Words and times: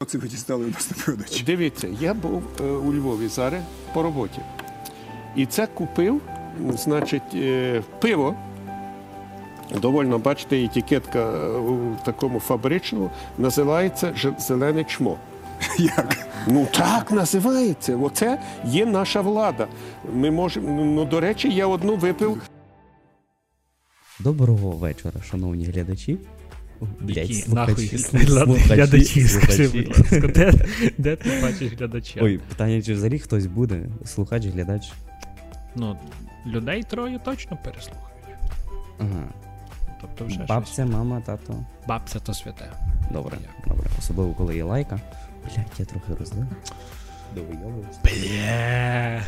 Оце 0.00 0.18
ви 0.18 0.28
дістали 0.28 0.64
у 0.64 0.68
нас 0.68 0.90
на 0.90 1.04
передачі. 1.04 1.44
Дивіться, 1.44 1.88
я 2.00 2.14
був 2.14 2.42
е, 2.60 2.62
у 2.62 2.94
Львові 2.94 3.28
зараз 3.28 3.62
по 3.94 4.02
роботі. 4.02 4.40
І 5.36 5.46
це 5.46 5.66
купив, 5.66 6.20
значить, 6.70 7.34
е, 7.34 7.82
пиво. 8.00 8.34
Довольно, 9.82 10.18
бачите, 10.18 10.64
етикетка 10.64 11.18
е, 11.18 11.48
у 11.58 11.96
такому 12.04 12.40
фабричному, 12.40 13.10
називається 13.38 14.34
зелене 14.38 14.84
чмо. 14.84 15.18
Як? 15.78 16.28
Ну 16.46 16.68
так 16.72 17.10
називається. 17.10 17.96
Оце 17.96 18.40
є 18.64 18.86
наша 18.86 19.20
влада. 19.20 19.68
Ми 20.12 20.30
можемо. 20.30 20.84
Ну, 20.84 21.04
до 21.04 21.20
речі, 21.20 21.54
я 21.54 21.66
одну 21.66 21.96
випив. 21.96 22.42
Доброго 24.20 24.70
вечора, 24.70 25.20
шановні 25.30 25.64
глядачі. 25.64 26.18
Блять, 27.00 27.16
Які 27.30 27.50
нахуй 27.52 27.86
слухачі, 27.98 28.56
глядачі, 28.74 29.22
скажи, 29.28 29.68
будь 29.68 29.88
ласка, 29.98 30.28
де, 30.28 30.52
де 30.98 31.16
ти 31.16 31.30
бачиш 31.42 31.72
глядача? 31.72 32.20
Ой, 32.22 32.38
питання, 32.38 32.82
чи 32.82 32.94
взагалі 32.94 33.18
хтось 33.18 33.46
буде? 33.46 33.82
Слухач, 34.04 34.46
глядач. 34.46 34.92
Ну, 35.74 35.96
людей 36.46 36.82
троє 36.82 37.18
точно 37.24 37.58
переслухають. 37.64 38.40
Ага. 38.98 39.24
Тобто 40.00 40.24
вже 40.24 40.34
щось. 40.34 40.48
Бабця, 40.48 40.86
мама, 40.86 41.20
тато. 41.20 41.54
Бабця 41.88 42.18
то 42.18 42.34
святе. 42.34 42.72
Добре, 43.12 43.36
Як? 43.42 43.68
добре. 43.68 43.90
Особливо, 43.98 44.34
коли 44.34 44.56
є 44.56 44.64
лайка. 44.64 45.00
Блять, 45.44 45.72
я 45.78 45.84
трохи 45.84 46.14
розлив. 46.18 46.46
Довийовуюсь. 47.34 47.96
Бля. 48.04 49.22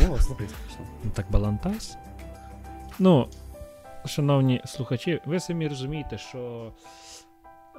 О, 0.00 0.18
слухай, 0.20 0.46
смішно. 0.46 0.84
Ну 1.04 1.10
так 1.14 1.26
балантайс. 1.30 1.96
Ну, 2.98 3.28
шановні 4.04 4.60
слухачі, 4.64 5.20
ви 5.26 5.40
самі 5.40 5.68
розумієте, 5.68 6.18
що 6.18 6.72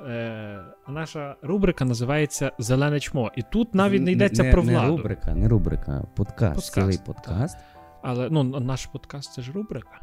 е, 0.08 0.64
наша 0.88 1.36
рубрика 1.42 1.86
називається 1.86 2.52
Зелене 2.60 3.00
чмо. 3.00 3.32
І 3.36 3.42
тут 3.42 3.76
навіть 3.76 4.02
не 4.02 4.12
йдеться 4.12 4.52
про 4.52 4.64
Не 4.64 4.74
владу. 4.74 4.98
рубрика, 4.98 5.36
не 5.36 5.48
рубрика, 5.48 6.04
подкаст, 6.16 6.56
Подкаст, 6.56 6.74
цілий 6.74 6.98
так. 6.98 7.06
подкаст. 7.06 7.58
Але 8.02 8.30
ну, 8.30 8.44
наш 8.44 8.86
подкаст 8.86 9.34
це 9.34 9.42
ж 9.42 9.52
рубрика. 9.52 10.00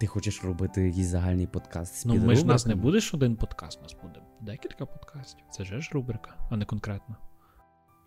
Ти 0.00 0.06
хочеш 0.06 0.44
робити 0.44 0.82
якийсь 0.82 1.06
загальний 1.06 1.46
подкаст 1.46 1.94
з 1.94 2.06
Ну, 2.06 2.14
ми 2.14 2.36
ж 2.36 2.46
нас 2.46 2.66
не 2.66 2.72
підрубриками? 2.72 2.82
буде 2.82 3.00
ж 3.00 3.10
один 3.14 3.36
подкаст, 3.36 3.78
у 3.78 3.82
нас 3.82 3.96
буде 4.02 4.20
декілька 4.40 4.86
подкастів. 4.86 5.44
Це 5.50 5.64
ж 5.64 5.90
рубрика, 5.92 6.30
а 6.50 6.56
не 6.56 6.64
конкретно. 6.64 7.16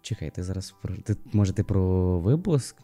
Чекай, 0.02 0.30
ти 0.30 0.44
зараз 0.44 0.72
про. 0.82 0.96
Ти, 0.96 1.16
може, 1.34 1.54
ти 1.54 1.64
про 1.64 2.20
випуск? 2.20 2.78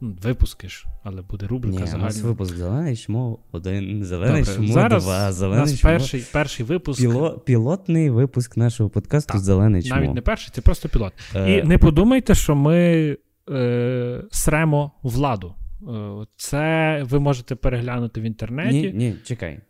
Ну, 0.00 0.16
випуски 0.22 0.68
ж, 0.68 0.86
але 1.02 1.22
буде 1.22 1.46
рубрика 1.46 1.84
Ні, 1.84 1.94
у 1.94 1.98
нас 1.98 2.20
випуск 2.22 2.56
зелений 2.56 2.96
чмо 2.96 3.38
один, 3.52 4.04
зелений 4.04 4.42
Добре, 4.42 4.54
чмо 4.56 4.72
зараз 4.72 5.04
два, 5.04 5.28
у 5.28 5.32
зелений 5.32 5.64
нас 5.64 5.78
чмо. 5.78 5.90
перший, 5.90 6.24
перший 6.32 6.66
випуск. 6.66 7.00
Піло, 7.00 7.38
пілотний 7.38 8.10
випуск 8.10 8.56
нашого 8.56 8.90
подкасту 8.90 9.32
Так, 9.32 9.42
Зелений 9.42 9.82
чмо. 9.82 9.96
Навіть 9.96 10.14
не 10.14 10.20
перший, 10.20 10.50
це 10.54 10.60
просто 10.60 10.88
пілот. 10.88 11.12
Е, 11.34 11.52
І 11.58 11.62
не 11.62 11.78
подумайте, 11.78 12.34
що 12.34 12.54
ми 12.54 13.16
е, 13.50 14.22
сремо 14.30 14.92
владу. 15.02 15.54
Е, 15.88 16.26
Це 16.36 17.02
ви 17.10 17.20
можете 17.20 17.54
переглянути 17.54 18.20
в 18.20 18.24
інтернеті, 18.24 18.80
Ні, 18.82 18.92
ні, 18.92 19.14
чекай. 19.24 19.60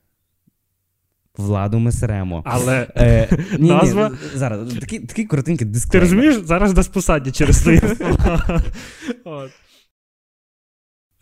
Владу 1.36 1.78
ми 1.78 1.92
сремо. 1.92 2.42
але 2.46 2.86
Е, 2.96 3.28
ні, 3.58 3.70
Назва- 3.72 4.10
Ні, 4.10 4.16
зараз, 4.34 4.74
такий, 4.74 4.98
такий 4.98 5.24
коротенький 5.24 5.68
ти 5.92 6.00
розумієш, 6.00 6.36
зараз 6.36 6.76
нас 6.76 6.88
посадять 6.88 7.36
через. 7.36 7.68
От. 9.24 9.50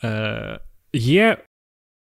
Е, 0.06 0.60
Є 0.92 1.38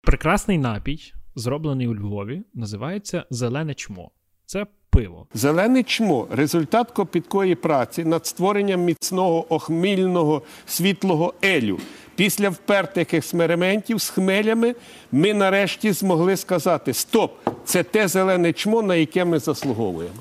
прекрасний 0.02 0.58
напій, 0.58 1.12
зроблений 1.34 1.88
у 1.88 1.94
Львові, 1.94 2.42
називається 2.54 3.24
Зелене 3.30 3.74
чмо. 3.74 4.10
Це 4.46 4.66
пиво. 4.90 5.26
Зелене 5.34 5.82
чмо 5.82 6.28
результат 6.30 6.90
копіткої 6.90 7.54
праці 7.54 8.04
над 8.04 8.26
створенням 8.26 8.80
міцного 8.80 9.54
охмільного 9.54 10.42
світлого 10.66 11.34
елю. 11.44 11.78
Після 12.16 12.48
впертих 12.48 13.14
експериментів 13.14 14.00
з 14.00 14.08
хмелями 14.08 14.74
ми 15.12 15.34
нарешті 15.34 15.92
змогли 15.92 16.36
сказати: 16.36 16.94
стоп, 16.94 17.32
це 17.64 17.82
те 17.82 18.08
зелене 18.08 18.52
чмо, 18.52 18.82
на 18.82 18.96
яке 18.96 19.24
ми 19.24 19.38
заслуговуємо. 19.38 20.14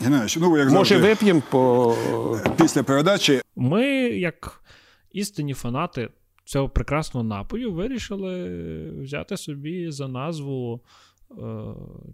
Геннадійович, 0.00 0.36
ну 0.36 0.58
як 0.58 0.70
Може, 0.70 0.98
вип'ємо 0.98 1.42
по 1.50 1.94
після 2.56 2.82
передачі 2.82 3.40
Ми, 3.56 3.86
як 3.98 4.62
істинні 5.16 5.54
фанати 5.54 6.08
цього 6.44 6.68
прекрасного 6.68 7.24
напою, 7.26 7.72
вирішили 7.72 8.50
взяти 9.02 9.36
собі 9.36 9.90
за 9.90 10.08
назву. 10.08 10.80
е, 11.30 11.34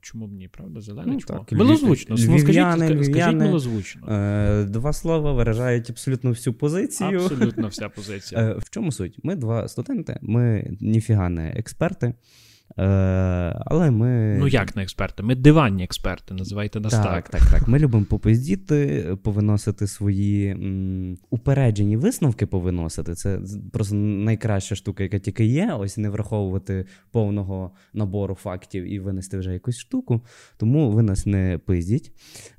Чому 0.01 0.27
б 0.27 0.33
ні, 0.33 0.49
правда? 0.49 0.81
Зелене 0.81 1.13
Ну, 1.13 1.21
чмо. 1.21 1.47
Милозвучно. 1.53 2.17
Ну, 2.19 2.19
скажіть, 2.19 2.45
львів'яни, 2.49 2.87
скажіть 2.87 3.09
львів'яни. 3.09 3.45
милозвучно. 3.45 4.13
Е, 4.13 4.65
два 4.65 4.93
слова 4.93 5.33
виражають 5.33 5.91
абсолютно 5.91 6.31
всю 6.31 6.55
позицію. 6.55 7.21
Абсолютно 7.21 7.69
вся 7.69 7.89
позиція. 7.89 8.41
Е, 8.41 8.55
в 8.59 8.71
чому 8.71 8.93
суть? 8.93 9.19
Ми 9.25 9.37
два 9.37 9.69
студенти, 9.69 10.19
ми 10.23 10.71
ніфіга 10.81 11.29
не 11.29 11.49
експерти. 11.51 12.15
Е, 12.79 12.85
але 13.67 13.91
ми. 13.91 14.37
Ну 14.39 14.49
як 14.49 14.77
не 14.77 14.83
експерти? 14.83 15.23
Ми 15.23 15.35
диванні 15.35 15.85
експерти, 15.85 16.35
називайте 16.35 16.81
нас 16.81 16.93
Так, 16.93 17.05
так. 17.05 17.29
так, 17.29 17.51
так. 17.51 17.69
Ми 17.69 17.79
любимо 17.79 18.05
попиздіти, 18.05 19.07
повиносити 19.23 19.87
свої 19.87 20.47
м, 20.49 21.19
упереджені 21.31 21.97
висновки 21.97 22.47
повиносити. 22.47 23.15
Це 23.15 23.41
просто 23.73 23.95
найкраща 23.97 24.75
штука, 24.75 25.03
яка 25.03 25.19
тільки 25.19 25.45
є. 25.45 25.77
Ось 25.79 25.99
не 25.99 26.09
враховувати 26.11 26.87
повного 27.11 27.71
набору 27.95 28.35
фактів 28.35 28.93
і 28.93 28.99
винести 28.99 29.39
вже 29.39 29.53
якусь 29.53 29.79
штуку. 29.79 30.21
Тому 30.57 30.91
ви 30.91 31.03
нас 31.03 31.27
не 31.27 31.59
пиздіть 31.67 32.13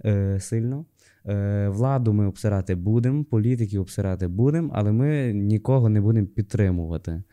е, 0.06 0.40
сильно. 0.40 0.86
Е, 1.28 1.68
владу 1.70 2.14
ми 2.14 2.28
обсирати 2.28 2.76
будемо, 2.76 3.24
політиків 3.24 3.82
обсирати 3.82 4.28
будемо, 4.28 4.70
але 4.74 4.92
ми 4.92 5.34
нікого 5.34 5.90
не 5.90 6.02
будемо 6.02 6.28
підтримувати. 6.28 7.24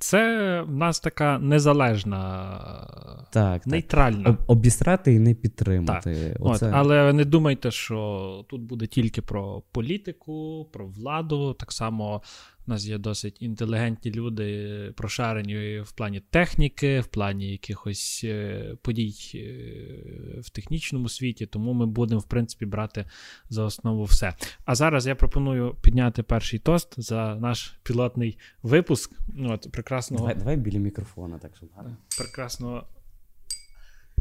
Це 0.00 0.62
в 0.62 0.76
нас 0.76 1.00
така 1.00 1.38
незалежна, 1.38 3.26
Так, 3.30 3.66
нейтральна. 3.66 4.24
Так. 4.24 4.36
Обістрати 4.46 5.14
і 5.14 5.18
не 5.18 5.34
підтримати. 5.34 6.30
Так. 6.32 6.36
Оце... 6.40 6.70
але 6.74 7.12
не 7.12 7.24
думайте, 7.24 7.70
що 7.70 8.44
тут 8.48 8.62
буде 8.62 8.86
тільки 8.86 9.22
про 9.22 9.62
політику, 9.72 10.68
про 10.72 10.86
владу. 10.86 11.54
Так 11.54 11.72
само 11.72 12.22
в 12.70 12.72
нас 12.72 12.86
є 12.86 12.98
досить 12.98 13.42
інтелігентні 13.42 14.12
люди, 14.12 14.92
прошарені 14.96 15.80
в 15.80 15.92
плані 15.92 16.20
техніки, 16.20 17.00
в 17.00 17.06
плані 17.06 17.52
якихось 17.52 18.20
е, 18.24 18.76
подій 18.82 19.14
е, 19.34 20.40
в 20.40 20.50
технічному 20.50 21.08
світі. 21.08 21.46
Тому 21.46 21.72
ми 21.72 21.86
будемо, 21.86 22.20
в 22.20 22.28
принципі, 22.28 22.66
брати 22.66 23.04
за 23.48 23.64
основу 23.64 24.04
все. 24.04 24.34
А 24.64 24.74
зараз 24.74 25.06
я 25.06 25.14
пропоную 25.14 25.74
підняти 25.74 26.22
перший 26.22 26.58
тост 26.58 27.00
за 27.00 27.34
наш 27.34 27.74
пілотний 27.82 28.38
випуск. 28.62 29.12
Ну, 29.34 29.52
От, 29.52 29.72
прекрасного, 29.72 30.22
Давай, 30.26 30.38
давай 30.38 30.56
біля 30.56 30.78
мікрофона, 30.78 31.38
так 31.38 31.56
щоб 31.56 31.68
гарно. 31.76 31.96
прекрасного, 32.18 32.86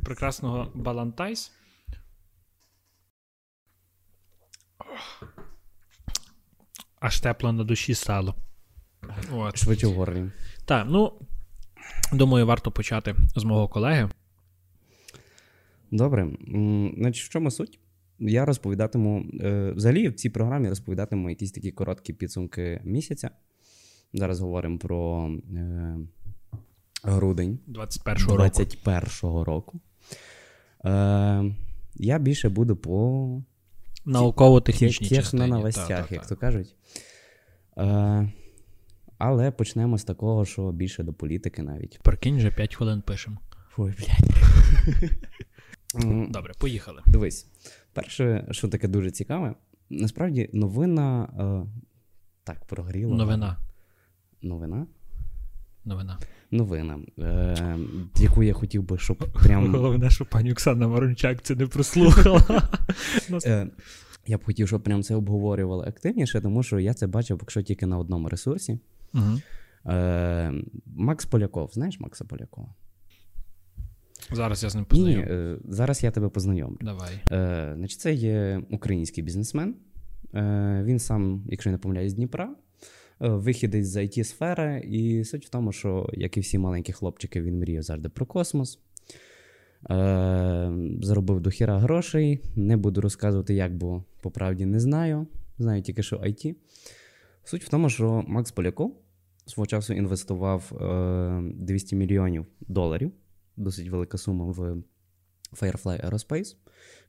прекрасного 0.04 0.72
Балантайс. 0.76 1.52
Аж 7.00 7.20
тепло 7.20 7.52
на 7.52 7.64
душі 7.64 7.94
стало. 7.94 8.36
От. 9.34 9.58
Швидше 9.58 9.88
в 9.88 9.94
горлі. 9.94 10.32
Так, 10.66 10.88
ну 10.90 11.14
думаю, 12.14 12.46
варто 12.46 12.72
почати 12.72 13.16
з 13.36 13.44
мого 13.44 13.68
колеги. 13.68 14.10
Добре. 15.92 16.28
Значить, 16.98 17.26
в 17.26 17.30
чому 17.30 17.52
суть? 17.52 17.80
Я 18.20 18.46
розповідатиму. 18.46 19.26
е, 19.42 19.72
Взагалі 19.76 20.10
в 20.10 20.14
цій 20.14 20.30
програмі 20.30 20.70
розповідатиму 20.70 21.30
якісь 21.30 21.52
такі 21.52 21.72
короткі 21.72 22.14
підсумки 22.14 22.82
місяця. 22.84 23.30
Зараз 24.14 24.40
говоримо 24.40 24.78
про 24.78 25.30
е, 25.56 25.98
грудень 27.04 27.60
21-го 27.68 28.38
року. 28.38 28.62
21-го 28.62 29.44
року. 29.44 29.80
Е, 30.86 31.56
я 31.96 32.20
більше 32.20 32.50
буду 32.50 32.76
по 32.76 33.42
Науково-технічній 34.06 35.10
тех 35.10 35.34
на 35.34 35.48
новостях, 35.48 35.88
та, 35.88 36.16
як 36.16 36.22
та. 36.22 36.28
то 36.30 36.36
кажуть. 36.36 36.76
Е, 37.78 38.32
але 39.18 39.52
почнемо 39.52 39.98
з 39.98 40.04
такого, 40.04 40.46
що 40.46 40.72
більше 40.72 41.04
до 41.04 41.14
політики 41.14 41.62
навіть. 41.62 42.00
Прикинь, 42.04 42.38
вже 42.38 42.52
5 42.52 42.76
хвилин 42.76 43.02
пишемо. 43.02 43.38
Ой, 43.78 43.94
блядь. 43.98 44.30
Добре, 46.32 46.54
поїхали. 46.60 47.02
Дивись, 47.06 47.48
перше, 47.94 48.48
що 48.52 48.68
таке 48.68 48.88
дуже 48.88 49.12
цікаве, 49.12 49.56
насправді 49.90 50.50
новина 50.54 51.24
е, 51.24 51.70
так 52.44 52.66
прогріла. 52.66 53.16
Новина. 53.16 53.58
Новина? 54.42 54.88
Новина. 55.86 56.20
Новина, 56.52 57.00
е, 57.20 57.78
яку 58.20 58.44
я 58.44 58.54
хотів 58.54 58.84
би, 58.84 58.98
щоб 58.98 59.18
прям. 59.18 59.72
Головне, 59.76 60.10
що 60.10 60.26
пані 60.26 60.52
Оксана 60.52 60.88
Ворончак 60.88 61.42
це 61.42 61.56
не 61.56 61.68
прослухала. 61.68 62.44
Е, 63.46 63.68
я 64.28 64.38
б 64.38 64.44
хотів, 64.44 64.68
щоб 64.68 64.84
прям 64.84 65.04
це 65.04 65.16
обговорювали 65.16 65.88
активніше, 65.88 66.42
тому 66.42 66.64
що 66.64 66.80
я 66.80 66.94
це 66.94 67.08
бачив, 67.08 67.38
якщо 67.42 67.62
тільки 67.62 67.86
на 67.86 67.98
одному 67.98 68.30
ресурсі. 68.30 68.80
Е, 69.86 70.54
Макс 70.86 71.26
Поляков, 71.26 71.70
знаєш 71.74 72.00
Макса 72.00 72.26
Полякова? 72.26 72.68
Зараз 74.32 74.64
я 74.64 74.70
з 74.70 74.76
ним 74.76 74.86
Ні, 74.92 75.04
ні, 75.04 75.16
е, 75.16 75.58
зараз 75.70 76.04
я 76.04 76.12
тебе 76.12 76.30
познайомлю. 76.30 76.78
Давай. 76.82 77.22
Е, 77.32 77.74
значить, 77.78 78.00
це 78.00 78.14
є 78.14 78.62
український 78.70 79.24
бізнесмен. 79.24 79.76
Е, 80.34 80.82
він 80.86 81.00
сам, 81.00 81.44
якщо 81.50 81.70
я 81.70 81.72
не 81.72 81.78
помиляюсь, 81.78 82.12
з 82.12 82.16
Дніпра. 82.16 82.56
Е, 83.22 83.30
вихідець 83.30 83.88
з 83.88 83.96
it 83.96 84.24
сфери 84.24 84.80
і 84.80 85.24
суть 85.24 85.46
в 85.46 85.50
тому, 85.50 85.72
що, 85.72 86.10
як 86.14 86.38
і 86.38 86.40
всі 86.40 86.58
маленькі 86.58 86.94
хлопчики, 86.94 87.42
він 87.42 87.60
мріяв 87.60 87.84
завжди 87.84 88.10
про 88.10 88.26
космос. 88.26 88.80
Е, 89.90 90.72
заробив 91.02 91.42
до 91.42 91.50
грошей. 91.68 92.40
Не 92.56 92.78
буду 92.78 93.02
розказувати, 93.02 93.54
як, 93.54 93.76
бо 93.76 94.04
по 94.22 94.32
правді 94.32 94.66
не 94.66 94.80
знаю. 94.80 95.28
Знаю 95.58 95.82
тільки, 95.82 96.04
що 96.04 96.16
IT. 96.16 96.56
Суть 97.44 97.64
в 97.64 97.70
тому, 97.70 97.90
що 97.90 98.24
Макс 98.28 98.52
Поляков 98.52 98.96
свого 99.46 99.68
часу 99.68 99.94
інвестував 99.94 100.72
е, 100.82 101.42
200 101.54 101.96
мільйонів 101.96 102.46
доларів, 102.62 103.12
досить 103.58 103.90
велика 103.90 104.18
сума 104.18 104.46
в 104.46 104.84
Firefly 105.62 106.10
Aerospace, 106.10 106.56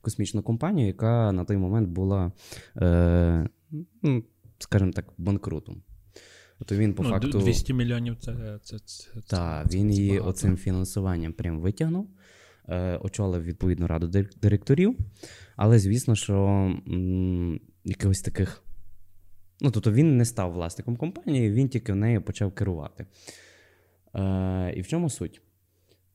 космічну 0.01 0.43
компанію, 0.43 0.87
яка 0.87 1.31
на 1.31 1.45
той 1.45 1.57
момент 1.57 1.89
була, 1.89 2.31
е, 2.77 3.49
ну, 4.01 4.23
скажімо 4.59 4.91
так, 4.91 5.05
банкрутом. 5.17 5.83
Тобто 6.61 6.75
він 6.75 6.93
по 6.93 7.03
ну, 7.03 7.09
факту. 7.09 7.39
200 7.39 7.73
мільйонів 7.73 8.17
це. 8.19 8.59
це, 8.63 8.79
це, 8.79 9.09
та, 9.13 9.21
Так, 9.21 9.71
це- 9.71 9.77
він 9.77 9.93
це 9.93 10.01
її 10.01 10.19
оцим 10.19 10.57
фінансуванням 10.57 11.33
прям 11.33 11.59
витягнув, 11.59 12.09
е, 12.69 12.97
очолив 12.97 13.43
відповідну 13.43 13.87
раду 13.87 14.07
директорів. 14.41 14.97
Але 15.55 15.79
звісно, 15.79 16.15
що 16.15 16.35
м, 16.87 17.59
якихось 17.85 18.21
таких. 18.21 18.63
Ну, 19.61 19.71
тобто 19.71 19.91
він 19.91 20.17
не 20.17 20.25
став 20.25 20.51
власником 20.51 20.95
компанії, 20.97 21.51
він 21.51 21.69
тільки 21.69 21.93
в 21.93 21.95
неї 21.95 22.19
почав 22.19 22.51
керувати. 22.55 23.05
Е, 24.15 24.73
і 24.75 24.81
в 24.81 24.87
чому 24.87 25.09
суть? 25.09 25.41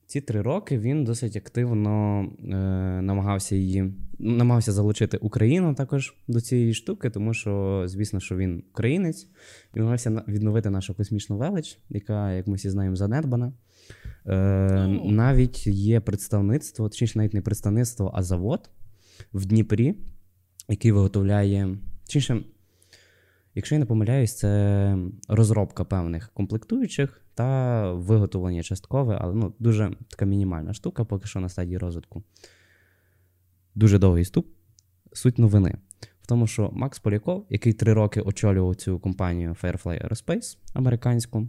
Ці 0.07 0.21
три 0.21 0.43
роки 0.43 0.79
він 0.79 1.05
досить 1.05 1.37
активно 1.37 2.23
е, 2.23 2.47
намагався 3.03 3.57
її 3.57 3.95
намагався 4.19 4.73
залучити 4.73 5.17
Україну 5.17 5.75
також 5.75 6.15
до 6.29 6.41
цієї 6.41 6.75
штуки, 6.75 7.11
тому 7.11 7.35
що, 7.35 7.83
звісно, 7.87 8.21
що 8.21 8.37
він 8.37 8.63
українець, 8.71 9.29
і 9.75 9.79
намагався 9.79 10.11
на- 10.11 10.25
відновити 10.29 10.71
нашу 10.71 10.95
космічну 10.95 11.37
велич, 11.39 11.79
яка, 11.91 12.33
як 12.33 12.47
ми 12.47 12.57
всі 12.57 12.71
знаємо, 12.71 12.97
занедбана. 12.97 13.53
Е, 14.27 14.87
Ну. 14.89 15.11
Навіть 15.11 15.67
є 15.67 16.01
представництво, 16.01 16.89
точніше, 16.89 17.19
навіть 17.19 17.35
не 17.35 17.41
представництво, 17.41 18.11
а 18.15 18.23
завод 18.23 18.71
в 19.33 19.45
Дніпрі, 19.47 19.95
який 20.69 20.93
виготовляє. 20.93 21.79
Точніше, 22.07 22.41
якщо 23.57 23.75
я 23.75 23.79
не 23.79 23.87
помиляюсь, 23.87 24.37
це 24.37 24.99
розробка 25.29 25.85
певних 25.85 26.31
комплектуючих 26.35 27.21
та 27.35 27.93
виготовлення 27.93 28.63
часткове, 28.63 29.19
але 29.21 29.35
ну, 29.35 29.55
дуже 29.59 29.91
така 30.09 30.25
мінімальна 30.25 30.73
штука, 30.73 31.05
поки 31.05 31.27
що 31.27 31.41
на 31.41 31.49
стадії 31.49 31.79
розвитку. 31.79 32.23
Дуже 33.75 33.99
довгий 33.99 34.25
ступ. 34.25 34.47
Суть 35.13 35.39
новини. 35.39 35.75
В 36.23 36.27
тому, 36.27 36.47
що 36.47 36.71
Макс 36.73 36.99
Поляков, 36.99 37.47
який 37.51 37.73
три 37.73 37.93
роки 37.93 38.21
очолював 38.21 38.75
цю 38.75 38.99
компанію 38.99 39.57
Firefly 39.63 40.09
Aerospace 40.09 40.59
американську, 40.75 41.49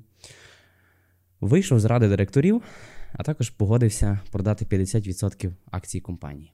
вийшов 1.41 1.79
з 1.79 1.85
ради 1.85 2.07
директорів, 2.09 2.61
а 3.13 3.23
також 3.23 3.49
погодився 3.49 4.19
продати 4.31 4.65
50% 4.65 5.51
акцій 5.71 5.99
компанії. 5.99 6.53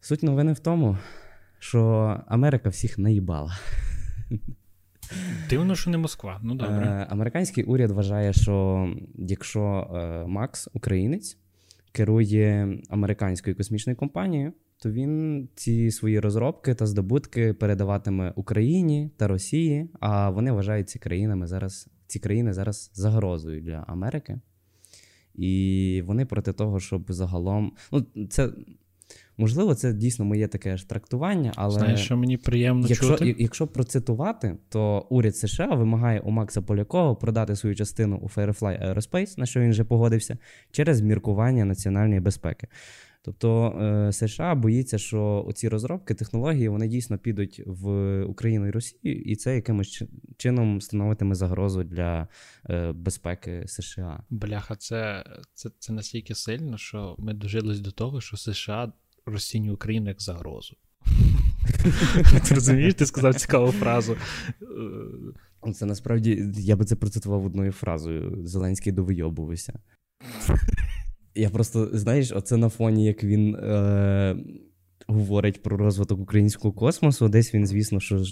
Суть 0.00 0.22
новини 0.22 0.52
в 0.52 0.58
тому, 0.58 0.98
що 1.58 1.80
Америка 2.28 2.68
всіх 2.68 2.98
наїбала. 2.98 3.52
Дивно, 5.50 5.74
що 5.74 5.90
не 5.90 5.98
Москва. 5.98 6.40
Ну 6.42 6.54
добре. 6.54 6.86
Е, 6.86 7.06
американський 7.10 7.64
уряд 7.64 7.90
вважає, 7.90 8.32
що 8.32 8.88
якщо 9.14 9.90
е, 9.94 10.26
Макс, 10.26 10.68
українець, 10.72 11.38
керує 11.92 12.78
американською 12.90 13.56
космічною 13.56 13.96
компанією, 13.96 14.52
то 14.78 14.90
він 14.90 15.48
ці 15.54 15.90
свої 15.90 16.20
розробки 16.20 16.74
та 16.74 16.86
здобутки 16.86 17.52
передаватиме 17.52 18.32
Україні 18.36 19.10
та 19.16 19.28
Росії, 19.28 19.90
а 20.00 20.30
вони 20.30 20.52
вважають 20.52 20.88
ці 20.88 20.98
країнами 20.98 21.46
зараз, 21.46 21.88
ці 22.06 22.18
країни 22.18 22.52
зараз 22.52 22.90
загрозою 22.94 23.60
для 23.62 23.84
Америки. 23.88 24.40
І 25.34 26.02
вони 26.06 26.26
проти 26.26 26.52
того, 26.52 26.80
щоб 26.80 27.12
загалом. 27.12 27.72
Ну, 27.92 28.06
це 28.28 28.50
можливо, 29.36 29.74
це 29.74 29.92
дійсно 29.92 30.24
моє 30.24 30.48
таке 30.48 30.76
ж 30.76 30.88
трактування, 30.88 31.52
але. 31.56 31.78
Знаєш, 31.78 32.00
що 32.00 32.16
мені 32.16 32.36
приємно 32.36 32.86
Якщо, 32.88 33.08
чути? 33.08 33.36
якщо 33.38 33.66
процитувати, 33.66 34.56
то 34.68 35.06
уряд 35.10 35.36
США 35.36 35.66
вимагає 35.66 36.20
у 36.20 36.30
Макса 36.30 36.62
Полякова 36.62 37.14
продати 37.14 37.56
свою 37.56 37.76
частину 37.76 38.16
у 38.16 38.26
Firefly 38.28 38.94
Aerospace, 38.94 39.38
на 39.38 39.46
що 39.46 39.60
він 39.60 39.70
вже 39.70 39.84
погодився, 39.84 40.38
через 40.70 41.00
міркування 41.00 41.64
національної 41.64 42.20
безпеки. 42.20 42.68
Тобто 43.26 43.78
е, 43.80 44.12
США 44.12 44.54
боїться, 44.54 44.98
що 44.98 45.44
оці 45.48 45.68
розробки, 45.68 46.14
технології 46.14 46.68
вони 46.68 46.88
дійсно 46.88 47.18
підуть 47.18 47.62
в 47.66 48.22
Україну 48.24 48.66
і 48.66 48.70
Росію, 48.70 49.22
і 49.22 49.36
це 49.36 49.54
якимось 49.54 50.02
чином 50.36 50.80
становитиме 50.80 51.34
загрозу 51.34 51.84
для 51.84 52.28
е, 52.70 52.92
безпеки 52.92 53.64
США. 53.66 54.24
Бляха, 54.30 54.76
це, 54.76 55.24
це, 55.54 55.70
це 55.78 55.92
настільки 55.92 56.34
сильно, 56.34 56.78
що 56.78 57.16
ми 57.18 57.34
дожились 57.34 57.80
до 57.80 57.90
того, 57.90 58.20
що 58.20 58.36
США 58.36 58.92
розцінює 59.26 59.72
Україну 59.72 60.08
як 60.08 60.22
загрозу. 60.22 60.76
Ти 62.48 62.54
розумієш, 62.54 62.94
ти 62.94 63.06
сказав 63.06 63.34
цікаву 63.34 63.72
фразу. 63.72 64.16
Е, 65.66 65.72
Це 65.72 65.86
насправді 65.86 66.52
я 66.56 66.76
би 66.76 66.84
це 66.84 66.96
процитував 66.96 67.44
одною 67.46 67.72
фразою: 67.72 68.46
Зеленський 68.46 68.92
довийобувався. 68.92 69.78
Я 71.34 71.50
просто, 71.50 71.90
знаєш, 71.92 72.32
оце 72.32 72.56
на 72.56 72.68
фоні, 72.68 73.06
як 73.06 73.24
він 73.24 73.54
е, 73.54 74.36
говорить 75.08 75.62
про 75.62 75.76
розвиток 75.76 76.20
українського 76.20 76.72
космосу. 76.74 77.28
Десь 77.28 77.54
він, 77.54 77.66
звісно, 77.66 78.00
що 78.00 78.22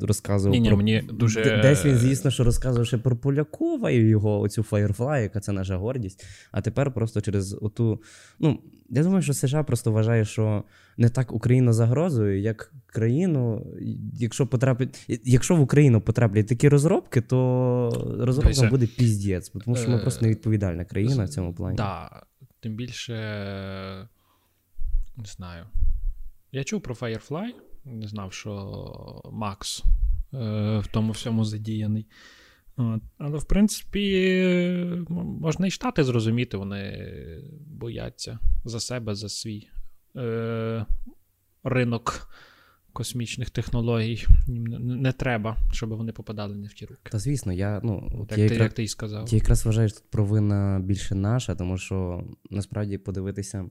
розказував 0.00 0.52
Ні-ні, 0.54 0.68
про 0.68 0.76
мені 0.76 1.02
дуже- 1.12 1.60
десь 1.62 1.84
він, 1.84 1.96
звісно, 1.96 2.30
що 2.30 2.44
розказував 2.44 2.86
ще 2.86 2.98
про 2.98 3.16
Полякова 3.16 3.90
і 3.90 3.96
його 3.96 4.40
оцю 4.40 4.62
Firefly, 4.62 5.22
яка 5.22 5.40
це 5.40 5.52
наша 5.52 5.76
гордість. 5.76 6.24
А 6.52 6.60
тепер 6.60 6.92
просто 6.94 7.20
через 7.20 7.52
оту. 7.60 8.02
Ну, 8.40 8.58
я 8.90 9.02
думаю, 9.02 9.22
що 9.22 9.34
США 9.34 9.62
просто 9.62 9.92
вважає, 9.92 10.24
що 10.24 10.64
не 10.96 11.08
так 11.08 11.32
Україна 11.32 11.72
загрозою, 11.72 12.40
як 12.40 12.72
країну. 12.86 13.66
Якщо 14.14 14.46
потрапить, 14.46 15.04
якщо 15.24 15.56
в 15.56 15.60
Україну 15.60 16.00
потраплять 16.00 16.46
такі 16.46 16.68
розробки, 16.68 17.20
то 17.20 17.38
розробкам 18.20 18.52
Дивися. 18.52 18.70
буде 18.70 18.86
піздець, 18.86 19.48
тому 19.64 19.76
що 19.76 19.90
ми 19.90 19.96
Е, 19.96 20.00
просто 20.02 20.24
невідповідальна 20.24 20.84
країна 20.84 21.24
в 21.24 21.28
цьому 21.28 21.54
плані. 21.54 21.76
Да, 21.76 22.22
тим 22.60 22.74
більше. 22.76 23.12
Не 25.16 25.24
знаю. 25.24 25.64
Я 26.52 26.64
чув 26.64 26.80
про 26.80 26.94
Firefly, 26.94 27.50
не 27.84 28.08
знав, 28.08 28.32
що 28.32 29.22
Макс 29.32 29.84
е, 30.34 30.78
в 30.78 30.86
тому 30.86 31.12
всьому 31.12 31.44
задіяний. 31.44 32.06
От. 32.76 33.02
Але, 33.18 33.38
в 33.38 33.44
принципі, 33.44 35.06
можна 35.08 35.66
і 35.66 35.70
штати 35.70 36.04
зрозуміти, 36.04 36.56
вони 36.56 37.08
бояться 37.66 38.38
за 38.64 38.80
себе, 38.80 39.14
за 39.14 39.28
свій 39.28 39.68
е, 40.16 40.86
ринок 41.64 42.28
космічних 42.92 43.50
технологій. 43.50 44.26
Їм 44.48 44.64
не, 44.64 44.78
не 44.78 45.12
треба, 45.12 45.56
щоб 45.72 45.90
вони 45.90 46.12
попадали 46.12 46.56
не 46.56 46.66
в 46.66 46.72
ті 46.72 46.86
руки. 46.86 47.10
Та 47.10 47.18
звісно, 47.18 47.52
я 47.52 47.80
ну 47.84 48.10
от 48.14 48.30
Як, 48.30 48.38
я 48.38 48.48
ти, 48.48 48.54
якраз, 48.54 48.60
як 48.60 48.72
ти 48.72 48.82
і 48.82 48.88
сказав. 48.88 49.28
я 49.30 49.38
якраз 49.38 49.66
вважаю, 49.66 49.88
що 49.88 49.98
тут 49.98 50.10
провина 50.10 50.80
більше 50.84 51.14
наша, 51.14 51.54
тому 51.54 51.78
що 51.78 52.24
насправді 52.50 52.98
подивитися 52.98 53.70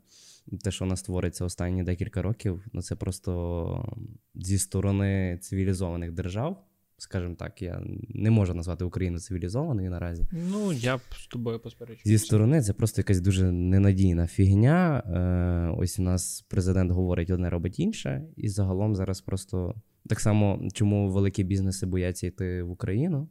те, 0.64 0.72
що 0.72 0.86
у 0.86 0.88
нас 0.88 1.02
твориться 1.02 1.46
останні 1.46 1.84
декілька 1.84 2.22
років, 2.22 2.66
ну 2.74 2.82
це 2.82 2.96
просто 2.96 3.96
зі 4.36 4.58
сторони 4.58 5.40
цивілізованих 5.42 6.12
держав. 6.12 6.66
Скажімо 6.98 7.36
так, 7.36 7.62
я 7.62 7.82
не 8.10 8.32
можу 8.32 8.54
назвати 8.54 8.86
Україну 8.86 9.20
цивілізованою 9.20 9.92
наразі. 9.92 10.28
Ну, 10.52 10.74
я 10.74 10.98
б 10.98 11.02
з 11.12 11.28
тобою 11.28 11.60
посперечуюся. 11.60 12.10
Зі 12.10 12.18
сторони 12.18 12.62
це 12.62 12.74
просто 12.74 13.02
якась 13.02 13.22
дуже 13.22 13.52
ненадійна 13.52 14.28
фігня. 14.28 15.00
Е, 15.00 15.82
ось 15.82 16.00
у 16.00 16.02
нас 16.02 16.46
президент 16.50 16.92
говорить 16.92 17.30
одне, 17.30 17.50
робить 17.50 17.80
інше, 17.80 18.24
і 18.36 18.50
загалом 18.50 18.96
зараз 18.96 19.22
просто 19.22 19.76
так 20.08 20.20
само, 20.20 20.68
чому 20.74 21.10
великі 21.10 21.44
бізнеси 21.44 21.86
бояться 21.86 22.28
йти 22.28 22.64
в 22.64 22.72
Україну. 22.72 23.30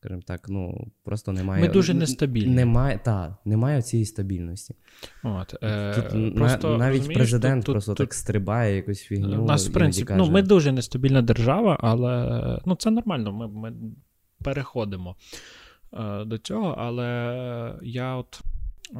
Скажімо 0.00 0.22
так, 0.26 0.48
ну 0.48 0.88
просто 1.02 1.32
немає. 1.32 1.62
Ми 1.62 1.68
дуже 1.68 1.94
нестабільні. 1.94 2.54
Немає, 2.54 3.00
та, 3.04 3.36
немає 3.44 3.82
цієї 3.82 4.06
стабільності. 4.06 4.74
От, 5.22 5.54
е, 5.62 5.94
Тут 5.94 6.14
на- 6.34 6.78
навіть 6.78 7.14
президент 7.14 7.64
тут- 7.64 7.74
просто 7.74 7.94
тут, 7.94 8.06
так 8.06 8.14
стрибає 8.14 8.76
якусь 8.76 9.00
фігню. 9.00 9.42
У 9.42 9.46
нас, 9.46 9.68
в 9.68 9.72
принципі, 9.72 10.06
каже, 10.06 10.18
ну, 10.18 10.30
ми 10.30 10.42
дуже 10.42 10.72
нестабільна 10.72 11.22
держава, 11.22 11.78
але 11.80 12.60
ну, 12.66 12.74
це 12.74 12.90
нормально, 12.90 13.32
ми, 13.32 13.48
ми 13.48 13.72
переходимо 14.44 15.16
е, 15.92 16.24
до 16.24 16.38
цього. 16.38 16.74
Але 16.78 17.78
я 17.82 18.16
от 18.16 18.40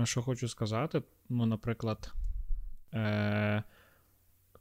що 0.05 0.23
хочу 0.23 0.49
сказати: 0.49 1.02
ну, 1.28 1.47
наприклад, 1.47 2.12
е, 2.95 3.62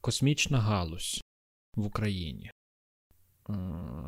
космічна 0.01 0.59
галузь 0.59 1.21
в 1.75 1.85
Україні. 1.85 2.51
Е, 3.49 3.53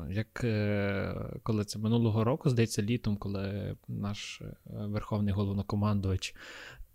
як 0.10 0.44
е, 0.44 1.16
коли 1.44 1.66
це 1.66 1.80
минулого 1.80 2.24
року, 2.24 2.50
здається, 2.50 2.82
літом, 2.82 3.18
коли 3.18 3.76
наш 3.88 4.42
е, 4.42 4.56
верховний 4.66 5.34
головнокомандувач 5.34 6.36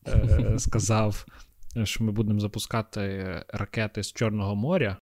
сказав, 0.59 1.27
що 1.85 2.05
ми 2.05 2.13
будемо 2.13 2.41
запускати 2.41 3.25
ракети 3.49 4.03
з 4.03 4.13
Чорного 4.13 4.55
моря. 4.55 4.99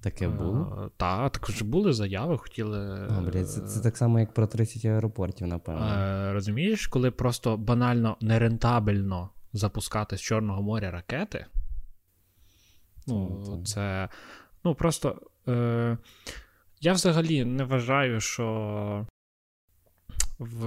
Таке 0.00 0.28
було. 0.28 0.82
Е, 0.86 0.90
Та, 0.96 1.28
також 1.28 1.62
були 1.62 1.92
заяви, 1.92 2.38
хотіли. 2.38 3.08
А, 3.10 3.20
блядь, 3.20 3.50
це, 3.50 3.60
це 3.60 3.80
так 3.80 3.96
само, 3.96 4.20
як 4.20 4.34
про 4.34 4.46
30 4.46 4.84
аеропортів, 4.84 5.46
напевно. 5.46 6.32
Розумієш, 6.32 6.86
коли 6.86 7.10
просто 7.10 7.56
банально 7.56 8.16
нерентабельно 8.20 9.30
запускати 9.52 10.16
з 10.16 10.20
Чорного 10.20 10.62
моря 10.62 10.90
ракети. 10.90 11.46
Ну, 13.06 13.62
це. 13.66 14.08
Ну, 14.64 14.74
просто. 14.74 15.20
Е, 15.48 15.98
я 16.80 16.92
взагалі 16.92 17.44
не 17.44 17.64
вважаю, 17.64 18.20
що. 18.20 19.06
В... 20.38 20.66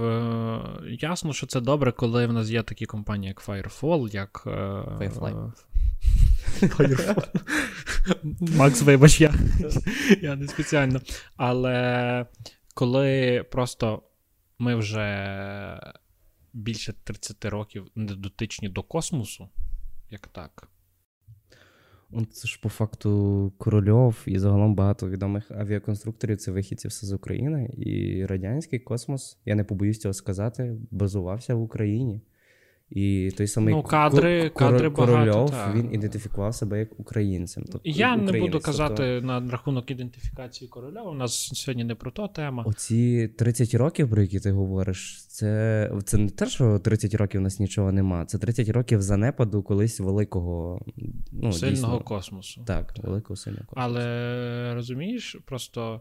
Ясно, 0.86 1.32
що 1.32 1.46
це 1.46 1.60
добре, 1.60 1.92
коли 1.92 2.26
в 2.26 2.32
нас 2.32 2.48
є 2.50 2.62
такі 2.62 2.86
компанії, 2.86 3.28
як 3.28 3.48
Firefall, 3.48 4.14
як. 4.14 4.42
е, 4.46 4.50
Firefly. 4.50 5.52
Firefall. 6.60 7.26
Макс, 8.56 8.82
вибач, 8.82 9.20
я, 9.20 9.34
я 10.20 10.36
не 10.36 10.48
спеціально. 10.48 11.00
Але 11.36 12.26
коли 12.74 13.42
просто 13.50 14.02
ми 14.58 14.74
вже 14.74 15.94
більше 16.52 16.92
30 17.04 17.44
років 17.44 17.86
не 17.94 18.14
дотичні 18.14 18.68
до 18.68 18.82
космосу, 18.82 19.48
як 20.10 20.26
так. 20.26 20.68
Ну, 22.14 22.24
Це 22.24 22.48
ж 22.48 22.58
по 22.62 22.68
факту 22.68 23.52
Корольов 23.58 24.22
і 24.26 24.38
загалом 24.38 24.74
багато 24.74 25.08
відомих 25.08 25.50
авіаконструкторів 25.50 26.36
це 26.36 26.52
вихідці 26.52 26.88
все 26.88 27.06
з 27.06 27.12
України. 27.12 27.70
І 27.76 28.26
радянський 28.26 28.78
космос, 28.78 29.38
я 29.44 29.54
не 29.54 29.64
побоюсь 29.64 29.98
цього 29.98 30.12
сказати, 30.14 30.76
базувався 30.90 31.54
в 31.54 31.62
Україні. 31.62 32.20
І 32.94 33.30
той 33.36 33.46
самий 33.46 33.74
Ну, 33.74 33.82
кадри- 33.82 34.48
Ко- 34.48 34.58
кадри 34.58 34.88
Коро- 34.88 35.06
багато, 35.06 35.32
Корольов 35.32 35.50
так. 35.50 35.74
він 35.76 35.94
ідентифікував 35.94 36.54
себе 36.54 36.78
як 36.78 37.00
українцем. 37.00 37.64
Тобто, 37.72 37.80
Я 37.90 38.16
не 38.16 38.40
буду 38.40 38.60
казати 38.60 38.94
Тобто, 38.96 39.26
на 39.26 39.50
рахунок 39.50 39.90
ідентифікації 39.90 40.68
короля. 40.68 41.02
У 41.02 41.14
нас 41.14 41.50
сьогодні 41.54 41.84
не 41.84 41.94
про 41.94 42.10
то 42.10 42.28
тема. 42.28 42.62
Оці 42.66 43.28
30 43.38 43.74
років, 43.74 44.10
про 44.10 44.22
які 44.22 44.40
ти 44.40 44.50
говориш, 44.52 45.26
це, 45.28 45.92
це 46.04 46.18
не 46.18 46.30
те, 46.30 46.46
що 46.46 46.78
30 46.78 47.14
років 47.14 47.40
у 47.40 47.44
нас 47.44 47.60
нічого 47.60 47.92
нема. 47.92 48.24
Це 48.26 48.38
30 48.38 48.68
років 48.68 49.02
занепаду 49.02 49.62
колись 49.62 50.00
великого 50.00 50.80
ну, 51.32 51.52
сильного 51.52 51.70
дійсно, 51.70 52.00
космосу. 52.00 52.64
Так, 52.66 52.94
великого 53.02 53.36
сильного 53.36 53.66
космосу. 53.66 53.88
Але 53.98 54.74
розумієш, 54.74 55.36
просто 55.44 56.00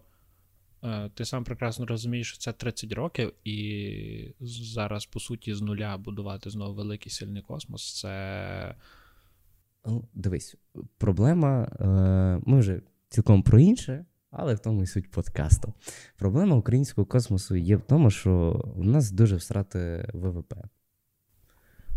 ти 1.13 1.25
сам 1.25 1.43
прекрасно 1.43 1.85
розумієш, 1.85 2.27
що 2.27 2.37
це 2.37 2.53
30 2.53 2.91
років, 2.91 3.33
і 3.43 4.35
зараз, 4.39 5.05
по 5.05 5.19
суті, 5.19 5.53
з 5.53 5.61
нуля 5.61 5.97
будувати 5.97 6.49
знову 6.49 6.75
великий 6.75 7.11
сильний 7.11 7.41
космос. 7.41 7.99
Це 7.99 8.75
Ну, 9.85 10.03
дивись, 10.13 10.55
проблема, 10.97 11.63
е, 11.79 11.85
ми 12.45 12.59
вже 12.59 12.81
цілком 13.09 13.43
про 13.43 13.59
інше, 13.59 14.05
але 14.31 14.53
в 14.53 14.59
тому 14.59 14.83
і 14.83 14.87
суть 14.87 15.11
подкасту. 15.11 15.73
Проблема 16.17 16.55
українського 16.55 17.05
космосу 17.05 17.55
є 17.55 17.75
в 17.75 17.81
тому, 17.81 18.09
що 18.09 18.61
в 18.75 18.83
нас 18.83 19.11
дуже 19.11 19.35
всрати 19.35 20.09
ВВП. 20.13 20.53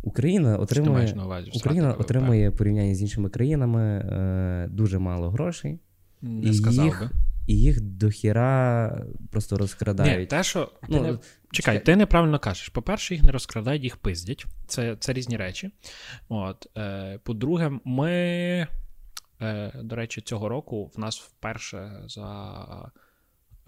Україна 0.03 0.59
отримує, 0.59 1.14
на 1.14 1.25
увазі. 1.25 1.50
Україна 1.55 1.93
отримує 1.93 2.49
в 2.49 2.57
порівнянні 2.57 2.95
з 2.95 3.03
іншими 3.03 3.29
країнами 3.29 3.83
е, 3.83 4.69
дуже 4.71 4.99
мало 4.99 5.31
грошей, 5.31 5.79
Не 6.23 6.50
і 6.50 6.55
сказав 6.55 6.85
їх 6.85 7.00
би. 7.00 7.11
І 7.46 7.60
їх 7.60 7.80
дохіра 7.80 9.06
просто 9.30 9.56
розкрадають. 9.56 10.18
Ні, 10.18 10.26
те, 10.26 10.42
що. 10.42 10.64
Ти 10.64 10.86
Ну, 10.88 11.02
не... 11.02 11.08
чекай. 11.08 11.20
Чекай, 11.52 11.84
ти 11.84 11.96
неправильно 11.96 12.38
кажеш. 12.38 12.68
По-перше, 12.68 13.14
їх 13.14 13.22
не 13.22 13.32
розкрадають, 13.32 13.82
їх 13.82 13.96
пиздять. 13.96 14.46
Це, 14.66 14.96
це 15.00 15.12
різні 15.12 15.36
речі. 15.36 15.70
От, 16.28 16.66
е, 16.76 17.18
по-друге, 17.24 17.70
ми. 17.84 18.66
Е, 19.40 19.72
до 19.74 19.96
речі, 19.96 20.20
цього 20.20 20.48
року 20.48 20.90
в 20.96 21.00
нас 21.00 21.20
вперше 21.20 22.02
за 22.06 22.92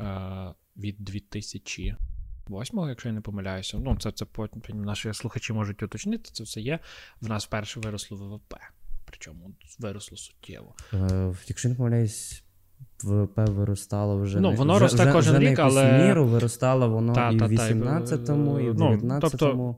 е, 0.00 0.54
від 0.76 0.96
2008, 0.98 2.88
якщо 2.88 3.08
я 3.08 3.14
не 3.14 3.20
помиляюся. 3.20 3.78
Ну, 3.78 3.96
це, 3.96 4.12
це 4.12 4.24
потім 4.24 4.84
наші 4.84 5.12
слухачі 5.12 5.52
можуть 5.52 5.82
уточнити, 5.82 6.30
це 6.32 6.44
все 6.44 6.60
є. 6.60 6.78
В 7.20 7.28
нас 7.28 7.46
вперше 7.46 7.80
виросло 7.80 8.16
ВВП. 8.16 8.54
Причому 9.04 9.54
виросло 9.78 10.16
суттєво. 10.18 10.74
Е, 10.92 11.34
якщо 11.48 11.68
не 11.68 11.74
помиляюсь, 11.74 12.44
ВВП 13.02 13.38
виростало 13.38 14.16
вже 14.18 14.40
Ну, 14.40 14.52
воно 14.52 14.74
вже, 14.74 14.82
росте 14.82 15.02
вже, 15.02 15.12
кожен 15.12 15.36
вже 15.36 15.50
рік, 15.50 15.58
але- 15.58 16.06
міру 16.06 16.24
виростало 16.26 16.88
воно 16.88 17.12
Та, 17.12 17.30
і 17.30 17.36
в 17.36 17.42
18-му, 17.42 18.60
і 18.60 18.70
в 18.70 18.78
ну, 18.78 18.90
19-му. 18.92 19.76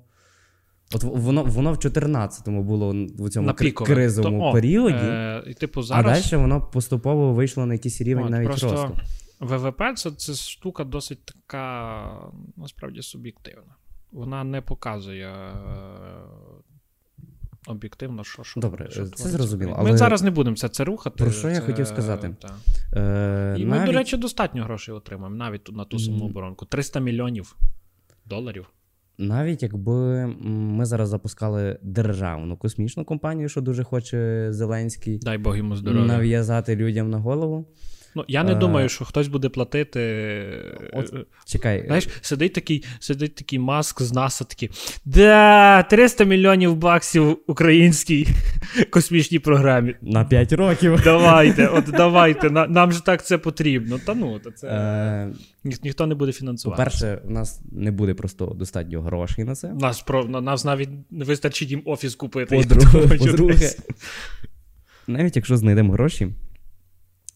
От 0.94 1.04
воно, 1.04 1.42
воно 1.44 1.72
в 1.72 1.76
14-му 1.76 2.62
було 2.62 2.94
в 3.18 3.30
цьому 3.30 3.52
пікове. 3.52 3.94
кризовому 3.94 4.38
То, 4.38 4.44
о, 4.44 4.52
періоді, 4.52 4.96
Е, 4.96 5.44
і, 5.46 5.54
типу, 5.54 5.82
а 5.90 6.02
далі 6.02 6.22
воно 6.32 6.60
поступово 6.60 7.32
вийшло 7.32 7.66
на 7.66 7.74
якийсь 7.74 8.00
рівень 8.00 8.24
От, 8.24 8.30
навіть 8.30 8.46
просто 8.46 8.70
росту. 8.72 8.98
ВВП 9.40 9.82
це, 9.96 10.10
це 10.10 10.34
штука 10.34 10.84
досить 10.84 11.24
така 11.24 12.02
насправді 12.56 13.02
суб'єктивна. 13.02 13.74
Вона 14.12 14.44
не 14.44 14.60
показує 14.60 15.28
е, 15.28 15.52
об'єктивно, 17.68 18.24
що 18.24 18.44
що 18.44 18.60
Добре, 18.60 18.84
що 18.90 18.90
це 18.90 18.96
твориться. 19.10 19.28
зрозуміло, 19.28 19.70
Ми 19.70 19.76
але- 19.78 19.96
зараз 19.96 20.22
не 20.22 20.30
будемо 20.30 20.56
це, 20.56 20.68
це 20.68 20.84
рухати. 20.84 21.16
Про 21.24 21.32
що 21.32 21.50
я 21.50 21.60
хотів 21.60 21.86
сказати? 21.86 22.34
та. 22.40 22.54
Е, 23.00 23.56
І 23.58 23.66
ми, 23.66 23.86
до 23.86 23.92
речі, 23.92 24.16
достатньо 24.16 24.64
грошей 24.64 24.94
отримаємо 24.94 25.36
навіть 25.36 25.72
на 25.72 25.84
ту 25.84 25.98
саму 25.98 26.24
оборонку. 26.24 26.66
300 26.66 27.00
мільйонів 27.00 27.56
доларів. 28.26 28.66
навіть 29.18 29.62
якби 29.62 30.26
ми 30.44 30.84
зараз 30.86 31.08
запускали 31.08 31.78
державну 31.82 32.56
космічну 32.56 33.04
компанію, 33.04 33.48
що 33.48 33.60
дуже 33.60 33.84
хоче 33.84 34.48
Зеленський 34.50 35.18
Дай 35.18 35.38
Бог 35.38 35.56
йому 35.56 35.76
здоров'я. 35.76 36.06
нав'язати 36.06 36.76
людям 36.76 37.10
на 37.10 37.18
голову. 37.18 37.66
Ну, 38.14 38.24
я 38.28 38.44
не 38.44 38.52
Е, 38.52 38.54
думаю, 38.54 38.88
що 38.88 39.04
хтось 39.04 39.28
буде 39.28 39.48
платити. 39.48 40.00
От- 40.92 41.14
е, 41.14 41.24
Чекай, 41.46 41.84
Знаєш, 41.86 42.08
сидить 42.20 42.52
такий, 42.52 42.84
сидить 43.00 43.34
такий 43.34 43.58
маск 43.58 44.02
з 44.02 44.12
НАСА 44.12 44.44
такий. 44.44 44.70
Да, 45.04 45.82
300 45.82 46.24
мільйонів 46.24 46.76
баксів 46.76 47.38
українській 47.46 48.28
космічній 48.90 49.38
програмі. 49.38 49.94
на 50.02 50.24
5 50.24 50.52
років. 50.52 51.00
Давайте, 51.04 51.66
от 51.66 51.84
давайте, 51.96 52.50
на, 52.50 52.66
нам 52.66 52.92
же 52.92 53.02
так 53.04 53.26
це 53.26 53.38
потрібно. 53.38 53.98
Та 54.06 54.14
ну, 54.14 54.38
та 54.38 54.50
це 54.50 54.66
Е, 54.68 55.32
ні, 55.64 55.76
ніхто 55.82 56.06
не 56.06 56.14
буде 56.14 56.32
фінансувати. 56.32 56.82
По-перше, 56.82 57.20
у 57.24 57.30
нас 57.30 57.60
не 57.72 57.90
буде 57.90 58.14
просто 58.14 58.46
достатньо 58.46 59.02
грошей 59.02 59.44
на 59.44 59.54
це. 59.54 59.68
Нас, 59.68 60.00
про, 60.00 60.24
на- 60.24 60.40
нас 60.40 60.64
навіть 60.64 60.88
не 61.10 61.24
вистачить 61.24 61.70
їм 61.70 61.82
офіс 61.84 62.14
купити. 62.14 62.56
по-друге, 62.56 63.70
навіть 65.06 65.36
якщо 65.36 65.56
знайдемо 65.56 65.92
гроші, 65.92 66.28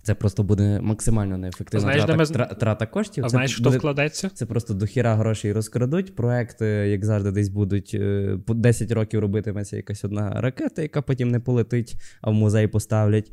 це 0.02 0.14
просто 0.14 0.42
буде 0.42 0.80
максимально 0.80 1.38
неефективна 1.38 1.80
Знаєш, 1.80 2.04
трата, 2.04 2.44
ми 2.48 2.54
трата 2.54 2.86
коштів. 2.86 3.24
А 3.24 3.28
це 3.28 3.30
знаєш, 3.30 3.54
хто 3.54 3.64
буде, 3.64 3.78
вкладеться? 3.78 4.30
Це 4.34 4.46
просто 4.46 4.74
до 4.74 4.86
хіра 4.86 5.14
грошей 5.14 5.52
розкрадуть. 5.52 6.16
Проекти, 6.16 6.66
як 6.66 7.04
завжди, 7.04 7.30
десь 7.30 7.48
будуть 7.48 7.90
е, 7.94 8.38
по 8.46 8.54
10 8.54 8.92
років 8.92 9.20
робитиметься 9.20 9.76
якась 9.76 10.04
одна 10.04 10.40
ракета, 10.40 10.82
яка 10.82 11.02
потім 11.02 11.28
не 11.28 11.40
полетить, 11.40 11.94
а 12.20 12.30
в 12.30 12.34
музей 12.34 12.66
поставлять. 12.66 13.32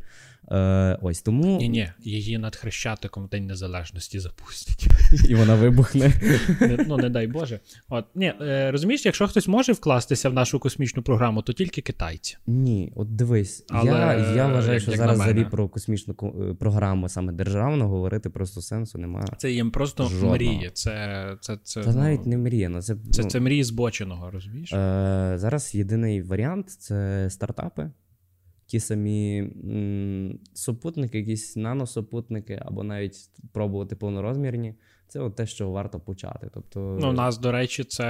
Е, 0.51 0.97
ось 1.01 1.21
тому 1.21 1.57
Ні, 1.57 1.69
ні, 1.69 1.91
її 1.99 2.37
над 2.37 2.55
Хрещатиком 2.55 3.25
в 3.25 3.29
День 3.29 3.45
Незалежності 3.45 4.19
запустять. 4.19 4.87
і 5.29 5.35
вона 5.35 5.55
вибухне. 5.55 6.13
Ну, 6.87 6.97
не 6.97 7.09
дай 7.09 7.27
Боже. 7.27 7.59
От, 7.89 8.05
ні, 8.15 8.33
е, 8.41 8.71
розумієш, 8.71 9.05
якщо 9.05 9.27
хтось 9.27 9.47
може 9.47 9.73
вкластися 9.73 10.29
в 10.29 10.33
нашу 10.33 10.59
космічну 10.59 11.03
програму, 11.03 11.41
то 11.41 11.53
тільки 11.53 11.81
китайці. 11.81 12.37
Ні, 12.47 12.93
от 12.95 13.15
дивись, 13.15 13.65
Але, 13.69 13.85
я, 13.85 14.33
я 14.35 14.47
вважаю, 14.47 14.73
як- 14.73 14.81
що 14.81 14.91
як 14.91 14.97
зараз 14.99 15.15
взагалі 15.15 15.45
про 15.45 15.69
космічну 15.69 16.15
е, 16.23 16.53
програму 16.53 17.09
саме 17.09 17.33
державну 17.33 17.87
говорити 17.87 18.29
просто 18.29 18.61
сенсу 18.61 18.97
немає. 18.97 19.27
Це 19.37 19.51
їм 19.51 19.71
просто 19.71 20.03
Жодного. 20.03 20.33
мрії. 20.33 20.69
Це, 20.73 21.25
це, 21.41 21.57
це, 21.63 21.83
Та 21.83 21.91
ну, 21.91 21.99
навіть 21.99 22.25
не 22.25 22.37
мрія, 22.37 22.69
ну 22.69 22.81
це, 22.81 22.95
це, 23.11 23.21
ну, 23.21 23.29
це 23.29 23.39
мрії 23.39 23.63
збоченого, 23.63 24.31
розумієш? 24.31 24.73
Е, 24.73 25.33
зараз 25.35 25.75
єдиний 25.75 26.21
варіант 26.21 26.69
це 26.69 27.27
стартапи. 27.29 27.91
Ті 28.69 28.79
самі 28.79 29.37
м, 29.69 30.39
супутники, 30.53 31.17
якісь 31.19 31.55
наносупутники, 31.55 32.61
або 32.65 32.83
навіть 32.83 33.15
пробувати 33.53 33.95
повнорозмірні. 33.95 34.75
Це 35.07 35.19
от 35.19 35.35
те, 35.35 35.45
що 35.45 35.69
варто 35.69 35.99
почати. 35.99 36.49
Тобто, 36.53 36.97
Ну, 37.01 37.09
у 37.09 37.13
нас, 37.13 37.37
до 37.37 37.51
речі, 37.51 37.83
це 37.83 38.05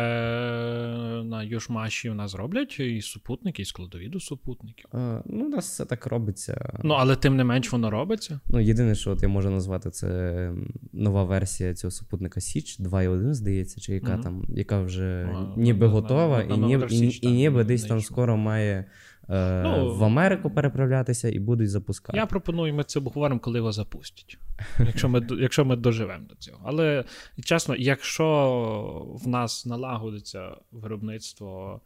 на 1.25 1.43
Южмаші 1.43 2.09
у 2.09 2.13
нас 2.13 2.35
роблять 2.35 2.79
і 2.79 3.01
супутники, 3.01 3.61
і 3.61 3.65
складові 3.65 4.09
до 4.09 4.19
супутників. 4.19 4.85
е, 4.93 5.21
ну, 5.25 5.45
у 5.45 5.49
нас 5.49 5.65
все 5.69 5.85
так 5.85 6.05
робиться. 6.07 6.79
Ну, 6.83 6.93
але 6.93 7.15
тим 7.15 7.35
не 7.35 7.43
менш 7.43 7.71
воно 7.71 7.89
робиться. 7.91 8.39
Ну, 8.47 8.59
єдине, 8.59 8.95
що 8.95 9.11
от 9.11 9.23
я 9.23 9.27
можу 9.29 9.49
назвати, 9.49 9.89
це 9.89 10.51
нова 10.93 11.23
версія 11.23 11.73
цього 11.73 11.91
супутника 11.91 12.41
Січ 12.41 12.79
2.1, 12.79 13.33
здається, 13.33 13.81
чи 13.81 13.93
яка 13.93 14.13
Мгм. 14.13 14.23
там, 14.23 14.45
яка 14.49 14.81
вже 14.81 15.29
А, 15.35 15.53
ніби 15.59 15.85
на- 15.85 15.91
готова, 15.93 16.43
на- 16.43 16.55
і, 16.55 16.57
ніби, 16.57 16.85
і, 16.85 16.89
Січ, 16.89 17.17
і 17.17 17.21
так, 17.21 17.31
ніби 17.31 17.63
десь 17.63 17.83
там 17.85 18.01
скоро 18.01 18.37
має 18.37 18.85
е, 19.29 19.61
Ну, 19.63 19.95
в 19.95 20.03
Америку 20.03 20.49
переправлятися 20.49 21.29
і 21.29 21.39
будуть 21.39 21.69
запускати. 21.69 22.17
Я 22.17 22.25
пропоную, 22.25 22.73
ми 22.73 22.83
це 22.83 22.99
обговоримо, 22.99 23.39
коли 23.39 23.57
його 23.57 23.71
запустять. 23.71 24.37
Якщо 24.79 25.09
ми, 25.09 25.27
якщо 25.39 25.65
ми 25.65 25.75
доживемо 25.75 26.25
до 26.29 26.35
цього. 26.35 26.59
Але 26.65 27.03
чесно, 27.43 27.75
якщо 27.75 29.17
в 29.23 29.27
нас 29.27 29.65
налагодиться 29.65 30.51
виробництво 30.71 31.81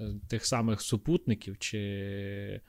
е, 0.00 0.14
тих 0.28 0.46
самих 0.46 0.80
супутників 0.80 1.58
чи. 1.58 2.60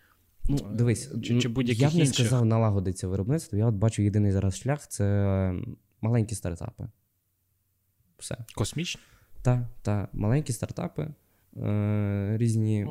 Ну, 0.50 0.58
дивись, 0.74 1.22
чи, 1.24 1.40
чи 1.40 1.50
будь-яких 1.50 1.82
я 1.82 1.90
б 1.90 1.94
не 1.94 2.00
інших. 2.00 2.16
сказав 2.16 2.46
налагодиться 2.46 3.08
виробництво. 3.08 3.58
Я 3.58 3.66
от 3.66 3.76
бачу 3.76 4.02
єдиний 4.02 4.32
зараз 4.32 4.58
шлях 4.58 4.88
це 4.88 5.54
маленькі 6.02 6.36
стартапи. 6.36 6.88
Все. 8.18 8.38
Космічні? 8.56 9.02
Та, 9.42 9.68
та, 9.82 10.08
маленькі 10.14 10.54
стартапи. 10.54 11.08
Е, 11.64 12.38
різні. 12.38 12.88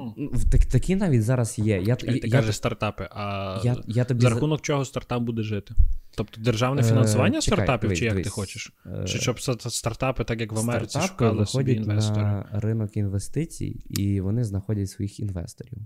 Так, 0.53 0.65
такі 0.65 0.97
навіть 0.97 1.23
зараз 1.23 1.59
є. 1.59 1.83
Я, 1.83 1.97
Чекай, 1.97 2.21
ти 2.21 2.29
я, 2.29 2.33
кажеш 2.33 2.57
стартапи, 2.57 3.09
а 3.11 3.61
я, 3.65 3.77
я 3.87 4.05
тобі 4.05 4.21
за 4.21 4.29
за- 4.29 4.35
рахунок 4.35 4.61
чого 4.61 4.85
стартап 4.85 5.23
буде 5.23 5.43
жити? 5.43 5.75
Тобто 6.17 6.41
державне 6.41 6.81
Е, 6.81 6.85
фінансування 6.85 7.41
чекай, 7.41 7.57
стартапів, 7.57 7.89
дивись, 7.89 7.99
чи 7.99 8.05
як 8.05 8.23
ти 8.23 8.29
хочеш? 8.29 8.73
Е, 8.87 9.05
Чи 9.05 9.19
щоб 9.19 9.41
стартапи, 9.41 10.25
так 10.25 10.41
як 10.41 10.53
в 10.53 10.59
Америці, 10.59 10.99
шукали 11.01 11.47
собі 11.47 11.73
інвестори? 11.73 12.23
на 12.23 12.47
ринок 12.53 12.97
інвестицій, 12.97 13.85
і 13.91 14.21
вони 14.21 14.45
знаходять 14.45 14.91
своїх 14.91 15.21
інвесторів. 15.21 15.79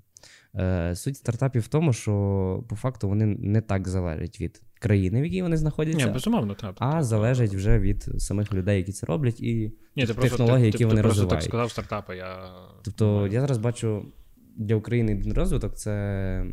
Е, 0.55 0.97
суть 0.97 1.17
стартапів 1.17 1.63
в 1.63 1.69
тому, 1.69 1.93
що 1.93 2.65
по 2.69 2.77
факту 2.77 3.09
вони 3.09 3.27
не 3.27 3.61
так 3.61 3.89
залежать 3.89 4.41
від 4.41 4.63
країни, 4.79 5.21
в 5.21 5.25
якій 5.25 5.43
вони 5.43 5.57
знаходяться, 5.57 6.07
Ні, 6.07 6.13
безумовно, 6.13 6.55
так. 6.55 6.75
а 6.79 7.03
залежать 7.03 7.55
вже 7.55 7.79
від 7.79 8.03
самих 8.23 8.53
людей, 8.55 8.79
які 8.79 8.93
це 8.93 9.07
роблять, 9.07 9.41
і 9.41 9.73
Ні, 9.97 10.07
ти 10.07 10.15
технології, 10.15 10.61
ти, 10.61 10.67
які 10.67 10.79
ти, 10.79 10.85
вони 10.87 10.97
ти 10.97 11.03
просто 11.03 11.21
розвивають. 11.23 11.41
так 11.45 11.51
сказав 11.51 11.71
стартапи. 11.71 12.17
Я... 12.17 12.51
Тобто 12.85 13.27
я 13.27 13.41
зараз 13.41 13.59
бачу 13.59 14.13
для 14.57 14.75
України 14.77 15.15
один 15.15 15.33
розвиток 15.33 15.75
це 15.75 16.45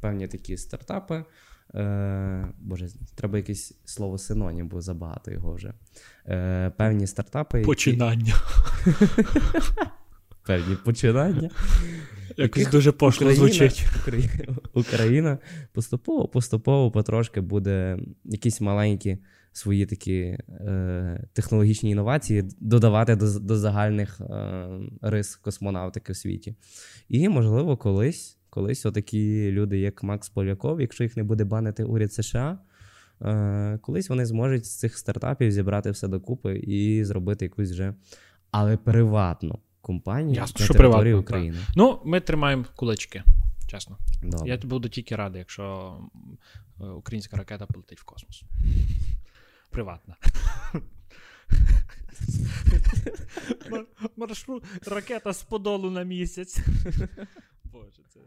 певні 0.00 0.28
такі 0.28 0.56
стартапи. 0.56 1.24
Е, 1.74 2.48
Боже, 2.60 2.88
треба 3.14 3.38
якесь 3.38 3.78
слово 3.84 4.18
синонім, 4.18 4.68
бо 4.68 4.80
забагато 4.80 5.30
його 5.30 5.54
вже. 5.54 5.72
Е, 6.28 6.70
певні 6.78 7.06
стартапи. 7.06 7.58
які- 7.58 7.66
Починання. 7.66 8.34
Певні 10.46 10.76
починання. 10.84 11.50
Якось 12.36 12.70
дуже 12.70 12.92
пошло 12.92 13.26
Україна, 13.26 13.46
звучить. 13.46 13.86
Україна, 14.02 14.56
Україна 14.74 15.38
поступово, 15.72 16.28
поступово, 16.28 16.90
потрошки 16.90 17.40
буде 17.40 17.98
якісь 18.24 18.60
маленькі 18.60 19.18
свої 19.52 19.86
такі 19.86 20.20
е, 20.48 21.26
технологічні 21.32 21.90
інновації 21.90 22.44
додавати 22.60 23.16
до, 23.16 23.38
до 23.40 23.56
загальних 23.56 24.20
е, 24.20 24.68
рис 25.02 25.36
космонавтики 25.36 26.12
в 26.12 26.16
світі. 26.16 26.54
І, 27.08 27.28
можливо, 27.28 27.76
колись, 27.76 28.38
колись 28.50 28.86
отакі 28.86 29.52
люди, 29.52 29.78
як 29.78 30.02
Макс 30.02 30.28
Поляков, 30.28 30.80
якщо 30.80 31.04
їх 31.04 31.16
не 31.16 31.22
буде 31.22 31.44
банити 31.44 31.84
уряд 31.84 32.12
США. 32.12 32.58
е, 33.22 33.78
Колись 33.82 34.08
вони 34.08 34.26
зможуть 34.26 34.66
з 34.66 34.78
цих 34.78 34.98
стартапів 34.98 35.52
зібрати 35.52 35.90
все 35.90 36.08
докупи 36.08 36.56
і 36.56 37.04
зробити 37.04 37.44
якусь 37.44 37.70
вже, 37.70 37.94
але 38.50 38.76
приватну 38.76 39.58
компанію 39.84 40.34
Ясно, 40.34 40.60
на 40.60 40.64
що 40.64 40.74
території 40.74 41.14
України. 41.14 41.58
Ну, 41.76 42.00
ми 42.04 42.20
тримаємо 42.20 42.64
кулачки, 42.76 43.22
чесно. 43.66 43.98
Добре. 44.22 44.48
Я 44.48 44.56
буду 44.56 44.88
тільки 44.88 45.16
радий, 45.16 45.38
якщо 45.38 45.96
е, 46.80 46.84
українська 46.84 47.36
ракета 47.36 47.66
полетить 47.66 48.00
в 48.00 48.04
космос. 48.04 48.42
Приватна. 49.70 50.16
Маршрут 54.16 54.64
ракета 54.86 55.32
з 55.32 55.42
подолу 55.42 55.90
на 55.90 56.02
місяць. 56.02 56.58
Боже, 57.64 58.02
це. 58.14 58.20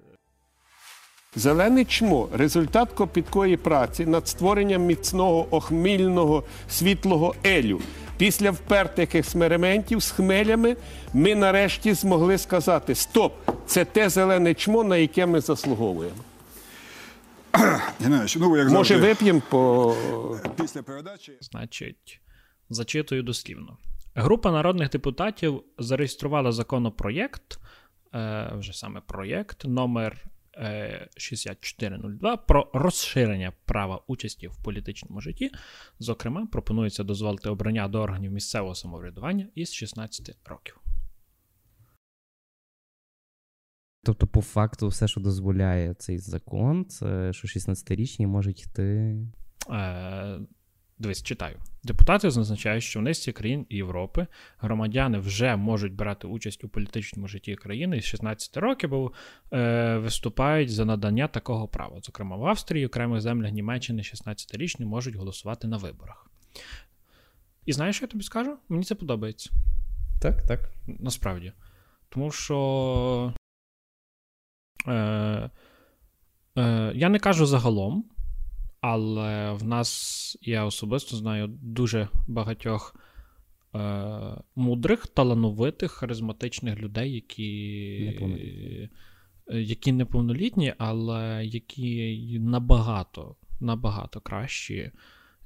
Зелене 1.37 1.85
чмо 1.85 2.29
результат 2.33 2.91
копіткої 2.91 3.57
праці 3.57 4.05
над 4.05 4.27
створенням 4.27 4.81
міцного 4.81 5.55
охмільного 5.55 6.43
світлого 6.69 7.35
елю. 7.45 7.81
Після 8.17 8.51
впертих 8.51 9.15
експериментів 9.15 9.99
з 9.99 10.11
хмелями 10.11 10.75
ми 11.13 11.35
нарешті 11.35 11.93
змогли 11.93 12.37
сказати: 12.37 12.95
Стоп! 12.95 13.33
Це 13.65 13.85
те 13.85 14.09
зелене 14.09 14.53
чмо, 14.53 14.83
на 14.83 14.97
яке 14.97 15.25
ми 15.25 15.41
заслуговуємо. 15.41 16.15
Геннадійович, 17.99 18.35
ну 18.35 18.57
як 18.57 18.69
Може, 18.69 18.93
завжди, 18.93 19.07
вип'ємо 19.07 19.41
по 19.49 19.95
після 20.61 20.83
передачі. 20.83 21.37
Значить, 21.41 22.21
зачитую 22.69 23.23
дослівно. 23.23 23.77
Група 24.15 24.51
народних 24.51 24.89
депутатів 24.89 25.63
зареєструвала 25.79 26.51
законопроєкт, 26.51 27.59
е, 28.13 28.51
вже 28.55 28.73
саме 28.73 29.01
проєкт 29.07 29.65
номер 29.65 30.23
6402 31.17 32.37
про 32.37 32.69
розширення 32.73 33.53
права 33.65 34.01
участі 34.07 34.47
в 34.47 34.63
політичному 34.63 35.21
житті. 35.21 35.51
Зокрема, 35.99 36.45
пропонується 36.45 37.03
дозволити 37.03 37.49
обрання 37.49 37.87
до 37.87 38.01
органів 38.01 38.31
місцевого 38.31 38.75
самоврядування 38.75 39.47
із 39.55 39.73
16 39.73 40.37
років. 40.45 40.79
Тобто, 44.03 44.27
по 44.27 44.41
факту, 44.41 44.87
все, 44.87 45.07
що 45.07 45.21
дозволяє 45.21 45.93
цей 45.93 46.17
закон, 46.17 46.85
це 46.85 47.33
що 47.33 47.47
16-річні 47.47 48.27
можуть 48.27 48.63
йти. 48.63 49.17
Дивись, 50.99 51.23
читаю. 51.23 51.57
Депутати 51.83 52.31
зазначають, 52.31 52.83
що 52.83 52.99
в 52.99 53.03
низці 53.03 53.31
країн 53.31 53.65
Європи 53.69 54.27
громадяни 54.57 55.19
вже 55.19 55.55
можуть 55.55 55.93
брати 55.93 56.27
участь 56.27 56.63
у 56.63 56.69
політичному 56.69 57.27
житті 57.27 57.55
країни 57.55 58.01
з 58.01 58.05
16 58.05 58.57
років, 58.57 58.89
бо 58.89 59.11
е, 59.53 59.97
виступають 59.97 60.71
за 60.71 60.85
надання 60.85 61.27
такого 61.27 61.67
права. 61.67 61.99
Зокрема, 62.03 62.35
в 62.35 62.45
Австрії, 62.45 62.85
окремих 62.85 63.21
землях 63.21 63.51
Німеччини 63.51 64.01
16-річні 64.01 64.85
можуть 64.85 65.15
голосувати 65.15 65.67
на 65.67 65.77
виборах. 65.77 66.31
І 67.65 67.73
знаєш, 67.73 67.95
що 67.95 68.05
я 68.05 68.09
тобі 68.09 68.23
скажу? 68.23 68.57
Мені 68.69 68.83
це 68.83 68.95
подобається. 68.95 69.49
Так, 70.21 70.41
так. 70.47 70.59
Насправді. 70.87 71.51
Тому 72.09 72.31
що. 72.31 73.33
Е, 74.87 75.49
е, 76.57 76.91
я 76.95 77.09
не 77.09 77.19
кажу 77.19 77.45
загалом, 77.45 78.05
але 78.87 79.53
в 79.53 79.63
нас 79.63 80.37
я 80.41 80.65
особисто 80.65 81.15
знаю 81.15 81.47
дуже 81.47 82.07
багатьох 82.27 82.95
е, 83.75 83.79
мудрих, 84.55 85.07
талановитих, 85.07 85.91
харизматичних 85.91 86.79
людей, 86.79 87.13
які. 87.13 87.99
Неповнолітні. 88.05 88.89
е, 89.49 89.61
Які 89.61 89.91
неповнолітні, 89.91 90.73
але 90.77 91.45
які 91.45 92.39
набагато, 92.39 93.35
набагато 93.59 94.21
кращі 94.21 94.91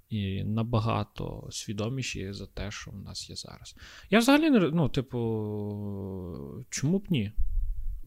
і 0.09 0.43
набагато 0.43 1.47
свідоміші 1.51 2.33
за 2.33 2.47
те, 2.47 2.71
що 2.71 2.91
в 2.91 2.97
нас 2.97 3.29
є 3.29 3.35
зараз. 3.35 3.75
Я 4.09 4.19
взагалі 4.19 4.49
не 4.49 4.59
ну, 4.59 4.89
типу, 4.89 5.17
чому 6.69 6.99
б 6.99 7.05
ні? 7.09 7.31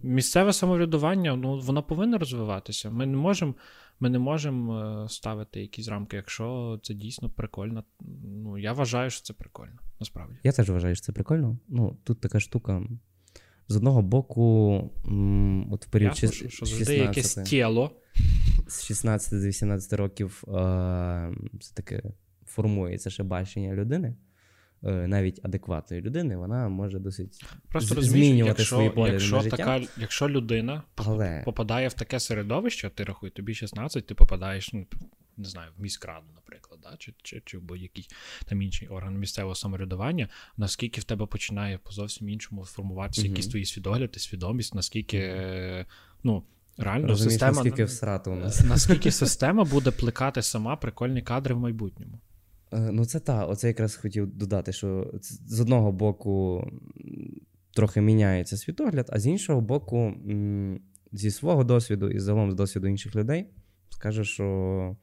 Місцеве 0.02 0.52
самоврядування, 0.52 1.36
ну, 1.36 1.58
воно 1.58 1.82
повинно 1.82 2.18
розвиватися. 2.18 2.90
Ми 2.90 3.06
не 3.06 3.16
можемо 3.16 3.54
ми 4.00 4.10
не 4.10 4.18
можемо 4.18 4.80
е, 5.04 5.08
ставити 5.08 5.60
якісь 5.60 5.88
рамки, 5.88 6.16
якщо 6.16 6.80
це 6.82 6.94
дійсно 6.94 7.30
прикольно. 7.30 7.84
Ну, 8.24 8.58
я 8.58 8.72
вважаю, 8.72 9.10
що 9.10 9.22
це 9.22 9.32
прикольно, 9.32 9.78
насправді. 10.00 10.34
Я 10.42 10.52
теж 10.52 10.70
вважаю, 10.70 10.94
що 10.94 11.04
це 11.04 11.12
прикольно. 11.12 11.58
Ну, 11.68 11.96
тут 12.04 12.20
така 12.20 12.40
штука. 12.40 12.82
З 13.68 13.76
одного 13.76 14.02
боку, 14.02 14.76
от 15.70 15.86
в 15.86 15.90
період 15.90 16.12
шіс- 16.12 16.32
що, 16.32 16.48
що 16.48 16.66
завжди 16.66 16.96
якесь 16.96 17.24
16, 17.24 17.50
тіло. 17.50 17.90
з 18.68 18.84
16 18.84 19.40
до 19.40 19.46
18 19.46 19.92
років 19.92 20.44
е, 20.48 20.52
все 21.60 21.74
таки 21.74 22.02
формується 22.46 23.10
ще 23.10 23.22
бачення 23.22 23.74
людини, 23.74 24.14
навіть 24.90 25.44
адекватної 25.44 26.02
людини, 26.02 26.36
вона 26.36 26.68
може 26.68 26.98
досить 26.98 27.44
Просто 27.68 28.02
змінювати 28.02 28.60
якщо, 28.60 28.76
свої 28.76 28.90
погляди 28.90 29.12
якщо, 29.12 29.36
на 29.36 29.42
життя. 29.42 29.56
така, 29.56 29.80
якщо 29.96 30.28
людина 30.28 30.82
Але 30.96 31.42
попадає 31.44 31.88
в 31.88 31.92
таке 31.92 32.20
середовище, 32.20 32.90
ти 32.90 33.04
рахуй, 33.04 33.30
тобі 33.30 33.54
16, 33.54 34.06
ти 34.06 34.14
попадаєш, 34.14 34.72
ну, 34.72 34.86
не 35.36 35.44
знаю, 35.44 35.70
в 35.78 35.82
міськраду, 35.82 36.26
наприклад, 36.34 36.80
да? 36.82 36.96
чи, 36.98 37.14
чи, 37.22 37.42
чи 37.44 37.58
в 37.58 37.62
будь-який 37.62 38.08
там 38.46 38.62
інший 38.62 38.88
орган 38.88 39.18
місцевого 39.18 39.54
самоврядування, 39.54 40.28
наскільки 40.56 41.00
в 41.00 41.04
тебе 41.04 41.26
починає 41.26 41.78
по 41.78 41.92
зовсім 41.92 42.28
іншому 42.28 42.64
формуватися 42.64 43.20
Мгм. 43.20 43.30
якісь 43.30 43.46
твої 43.46 43.64
свідогляди, 43.64 44.18
свідомість, 44.18 44.74
наскільки, 44.74 45.18
е, 45.18 45.86
ну, 46.22 46.44
реально 46.78 47.06
розумієш, 47.08 47.32
система. 47.32 47.52
наскільки 47.52 47.84
всрато 47.84 48.32
у 48.32 48.36
нас. 48.36 48.64
Наскільки 48.64 49.10
система 49.10 49.64
буде 49.64 49.90
плекати 49.90 50.42
сама 50.42 50.76
прикольні 50.76 51.22
кадри 51.22 51.54
в 51.54 51.58
майбутньому. 51.58 52.20
Е, 52.74 52.90
Ну, 52.92 53.04
це 53.04 53.20
та, 53.20 53.44
оце 53.44 53.68
якраз 53.68 53.96
хотів 53.96 54.26
додати, 54.26 54.72
що 54.72 55.14
з 55.46 55.60
одного 55.60 55.92
боку 55.92 56.66
трохи 57.74 58.00
міняється 58.00 58.56
світогляд, 58.56 59.10
а 59.12 59.18
з 59.20 59.26
іншого 59.26 59.60
боку, 59.60 60.14
зі 61.12 61.30
свого 61.30 61.64
досвіду 61.64 62.10
і 62.10 62.18
загалом 62.18 62.50
з 62.50 62.54
досвіду 62.54 62.86
інших 62.86 63.16
людей, 63.16 63.46
скажу, 63.90 64.24
що 64.24 64.96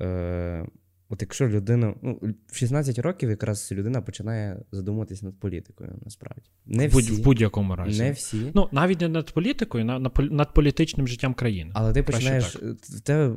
е, 0.00 0.66
От 1.12 1.22
якщо 1.22 1.48
людина, 1.48 1.94
ну, 2.02 2.20
в 2.46 2.56
16 2.56 2.98
років 2.98 3.30
якраз 3.30 3.72
людина 3.72 4.02
починає 4.02 4.62
задумуватись 4.72 5.22
над 5.22 5.40
політикою, 5.40 5.98
насправді. 6.04 6.42
Не 6.66 6.88
в, 6.88 6.96
всі, 6.96 7.12
в 7.12 7.24
будь-якому 7.24 7.76
разі. 7.76 8.02
не 8.02 8.12
всі. 8.12 8.50
Ну, 8.54 8.68
навіть 8.72 9.00
не 9.00 9.08
над 9.08 9.32
політикою, 9.32 9.84
на, 9.84 9.98
над 10.30 10.54
політичним 10.54 11.08
життям 11.08 11.34
країни. 11.34 11.70
але 11.74 11.92
ти 11.92 12.02
краще 12.02 12.18
починаєш, 12.18 12.52
так. 12.52 12.62
в 12.78 13.00
тебе 13.00 13.36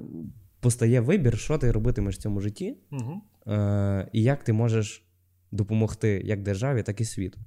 постає 0.64 1.02
вибір, 1.02 1.38
що 1.40 1.58
ти 1.58 1.72
робитимеш 1.72 2.16
в 2.16 2.22
цьому 2.22 2.42
житті, 2.42 2.78
Угу. 2.92 3.22
е, 3.54 4.10
і 4.14 4.24
як 4.24 4.44
ти 4.44 4.54
можеш 4.54 5.04
допомогти 5.52 6.22
як 6.26 6.42
державі, 6.42 6.84
так 6.84 7.02
і 7.02 7.06
світу. 7.06 7.40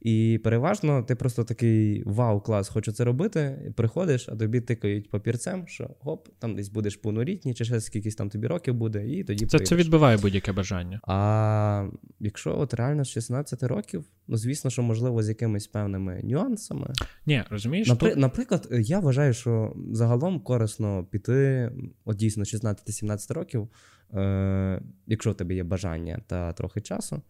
І 0.00 0.40
переважно 0.44 1.02
ти 1.02 1.14
просто 1.14 1.44
такий 1.44 2.02
вау, 2.06 2.40
клас, 2.40 2.68
хочу 2.68 2.92
це 2.92 3.04
робити. 3.04 3.72
Приходиш, 3.76 4.28
а 4.28 4.36
тобі 4.36 4.60
тикають 4.60 5.10
папірцем, 5.10 5.68
що 5.68 5.90
гоп, 6.00 6.28
там 6.38 6.56
десь 6.56 6.68
будеш 6.68 6.96
повнолітній, 6.96 7.54
чи 7.54 7.64
ще 7.64 7.80
скількись 7.80 8.14
там 8.14 8.30
тобі 8.30 8.46
років 8.46 8.74
буде, 8.74 9.08
і 9.08 9.24
тоді 9.24 9.46
Це, 9.46 9.58
це 9.58 9.76
відбиває 9.76 10.16
будь-яке 10.16 10.52
бажання. 10.52 11.00
А 11.02 11.88
якщо 12.20 12.58
от 12.58 12.74
реально 12.74 13.04
з 13.04 13.08
16 13.08 13.62
років, 13.62 14.04
ну 14.28 14.36
звісно, 14.36 14.70
що 14.70 14.82
можливо 14.82 15.22
з 15.22 15.28
якимись 15.28 15.66
певними 15.66 16.20
нюансами. 16.24 16.92
Ні, 17.26 17.44
розумієш, 17.50 17.88
Напри... 17.88 18.10
тут... 18.10 18.18
Наприклад, 18.18 18.68
я 18.70 19.00
вважаю, 19.00 19.32
що 19.32 19.76
загалом 19.92 20.40
корисно 20.40 21.04
піти, 21.04 21.72
от 22.04 22.16
дійсно 22.16 22.44
16-17 22.44 23.32
років, 23.32 23.68
е... 24.14 24.82
якщо 25.06 25.30
в 25.30 25.34
тебе 25.34 25.54
є 25.54 25.64
бажання 25.64 26.20
та 26.26 26.52
трохи 26.52 26.80
часу, 26.80 27.22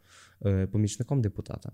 е... 0.45 0.67
помічником 0.67 1.23
депутата. 1.23 1.73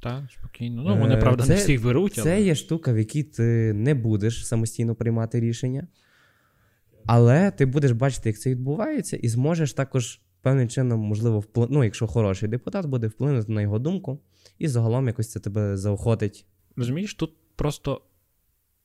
Так, 0.00 0.22
спокійно. 0.38 0.82
Ну, 0.82 0.96
вони, 0.96 1.14
Е, 1.14 1.16
правда, 1.16 1.42
це- 1.42 1.48
не 1.48 1.54
всіх 1.54 1.82
беруть, 1.82 2.18
але... 2.18 2.24
Це 2.24 2.42
є 2.42 2.54
штука, 2.54 2.92
в 2.92 2.98
якій 2.98 3.22
ти 3.22 3.72
не 3.72 3.94
будеш 3.94 4.46
самостійно 4.46 4.94
приймати 4.94 5.40
рішення, 5.40 5.86
але 7.06 7.50
ти 7.50 7.66
будеш 7.66 7.92
бачити, 7.92 8.28
як 8.28 8.38
це 8.38 8.50
відбувається, 8.50 9.16
і 9.16 9.28
зможеш 9.28 9.72
також 9.72 10.20
певним 10.42 10.68
чином, 10.68 11.00
можливо, 11.00 11.40
вплив... 11.40 11.68
ну, 11.70 11.84
якщо 11.84 12.06
хороший 12.06 12.48
депутат 12.48 12.86
буде 12.86 13.06
вплинути 13.06 13.52
на 13.52 13.62
його 13.62 13.78
думку, 13.78 14.20
і 14.58 14.68
загалом 14.68 15.06
якось 15.06 15.30
це 15.30 15.40
тебе 15.40 15.76
заохотить. 15.76 16.46
Розумієш, 16.76 17.14
тут 17.14 17.32
просто 17.56 18.00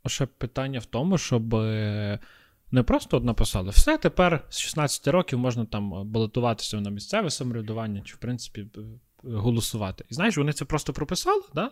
ще 0.08 0.26
питання 0.26 0.80
в 0.80 0.86
тому, 0.86 1.18
щоб 1.18 1.56
е, 1.56 2.20
не 2.72 2.84
просто 2.84 3.18
от 3.18 3.24
написали, 3.24 3.70
все, 3.70 3.98
тепер 3.98 4.46
з 4.50 4.60
16 4.60 5.08
років 5.08 5.40
можна 5.40 5.66
там 5.66 6.12
балотуватися 6.12 6.82
на 6.82 6.90
місцеве 6.90 7.30
самоврядування, 7.30 8.02
чи, 8.02 8.16
в 8.16 8.18
принципі, 8.18 8.68
е, 8.78 8.80
голосувати. 9.26 10.06
І 10.10 10.14
знаєш, 10.14 10.38
вони 10.38 10.54
це 10.54 10.66
просто 10.66 10.94
прописали, 10.94 11.42
да? 11.56 11.72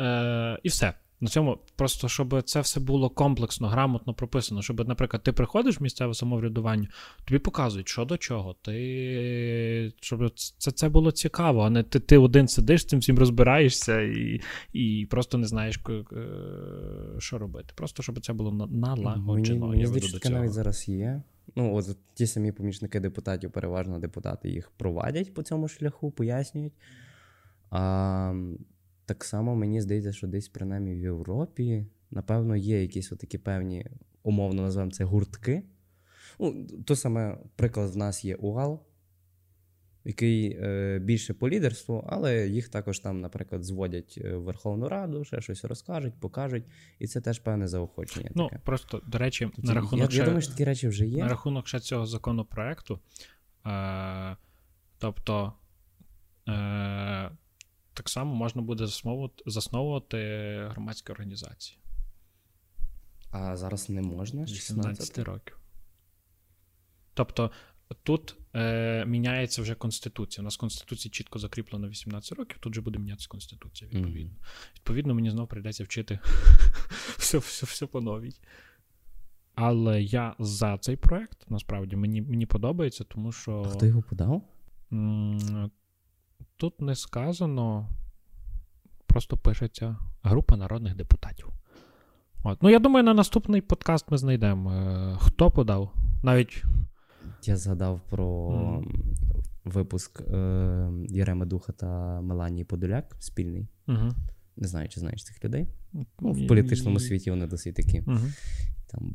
е, 0.00 0.60
і 0.62 0.68
все. 0.68 0.94
На 1.20 1.28
цьому 1.28 1.58
просто, 1.76 2.08
щоб 2.08 2.42
це 2.42 2.60
все 2.60 2.80
було 2.80 3.10
комплексно, 3.10 3.68
грамотно 3.68 4.14
прописано, 4.14 4.62
щоб, 4.62 4.88
наприклад, 4.88 5.22
ти 5.22 5.32
приходиш 5.32 5.80
в 5.80 5.82
місцеве 5.82 6.14
самоврядування, 6.14 6.88
тобі 7.24 7.38
показують, 7.38 7.88
що 7.88 8.04
до 8.04 8.16
чого. 8.16 8.56
Ти 8.62 9.92
щоб 10.00 10.30
це, 10.34 10.70
це 10.70 10.88
було 10.88 11.12
цікаво, 11.12 11.62
а 11.62 11.70
не 11.70 11.82
ти, 11.82 12.00
ти 12.00 12.18
один 12.18 12.48
сидиш 12.48 12.84
цим 12.84 12.98
всім 12.98 13.18
розбираєшся 13.18 14.00
і, 14.00 14.40
і 14.72 15.06
просто 15.10 15.38
не 15.38 15.46
знаєш, 15.46 15.80
що 17.18 17.38
робити. 17.38 17.72
Просто 17.74 18.02
щоб 18.02 18.20
це 18.20 18.32
було 18.32 18.68
налагоджено. 18.70 19.66
Мені, 19.66 19.70
мені 19.70 19.82
я 19.82 19.88
веду 19.88 20.08
до 20.08 20.18
цього. 20.18 20.34
навіть 20.34 20.52
зараз 20.52 20.88
є. 20.88 21.22
Ну, 21.56 21.74
от 21.74 21.96
ті 22.14 22.26
самі 22.26 22.52
помічники 22.52 23.00
депутатів, 23.00 23.50
переважно 23.50 23.98
депутати 23.98 24.50
їх 24.50 24.70
провадять 24.70 25.34
по 25.34 25.42
цьому 25.42 25.68
шляху, 25.68 26.10
пояснюють. 26.10 26.72
А, 27.70 28.34
так 29.06 29.24
само 29.24 29.54
мені 29.54 29.80
здається, 29.80 30.12
що 30.12 30.26
десь 30.26 30.48
принаймні 30.48 30.94
в 30.94 30.98
Європі, 30.98 31.86
напевно, 32.10 32.56
є 32.56 32.82
якісь 32.82 33.08
такі 33.08 33.38
певні, 33.38 33.86
умовно 34.22 34.62
називаємо 34.62 34.92
це 34.92 35.04
гуртки. 35.04 35.62
Ну, 36.38 36.66
то 36.84 36.96
саме 36.96 37.38
приклад 37.56 37.90
в 37.90 37.96
нас 37.96 38.24
є 38.24 38.34
УГАЛ, 38.34 38.80
який 40.06 40.58
е, 40.60 40.98
більше 40.98 41.34
по 41.34 41.48
лідерству, 41.48 42.04
але 42.08 42.48
їх 42.48 42.68
також 42.68 42.98
там, 42.98 43.20
наприклад, 43.20 43.64
зводять 43.64 44.18
е, 44.24 44.36
в 44.36 44.42
Верховну 44.42 44.88
Раду, 44.88 45.24
ще 45.24 45.40
щось 45.40 45.64
розкажуть, 45.64 46.20
покажуть, 46.20 46.64
і 46.98 47.06
це 47.06 47.20
теж 47.20 47.38
певне 47.38 47.68
заохочення. 47.68 48.30
Ну, 48.34 48.48
таке. 48.48 48.60
просто, 48.64 49.02
до 49.06 49.18
речі, 49.18 49.50
Тобто, 49.56 49.62
на 49.72 49.74
рахунок, 49.74 50.04
я, 50.04 50.10
ще, 50.10 50.18
я 50.18 50.24
думаю, 50.24 50.42
що 50.42 50.50
такі 50.50 50.64
речі 50.64 50.88
вже 50.88 51.06
є. 51.06 51.22
на 51.22 51.28
рахунок 51.28 51.68
ще 51.68 51.80
цього 51.80 52.06
законопроекту. 52.06 53.00
Е, 53.66 54.36
тобто, 54.98 55.52
е, 56.48 57.30
так 57.94 58.08
само 58.08 58.34
можна 58.34 58.62
буде 58.62 58.86
засновувати, 58.86 59.42
засновувати 59.46 60.18
громадські 60.70 61.12
організації 61.12 61.78
А 63.30 63.56
зараз 63.56 63.90
не 63.90 64.02
можна? 64.02 64.46
з 64.46 64.50
з 64.50 64.52
18 64.52 64.96
16? 64.96 65.18
років. 65.18 65.58
Тобто, 67.14 67.50
тут 68.02 68.36
е, 68.54 69.04
міняється 69.06 69.62
вже 69.62 69.74
Конституція. 69.74 70.42
У 70.42 70.44
нас 70.44 70.56
в 70.56 70.60
Конституції 70.60 71.10
чітко 71.10 71.38
закріплено 71.38 71.88
18 71.88 72.38
років, 72.38 72.58
тут 72.60 72.74
же 72.74 72.80
буде 72.80 72.98
мінятися 72.98 73.28
Конституція, 73.28 73.90
відповідно. 73.90 74.36
Відповідно, 74.76 75.14
мені 75.14 75.30
знову 75.30 75.48
прийдеться 75.48 75.84
вчити 75.84 76.18
все, 77.18 77.38
все, 77.38 77.66
все 77.66 77.86
по 77.86 78.00
новій. 78.00 78.34
Але 79.54 80.02
я 80.02 80.34
за 80.38 80.78
цей 80.78 80.96
проект, 80.96 81.50
насправді, 81.50 81.96
мені, 81.96 82.22
мені 82.22 82.46
подобається, 82.46 83.04
тому 83.04 83.32
що. 83.32 83.62
А 83.66 83.68
хто 83.68 83.86
його 83.86 84.02
подав? 84.02 84.42
Тут 86.56 86.80
не 86.80 86.94
сказано, 86.94 87.88
просто 89.06 89.36
пишеться 89.36 89.96
група 90.22 90.56
народних 90.56 90.94
депутатів. 90.94 91.48
От. 92.44 92.62
Ну, 92.62 92.70
я 92.70 92.78
думаю, 92.78 93.04
на 93.04 93.14
наступний 93.14 93.60
подкаст 93.60 94.10
ми 94.10 94.18
знайдемо, 94.18 94.72
е, 94.72 95.16
хто 95.20 95.50
подав. 95.50 95.92
Навіть 96.22 96.64
Я 97.48 97.56
згадав 97.56 98.00
про 98.10 98.50
м, 98.78 99.14
випуск 99.64 100.20
е, 100.20 100.90
Єреми 101.08 101.46
Духа 101.46 101.72
та 101.72 102.20
Меланії 102.20 102.64
Подоляк 102.64 103.16
спільний. 103.18 103.68
угу. 103.88 104.10
Не 104.56 104.68
знаю, 104.68 104.88
чи 104.88 105.00
знаєш 105.00 105.24
цих 105.24 105.44
людей. 105.44 105.68
Ну, 106.20 106.32
в 106.32 106.46
політичному 106.46 107.00
світі 107.00 107.30
вони 107.30 107.46
досить 107.46 107.74
такі. 107.74 108.00
Угу. 108.00 108.18
Там 108.86 109.14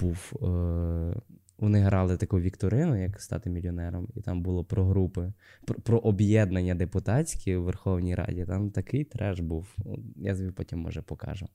був. 0.00 0.32
Е, 0.42 1.14
вони 1.58 1.80
грали 1.80 2.16
таку 2.16 2.40
вікторину, 2.40 3.02
як 3.02 3.20
стати 3.20 3.50
мільйонером, 3.50 4.08
і 4.14 4.20
там 4.20 4.42
було 4.42 4.64
про 4.64 4.84
групи, 4.84 5.32
про, 5.64 5.74
про 5.80 5.98
об'єднання 5.98 6.74
депутатські 6.74 7.56
у 7.56 7.64
Верховній 7.64 8.14
Раді. 8.14 8.44
Там 8.44 8.70
такий 8.70 9.04
треш 9.04 9.40
був. 9.40 9.76
Я 10.16 10.36
тобі 10.36 10.50
потім 10.50 10.78
може 10.78 11.02
покажу. 11.02 11.46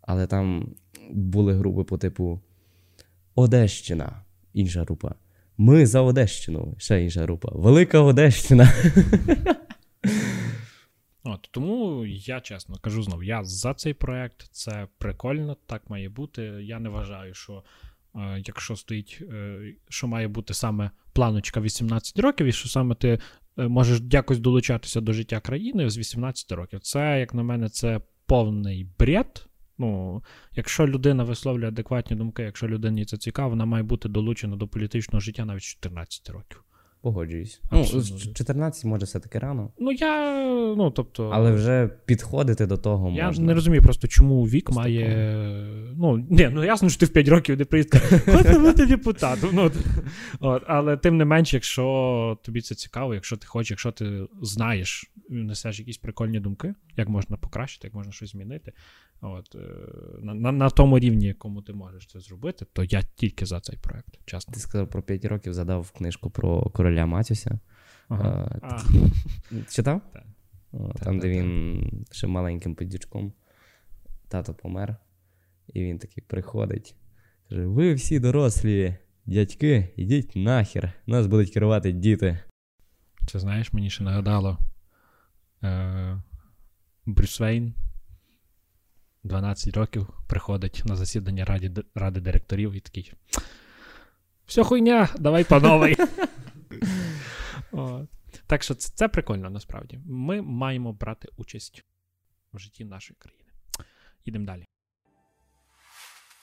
Але 0.00 0.26
там 0.26 0.74
були 1.10 1.54
групи 1.54 1.84
по 1.84 1.98
типу 1.98 2.40
Одещина, 3.34 4.22
інша 4.52 4.82
група. 4.82 5.14
Ми 5.62 5.86
за 5.86 6.00
Одещину, 6.00 6.74
ще 6.78 7.02
інша 7.02 7.22
група. 7.22 7.48
Велика 7.52 8.00
Одещина. 8.00 8.72
От, 11.24 11.48
тому 11.50 12.04
я 12.06 12.40
чесно 12.40 12.76
кажу 12.80 13.02
знову, 13.02 13.22
я 13.22 13.44
за 13.44 13.74
цей 13.74 13.94
проект, 13.94 14.48
це 14.50 14.86
прикольно, 14.98 15.56
так 15.66 15.90
має 15.90 16.08
бути. 16.08 16.42
Я 16.42 16.78
не 16.78 16.88
вважаю, 16.88 17.34
що 17.34 17.62
е, 18.14 18.42
якщо 18.46 18.76
стоїть, 18.76 19.18
е, 19.32 19.58
що 19.88 20.06
має 20.06 20.28
бути 20.28 20.54
саме 20.54 20.90
планочка 21.12 21.60
18 21.60 22.18
років, 22.18 22.46
і 22.46 22.52
що 22.52 22.68
саме 22.68 22.94
ти 22.94 23.18
е, 23.58 23.68
можеш 23.68 24.00
якось 24.10 24.38
долучатися 24.38 25.00
до 25.00 25.12
життя 25.12 25.40
країни 25.40 25.90
з 25.90 25.98
18 25.98 26.52
років. 26.52 26.80
Це, 26.80 27.20
як 27.20 27.34
на 27.34 27.42
мене, 27.42 27.68
це 27.68 28.00
повний 28.26 28.86
бред. 28.98 29.46
Ну, 29.82 30.22
якщо 30.52 30.86
людина 30.86 31.24
висловлює 31.24 31.68
адекватні 31.68 32.16
думки, 32.16 32.42
якщо 32.42 32.68
людині 32.68 33.04
це 33.04 33.16
цікаво, 33.16 33.50
вона 33.50 33.64
має 33.64 33.82
бути 33.82 34.08
долучена 34.08 34.56
до 34.56 34.68
політичного 34.68 35.20
життя 35.20 35.44
навіть 35.44 35.62
з 35.62 35.66
14 35.66 36.30
років. 36.30 36.64
Погоджуюсь. 37.02 37.60
Ну, 37.72 37.80
Абсолютно. 37.80 38.16
з 38.18 38.32
14 38.32 38.84
може 38.84 39.04
все-таки 39.04 39.38
рано, 39.38 39.70
Ну, 39.78 39.92
я, 39.92 40.42
ну, 40.76 40.90
тобто. 40.90 41.28
але 41.28 41.52
вже 41.52 41.90
підходити 42.06 42.66
до 42.66 42.76
того 42.76 43.10
Я 43.10 43.26
можна. 43.26 43.44
не 43.44 43.54
розумію 43.54 43.82
просто, 43.82 44.08
чому 44.08 44.44
вік 44.44 44.66
Поступово. 44.66 44.88
має. 44.88 45.46
Ну, 45.96 46.26
ні, 46.30 46.48
ну 46.52 46.64
ясно, 46.64 46.88
що 46.88 47.00
ти 47.00 47.06
в 47.06 47.12
5 47.12 47.28
років 47.28 47.58
не 47.58 47.64
приїдеш. 47.64 48.02
Хочу 48.26 48.60
бути 48.66 48.86
депутатом. 48.86 49.50
Ну, 49.52 49.70
от, 50.40 50.62
але 50.66 50.96
тим 50.96 51.16
не 51.16 51.24
менш, 51.24 51.54
якщо 51.54 52.38
тобі 52.42 52.60
це 52.60 52.74
цікаво, 52.74 53.14
якщо 53.14 53.36
ти 53.36 53.46
хочеш, 53.46 53.70
якщо 53.70 53.92
ти 53.92 54.26
знаєш, 54.42 55.10
несеш 55.28 55.78
якісь 55.78 55.98
прикольні 55.98 56.40
думки, 56.40 56.74
як 56.96 57.08
можна 57.08 57.36
покращити, 57.36 57.86
як 57.86 57.94
можна 57.94 58.12
щось 58.12 58.30
змінити. 58.32 58.72
От, 59.24 59.54
е, 59.54 59.58
на, 60.22 60.34
на, 60.34 60.52
на 60.52 60.70
тому 60.70 60.98
рівні, 60.98 61.26
якому 61.26 61.62
ти 61.62 61.72
можеш 61.72 62.06
це 62.06 62.20
зробити, 62.20 62.66
то 62.72 62.84
я 62.84 63.02
тільки 63.16 63.46
за 63.46 63.60
цей 63.60 63.78
проект, 63.78 64.18
чесно. 64.24 64.54
Ти 64.54 64.60
сказав 64.60 64.88
про 64.90 65.02
5 65.02 65.24
років, 65.24 65.54
задав 65.54 65.90
книжку 65.90 66.30
про 66.30 66.62
короля 66.92 67.06
Матюся. 67.06 67.58
Ага. 68.08 68.50
Е, 68.54 68.58
А, 68.62 68.78
Читав? 69.70 70.00
Так. 70.12 70.24
Там, 71.02 71.18
де 71.18 71.28
він 71.28 72.04
ще 72.10 72.26
маленьким 72.26 72.74
подючком. 72.74 73.32
Тато 74.28 74.54
помер. 74.54 74.96
І 75.72 75.82
він 75.82 75.98
такий 75.98 76.24
приходить. 76.26 76.94
Каже: 77.48 77.66
Ви 77.66 77.94
всі 77.94 78.18
дорослі, 78.18 78.96
дядьки, 79.26 79.88
ідіть 79.96 80.36
нахер. 80.36 80.92
Нас 81.06 81.26
будуть 81.26 81.50
керувати 81.50 81.92
діти. 81.92 82.38
Це 83.26 83.38
знаєш, 83.38 83.72
мені 83.72 83.90
ще 83.90 84.04
нагадало. 84.04 84.58
Е, 85.62 86.22
Брюс 87.06 87.40
Вейн 87.40 87.74
12 89.24 89.76
років 89.76 90.08
приходить 90.26 90.82
на 90.84 90.96
засідання 90.96 91.44
раді, 91.44 91.70
ради 91.94 92.20
директорів 92.20 92.72
і 92.72 92.80
такий. 92.80 93.12
Все 94.46 94.62
хуйня, 94.64 95.08
давай 95.18 95.44
по 95.44 95.60
новій. 95.60 95.96
Так 98.46 98.62
що 98.62 98.74
це, 98.74 99.08
прикольно 99.08 99.50
насправді. 99.50 100.00
Ми 100.06 100.42
маємо 100.42 100.92
брати 100.92 101.28
участь 101.36 101.84
в 102.52 102.58
житті 102.58 102.84
нашої 102.84 103.16
країни. 103.18 103.50
Їдемо 104.24 104.46
далі. 104.46 104.66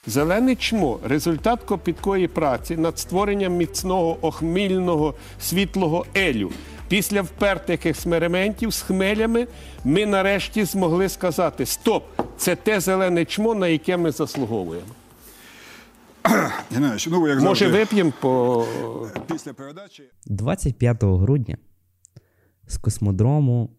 Зелене 0.06 0.56
чмо 0.56 1.00
результат 1.04 1.62
копіткої 1.62 2.28
праці 2.28 2.76
над 2.76 2.98
створенням 2.98 3.52
міцного 3.52 4.26
охмільного 4.26 5.14
світлого 5.40 6.06
елю. 6.16 6.52
Після 6.88 7.22
впертих 7.22 7.86
експериментів 7.86 8.70
з 8.70 8.82
хмелями 8.82 9.46
ми 9.84 10.06
нарешті 10.06 10.64
змогли 10.64 11.08
сказати: 11.08 11.66
Стоп! 11.66 12.04
Це 12.36 12.56
те 12.56 12.80
зелене 12.80 13.24
чмо, 13.24 13.54
на 13.54 13.68
яке 13.68 13.96
ми 13.96 14.10
заслуговуємо. 14.10 14.86
Геннадійович, 16.70 17.06
ну 17.06 17.28
як 17.28 17.40
Може, 17.40 17.68
вип'ємо 17.68 18.12
по 18.20 18.66
після 19.32 19.52
передачі 19.52 20.02
25 20.26 21.04
грудня 21.04 21.56
з 22.66 22.76
космодрому 22.76 23.70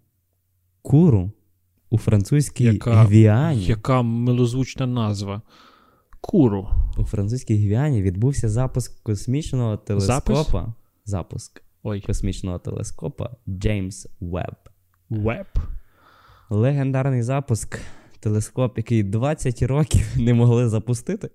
Куру 0.81 1.31
у 1.89 1.97
французькій 1.97 2.63
Яка- 2.63 3.03
Гвіані. 3.03 3.65
Яка 3.65 4.01
милозвучна 4.01 4.87
назва? 4.87 5.41
Куру. 6.21 6.69
У 6.97 7.03
французькій 7.03 7.55
Гвіані 7.55 8.01
відбувся 8.01 8.49
запуск 8.49 9.03
космічного 9.03 9.77
телескопа. 9.77 10.73
Запуск 11.05 11.61
Ой, 11.83 12.01
космічного 12.01 12.59
телескопа 12.59 13.29
Джеймс 13.49 14.07
Веб. 14.19 14.55
веб. 15.09 15.47
Легендарний 16.49 17.21
запуск. 17.23 17.79
Телескоп, 18.19 18.77
який 18.77 19.03
20 19.03 19.61
років 19.61 20.07
не 20.17 20.33
могли 20.33 20.69
запустити. 20.69 21.29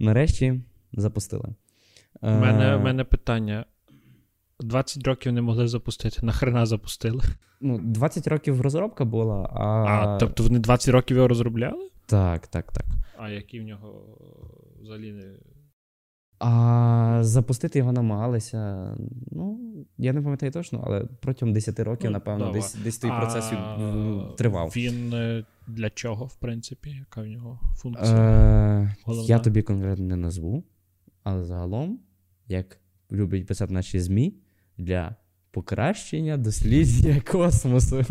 Нарешті 0.00 0.60
запустили. 0.92 1.54
У 2.20 2.30
мене, 2.30 2.74
Е, 2.74 2.78
мене 2.78 3.04
питання. 3.04 3.64
20 4.60 5.06
років 5.06 5.32
не 5.32 5.42
могли 5.42 5.68
запустити. 5.68 6.26
Нахрена 6.26 6.66
запустили? 6.66 7.22
ну, 7.60 7.78
20 7.78 8.26
років 8.26 8.60
розробка 8.60 9.04
була, 9.04 9.50
а. 9.52 9.64
А, 9.64 10.18
тобто 10.18 10.42
вони 10.42 10.58
20 10.58 10.88
років 10.94 11.16
його 11.16 11.28
розробляли? 11.28 11.90
Так, 12.06 12.46
так, 12.46 12.72
так. 12.72 12.84
А 13.18 13.30
які 13.30 13.60
в 13.60 13.62
нього 13.62 14.02
взагалі 14.82 15.12
не. 15.12 15.24
А 16.38 17.18
запустити 17.22 17.78
його 17.78 17.92
намагалися. 17.92 18.90
Ну, 19.30 19.60
я 19.98 20.12
не 20.12 20.22
пам'ятаю 20.22 20.52
точно, 20.52 20.82
але 20.86 21.04
протягом 21.20 21.52
10 21.52 21.80
років, 21.80 22.10
Ну, 22.10 22.10
напевно, 22.10 22.52
десь, 22.52 22.74
десь 22.74 22.98
той 22.98 23.10
процес 23.10 23.52
А, 23.52 23.76
ну, 23.78 24.32
тривав. 24.38 24.72
Він 24.76 25.12
е, 25.14 25.44
для 25.70 25.90
чого, 25.90 26.24
в 26.26 26.34
принципі? 26.36 26.90
Яка 26.90 27.22
в 27.22 27.26
нього 27.26 27.60
функція? 27.76 28.16
Е, 28.16 28.94
Головна. 29.04 29.28
я 29.28 29.38
тобі 29.38 29.62
конкретно 29.62 30.04
не 30.04 30.16
назву, 30.16 30.64
але 31.22 31.44
загалом, 31.44 32.00
як 32.48 32.80
люблять 33.12 33.46
писати 33.46 33.74
наші 33.74 34.00
ЗМІ, 34.00 34.34
для 34.78 35.16
покращення 35.50 36.36
дослідження 36.36 37.20
космосу. 37.20 38.04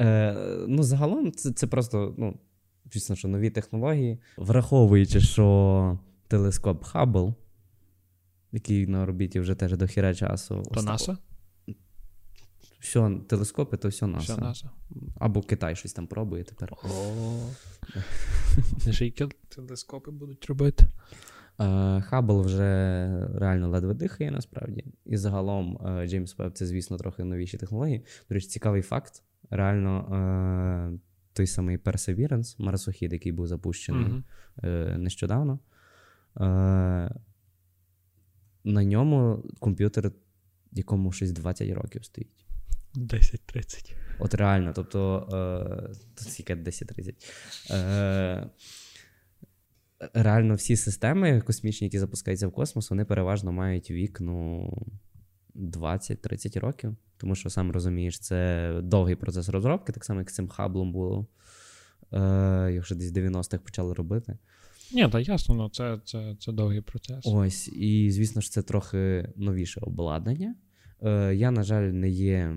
Е, 0.00 0.36
ну, 0.68 0.82
загалом, 0.82 1.32
це, 1.32 1.52
це 1.52 1.66
просто, 1.66 2.14
ну, 2.18 2.38
звісно, 2.92 3.16
що 3.16 3.28
нові 3.28 3.50
технології. 3.50 4.18
Враховуючи, 4.36 5.20
що 5.20 5.98
телескоп 6.28 6.84
Хаббл, 6.84 7.34
який 8.52 8.86
на 8.86 9.02
орбіті 9.02 9.40
вже 9.40 9.54
теж 9.54 9.76
до 9.76 9.86
хіра 9.86 10.14
часу. 10.14 10.62
То 10.74 10.82
НАСА? 10.82 11.18
Все, 12.82 13.20
телескопи, 13.28 13.76
то 13.76 13.88
все 13.88 14.06
НАСА. 14.06 14.32
Все 14.32 14.40
НАСА. 14.40 14.70
Або 15.16 15.42
Китай 15.42 15.76
щось 15.76 15.92
там 15.92 16.06
пробує 16.06 16.44
тепер. 16.44 16.72
Ще 18.90 19.06
й 19.06 19.10
телескопи 19.48 20.10
будуть 20.10 20.46
робити. 20.46 20.84
Е, 21.60 22.00
Хаббл 22.00 22.40
вже 22.40 23.28
реально 23.34 23.68
ледве 23.68 23.94
дихає 23.94 24.30
насправді. 24.30 24.84
І 25.04 25.16
загалом 25.16 25.78
е, 25.86 26.08
Джеймс 26.08 26.38
Веб 26.38 26.52
це, 26.52 26.66
звісно, 26.66 26.96
трохи 26.96 27.24
новіші 27.24 27.58
технології. 27.58 28.04
До 28.28 28.34
речі, 28.34 28.46
цікавий 28.46 28.82
факт. 28.82 29.22
Реально, 29.50 30.14
е, 30.14 30.98
той 31.32 31.46
самий 31.46 31.78
Perseverance, 31.78 32.62
марсохід, 32.62 33.12
який 33.12 33.32
був 33.32 33.46
запущений 33.46 34.22
е, 34.62 34.96
нещодавно. 34.98 35.58
На 38.64 38.84
ньому 38.84 39.44
комп'ютер, 39.58 40.12
якому 40.72 41.12
щось 41.12 41.32
20 41.32 41.70
років 41.70 42.04
стоїть. 42.04 42.41
10-30. 42.94 43.94
От 44.18 44.34
реально, 44.34 44.72
тобто, 44.74 45.28
е, 45.32 45.94
скільки 46.16 46.54
10-30. 46.54 47.14
Е, 47.70 48.50
реально, 50.14 50.54
всі 50.54 50.76
системи 50.76 51.40
космічні, 51.40 51.86
які 51.86 51.98
запускаються 51.98 52.48
в 52.48 52.52
космос, 52.52 52.90
вони 52.90 53.04
переважно 53.04 53.52
мають 53.52 53.90
вік 53.90 54.20
ну, 54.20 54.70
20-30 55.54 56.60
років. 56.60 56.96
Тому 57.16 57.34
що, 57.34 57.50
сам 57.50 57.72
розумієш, 57.72 58.18
це 58.18 58.70
довгий 58.82 59.16
процес 59.16 59.48
розробки, 59.48 59.92
так 59.92 60.04
само, 60.04 60.20
як 60.20 60.30
з 60.30 60.34
цим 60.34 60.48
хаблом 60.48 60.92
було. 60.92 61.26
Е, 62.12 62.70
якщо 62.74 62.94
десь 62.94 63.12
в 63.12 63.14
90-х 63.14 63.58
почали 63.58 63.94
робити. 63.94 64.38
Ні, 64.92 65.08
та 65.08 65.20
ясно, 65.20 65.54
ну 65.54 65.68
це, 65.68 66.00
це, 66.04 66.36
це 66.40 66.52
довгий 66.52 66.80
процес. 66.80 67.20
Ось, 67.24 67.68
і 67.68 68.10
звісно 68.10 68.40
ж, 68.40 68.50
це 68.50 68.62
трохи 68.62 69.32
новіше 69.36 69.80
обладнання. 69.82 70.54
Е, 71.04 71.34
я, 71.34 71.50
на 71.50 71.62
жаль, 71.62 71.82
не 71.82 72.08
є 72.08 72.56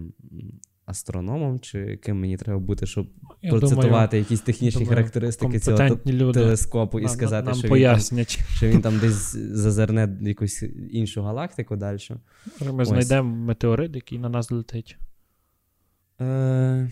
астрономом, 0.85 1.59
чи 1.59 1.97
ким 1.97 2.19
мені 2.19 2.37
треба 2.37 2.59
бути, 2.59 2.85
щоб 2.85 3.07
Я 3.41 3.49
процитувати 3.49 3.87
думаю, 3.87 4.09
якісь 4.11 4.41
технічні 4.41 4.85
думаю, 4.85 4.97
характеристики 4.97 5.59
цього 5.59 5.99
люди 6.05 6.39
телескопу 6.39 6.99
і 6.99 7.03
нам, 7.03 7.11
сказати, 7.11 7.45
нам 7.45 7.55
що, 7.55 7.67
він 7.67 7.83
там, 7.83 8.25
що 8.55 8.67
він 8.67 8.81
там 8.81 8.99
десь 8.99 9.35
зазирне 9.35 10.17
якусь 10.21 10.63
іншу 10.91 11.21
галактику 11.21 11.75
далі. 11.75 11.97
Ми 12.61 12.83
Ось. 12.83 12.87
знайдемо 12.87 13.35
метеорит, 13.35 13.95
який 13.95 14.19
на 14.19 14.29
нас 14.29 14.51
летить. 14.51 14.97
Е, 16.21 16.91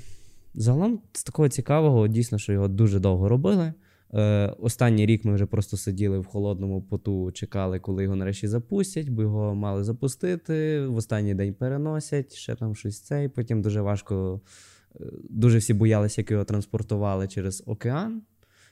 загалом, 0.54 1.00
з 1.14 1.24
такого 1.24 1.50
цікавого, 1.50 2.08
дійсно, 2.08 2.38
що 2.38 2.54
його 2.54 2.68
дуже 2.68 3.00
довго 3.00 3.30
робили. 3.30 3.74
Е, 4.14 4.54
останній 4.60 5.06
рік 5.06 5.26
ми 5.26 5.34
вже 5.34 5.46
просто 5.46 5.78
сиділи 5.78 6.20
в 6.20 6.26
холодному 6.26 6.82
поту, 6.82 7.32
чекали, 7.32 7.80
коли 7.80 8.04
його 8.04 8.16
нарешті 8.16 8.48
запустять, 8.48 9.10
бо 9.10 9.22
його 9.22 9.56
мали 9.56 9.84
запустити. 9.84 10.86
В 10.86 10.96
останній 10.96 11.34
день 11.36 11.54
переносять, 11.54 12.34
ще 12.34 12.56
там 12.56 12.76
щось 12.76 13.02
цей. 13.02 13.28
Потім 13.28 13.62
дуже 13.62 13.82
важко, 13.82 14.42
е, 14.96 15.04
дуже 15.30 15.58
всі 15.58 15.74
боялися, 15.74 16.22
як 16.22 16.32
його 16.32 16.44
транспортували 16.44 17.28
через 17.28 17.64
океан, 17.66 18.22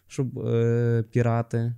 щоб 0.08 0.40
е, 0.40 1.04
пірати. 1.12 1.76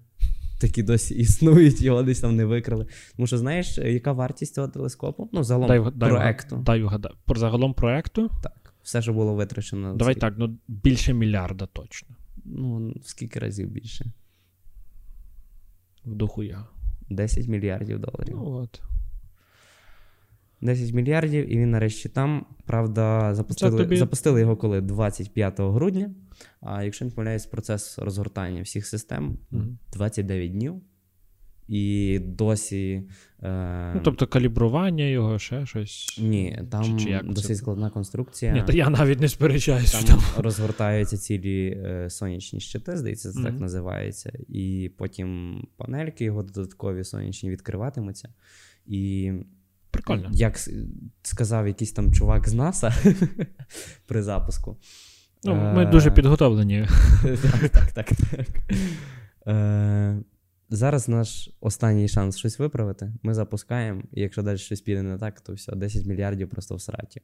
Такі 0.61 0.83
досі 0.83 1.15
існують, 1.15 1.81
його 1.81 2.03
десь 2.03 2.19
там 2.19 2.35
не 2.35 2.45
викрали. 2.45 2.87
Тому 3.15 3.27
що 3.27 3.37
знаєш, 3.37 3.77
яка 3.77 4.11
вартість 4.11 4.53
цього 4.53 4.67
телескопу? 4.67 5.29
Ну, 5.33 5.43
загалом 5.43 5.67
Дай, 5.67 5.91
дай, 5.95 6.09
проекту. 6.09 6.57
дай 6.65 6.83
вгадаю. 6.83 7.15
Про 7.25 7.39
загалом 7.39 7.73
проекту? 7.73 8.29
Так, 8.43 8.73
все, 8.83 9.01
що 9.01 9.13
було 9.13 9.35
витрачено. 9.35 9.95
Давай 9.95 10.13
цей- 10.13 10.21
так, 10.21 10.33
ну 10.37 10.57
більше 10.67 11.13
мільярда 11.13 11.65
точно. 11.65 12.15
Ну, 12.45 12.93
в 13.01 13.07
скільки 13.07 13.39
разів 13.39 13.67
більше? 13.69 14.05
В 16.05 16.15
духу 16.15 16.43
я. 16.43 16.65
10 17.09 17.47
мільярдів 17.47 17.99
доларів. 17.99 18.35
Ну 18.37 18.45
от. 18.51 18.81
10 20.61 20.93
мільярдів, 20.93 21.51
і 21.53 21.57
він 21.57 21.71
нарешті 21.71 22.09
там. 22.09 22.45
Правда, 22.65 23.35
запустили, 23.35 23.77
тобі- 23.77 23.97
запустили 23.97 24.39
його 24.41 24.57
коли 24.57 24.81
25 24.81 25.59
грудня. 25.71 26.11
А 26.61 26.83
якщо 26.83 27.05
не 27.05 27.11
помиляюсь, 27.11 27.45
процес 27.45 27.99
розгортання 27.99 28.61
всіх 28.61 28.87
систем 28.87 29.37
Мгм. 29.51 29.77
29 29.93 30.51
днів. 30.51 30.81
І 31.73 32.19
досі. 32.19 33.03
Е... 33.43 33.91
Ну, 33.95 34.01
тобто 34.03 34.27
калібрування 34.27 35.03
його, 35.03 35.39
ще 35.39 35.65
щось. 35.65 36.19
ні, 36.21 36.59
там 36.71 36.83
чи- 36.83 37.03
чи 37.05 37.09
як 37.09 37.27
досить 37.27 37.45
було? 37.47 37.55
складна 37.55 37.89
конструкція. 37.89 38.53
Ні, 38.53 38.63
та 38.67 38.73
я 38.73 38.89
навіть 38.89 39.19
не 39.19 39.29
сперечаюсь. 39.29 39.89
що 39.89 40.07
Там 40.07 40.19
Там... 40.19 40.43
розгортаються 40.43 41.17
цілі 41.17 41.67
е, 41.67 42.09
сонячні 42.09 42.59
щити, 42.59 42.97
здається, 42.97 43.31
це 43.31 43.43
так 43.43 43.59
називається. 43.59 44.33
І 44.49 44.91
потім 44.97 45.57
панельки 45.77 46.23
його 46.23 46.43
додаткові 46.43 47.03
сонячні 47.03 47.49
відкриватимуться. 47.49 48.29
І 48.85 49.31
Прикольно. 49.91 50.29
як 50.33 50.57
сказав 51.23 51.67
якийсь 51.67 51.91
там 51.91 52.13
чувак 52.13 52.49
з 52.49 52.53
НАСА 52.53 52.93
при 54.07 54.23
запуску. 54.23 54.77
Ну, 55.43 55.55
ми 55.55 55.83
е, 55.83 55.85
дуже 55.85 56.11
підготовлені. 56.11 56.87
так, 57.23 57.69
так, 57.69 57.91
так, 57.91 58.09
так. 58.31 58.47
Е, 59.47 60.23
Зараз 60.69 61.09
наш 61.09 61.49
останній 61.61 62.07
шанс 62.07 62.37
щось 62.37 62.59
виправити. 62.59 63.13
Ми 63.23 63.33
запускаємо, 63.33 64.01
і 64.13 64.21
якщо 64.21 64.41
далі 64.41 64.57
щось 64.57 64.81
піде 64.81 65.01
не 65.01 65.17
так, 65.17 65.41
то 65.41 65.53
все, 65.53 65.75
10 65.75 66.05
мільярдів 66.05 66.49
просто 66.49 66.75
в 66.75 66.81
сраті. 66.81 67.21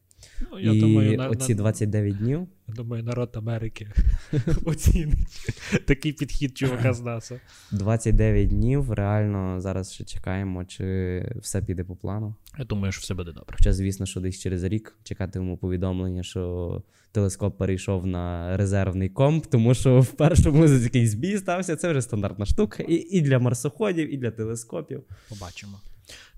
Ну, 0.51 0.59
я 0.59 0.71
і 0.71 0.79
думаю, 0.79 1.17
на, 1.17 1.29
оці 1.29 1.55
на, 1.55 1.57
29 1.57 2.17
днів 2.17 2.47
я 2.69 2.75
думаю, 2.75 3.03
народ 3.03 3.29
Америки 3.35 3.87
оцінить 4.65 5.51
такий 5.85 6.13
підхід 6.13 6.57
чувака 6.57 6.93
з 6.93 7.01
НАСА. 7.01 7.39
29 7.71 8.49
днів. 8.49 8.91
Реально 8.91 9.61
зараз 9.61 9.93
ще 9.93 10.03
чекаємо, 10.03 10.65
чи 10.65 11.35
все 11.35 11.61
піде 11.61 11.83
по 11.83 11.95
плану. 11.95 12.35
Я 12.57 12.65
думаю, 12.65 12.91
що 12.91 13.01
все 13.01 13.13
буде 13.13 13.31
добре. 13.31 13.55
Хоча, 13.57 13.73
звісно, 13.73 14.05
що 14.05 14.19
десь 14.19 14.39
через 14.39 14.63
рік 14.63 14.97
чекатимемо 15.03 15.57
повідомлення, 15.57 16.23
що 16.23 16.83
телескоп 17.11 17.57
перейшов 17.57 18.05
на 18.05 18.57
резервний 18.57 19.09
комп, 19.09 19.45
тому 19.45 19.73
що 19.73 20.01
в 20.01 20.11
першому 20.11 20.65
якийсь 20.65 21.11
збій 21.11 21.37
стався. 21.37 21.75
Це 21.75 21.89
вже 21.89 22.01
стандартна 22.01 22.45
штука. 22.45 22.83
І, 22.83 22.93
і 22.93 23.21
для 23.21 23.39
марсоходів, 23.39 24.13
і 24.13 24.17
для 24.17 24.31
телескопів. 24.31 25.03
Побачимо. 25.29 25.79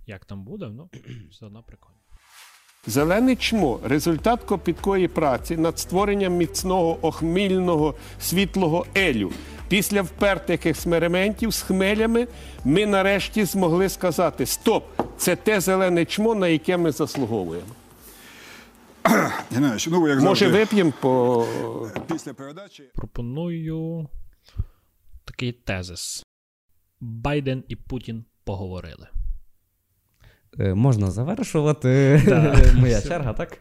як 0.08 0.26
там 0.26 0.44
буде, 0.44 0.70
ну 0.70 0.90
все 1.32 1.46
одно 1.46 1.64
прикольно. 1.64 1.98
Зелене 2.88 3.36
чмо 3.36 3.80
результат 3.84 4.44
копіткої 4.44 5.08
праці 5.08 5.58
над 5.58 5.80
створенням 5.80 6.34
міцного 6.34 6.98
охмільного 7.02 7.96
світлого 8.20 8.86
елю. 8.98 9.32
Після 9.68 10.02
впертих 10.02 10.66
експериментів 10.66 11.54
з 11.54 11.62
хмелями 11.62 12.28
ми 12.66 12.86
нарешті 12.86 13.46
змогли 13.46 13.90
сказати: 13.90 14.46
Стоп! 14.46 14.84
Це 15.18 15.36
те 15.36 15.62
зелене 15.62 16.06
чмо, 16.06 16.36
на 16.36 16.48
яке 16.48 16.78
ми 16.78 16.92
заслуговуємо. 16.92 17.68
Геннадійович, 19.52 19.88
ну 19.88 20.08
як 20.08 20.22
Може, 20.22 20.46
завжди, 20.46 20.60
вип'ємо 20.60 20.94
по 21.02 21.46
після 22.12 22.34
передачі. 22.34 22.84
Пропоную 22.96 24.08
такий 25.26 25.52
тезис. 25.52 26.24
Байден 27.00 27.64
і 27.68 27.76
Путін 27.76 28.26
поговорили. 28.44 29.08
Е, 30.60 30.74
Можна 30.74 31.12
завершувати. 31.12 32.22
Так. 32.26 32.76
Моя 32.80 33.02
черга, 33.02 33.34
так? 33.34 33.60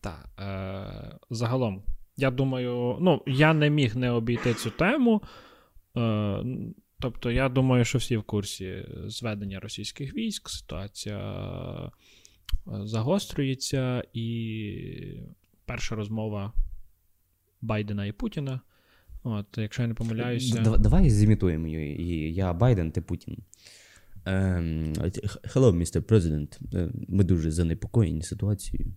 Так, 0.00 0.28
е, 0.40 1.18
загалом, 1.30 1.82
я 2.16 2.30
думаю, 2.30 2.96
ну, 3.00 3.22
я 3.26 3.54
не 3.54 3.70
міг 3.70 3.96
не 3.96 4.10
обійти 4.10 4.54
цю 4.54 4.70
тему. 4.70 5.22
Е, 5.96 6.44
тобто, 7.00 7.30
я 7.30 7.48
думаю, 7.48 7.84
що 7.84 7.98
всі 7.98 8.16
в 8.16 8.22
курсі 8.22 8.84
зведення 9.06 9.60
російських 9.60 10.14
військ, 10.14 10.48
ситуація 10.48 11.18
е, 11.18 11.90
загострюється, 12.84 14.04
і 14.12 15.22
перша 15.66 15.94
розмова 15.94 16.52
Байдена 17.60 18.06
і 18.06 18.12
Путіна. 18.12 18.60
От, 19.24 19.46
якщо 19.56 19.82
я 19.82 19.88
не 19.88 19.94
помиляюся. 19.94 20.60
Давай 20.60 21.10
зімітуємо 21.10 21.68
її. 21.68 22.34
Я 22.34 22.52
Байден, 22.52 22.92
ти 22.92 23.00
Путін. 23.00 23.38
Ем, 24.24 24.92
Hello, 25.54 25.72
Mr. 25.72 26.00
President. 26.00 26.58
Е, 26.74 26.90
Ми 27.08 27.24
дуже 27.24 27.50
занепокоєні 27.50 28.22
ситуацією. 28.22 28.94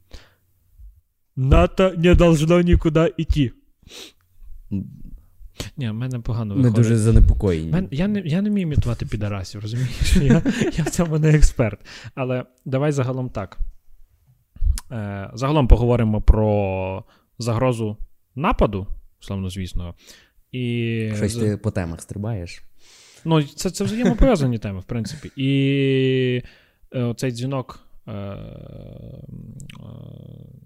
НАТО 1.36 1.94
не 1.98 2.16
должно 2.16 2.62
нікуди 2.62 3.14
йти. 3.18 3.52
Ні, 5.78 5.90
в 5.90 5.94
мене 5.94 6.20
погано 6.20 6.56
Ми 6.56 6.72
дуже 6.72 6.98
занепокоєні. 6.98 7.72
Мен, 7.72 7.88
я, 7.92 8.08
не, 8.08 8.20
я 8.20 8.42
не 8.42 8.50
вмію 8.50 8.68
імітувати 8.68 9.06
підарасів, 9.06 9.62
розумієш? 9.62 10.16
Я, 10.22 10.42
я 10.78 10.84
в 10.84 10.90
цьому 10.90 11.20
не 11.20 11.30
експерт. 11.30 11.80
Але 12.16 12.46
давай 12.66 12.92
загалом 12.92 13.30
так. 13.30 13.58
Е, 14.92 15.32
загалом 15.34 15.68
поговоримо 15.68 16.22
про 16.22 17.04
загрозу 17.40 17.98
нападу, 18.36 18.88
словно 19.20 19.50
звісно. 19.50 19.96
І, 20.52 21.12
Щось 21.16 21.36
ти 21.36 21.58
по 21.58 21.72
темах 21.72 22.02
стрибаєш. 22.02 22.64
Ну, 23.26 23.44
це, 23.44 23.70
це 23.70 23.84
взаємопов'язані 23.84 24.58
теми, 24.60 24.80
в 24.80 24.84
принципі. 24.84 25.32
І 25.36 26.42
е, 26.96 27.14
цей 27.18 27.32
дзвінок 27.32 27.80
е, 28.08 28.12
е, 28.12 28.46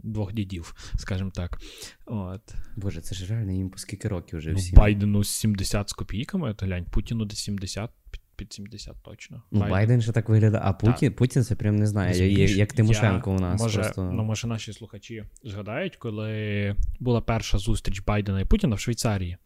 двох 0.03 0.33
дідів, 0.33 0.75
скажімо 0.97 1.31
так. 1.35 1.59
От. 2.05 2.41
Боже, 2.75 3.01
це 3.01 3.15
ж 3.15 3.25
реально 3.33 3.51
їм 3.51 3.69
по 3.69 3.77
скільки 3.77 4.07
років 4.07 4.39
вже 4.39 4.49
Ну, 4.49 4.55
всі. 4.57 4.75
Байдену 4.75 5.23
70 5.23 5.89
з 5.89 5.93
копійками, 5.93 6.53
то 6.53 6.65
глянь, 6.65 6.85
Путіну 6.85 7.25
десь 7.25 7.39
70, 7.39 7.89
під, 8.11 8.21
під 8.35 8.53
70 8.53 8.95
точно. 9.03 9.43
Ну, 9.51 9.59
Байден 9.59 10.01
ще 10.01 10.11
так 10.11 10.29
виглядає, 10.29 10.63
а 10.65 10.73
Путін, 10.73 11.13
Путін 11.13 11.43
це 11.43 11.55
прям 11.55 11.75
не 11.75 11.87
знаю, 11.87 12.15
я- 12.17 12.45
я- 12.45 12.55
як 12.55 12.73
Тимошенко 12.73 13.29
Я- 13.29 13.35
у 13.35 13.39
нас. 13.39 13.61
Може, 13.61 13.81
просто... 13.81 14.11
Ну, 14.11 14.23
може, 14.23 14.47
наші 14.47 14.73
слухачі 14.73 15.23
згадають, 15.43 15.95
коли 15.95 16.75
була 16.99 17.21
перша 17.21 17.57
зустріч 17.57 17.99
Байдена 17.99 18.41
і 18.41 18.45
Путіна 18.45 18.75
в 18.75 18.79
Швейцарії. 18.79 19.37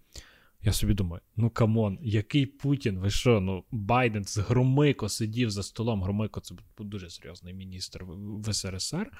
Я 0.65 0.73
собі 0.73 0.93
думаю, 0.93 1.21
ну 1.35 1.49
come 1.49 1.78
on, 1.78 1.99
який 2.01 2.45
Путін? 2.45 2.99
Ви 2.99 3.09
що? 3.09 3.39
Ну, 3.39 3.63
Байден 3.71 4.23
з 4.25 4.37
Громико 4.37 5.09
сидів 5.09 5.49
за 5.49 5.63
столом. 5.63 6.03
Громико 6.03 6.39
це 6.39 6.55
був 6.55 6.87
дуже 6.87 7.09
серйозний 7.09 7.53
міністр 7.53 8.03
в 8.17 8.53
СРСР. 8.53 9.11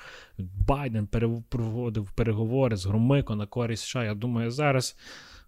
Байден 0.68 1.08
проводив 1.50 2.12
переговори 2.12 2.76
з 2.78 2.86
Громико 2.86 3.36
на 3.36 3.46
користь 3.46 3.84
США. 3.84 4.04
Я 4.04 4.14
думаю, 4.16 4.52
зараз 4.52 4.98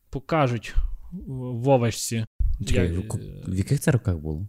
покажуть 0.10 0.76
в 1.28 1.68
овочці. 1.70 2.26
Чекай, 2.68 2.94
Я- 2.94 3.00
в, 3.00 3.52
в 3.52 3.56
яких 3.58 3.80
це 3.80 3.92
роках 3.92 4.18
було? 4.18 4.48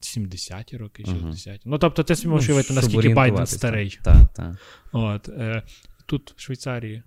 70-ті 0.00 0.76
роки, 0.76 1.02
60-ті. 1.02 1.60
Ну, 1.64 1.78
тобто, 1.78 2.02
ти 2.02 2.16
собі 2.16 2.28
можеш 2.28 2.48
уявити, 2.48 2.64
щоб 2.66 2.76
наскільки 2.76 3.14
Байден 3.14 3.46
старий. 3.46 3.98
Так, 4.04 4.32
так. 4.34 4.56
От, 4.92 5.28
е, 5.28 5.62
тут 6.06 6.34
в 6.36 6.40
Швейцарії. 6.40 7.02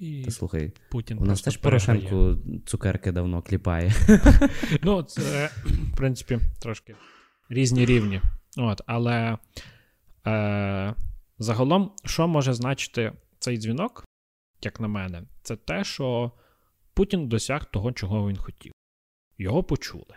І 0.00 0.22
Та 0.24 0.30
слухай, 0.30 0.72
Путін 0.90 1.18
у 1.20 1.24
нас 1.24 1.42
теж 1.42 1.56
переграє. 1.56 2.36
Цукерки 2.66 3.12
давно 3.12 3.42
кліпає. 3.42 3.92
Ну, 4.82 5.02
це, 5.02 5.50
в 5.64 5.96
принципі, 5.96 6.38
трошки 6.60 6.96
різні 7.48 7.86
рівні. 7.86 8.20
От, 8.56 8.80
але 8.86 9.38
е, 10.26 10.94
загалом, 11.38 11.92
що 12.04 12.28
може 12.28 12.52
значити 12.52 13.12
цей 13.38 13.58
дзвінок, 13.58 14.04
як 14.62 14.80
на 14.80 14.88
мене, 14.88 15.22
це 15.42 15.56
те, 15.56 15.84
що 15.84 16.32
Путін 16.94 17.28
досяг 17.28 17.64
того, 17.64 17.92
чого 17.92 18.28
він 18.28 18.36
хотів. 18.36 18.72
Його 19.38 19.62
почули. 19.62 20.16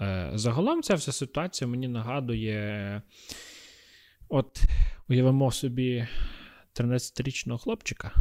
Е, 0.00 0.30
загалом, 0.34 0.82
ця 0.82 0.94
вся 0.94 1.12
ситуація 1.12 1.68
мені 1.68 1.88
нагадує. 1.88 3.02
От, 4.28 4.62
уявимо 5.08 5.52
собі 5.52 6.08
13-річного 6.74 7.58
хлопчика 7.58 8.12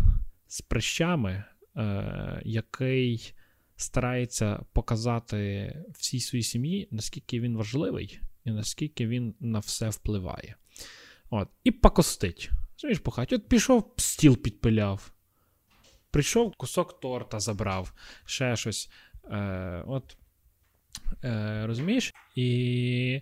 з 0.50 0.62
прищами, 0.62 1.44
е, 1.76 2.42
який 2.46 3.34
старається 3.76 4.66
показати 4.74 5.74
всій 5.98 6.20
своїй 6.20 6.44
сім'ї, 6.44 6.88
наскільки 6.92 7.40
він 7.40 7.58
важливий 7.58 8.20
і 8.46 8.52
наскільки 8.52 9.08
він 9.08 9.36
на 9.40 9.60
все 9.60 9.90
впливає. 9.90 10.56
От. 11.30 11.50
І 11.64 11.72
покостить. 11.72 12.52
Знаєш, 12.78 13.00
по. 13.00 13.14
От 13.18 13.48
пішов, 13.50 13.94
стіл 13.98 14.38
підпиляв. 14.38 15.12
Прийшов, 16.12 16.56
кусок 16.56 17.00
торта 17.00 17.40
забрав, 17.40 17.94
ще 18.26 18.56
щось. 18.56 18.92
Е, 19.32 19.84
от, 19.88 20.18
е, 21.24 21.64
розумієш? 21.66 22.14
І 22.36 23.22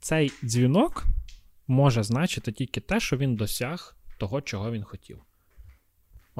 цей 0.00 0.32
дзвінок 0.44 1.06
може 1.66 2.02
значити 2.02 2.52
тільки 2.52 2.80
те, 2.80 3.00
що 3.00 3.16
він 3.16 3.36
досяг 3.36 3.96
того, 4.18 4.40
чого 4.40 4.72
він 4.72 4.82
хотів. 4.82 5.27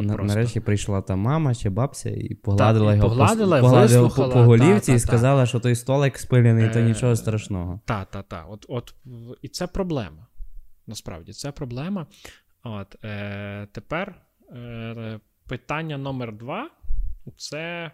На, 0.02 0.16
нарешті 0.16 0.61
прийшла 0.61 1.02
та 1.02 1.16
мама 1.16 1.54
чи 1.54 1.70
бабця 1.70 2.11
і 2.11 2.34
погладила 2.34 2.94
і 2.94 2.96
його 2.96 3.08
погладила, 3.08 3.56
по, 3.56 3.62
погладила 3.62 4.02
вислухала, 4.02 4.28
по, 4.28 4.34
по 4.34 4.42
голівці 4.42 4.87
та, 4.87 4.92
та, 4.92 4.92
і 4.92 4.98
сказала, 4.98 5.46
що 5.46 5.61
той 5.61 5.74
столик 5.74 6.18
спилений, 6.18 6.68
то 6.68 6.78
Е, 6.78 6.82
нічого 6.82 7.16
страшного. 7.16 7.80
Та, 7.84 8.04
та, 8.04 8.22
та. 8.22 8.44
От, 8.44 8.66
от, 8.68 8.94
і 9.42 9.48
це 9.48 9.66
проблема. 9.66 10.26
Насправді, 10.87 11.32
це 11.32 11.52
проблема. 11.52 12.06
От, 12.62 13.04
е, 13.04 13.68
тепер 13.72 14.14
е, 14.52 15.20
питання 15.46 15.98
номер 15.98 16.37
два 16.37 16.70
це 17.37 17.92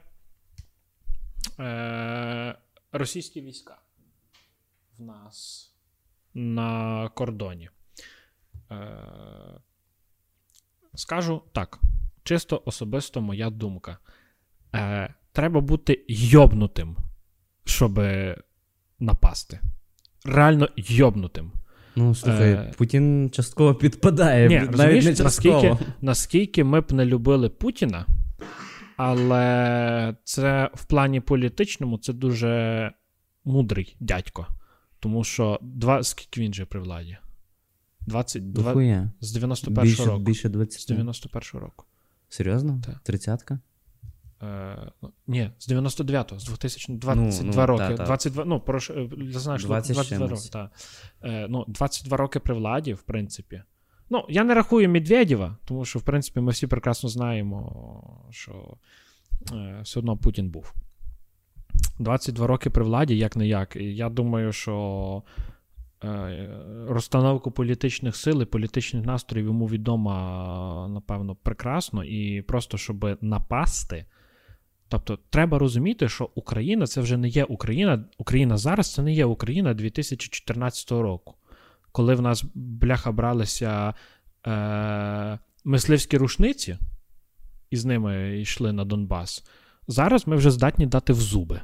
е, 1.61 2.59
російські 2.93 3.41
війська 3.41 3.79
в 4.99 5.03
нас 5.03 5.71
на 6.35 7.09
кордоні. 7.09 7.71
Е, 8.71 8.77
скажу 10.95 11.43
так, 11.53 11.81
чисто 12.23 12.63
особисто 12.65 13.21
моя 13.21 13.51
думка. 13.51 13.99
Е, 14.75 15.15
треба 15.33 15.61
бути 15.61 16.05
йобнутим, 16.09 16.97
щоб 17.65 18.01
напасти. 19.01 19.61
Реально 20.25 20.69
йобнутим. 20.77 21.53
Ну, 21.97 22.15
слухай, 22.15 22.53
е, 22.53 22.73
Путін 22.77 23.31
частково 23.33 23.75
підпадає, 23.75 24.49
Ні, 24.49 24.55
навіть 24.55 24.71
розумієш, 24.71 25.05
не 25.05 25.15
частково. 25.15 25.63
наскільки, 25.63 25.93
наскільки 26.01 26.65
ми 26.65 26.81
б 26.81 26.93
не 26.93 27.05
любили 27.07 27.49
Путіна, 27.49 28.07
але 28.97 30.17
це 30.25 30.71
в 30.75 30.85
плані 30.85 31.21
політичному 31.21 31.99
це 31.99 32.13
дуже 32.13 32.93
мудрий 33.45 33.97
дядько. 34.01 34.47
Тому 35.01 35.25
що 35.25 35.59
два, 35.63 36.03
скільки 36.03 36.41
він 36.41 36.55
же 36.55 36.65
при 36.65 36.81
владі? 36.81 37.17
22, 38.07 38.63
Дохуя. 38.63 39.11
з 39.21 39.37
91-го 39.37 39.83
Більше, 39.83 40.05
року. 40.05 40.19
більше 40.19 40.49
З 40.49 40.91
91-го 40.91 41.59
року. 41.61 41.85
Серйозно? 42.29 42.81
Так. 42.87 42.99
Тридцятка? 42.99 43.59
Е, 44.43 44.93
ну, 45.03 45.13
ні, 45.27 45.51
з 45.59 45.73
99-го, 45.73 46.39
з 46.39 46.45
2022 46.45 47.15
Ну, 47.15 47.31
ну, 47.43 47.67
роки. 47.67 47.85
та, 47.85 47.97
та. 47.97 48.05
22, 48.05 48.45
ну, 48.45 48.61
прош, 48.61 48.91
я 49.33 49.39
знаю, 49.39 49.59
що 49.59 49.69
20 49.69 49.95
22 49.95 50.27
роки. 50.29 50.49
Та. 50.53 50.71
Е, 51.23 51.47
ну, 51.49 51.65
22 51.69 52.17
роки 52.17 52.41
при 52.41 52.55
владі, 52.55 52.95
в 52.95 53.03
принципі. 53.03 53.63
Ну, 54.11 54.25
я 54.29 54.45
не 54.45 54.55
рахую 54.55 54.89
Медведєва, 54.89 55.57
тому 55.65 55.85
що, 55.85 55.99
в 55.99 56.03
принципі, 56.03 56.41
ми 56.41 56.53
всі 56.53 56.67
прекрасно 56.67 57.09
знаємо, 57.09 58.29
що 58.31 58.77
е, 59.53 59.81
все 59.83 59.99
одно 60.01 60.17
Путін 60.17 60.51
був. 60.51 60.75
22 61.99 62.47
роки 62.47 62.71
при 62.71 62.85
владі, 62.85 63.17
як 63.17 63.37
не 63.37 63.47
як. 63.47 63.77
І 63.77 63.85
я 63.97 64.09
думаю, 64.09 64.53
що 64.53 65.23
розстановку 66.89 67.51
політичних 67.51 68.17
сил 68.17 68.43
і 68.43 68.45
політичних 68.45 69.07
настроїв 69.07 69.47
йому 69.47 69.67
відома, 69.67 70.89
напевно, 70.89 71.35
прекрасно. 71.35 72.05
І 72.05 72.43
просто 72.43 72.79
щоб 72.79 73.19
напасти, 73.21 74.05
Тобто, 74.89 75.19
треба 75.31 75.59
розуміти, 75.59 76.09
що 76.09 76.31
Україна 76.35 76.87
це 76.87 77.01
вже 77.01 77.17
не 77.17 77.29
є 77.29 77.45
Україна. 77.45 78.05
Україна 78.19 78.57
зараз 78.57 78.93
це 78.93 79.03
не 79.03 79.13
є 79.13 79.25
Україна 79.25 79.75
2014 79.75 80.91
року, 80.91 81.35
коли 81.93 82.15
в 82.15 82.23
нас 82.23 82.45
бляха 82.55 83.13
бралися 83.13 83.95
е, 84.47 85.39
мисливські 85.65 86.17
рушниці, 86.17 86.79
і 87.71 87.77
з 87.77 87.85
ними 87.85 88.41
йшли 88.41 88.73
на 88.73 88.85
Донбас. 88.85 89.45
Зараз 89.89 90.27
ми 90.27 90.37
вже 90.37 90.51
здатні 90.51 90.87
дати 90.87 91.13
в 91.13 91.21
зуби. 91.21 91.61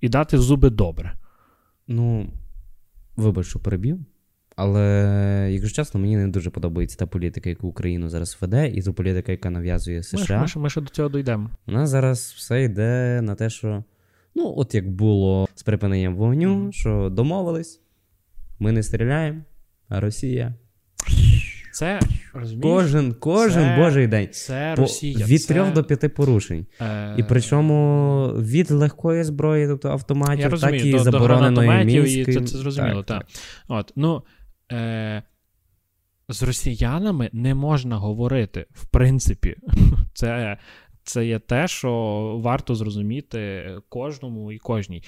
І 0.00 0.08
дати 0.08 0.36
в 0.36 0.42
зуби 0.42 0.70
добре. 0.70 1.14
Ну, 1.88 2.32
вибач, 3.16 3.46
що 3.46 3.58
перебів. 3.58 3.98
Але, 4.56 5.48
якщо 5.50 5.76
чесно, 5.76 6.00
мені 6.00 6.16
не 6.16 6.28
дуже 6.28 6.50
подобається 6.50 6.96
та 6.96 7.06
політика, 7.06 7.48
яку 7.48 7.68
Україну 7.68 8.08
зараз 8.08 8.38
веде, 8.40 8.68
і 8.68 8.82
та 8.82 8.94
політика, 8.94 9.32
яка 9.32 9.50
нав'язує 9.50 10.02
США. 10.02 10.40
ми, 10.40 10.48
ще, 10.48 10.58
ми 10.58 10.70
ще 10.70 10.80
до 10.80 10.86
цього 10.88 11.08
дійдемо. 11.08 11.50
У 11.66 11.72
нас 11.72 11.90
зараз 11.90 12.34
все 12.36 12.62
йде 12.62 13.20
на 13.22 13.34
те, 13.34 13.50
що 13.50 13.84
ну, 14.34 14.54
от 14.56 14.74
як 14.74 14.90
було 14.90 15.48
з 15.54 15.62
припиненням 15.62 16.16
вогню, 16.16 16.54
Мгм. 16.54 16.72
що 16.72 17.08
домовились, 17.12 17.80
ми 18.58 18.72
не 18.72 18.82
стріляємо, 18.82 19.40
а 19.88 20.00
Росія. 20.00 20.54
Це 21.74 22.00
розумієш? 22.32 22.62
Кожен, 22.62 23.14
кожен 23.14 23.62
Це- 23.62 23.76
божий 23.76 24.06
день. 24.06 24.28
Це 24.32 24.72
По- 24.76 24.82
Росія. 24.82 25.26
від 25.26 25.42
це, 25.42 25.54
трьох 25.54 25.72
до 25.72 25.84
п'яти 25.84 26.08
порушень. 26.08 26.66
е, 26.80 27.14
І 27.18 27.22
причому 27.22 28.26
від 28.38 28.70
легкої 28.70 29.24
зброї, 29.24 29.68
тобто 29.68 29.88
автоматів, 29.88 30.40
Я 30.40 30.48
розумію, 30.48 30.78
так 30.78 30.86
і 30.88 30.92
до, 30.92 30.98
забороненої 30.98 31.68
гранатометів, 31.68 32.04
і 32.04 32.24
це, 32.24 32.40
це 32.40 32.58
зрозуміло, 32.58 33.02
так. 33.02 33.26
От, 33.68 33.92
ну, 33.96 34.22
е, 34.72 35.22
з 36.28 36.42
росіянами 36.42 37.30
не 37.32 37.54
можна 37.54 37.96
говорити, 37.96 38.66
в 38.70 38.86
принципі. 38.86 39.56
Це, 40.14 40.58
це 41.04 41.26
є 41.26 41.38
те, 41.38 41.68
що 41.68 41.90
варто 42.42 42.74
зрозуміти 42.74 43.64
кожному 43.88 44.52
і 44.52 44.58
кожній. 44.58 45.02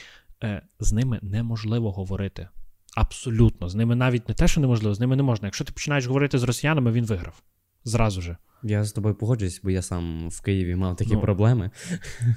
Е, 0.44 0.62
з 0.80 0.92
ними 0.92 1.18
неможливо 1.22 1.92
говорити. 1.92 2.48
Абсолютно. 2.96 3.68
З 3.68 3.74
ними 3.74 3.96
навіть 3.96 4.28
не 4.28 4.34
те, 4.34 4.48
що 4.48 4.60
неможливо, 4.60 4.94
з 4.94 5.00
ними 5.00 5.16
не 5.16 5.22
можна. 5.22 5.46
Якщо 5.46 5.64
ти 5.64 5.72
починаєш 5.72 6.06
говорити 6.06 6.38
з 6.38 6.42
росіянами, 6.42 6.92
він 6.92 7.04
виграв. 7.04 7.42
Зразу 7.84 8.20
же. 8.20 8.36
Я 8.62 8.84
з 8.84 8.92
тобою 8.92 9.14
погоджуюсь, 9.14 9.60
бо 9.64 9.70
я 9.70 9.82
сам 9.82 10.28
в 10.28 10.40
Києві 10.40 10.76
мав 10.76 10.96
такі 10.96 11.14
Ну, 11.14 11.20
проблеми. 11.20 11.70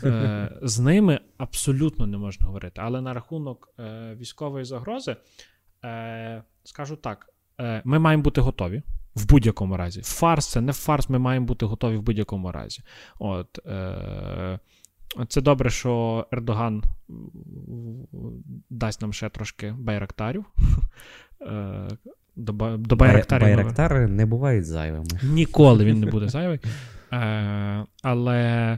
Е, 0.03 0.51
з 0.61 0.79
ними 0.79 1.19
абсолютно 1.37 2.07
не 2.07 2.17
можна 2.17 2.47
говорити. 2.47 2.81
Але 2.83 3.01
на 3.01 3.13
рахунок 3.13 3.69
е, 3.79 4.15
військової 4.19 4.65
загрози, 4.65 5.15
е, 5.85 6.43
скажу 6.63 6.95
так: 6.95 7.29
е, 7.61 7.81
ми 7.85 7.99
маємо 7.99 8.23
бути 8.23 8.41
готові 8.41 8.83
в 9.15 9.27
будь-якому 9.27 9.77
разі. 9.77 10.01
Фарс 10.01 10.47
це 10.47 10.61
не 10.61 10.73
фарс, 10.73 11.09
ми 11.09 11.19
маємо 11.19 11.45
бути 11.45 11.65
готові 11.65 11.97
в 11.97 12.01
будь-якому 12.01 12.51
разі. 12.51 12.81
От, 13.19 13.59
е, 13.65 14.59
це 15.27 15.41
добре, 15.41 15.69
що 15.69 16.25
Ердоган 16.31 16.83
дасть 18.69 19.01
нам 19.01 19.13
ще 19.13 19.29
трошки 19.29 19.75
байрактарів. 19.77 20.45
Е, 21.41 21.87
До, 22.35 22.77
до 22.77 22.95
байрактарів. 22.95 23.47
Байрактари 23.47 24.07
не 24.07 24.25
бувають 24.25 24.65
зайвими. 24.65 25.05
Ніколи 25.23 25.85
він 25.85 25.99
не 25.99 26.05
буде 26.11 26.27
зайвий. 26.27 26.59
Е, 27.13 27.85
але 28.03 28.77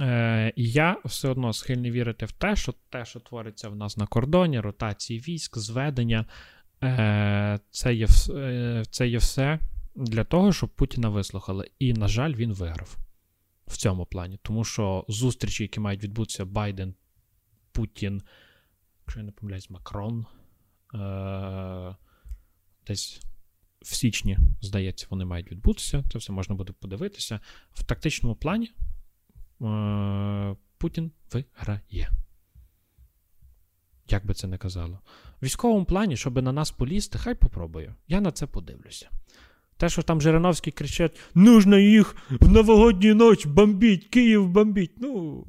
е, 0.00 0.52
я 0.56 0.96
все 1.04 1.28
одно 1.28 1.52
схильний 1.52 1.90
вірити 1.90 2.26
в 2.26 2.32
те, 2.32 2.56
що 2.56 2.74
те, 2.90 3.04
що 3.04 3.20
твориться 3.20 3.68
в 3.68 3.76
нас 3.76 3.96
на 3.96 4.06
кордоні, 4.06 4.60
ротації 4.60 5.20
військ, 5.20 5.58
зведення, 5.58 6.24
це, 7.70 7.94
є, 7.94 8.06
це 8.90 9.08
є 9.08 9.18
все 9.18 9.58
для 9.96 10.24
того, 10.24 10.52
щоб 10.52 10.68
Путіна 10.68 11.08
вислухали. 11.08 11.70
І, 11.78 11.92
на 11.92 12.08
жаль, 12.08 12.34
він 12.34 12.52
виграв 12.52 13.03
в 13.74 13.76
цьому 13.76 14.06
плані. 14.06 14.38
Тому 14.42 14.64
що 14.64 15.04
зустрічі, 15.08 15.62
які 15.62 15.80
мають 15.80 16.02
відбутися 16.02 16.44
Байден, 16.44 16.94
Путін, 17.72 18.22
якщо 19.00 19.20
я 19.20 19.26
не 19.26 19.32
помиляюсь, 19.32 19.70
Макрон. 19.70 20.26
Е, 20.94 21.96
десь 22.86 23.20
в 23.82 23.94
січні, 23.94 24.38
здається, 24.60 25.06
вони 25.10 25.24
мають 25.24 25.50
відбутися. 25.50 26.04
Це 26.12 26.18
все 26.18 26.32
можна 26.32 26.54
буде 26.54 26.72
подивитися. 26.72 27.40
В 27.72 27.84
тактичному 27.84 28.36
плані 28.36 28.72
е, 29.62 30.56
Путін 30.78 31.12
виграє. 31.32 32.10
Як 34.08 34.26
би 34.26 34.34
це 34.34 34.46
не 34.46 34.58
казало. 34.58 35.00
В 35.40 35.44
військовому 35.44 35.84
плані, 35.84 36.16
щоб 36.16 36.42
на 36.42 36.52
нас 36.52 36.70
полізти, 36.70 37.18
хай 37.18 37.34
попробує. 37.34 37.94
Я 38.08 38.20
на 38.20 38.32
це 38.32 38.46
подивлюся. 38.46 39.10
Те, 39.84 39.88
що 39.88 40.02
там 40.02 40.20
Жириновський 40.20 40.72
кричать: 40.72 41.20
нужно 41.34 41.78
їх 41.78 42.16
в 42.30 42.48
новогодню 42.52 43.14
ніч 43.14 43.46
бомбіть, 43.46 44.04
Київ 44.04 44.48
бомбіть. 44.48 44.92
Ну, 45.00 45.44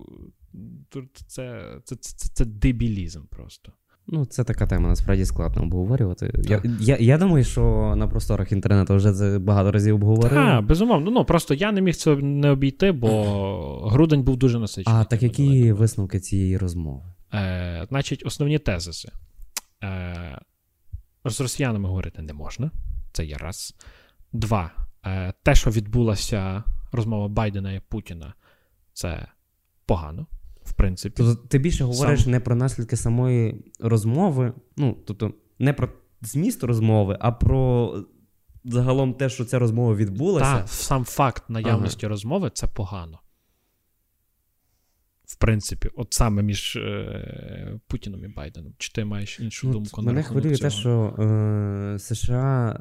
тут 0.90 1.06
це, 1.28 1.62
це, 1.84 1.96
це, 1.96 2.30
це 2.34 2.46
дебілізм 2.46 3.22
просто. 3.30 3.72
Ну, 4.08 4.26
це 4.26 4.44
така 4.44 4.68
тема, 4.68 4.90
насправді 4.90 5.26
складно 5.26 5.64
обговорювати. 5.64 6.32
Я, 6.44 6.62
я, 6.80 6.98
я 7.00 7.18
думаю, 7.18 7.44
що 7.44 7.94
на 7.98 8.08
просторах 8.08 8.52
інтернету 8.52 8.96
вже 8.96 9.14
це 9.14 9.40
багато 9.40 9.72
разів 9.72 9.96
обговорили. 9.96 10.36
Так, 10.36 10.66
безумовно. 10.66 11.12
Ну 11.12 11.26
просто 11.26 11.54
я 11.54 11.72
не 11.72 11.82
міг 11.82 11.96
це 11.96 12.16
не 12.16 12.50
обійти, 12.50 12.92
бо 12.92 13.90
грудень 13.90 14.24
був 14.24 14.38
дуже 14.38 14.60
насичений. 14.60 15.02
А 15.02 15.04
так 15.04 15.24
які 15.24 15.44
новинами. 15.44 15.74
висновки 15.74 16.20
цієї 16.20 16.58
розмови? 16.58 17.04
Е, 17.34 17.86
значить, 17.90 18.26
основні 18.26 18.60
тезиси. 18.60 19.10
Е, 19.84 20.40
з 21.26 21.42
росіянами 21.42 21.90
говорити 21.90 22.22
не 22.22 22.34
можна. 22.34 22.72
Це 23.12 23.26
є 23.26 23.38
раз. 23.38 23.76
Два. 24.36 24.72
Е, 25.06 25.34
те, 25.44 25.56
що 25.56 25.70
відбулася 25.70 26.64
розмова 26.92 27.28
Байдена 27.28 27.74
і 27.74 27.80
Путіна, 27.80 28.34
це 28.94 29.28
погано, 29.86 30.28
в 30.64 30.74
принципі. 30.74 31.16
Тобто 31.18 31.48
ти 31.48 31.58
більше 31.60 31.84
говориш 31.84 32.24
Сам- 32.24 32.32
не 32.32 32.40
про 32.40 32.56
наслідки 32.56 32.98
самої 32.98 33.72
розмови, 33.80 34.54
ну, 34.78 34.98
тобто 35.08 35.34
не 35.60 35.74
про 35.74 35.90
зміст 36.22 36.64
розмови, 36.64 37.18
а 37.20 37.32
про 37.32 37.94
загалом 38.66 39.14
те, 39.14 39.30
що 39.30 39.46
ця 39.46 39.60
розмова 39.60 39.96
відбулася. 39.96 40.60
Та, 40.62 40.68
сам 40.68 41.06
факт 41.06 41.50
наявності 41.50 42.08
розмови 42.08 42.52
це 42.54 42.68
погано. 42.68 43.20
В 45.26 45.36
принципі, 45.36 45.90
от 45.96 46.14
саме 46.14 46.44
між 46.44 46.76
е, 46.76 47.80
Путіном 47.88 48.26
і 48.26 48.28
Байденом. 48.28 48.74
Чи 48.78 48.92
ти 48.92 49.06
маєш 49.06 49.40
іншу 49.40 49.68
Ну, 49.68 49.74
думку 49.74 50.02
мене 50.02 50.24
хвилює 50.24 50.58
те, 50.58 50.70
що 50.70 51.16
е, 51.20 52.00
США 52.00 52.80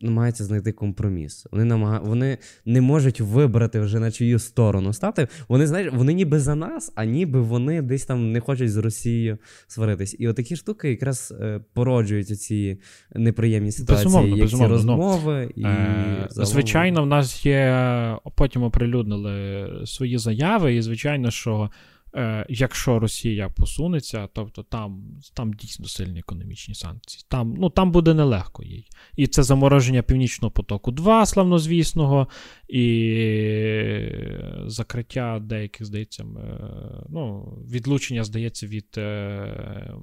намагаються 0.00 0.44
знайти 0.44 0.72
компроміс. 0.72 1.46
Вони 1.52 1.64
намага... 1.64 1.98
вони 1.98 2.38
не 2.64 2.80
можуть 2.80 3.20
вибрати 3.20 3.80
вже 3.80 4.00
на 4.00 4.10
чию 4.10 4.38
сторону 4.38 4.92
стати. 4.92 5.28
Вони 5.48 5.66
знаєш, 5.66 5.92
вони 5.92 6.12
ніби 6.12 6.38
за 6.38 6.54
нас, 6.54 6.92
а 6.94 7.04
ніби 7.04 7.40
вони 7.40 7.82
десь 7.82 8.04
там 8.04 8.32
не 8.32 8.40
хочуть 8.40 8.72
з 8.72 8.76
Росією 8.76 9.38
сваритись. 9.66 10.16
І 10.18 10.28
отакі 10.28 10.56
штуки 10.56 10.90
якраз 10.90 11.34
е, 11.40 11.60
породжують 11.74 12.40
ці 12.40 12.78
неприємні 13.14 13.72
ситуації, 13.72 14.04
Безумовно, 14.04 14.36
як 14.36 14.44
безумовно, 14.44 14.78
ці 14.78 14.86
ну. 14.86 15.42
І 15.56 15.64
Е, 15.64 16.28
Звичайно, 16.30 17.02
в 17.02 17.06
нас 17.06 17.46
є. 17.46 18.16
Потім 18.34 18.62
оприлюднили 18.62 19.68
свої 19.86 20.18
заяви, 20.18 20.74
і 20.74 20.82
звичайно, 20.82 21.30
що 21.30 21.70
е, 22.14 22.46
якщо 22.48 22.98
Росія 22.98 23.48
посунеться, 23.48 24.28
тобто 24.32 24.62
там, 24.62 25.02
там 25.34 25.52
дійсно 25.52 25.86
сильні 25.86 26.18
економічні 26.18 26.74
санкції. 26.74 27.24
Там, 27.28 27.54
ну, 27.58 27.70
там 27.70 27.92
буде 27.92 28.14
нелегко 28.14 28.62
їй. 28.62 28.86
І 29.16 29.26
це 29.26 29.42
замороження 29.42 30.02
Північного 30.02 30.50
потоку 30.50 30.90
2, 30.90 31.26
славнозвісного, 31.26 32.28
і 32.68 32.80
закриття 34.66 35.40
деяких, 35.42 35.86
здається, 35.86 36.22
е, 36.22 36.26
ну, 37.08 37.52
відлучення, 37.70 38.24
здається, 38.24 38.66
від 38.66 38.86
е, 38.98 39.94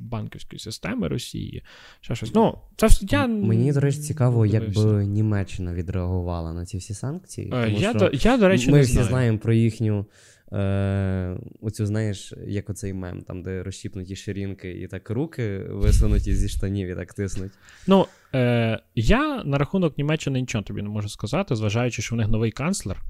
банківської 0.00 0.60
системи 0.60 1.08
Росії. 1.08 1.62
Ще 2.00 2.14
щось. 2.14 2.34
Ну, 2.34 2.58
це 2.76 2.86
все 2.86 3.06
я 3.10 3.26
Мені, 3.26 3.72
до 3.72 3.80
речі, 3.80 3.98
цікаво, 3.98 4.46
як 4.46 4.72
би 4.72 5.06
Німеччина 5.06 5.74
відреагувала 5.74 6.52
на 6.52 6.66
ці 6.66 6.78
всі 6.78 6.94
санкції. 6.94 7.46
Е, 7.46 7.64
тому 7.64 7.78
Я, 7.78 7.90
що 7.90 7.98
до, 7.98 8.10
я, 8.12 8.36
до 8.36 8.48
речі, 8.48 8.70
ми 8.70 8.78
не 8.78 8.84
всі 8.84 8.92
знаю. 8.92 9.08
знаємо 9.08 9.38
про 9.38 9.52
їхню. 9.52 10.06
Е, 10.54 11.36
оцю, 11.60 11.86
знаєш, 11.86 12.34
як 12.46 12.70
оцей 12.70 12.92
мем, 12.92 13.22
там, 13.22 13.42
де 13.42 13.62
розщіпнуті 13.62 14.16
ширинки, 14.16 14.70
і 14.70 14.86
так 14.86 15.10
руки 15.10 15.58
висунуті 15.58 16.34
зі 16.34 16.48
штанів 16.48 16.88
і 16.88 16.94
так 16.94 17.14
тиснуть. 17.14 17.52
Ну, 17.86 18.06
е, 18.34 18.80
я 18.94 19.44
на 19.44 19.58
рахунок 19.58 19.98
Німеччини 19.98 20.40
нічого 20.40 20.64
тобі 20.64 20.82
не 20.82 20.88
можу 20.88 21.08
сказати, 21.08 21.56
зважаючи, 21.56 22.02
що 22.02 22.14
в 22.14 22.18
них 22.18 22.28
новий 22.28 22.50
канцлер. 22.50 23.02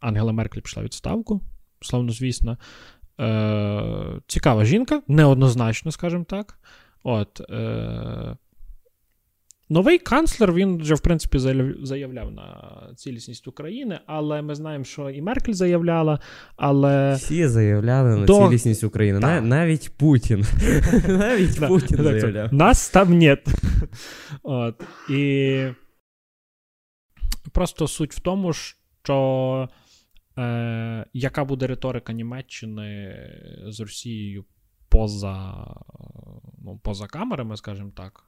Ангела 0.00 0.32
Меркель 0.32 0.60
пішла 0.60 0.82
відставку, 0.82 1.40
славнозвісно. 1.80 2.58
Е, 3.20 4.20
цікава 4.26 4.64
жінка, 4.64 5.02
неоднозначно, 5.08 5.92
скажімо 5.92 6.24
так. 6.24 6.58
От, 7.02 7.40
е, 7.50 8.36
новий 9.72 9.98
канцлер 9.98 10.52
він 10.52 10.78
вже, 10.78 10.94
в 10.94 11.00
принципі, 11.00 11.38
заявляв 11.82 12.32
на 12.32 12.78
цілісність 12.96 13.48
України, 13.48 14.00
але 14.06 14.42
ми 14.42 14.54
знаємо, 14.54 14.84
що 14.84 15.10
і 15.10 15.22
Меркель 15.22 15.52
заявляла, 15.52 16.20
але. 16.56 17.14
Всі 17.14 17.48
заявляли 17.48 18.16
на 18.16 18.26
До- 18.26 18.48
цілісність 18.48 18.84
України. 18.84 19.20
Так. 19.20 19.44
навіть 19.44 19.90
Путін. 19.96 20.46
навіть 21.08 21.60
Да, 21.60 21.68
Путін 21.68 22.02
заявляв. 22.02 22.54
Нас 22.54 22.90
там 22.90 23.18
нет. 23.18 23.46
От. 24.42 24.84
І 25.10 25.64
просто 27.52 27.88
суть 27.88 28.14
в 28.14 28.20
тому, 28.20 28.52
що 28.52 29.68
Е, 30.38 31.06
яка 31.12 31.44
буде 31.44 31.66
риторика 31.66 32.12
Німеччини 32.12 33.16
з 33.66 33.80
Росією 33.80 34.44
поза, 34.88 35.66
ну, 36.58 36.80
поза 36.82 37.06
камерами, 37.06 37.56
скажімо 37.56 37.90
так? 37.96 38.24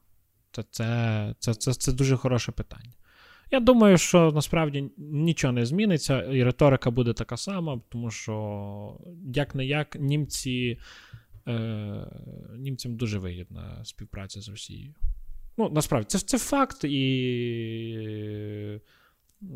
Це, 0.54 0.64
це, 0.70 1.34
це, 1.38 1.54
це, 1.54 1.74
це 1.74 1.92
дуже 1.92 2.16
хороше 2.16 2.52
питання. 2.52 2.92
Я 3.50 3.60
думаю, 3.60 3.98
що 3.98 4.32
насправді 4.34 4.90
нічого 4.96 5.52
не 5.52 5.66
зміниться, 5.66 6.22
і 6.22 6.44
риторика 6.44 6.90
буде 6.90 7.12
така 7.12 7.36
сама, 7.36 7.80
тому 7.88 8.10
що 8.10 9.00
як 9.34 9.54
не 9.54 9.66
як 9.66 9.96
німці, 10.00 10.78
е, 11.48 12.06
німцям 12.56 12.96
дуже 12.96 13.18
вигідна 13.18 13.84
співпраця 13.84 14.40
з 14.40 14.48
Росією. 14.48 14.94
Ну, 15.56 15.70
насправді, 15.70 16.06
це, 16.08 16.18
це 16.18 16.38
факт, 16.38 16.84
і 16.84 18.80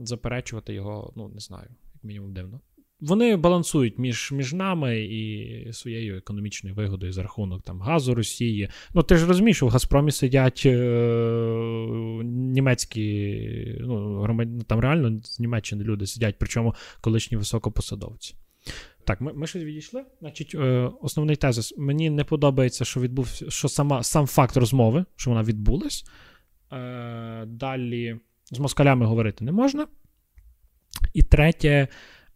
заперечувати 0.02 0.74
його, 0.74 1.12
ну, 1.16 1.28
не 1.28 1.40
знаю, 1.40 1.68
як 1.94 2.04
мінімум 2.04 2.32
дивно. 2.32 2.60
Вони 3.00 3.36
балансують 3.36 3.98
між 3.98 4.32
між 4.32 4.52
нами 4.52 5.00
і 5.00 5.72
своєю 5.72 6.16
економічною 6.16 6.76
вигодою 6.76 7.12
за 7.12 7.22
рахунок 7.22 7.62
там 7.62 7.80
газу 7.80 8.14
Росії. 8.14 8.68
Ну 8.94 9.02
ти 9.02 9.16
ж 9.16 9.26
розумієш, 9.26 9.56
що 9.56 9.66
в 9.66 9.70
Газпромі 9.70 10.10
сидять 10.10 10.62
е- 10.66 12.20
німецькі, 12.24 13.76
ну, 13.80 14.20
громадяни, 14.20 14.62
там 14.62 14.80
реально 14.80 15.20
з 15.24 15.40
Німеччини 15.40 15.84
люди 15.84 16.06
сидять, 16.06 16.36
причому 16.38 16.74
колишні 17.00 17.36
високопосадовці. 17.36 18.34
Так, 19.04 19.20
ми 19.20 19.32
ми 19.32 19.46
щось 19.46 19.62
відійшли. 19.62 20.04
Значить, 20.20 20.54
е, 20.54 20.90
основний 21.02 21.36
тезис. 21.36 21.74
Мені 21.78 22.10
не 22.10 22.24
подобається, 22.24 22.84
що 22.84 23.00
відбувся, 23.00 23.50
що 23.50 23.68
сама, 23.68 24.02
сам 24.02 24.26
факт 24.26 24.56
розмови, 24.56 25.04
що 25.16 25.30
вона 25.30 25.42
відбулась. 25.42 26.04
Е, 26.72 27.44
Далі 27.46 28.16
з 28.50 28.58
москалями 28.58 29.06
говорити 29.06 29.44
не 29.44 29.52
можна. 29.52 29.86
І 31.14 31.22
третє, 31.22 31.88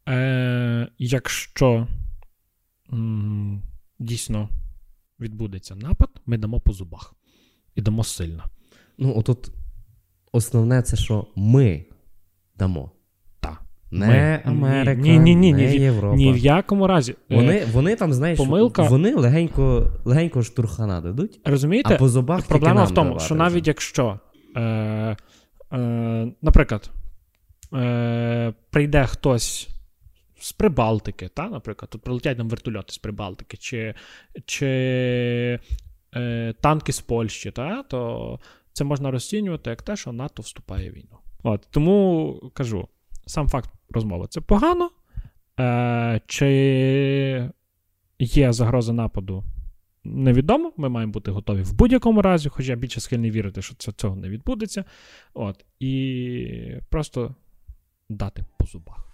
е, 0.09 0.89
якщо 0.99 1.87
м, 2.93 3.63
дійсно 3.99 4.49
відбудеться 5.21 5.75
напад, 5.75 6.11
ми 6.27 6.39
дамо 6.39 6.61
по 6.61 6.73
зубах. 6.73 7.15
І 7.75 7.83
дамо 7.83 8.05
сильно. 8.05 8.45
Ну, 8.99 9.15
отут 9.17 9.53
основне 10.33 10.83
це, 10.83 10.97
що 10.97 11.27
ми 11.37 11.85
дамо. 12.59 12.91
Не 13.95 14.07
Ми. 14.07 14.43
Америка, 14.45 14.95
Ні, 15.01 15.19
ні, 15.19 15.35
ні, 15.35 15.53
не 15.53 15.67
ні, 15.67 15.77
Європа. 15.77 16.17
Ні 16.17 16.33
в 16.33 16.39
якому 16.39 16.87
разі. 16.87 17.13
Е, 17.31 17.37
Вони, 17.37 17.65
вони 17.73 17.97
там, 17.97 18.13
знаєш, 18.13 18.39
помилка- 18.39 18.89
вони 18.89 19.15
легенько, 19.15 19.93
легенько 20.05 20.43
штурхана 20.43 21.01
дадуть, 21.01 21.41
Розумієте? 21.45 21.95
а 21.95 21.99
по 21.99 22.09
зубах 22.09 22.47
Проблема 22.47 22.85
в 22.85 22.95
тому, 22.95 23.09
давати 23.09 23.25
що 23.25 23.35
навіть 23.35 23.67
якщо, 23.67 24.21
е, 24.57 24.61
е, 25.73 26.33
наприклад, 26.43 26.91
е, 27.75 28.55
прийде 28.71 29.07
хтось 29.07 29.69
з 30.43 30.53
Прибалтики, 30.53 31.29
та, 31.29 31.49
наприклад, 31.49 31.91
тут 31.91 32.03
прилетять 32.03 32.39
нам 32.39 32.49
вертольоти 32.49 32.93
з 32.93 32.99
Прибалтики, 32.99 33.57
чи, 33.57 33.95
чи 34.45 34.69
е, 36.15 36.55
танки 36.61 36.93
з 36.93 37.01
Польщі, 37.01 37.51
та, 37.51 37.83
то 37.83 38.41
це 38.73 38.85
можна 38.85 39.11
розцінювати 39.11 39.71
як 39.71 39.83
те, 39.83 39.97
що 39.97 40.13
НАТО 40.13 40.43
вступає 40.43 40.91
в 40.91 40.95
війну. 40.95 41.19
От, 41.43 41.69
тому 41.71 42.51
кажу, 42.55 42.89
сам 43.27 43.49
факт 43.49 43.71
розмови 43.91 44.27
це 44.31 44.41
погано. 44.41 44.91
Е, 45.61 46.21
чи 46.27 47.51
є 48.19 48.53
загроза 48.53 48.93
нападу 48.93 49.45
невідомо. 50.05 50.73
Ми 50.77 50.89
маємо 50.89 51.13
бути 51.13 51.31
готові 51.31 51.63
в 51.63 51.73
будь-якому 51.73 52.23
разі, 52.23 52.49
хоча 52.49 52.73
я 52.73 52.77
більше 52.77 53.01
схильний 53.01 53.31
вірити, 53.31 53.63
що 53.63 53.75
це, 53.75 53.93
цього 53.93 54.17
не 54.17 54.29
відбудеться. 54.29 54.85
От, 55.35 55.65
і 55.81 56.77
просто 56.91 57.35
дати 58.09 58.45
по 58.59 58.67
зубах. 58.67 59.12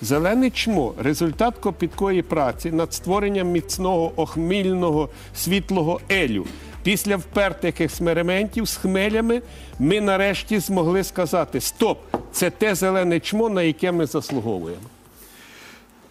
Зелене 0.00 0.50
чмо 0.50 0.94
результат 0.98 1.58
копіткої 1.58 2.22
праці 2.22 2.70
над 2.72 2.94
створенням 2.94 3.48
міцного 3.50 4.12
охмільного 4.16 5.08
світлого 5.34 6.00
елю. 6.10 6.46
Після 6.82 7.16
впертих 7.16 7.80
експериментів 7.80 8.68
з 8.68 8.76
хмелями 8.76 9.42
ми 9.78 10.00
нарешті 10.00 10.58
змогли 10.58 11.04
сказати: 11.04 11.60
Стоп! 11.60 11.98
Це 12.32 12.50
те 12.50 12.74
зелене 12.74 13.20
чмо, 13.20 13.48
на 13.48 13.62
яке 13.62 13.92
ми 13.92 14.06
заслуговуємо. 14.06 14.82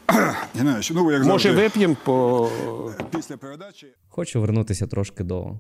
Геннадійович, 0.56 0.92
ну 0.92 1.12
як 1.12 1.24
Може, 1.24 1.50
завжди, 1.50 1.64
вип'ємо 1.64 1.96
по 2.04 2.50
після 3.16 3.38
передачі. 3.38 3.88
Хочу 4.08 4.42
вернутися 4.42 4.88
трошки 4.88 5.24
до 5.24 5.60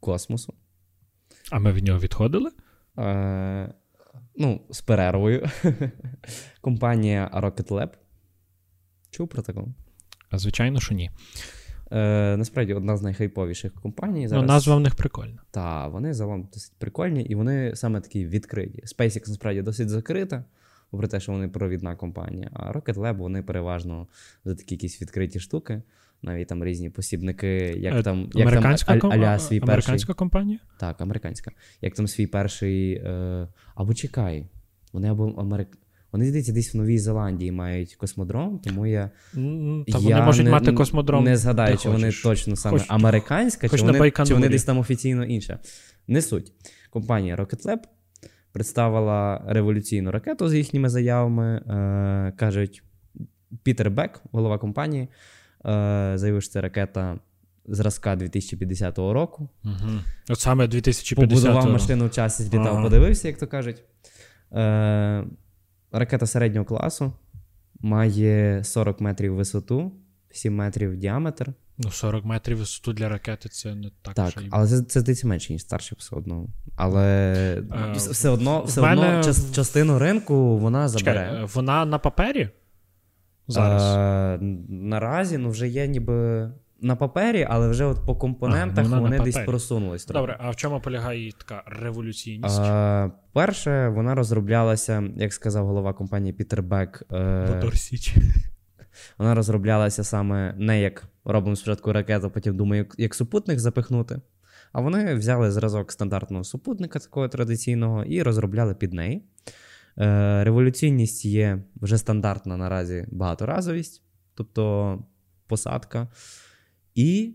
космосу. 0.00 0.54
А 1.50 1.58
ми 1.58 1.72
від 1.72 1.84
нього 1.84 1.98
відходили? 1.98 2.50
Е, 2.98 3.74
ну, 4.38 4.60
з 4.70 4.80
перервою. 4.80 5.48
Компанія 6.60 7.30
Rocket 7.34 7.68
Lab. 7.68 7.88
Чув 9.10 9.28
про 9.28 9.42
таку? 9.42 9.74
Звичайно, 10.32 10.80
що 10.80 10.94
ні. 10.94 11.10
Е, 11.92 12.36
насправді 12.36 12.74
одна 12.74 12.96
з 12.96 13.02
найхайповіших 13.02 13.74
компаній. 13.74 14.28
Зараз. 14.28 14.42
Ну, 14.42 14.48
назва 14.48 14.76
в 14.76 14.80
них 14.80 14.94
прикольна. 14.94 15.42
Та, 15.50 15.88
вони 15.88 16.14
загалом 16.14 16.48
досить 16.54 16.72
прикольні, 16.78 17.22
і 17.22 17.34
вони 17.34 17.76
саме 17.76 18.00
такі 18.00 18.26
відкриті. 18.26 18.82
SpaceX 18.84 19.28
насправді 19.28 19.62
досить 19.62 19.88
закрита, 19.88 20.44
попри 20.90 21.08
те, 21.08 21.20
що 21.20 21.32
вони 21.32 21.48
провідна 21.48 21.96
компанія. 21.96 22.50
А 22.52 22.72
Rocket 22.72 22.94
Lab 22.94 23.16
вони 23.16 23.42
переважно 23.42 24.06
за 24.44 24.54
такі 24.54 24.74
якісь 24.74 25.02
відкриті 25.02 25.40
штуки. 25.40 25.82
Навіть 26.22 26.48
там 26.48 26.64
різні 26.64 26.90
посібники, 26.90 27.48
як 27.78 27.94
Е, 27.94 28.02
там, 28.02 28.30
як 28.34 28.46
американська, 28.48 28.92
там 28.98 29.10
ком- 29.10 29.12
а- 29.12 29.16
аля 29.16 29.38
свій 29.38 29.60
перший. 29.60 29.72
американська 29.74 30.14
компанія? 30.14 30.58
Так, 30.80 31.00
американська. 31.00 31.50
Як 31.82 31.94
там 31.94 32.06
свій 32.06 32.26
перший. 32.26 32.92
Е... 32.92 33.48
Або 33.74 33.94
чекай. 33.94 34.46
Вони 34.92 35.08
або 35.08 35.34
Америк... 35.38 35.78
Вони 36.12 36.26
здається, 36.26 36.52
десь 36.52 36.74
в 36.74 36.76
Новій 36.76 36.98
Зеландії 36.98 37.52
мають 37.52 37.94
космодром, 37.94 38.58
тому 38.64 38.86
я. 38.86 39.10
Та 39.34 39.40
я 39.86 39.98
вони 39.98 40.20
можуть 40.20 40.44
не, 40.44 40.50
мати 40.50 40.72
космодром. 40.72 41.24
Не 41.24 41.36
згадаю, 41.36 41.76
чи 41.76 41.88
вони 41.88 42.12
точно 42.22 42.56
саме 42.56 42.78
Хоч- 42.78 42.86
американська, 42.88 43.68
хоч 43.68 43.80
чи 43.80 43.86
вони, 43.86 44.10
чи 44.26 44.34
вони 44.34 44.48
десь 44.48 44.64
там 44.64 44.78
офіційно 44.78 45.24
інша. 45.24 45.58
Не 46.08 46.22
суть. 46.22 46.52
Компанія 46.90 47.36
Rocket 47.36 47.66
Lab 47.66 47.78
представила 48.52 49.44
революційну 49.46 50.10
ракету 50.10 50.48
з 50.48 50.54
їхніми 50.54 50.88
заявами. 50.88 51.56
Е, 51.56 52.32
кажуть, 52.36 52.82
Пітер 53.62 53.90
Бек, 53.90 54.22
голова 54.32 54.58
компанії, 54.58 55.08
заявив, 56.18 56.42
що 56.42 56.52
це 56.52 56.60
ракета 56.60 57.18
зразка 57.66 58.16
2050 58.16 58.98
року. 58.98 59.48
Угу. 59.64 59.74
От 60.30 60.40
саме 60.40 60.66
2050 60.68 61.28
Побудував 61.44 61.72
машину 61.72 62.06
в 62.06 62.10
часі, 62.10 62.42
злітав, 62.42 62.66
Ага. 62.66 62.82
подивився, 62.82 63.28
як 63.28 63.38
то 63.38 63.46
кажуть. 63.46 63.82
Е, 64.52 65.24
ракета 65.92 66.26
середнього 66.26 66.64
класу 66.66 67.12
має 67.80 68.64
40 68.64 69.00
метрів 69.00 69.34
висоту, 69.34 69.92
7 70.30 70.54
метрів 70.54 70.96
діаметр. 70.96 71.52
Ну, 71.78 71.90
40 71.90 72.24
метрів 72.24 72.58
висоту 72.58 72.92
для 72.92 73.08
ракети 73.08 73.48
це 73.48 73.74
не 73.74 73.90
так. 74.02 74.14
Так, 74.14 74.36
вже 74.36 74.48
але 74.50 74.68
це, 74.68 74.82
це 74.82 75.00
здається 75.00 75.26
менше, 75.26 75.52
ніж 75.52 75.62
старше 75.62 75.96
все 75.98 76.16
одно. 76.16 76.46
Але 76.76 77.04
Е, 77.72 77.92
все- 77.96 78.28
одно, 78.28 78.62
все 78.64 78.80
мене- 78.80 79.18
одно 79.18 79.32
частину 79.54 79.98
ринку 79.98 80.58
вона 80.58 80.88
забере. 80.88 81.20
е, 81.20 81.48
вона 81.54 81.84
на 81.84 81.98
папері? 81.98 82.48
Зараз. 83.48 83.82
Е, 83.82 84.38
наразі 84.68 85.38
ну, 85.38 85.50
вже 85.50 85.68
є 85.68 85.86
ніби 85.86 86.48
на 86.80 86.96
папері, 86.96 87.46
але 87.50 87.68
вже 87.68 87.84
от 87.84 88.06
по 88.06 88.16
компонентах 88.16 88.84
вона 88.84 88.96
на 88.96 89.02
вони 89.02 89.20
десь 89.20 89.38
просунулись. 89.38 90.04
трохи. 90.04 90.20
Добре, 90.20 90.36
а 90.40 90.50
в 90.50 90.56
чому 90.56 90.80
полягає 90.80 91.18
її 91.18 91.32
така 91.32 91.62
революційність? 91.66 92.60
Е, 92.60 93.10
перше, 93.32 93.88
вона 93.88 94.14
розроблялася, 94.14 95.04
як 95.16 95.32
сказав 95.32 95.66
голова 95.66 95.92
компанії 95.92 96.32
Пітер 96.32 96.62
Бек. 96.62 97.02
Е, 97.12 97.62
вона 99.18 99.34
розроблялася 99.34 100.04
саме 100.04 100.54
не 100.58 100.80
як 100.80 101.04
робимо 101.24 101.56
спочатку 101.56 101.92
ракету, 101.92 102.30
потім 102.30 102.56
думаю, 102.56 102.78
як, 102.78 102.94
як 102.98 103.14
супутник 103.14 103.58
запихнути. 103.58 104.20
А 104.72 104.80
вони 104.80 105.14
взяли 105.14 105.50
зразок 105.50 105.92
стандартного 105.92 106.44
супутника, 106.44 106.98
такого 106.98 107.28
традиційного, 107.28 108.04
і 108.04 108.22
розробляли 108.22 108.74
під 108.74 108.92
неї. 108.92 109.24
Е, 110.00 110.44
революційність 110.44 111.24
є 111.24 111.62
вже 111.76 111.98
стандартна 111.98 112.56
наразі 112.56 113.06
багаторазовість, 113.10 114.02
тобто 114.34 114.98
посадка. 115.46 116.08
І 116.94 117.34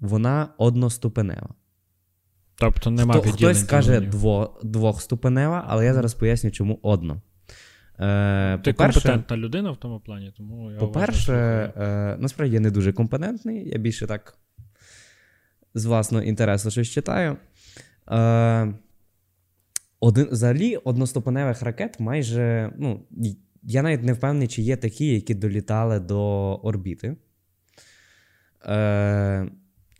вона 0.00 0.48
одноступенева. 0.58 1.54
Тобто 2.54 2.90
нема 2.90 3.14
Хто, 3.14 3.32
хтось 3.32 3.62
каже 3.62 4.00
дво, 4.00 4.60
двохступенева, 4.62 5.64
але 5.68 5.84
я 5.84 5.94
зараз 5.94 6.14
поясню, 6.14 6.50
чому 6.50 6.78
одно. 6.82 7.22
Е, 7.98 8.58
Ти 8.58 8.72
по-перше, 8.72 9.00
компетентна 9.00 9.36
людина 9.36 9.70
в 9.70 9.76
тому 9.76 10.00
плані, 10.00 10.32
тому 10.36 10.72
я 10.72 10.78
по-перше, 10.78 11.32
е, 11.76 12.16
насправді 12.18 12.54
я 12.54 12.60
не 12.60 12.70
дуже 12.70 12.92
компетентний, 12.92 13.68
я 13.68 13.78
більше 13.78 14.06
так 14.06 14.38
з 15.74 15.84
власного 15.84 16.24
інтересу 16.24 16.70
щось 16.70 16.88
читаю. 16.88 17.36
Е, 18.10 18.74
один, 20.04 20.28
взагалі, 20.30 20.76
одноступеневих 20.76 21.62
ракет 21.62 22.00
майже. 22.00 22.72
Ну, 22.78 23.06
я 23.62 23.82
навіть 23.82 24.02
не 24.02 24.12
впевнений, 24.12 24.48
чи 24.48 24.62
є 24.62 24.76
такі, 24.76 25.14
які 25.14 25.34
долітали 25.34 26.00
до 26.00 26.20
орбіти. 26.54 27.16
Е, 28.66 29.48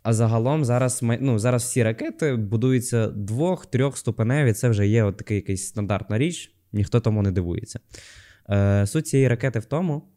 а 0.03 0.13
загалом 0.13 0.65
зараз, 0.65 0.99
ну, 1.19 1.39
зараз 1.39 1.63
всі 1.63 1.83
ракети 1.83 2.35
будуються 2.35 3.07
двох-трьохступеневі. 3.07 4.53
Це 4.53 4.69
вже 4.69 4.87
є 4.87 5.03
от 5.03 5.17
такий 5.17 5.35
якийсь 5.35 5.67
стандартна 5.67 6.17
річ, 6.17 6.55
ніхто 6.73 6.99
тому 6.99 7.21
не 7.21 7.31
дивується. 7.31 7.79
Е, 8.49 8.87
суть 8.87 9.07
цієї 9.07 9.27
ракети 9.27 9.59
в 9.59 9.65
тому, 9.65 10.07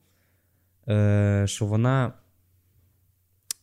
е, 0.89 1.45
що 1.47 1.67
вона. 1.67 2.13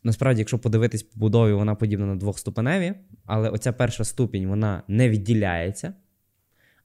Насправді, 0.04 0.42
якщо 0.42 0.60
подивитись 0.60 1.04
по 1.04 1.20
будові, 1.20 1.54
вона 1.54 1.76
подібна 1.76 2.06
на 2.06 2.16
двохступеневі, 2.16 2.94
але 3.26 3.50
оця 3.50 3.74
перша 3.74 4.04
ступінь 4.04 4.48
вона 4.48 4.84
не 4.88 5.10
відділяється, 5.10 5.94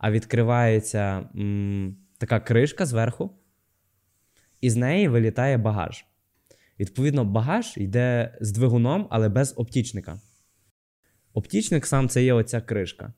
а 0.01 0.11
відкривається 0.11 1.29
м, 1.37 1.97
така 2.19 2.41
кришка 2.41 2.87
зверху, 2.87 3.31
і 4.61 4.71
з 4.71 4.77
неї 4.77 5.09
вилітає 5.09 5.59
багаж. 5.59 6.05
Відповідно, 6.79 7.25
багаж 7.25 7.75
йде 7.77 8.39
з 8.41 8.53
двигуном, 8.53 9.07
але 9.11 9.29
без 9.29 9.55
оптічника. 9.57 10.21
Оптічник 11.33 11.87
сам 11.87 12.09
це 12.09 12.25
є 12.25 12.33
оця 12.33 12.61
кришка. 12.61 13.13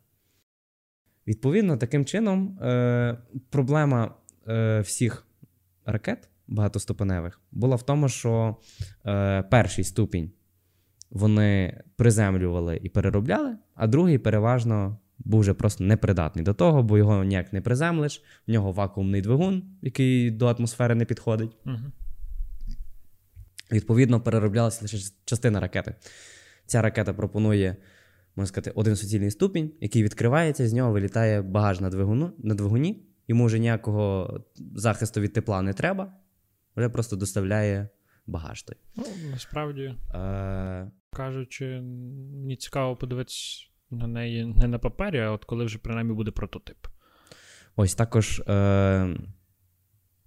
Відповідно, 1.26 1.76
таким 1.76 2.05
чином, 2.05 2.59
е, 2.62 3.18
проблема 3.51 4.14
е, 4.49 4.80
всіх 4.80 5.26
ракет 5.85 6.28
багатоступеневих 6.47 7.41
була 7.53 7.76
в 7.76 7.83
тому, 7.83 8.09
що 8.09 8.57
е, 9.07 9.43
перший 9.43 9.85
ступінь 9.85 10.33
вони 11.11 11.83
приземлювали 11.97 12.80
і 12.83 12.89
переробляли, 12.89 13.57
а 13.74 13.87
другий 13.87 14.18
переважно 14.18 14.99
був 15.25 15.41
вже 15.41 15.55
просто 15.55 15.85
непридатний 15.85 16.45
до 16.45 16.55
того, 16.55 16.83
бо 16.83 16.99
його 16.99 17.25
ніяк 17.25 17.53
не 17.53 17.61
приземлиш, 17.61 18.23
в 18.47 18.51
нього 18.51 18.73
вакуумний 18.73 19.20
двигун, 19.20 19.62
який 19.83 20.31
до 20.31 20.47
атмосфери 20.47 20.95
не 20.95 21.05
підходить. 21.05 21.57
Угу. 21.66 21.77
Відповідно, 23.73 24.20
перероблялася 24.20 24.83
лише 24.83 25.12
частина 25.25 25.61
ракети. 25.61 25.95
Ця 26.66 26.83
ракета 26.83 27.14
пропонує, 27.14 27.77
можна 28.37 28.47
сказати, 28.47 28.73
один 28.75 28.97
суцільний 28.97 29.31
ступінь, 29.31 29.73
який 29.81 30.03
відкривається, 30.03 30.68
з 30.68 30.73
нього 30.73 30.93
вилітає 30.93 31.43
багаж 31.43 31.81
на, 31.81 31.91
двигуну, 31.91 32.33
на 32.39 32.55
двигуні. 32.55 33.03
Йому 33.29 33.47
вже 33.47 33.59
ніякого 33.59 34.41
захисту 34.75 35.20
від 35.20 35.33
тепла 35.33 35.62
не 35.62 35.73
треба, 35.73 36.12
вже 36.77 36.89
просто 36.89 37.16
доставляє 37.16 37.89
багаж 38.27 38.62
той. 38.62 38.77
Ну, 38.97 39.05
насправді, 39.31 39.95
Е, 40.14 40.91
кажучи, 41.11 41.81
мені 42.33 42.57
цікаво 42.57 42.97
подивитися 42.97 43.72
на 43.93 44.07
неї 44.07 44.45
не 44.45 44.68
на 44.68 44.78
папері, 44.78 45.20
а 45.20 45.30
от 45.30 45.45
коли 45.45 45.64
вже 45.64 45.78
принаймні 45.78 46.12
буде 46.12 46.30
прототип. 46.30 46.76
ось 47.76 47.95
також 47.95 48.38
е, 48.49 49.16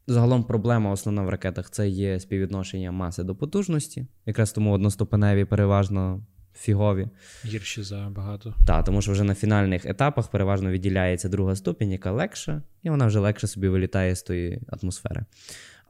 загалом 0.07 0.43
проблема 0.43 0.91
основна 0.91 1.23
в 1.23 1.29
ракетах 1.29 1.69
це 1.69 1.89
є 1.89 2.19
співвідношення 2.19 2.91
маси 2.91 3.23
до 3.23 3.35
потужності. 3.35 4.07
Якраз 4.25 4.51
тому 4.51 4.71
одноступеневі 4.71 5.45
переважно 5.45 6.25
фігові. 6.53 7.07
Гірші 7.45 7.83
за 7.83 8.09
багато. 8.09 8.53
Так, 8.65 8.85
тому 8.85 9.01
що 9.01 9.11
вже 9.11 9.23
на 9.23 9.35
фінальних 9.35 9.85
етапах 9.85 10.27
переважно 10.27 10.71
відділяється 10.71 11.29
друга 11.29 11.55
ступінь, 11.55 11.91
яка 11.91 12.11
легша, 12.11 12.61
і 12.83 12.89
вона 12.89 13.05
вже 13.05 13.19
легше 13.19 13.47
собі 13.47 13.67
вилітає 13.67 14.15
з 14.15 14.23
тої 14.23 14.61
атмосфери. 14.67 15.25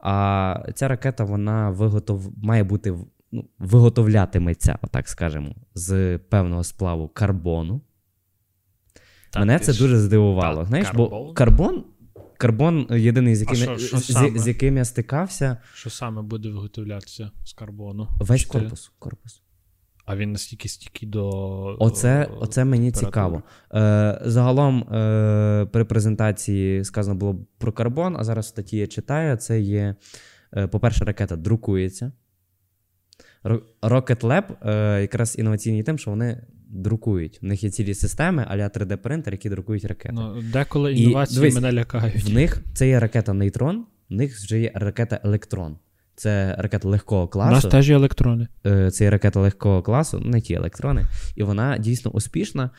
А 0.00 0.66
ця 0.74 0.88
ракета 0.88 1.24
вона 1.24 1.70
виготов... 1.70 2.44
має 2.44 2.64
бути 2.64 2.94
ну, 3.32 3.48
виготовлятиметься, 3.58 4.78
отак 4.82 5.08
скажемо, 5.08 5.54
з 5.74 6.18
певного 6.18 6.64
сплаву 6.64 7.08
карбону. 7.08 7.80
Та 9.30 9.40
Мене 9.40 9.58
це 9.58 9.72
ж- 9.72 9.78
дуже 9.78 9.98
здивувало. 9.98 10.60
Та, 10.60 10.64
Знаєш, 10.64 10.86
карбон? 10.86 11.08
бо 11.10 11.32
карбон, 11.32 11.84
карбон 12.38 12.86
єдиний, 12.90 13.36
з 13.36 13.40
яким, 13.40 13.56
що- 13.56 13.78
що 13.78 13.98
з, 13.98 14.32
з 14.36 14.48
яким 14.48 14.76
я 14.76 14.84
стикався, 14.84 15.56
Що 15.74 15.90
саме 15.90 16.22
буде 16.22 16.48
виготовлятися 16.48 17.30
з 17.44 17.52
карбону? 17.52 18.08
весь 18.20 18.40
Чи 18.40 18.46
ти- 18.48 18.52
корпус. 18.58 18.92
корпус. 18.98 19.42
А 20.04 20.16
він 20.16 20.32
настільки 20.32 20.68
стійкий 20.68 21.08
до. 21.08 21.28
Оце, 21.80 22.24
о, 22.24 22.38
оце 22.40 22.64
мені 22.64 22.92
цікаво. 22.92 23.42
Е, 23.74 24.20
загалом 24.24 24.82
е, 24.94 25.66
при 25.72 25.84
презентації 25.84 26.84
сказано 26.84 27.14
було 27.16 27.46
про 27.58 27.72
карбон, 27.72 28.16
а 28.16 28.24
зараз 28.24 28.46
в 28.46 28.48
статті 28.48 28.76
я 28.76 28.86
читаю. 28.86 29.36
Це 29.36 29.60
є, 29.60 29.94
е, 30.56 30.66
по-перше, 30.66 31.04
ракета 31.04 31.36
друкується. 31.36 32.12
Rocket 33.82 34.20
Lab 34.20 34.68
е, 34.70 35.00
якраз 35.00 35.38
інноваційні 35.38 35.82
тим, 35.82 35.98
що 35.98 36.10
вони 36.10 36.42
друкують. 36.68 37.38
У 37.42 37.46
них 37.46 37.64
є 37.64 37.70
цілі 37.70 37.94
системи, 37.94 38.46
а-ля 38.48 38.68
3D-принтер, 38.68 39.30
які 39.30 39.48
друкують 39.50 39.84
ракети. 39.84 40.14
Ну, 40.14 40.42
деколи 40.52 40.92
І 40.92 41.02
інновації 41.02 41.40
дивись, 41.40 41.54
мене 41.54 41.72
лякають. 41.72 42.24
В 42.24 42.34
них 42.34 42.62
це 42.74 42.88
є 42.88 43.00
ракета 43.00 43.32
Нейтрон, 43.32 43.84
в 44.10 44.14
них 44.14 44.36
вже 44.36 44.60
є 44.60 44.72
ракета 44.74 45.20
Електрон. 45.24 45.76
Це 46.14 46.56
ракета 46.58 46.88
легкого 46.88 47.24
У 47.24 47.28
класу. 47.28 47.52
нас 47.52 47.64
теж 47.64 47.88
є 47.88 47.94
електрони. 47.96 48.48
Е, 48.66 48.90
це 48.90 49.04
є 49.04 49.10
ракета 49.10 49.40
легкого 49.40 49.82
класу, 49.82 50.18
не 50.20 50.40
ті 50.40 50.54
електрони, 50.54 51.02
і 51.36 51.42
вона 51.42 51.78
дійсно 51.78 52.10
успішна. 52.10 52.70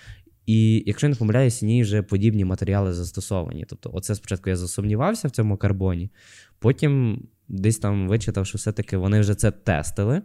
І 0.46 0.84
якщо 0.88 1.08
я 1.08 1.10
не 1.10 1.16
помиляюся, 1.16 1.66
в 1.66 1.70
ній 1.70 1.82
вже 1.82 2.02
подібні 2.02 2.46
матеріали 2.46 2.94
застосовані. 2.94 3.66
Тобто, 3.70 3.90
оце 3.94 4.16
спочатку 4.16 4.50
я 4.50 4.56
засумнівався 4.56 5.28
в 5.28 5.32
цьому 5.32 5.58
карбоні, 5.58 6.12
потім 6.60 7.22
десь 7.48 7.80
там 7.80 8.08
вичитав, 8.08 8.46
що 8.46 8.58
все-таки 8.58 8.98
вони 8.98 9.20
вже 9.20 9.36
це 9.36 9.52
тестили. 9.52 10.22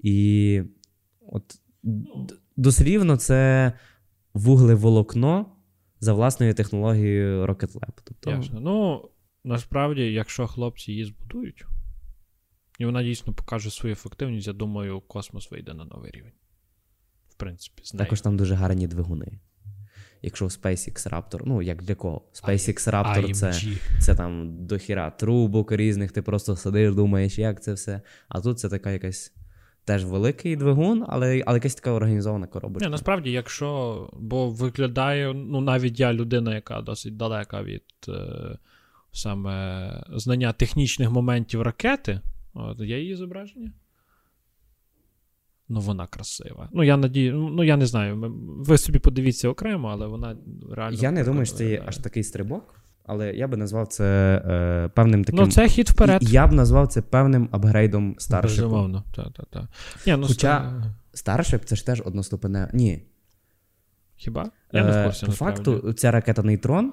І 0.00 0.62
от 1.20 1.60
дослівно 2.56 3.16
це 3.16 3.72
вуглеволокно 4.34 5.56
за 6.00 6.12
власною 6.12 6.54
технологією 6.54 7.46
Rocket 7.46 7.72
Lab. 7.72 7.92
Тобто, 8.04 8.30
Ясно. 8.30 8.60
Ну, 8.60 9.08
насправді, 9.44 10.12
якщо 10.12 10.46
хлопці 10.46 10.92
її 10.92 11.04
збудують, 11.04 11.64
і 12.78 12.84
вона 12.84 13.02
дійсно 13.02 13.32
покаже 13.32 13.70
свою 13.70 13.92
ефективність, 13.92 14.46
я 14.46 14.52
думаю, 14.52 15.00
космос 15.00 15.50
вийде 15.50 15.74
на 15.74 15.84
новий 15.84 16.10
рівень. 16.10 16.32
В 17.28 17.34
принципі, 17.34 17.82
з 17.84 17.94
нею. 17.94 18.04
Також 18.04 18.20
там 18.20 18.36
дуже 18.36 18.54
гарні 18.54 18.86
двигуни. 18.86 19.40
Якщо 20.22 20.46
в 20.46 20.48
SpaceX 20.48 21.10
Raptor, 21.10 21.42
ну 21.44 21.62
як 21.62 21.82
для 21.82 21.94
кого? 21.94 22.22
SpaceX 22.34 22.90
Raptor 22.90 23.32
це, 23.32 23.52
це 24.00 24.14
там 24.14 24.66
дохіра 24.66 25.10
трубок 25.10 25.72
різних, 25.72 26.12
ти 26.12 26.22
просто 26.22 26.56
сидиш, 26.56 26.94
думаєш, 26.94 27.38
як 27.38 27.62
це 27.62 27.72
все. 27.72 28.00
А 28.28 28.40
тут 28.40 28.58
це 28.58 28.68
така 28.68 28.90
якась 28.90 29.32
теж 29.84 30.04
великий 30.04 30.56
двигун, 30.56 31.04
але, 31.08 31.42
але 31.46 31.56
якась 31.56 31.74
така 31.74 31.90
організована 31.90 32.46
коробочка. 32.46 32.86
Ні, 32.86 32.90
насправді, 32.90 33.30
якщо. 33.30 34.10
Бо 34.18 34.50
виглядає, 34.50 35.34
ну 35.34 35.60
навіть 35.60 36.00
я 36.00 36.12
людина, 36.12 36.54
яка 36.54 36.80
досить 36.80 37.16
далека 37.16 37.62
від 37.62 37.84
е, 38.08 38.58
саме 39.12 40.04
знання 40.10 40.52
технічних 40.52 41.10
моментів 41.10 41.62
ракети, 41.62 42.20
от, 42.54 42.80
є 42.80 43.00
її 43.00 43.16
зображення. 43.16 43.72
Ну, 45.68 45.80
вона 45.80 46.06
красива. 46.06 46.68
Ну, 46.72 46.82
я 46.82 46.96
надію, 46.96 47.36
ну 47.36 47.64
я 47.64 47.76
не 47.76 47.86
знаю. 47.86 48.34
Ви 48.58 48.78
собі 48.78 48.98
подивіться 48.98 49.48
окремо, 49.48 49.88
але 49.88 50.06
вона 50.06 50.36
реально. 50.72 50.98
Я 51.00 51.10
не 51.10 51.24
думаю, 51.24 51.46
що 51.46 51.56
це 51.56 51.70
є 51.70 51.82
аж 51.86 51.96
такий 51.96 52.22
стрибок, 52.24 52.74
але 53.06 53.32
я 53.34 53.48
би 53.48 53.56
назвав 53.56 53.86
це 53.88 54.04
е, 54.46 54.88
певним 54.94 55.24
таким. 55.24 55.40
Ну, 55.44 55.50
це 55.50 55.68
хід 55.68 55.88
вперед. 55.88 56.22
Я 56.22 56.46
б 56.46 56.52
назвав 56.52 56.88
це 56.88 57.02
певним 57.02 57.48
апгрейдом 57.52 58.14
старшипу. 58.18 58.62
Безумовно, 58.62 59.04
так, 59.16 59.26
так, 59.36 59.46
так. 59.50 59.64
Ні, 60.06 60.16
ну, 60.16 60.26
Хоча- 60.26 60.58
ста- 60.58 60.94
Старшип 61.14 61.64
це 61.64 61.76
ж 61.76 61.86
теж 61.86 62.02
одноступенне. 62.04 62.70
Ні. 62.72 63.02
Хіба? 64.16 64.50
Я 64.72 64.84
не 64.84 64.90
в 64.90 64.94
Е, 64.94 65.04
курсі. 65.04 65.26
По 65.26 65.32
факту, 65.32 65.92
ця 65.92 66.10
ракета 66.10 66.42
Нейтрон, 66.42 66.92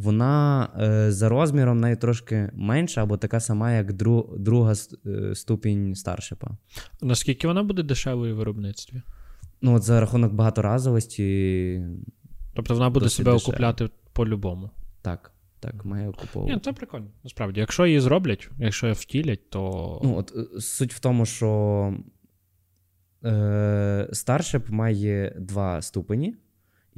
вона 0.00 0.68
е, 0.80 1.12
за 1.12 1.28
розміром 1.28 1.80
навіть 1.80 2.00
трошки 2.00 2.50
менша 2.54 3.02
або 3.02 3.16
така 3.16 3.40
сама, 3.40 3.72
як 3.72 3.92
дру, 3.92 4.34
друга 4.38 4.72
е, 5.06 5.34
ступінь 5.34 5.94
старшипа. 5.94 6.48
Наскільки 7.02 7.46
вона 7.46 7.62
буде 7.62 7.82
дешевою 7.82 8.34
в 8.34 8.38
виробництві? 8.38 9.02
Ну, 9.62 9.74
от 9.74 9.82
за 9.82 10.00
рахунок 10.00 10.32
багаторазовості, 10.32 11.82
Тобто 12.54 12.74
вона 12.74 12.90
буде 12.90 13.08
себе 13.08 13.32
дешево. 13.32 13.48
окупляти 13.50 13.88
по-любому. 14.12 14.70
так, 15.02 15.32
так, 15.60 15.84
має 15.84 16.02
Ні, 16.04 16.08
окуповувати. 16.10 16.60
це 16.60 16.72
прикольно. 16.72 17.06
Насправді, 17.24 17.60
якщо 17.60 17.86
її 17.86 18.00
зроблять, 18.00 18.50
якщо 18.58 18.86
її 18.86 18.94
втілять, 18.94 19.50
то 19.50 20.00
Ну, 20.04 20.16
от 20.16 20.32
е, 20.56 20.60
суть 20.60 20.94
в 20.94 21.00
тому, 21.00 21.26
що 21.26 21.94
е, 23.24 24.08
старшип 24.12 24.70
має 24.70 25.36
два 25.40 25.82
ступені, 25.82 26.34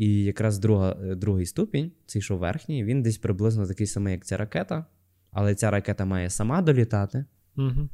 і 0.03 0.25
якраз 0.25 0.59
друга, 0.59 0.97
е, 1.05 1.15
другий 1.15 1.47
ступінь, 1.47 1.93
цей 2.07 2.23
що 2.23 2.37
верхній, 2.37 2.85
він 2.85 3.03
десь 3.03 3.19
приблизно 3.19 3.67
такий 3.67 3.87
самий, 3.87 4.13
як 4.13 4.25
ця 4.25 4.37
ракета, 4.37 4.87
але 5.31 5.55
ця 5.55 5.71
ракета 5.71 6.05
має 6.05 6.31
сама 6.31 6.63
долітати. 6.63 7.25
угу. 7.57 7.89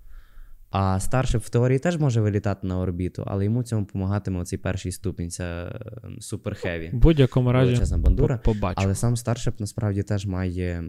А 0.70 1.00
старшип 1.00 1.42
в 1.42 1.50
теорії 1.50 1.78
теж 1.78 1.96
може 1.96 2.20
вилітати 2.20 2.66
на 2.66 2.80
орбіту, 2.80 3.24
але 3.26 3.44
йому 3.44 3.62
цьому 3.62 3.86
допомагатиме 3.86 4.40
оцей 4.40 4.58
перший 4.58 4.92
ступінь, 4.92 5.30
це 5.30 5.78
супер 6.20 6.54
хеві. 6.54 6.90
в 6.92 6.96
будь-якому 6.96 7.52
разі 7.52 7.96
бандура. 7.96 8.36
по- 8.38 8.52
побачимо. 8.54 8.84
Але 8.84 8.94
сам 8.94 9.16
старшип 9.16 9.60
насправді 9.60 10.02
теж 10.02 10.26
має, 10.26 10.84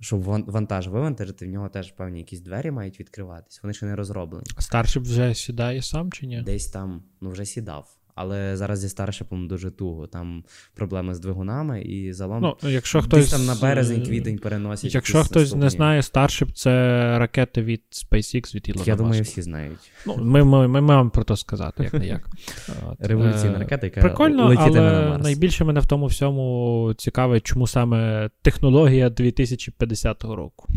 щоб 0.00 0.22
ван- 0.22 0.44
вантаж 0.46 0.88
вивантажити, 0.88 1.46
в 1.46 1.48
нього 1.48 1.68
теж 1.68 1.92
певні 1.92 2.18
якісь 2.18 2.40
двері 2.40 2.70
мають 2.70 3.00
відкриватись. 3.00 3.60
Вони 3.62 3.74
ще 3.74 3.86
не 3.86 3.96
розроблені. 3.96 4.44
Старший 4.58 5.02
вже 5.02 5.34
сідає 5.34 5.82
сам 5.82 6.12
чи 6.12 6.26
ні? 6.26 6.42
Десь 6.42 6.66
там 6.66 7.02
ну, 7.20 7.30
вже 7.30 7.44
сідав. 7.44 7.96
Але 8.14 8.56
зараз 8.56 8.78
зі 8.78 8.88
старшипом 8.88 9.48
дуже 9.48 9.70
туго. 9.70 10.06
Там 10.06 10.44
проблеми 10.74 11.14
з 11.14 11.20
двигунами 11.20 11.82
і 11.82 12.12
залом. 12.12 12.42
Ну, 12.42 12.70
якщо 12.70 13.00
Десь 13.00 13.30
там 13.30 13.46
на 13.46 13.54
березень, 13.54 14.02
квітень 14.02 14.38
переносять. 14.38 14.94
Якщо 14.94 15.24
хтось 15.24 15.54
не 15.54 15.70
знає, 15.70 16.00
Starship— 16.00 16.52
це 16.54 16.70
ракети 17.18 17.62
від 17.62 17.82
SpaceX, 17.92 18.54
від 18.54 18.68
Ілона 18.68 18.84
Я 18.86 18.96
думаю, 18.96 19.22
всі 19.22 19.42
знають. 19.42 19.78
Ну, 20.06 20.16
ми, 20.16 20.44
ми, 20.44 20.68
ми 20.68 20.80
маємо 20.80 21.10
про 21.10 21.24
це 21.24 21.36
сказати, 21.36 21.82
як 21.82 21.94
не 21.94 22.06
як. 22.06 22.28
Революційна 22.98 23.54
е, 23.54 23.58
ракета, 23.58 23.86
яка 23.86 24.00
Прикольно, 24.00 24.48
летітиме 24.48 24.92
на 24.92 25.08
Марс. 25.08 25.22
найбільше 25.22 25.64
мене 25.64 25.80
в 25.80 25.86
тому 25.86 26.06
всьому 26.06 26.94
цікавить, 26.98 27.46
чому 27.46 27.66
саме 27.66 28.30
технологія 28.42 29.10
2050 29.10 30.24
року. 30.24 30.68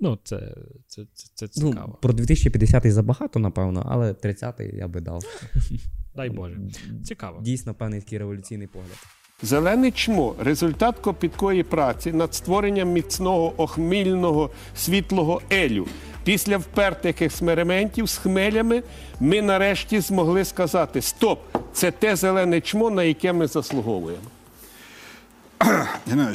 Ну, 0.00 0.18
це, 0.24 0.54
це, 0.86 1.02
це, 1.14 1.48
це 1.48 1.60
Ну, 1.64 1.70
цікаво. 1.70 1.98
про 2.02 2.12
2050 2.12 2.92
забагато, 2.92 3.38
напевно, 3.38 3.86
але 3.88 4.12
30-й 4.12 4.76
я 4.76 4.88
би 4.88 5.00
дав. 5.00 5.22
Дай 6.16 6.30
Боже. 6.30 6.56
Цікаво. 7.04 7.40
Дійсно, 7.42 7.74
певний 7.74 8.00
такий 8.00 8.18
революційний 8.18 8.66
погляд. 8.66 8.96
Зелене 9.42 9.90
чмо 9.90 10.34
результат 10.40 10.98
копіткої 10.98 11.62
праці 11.62 12.12
над 12.12 12.34
створенням 12.34 12.92
міцного 12.92 13.54
охмільного 13.62 14.50
світлого 14.76 15.42
елю. 15.52 15.86
Після 16.24 16.56
впертих 16.58 17.22
експериментів 17.22 18.08
з 18.08 18.16
хмелями 18.16 18.82
ми 19.20 19.42
нарешті 19.42 20.00
змогли 20.00 20.44
сказати: 20.44 21.02
Стоп! 21.02 21.40
Це 21.72 21.90
те 21.90 22.16
зелене 22.16 22.60
чмо, 22.60 22.90
на 22.90 23.04
яке 23.04 23.32
ми 23.32 23.46
заслуговуємо. 23.46 24.22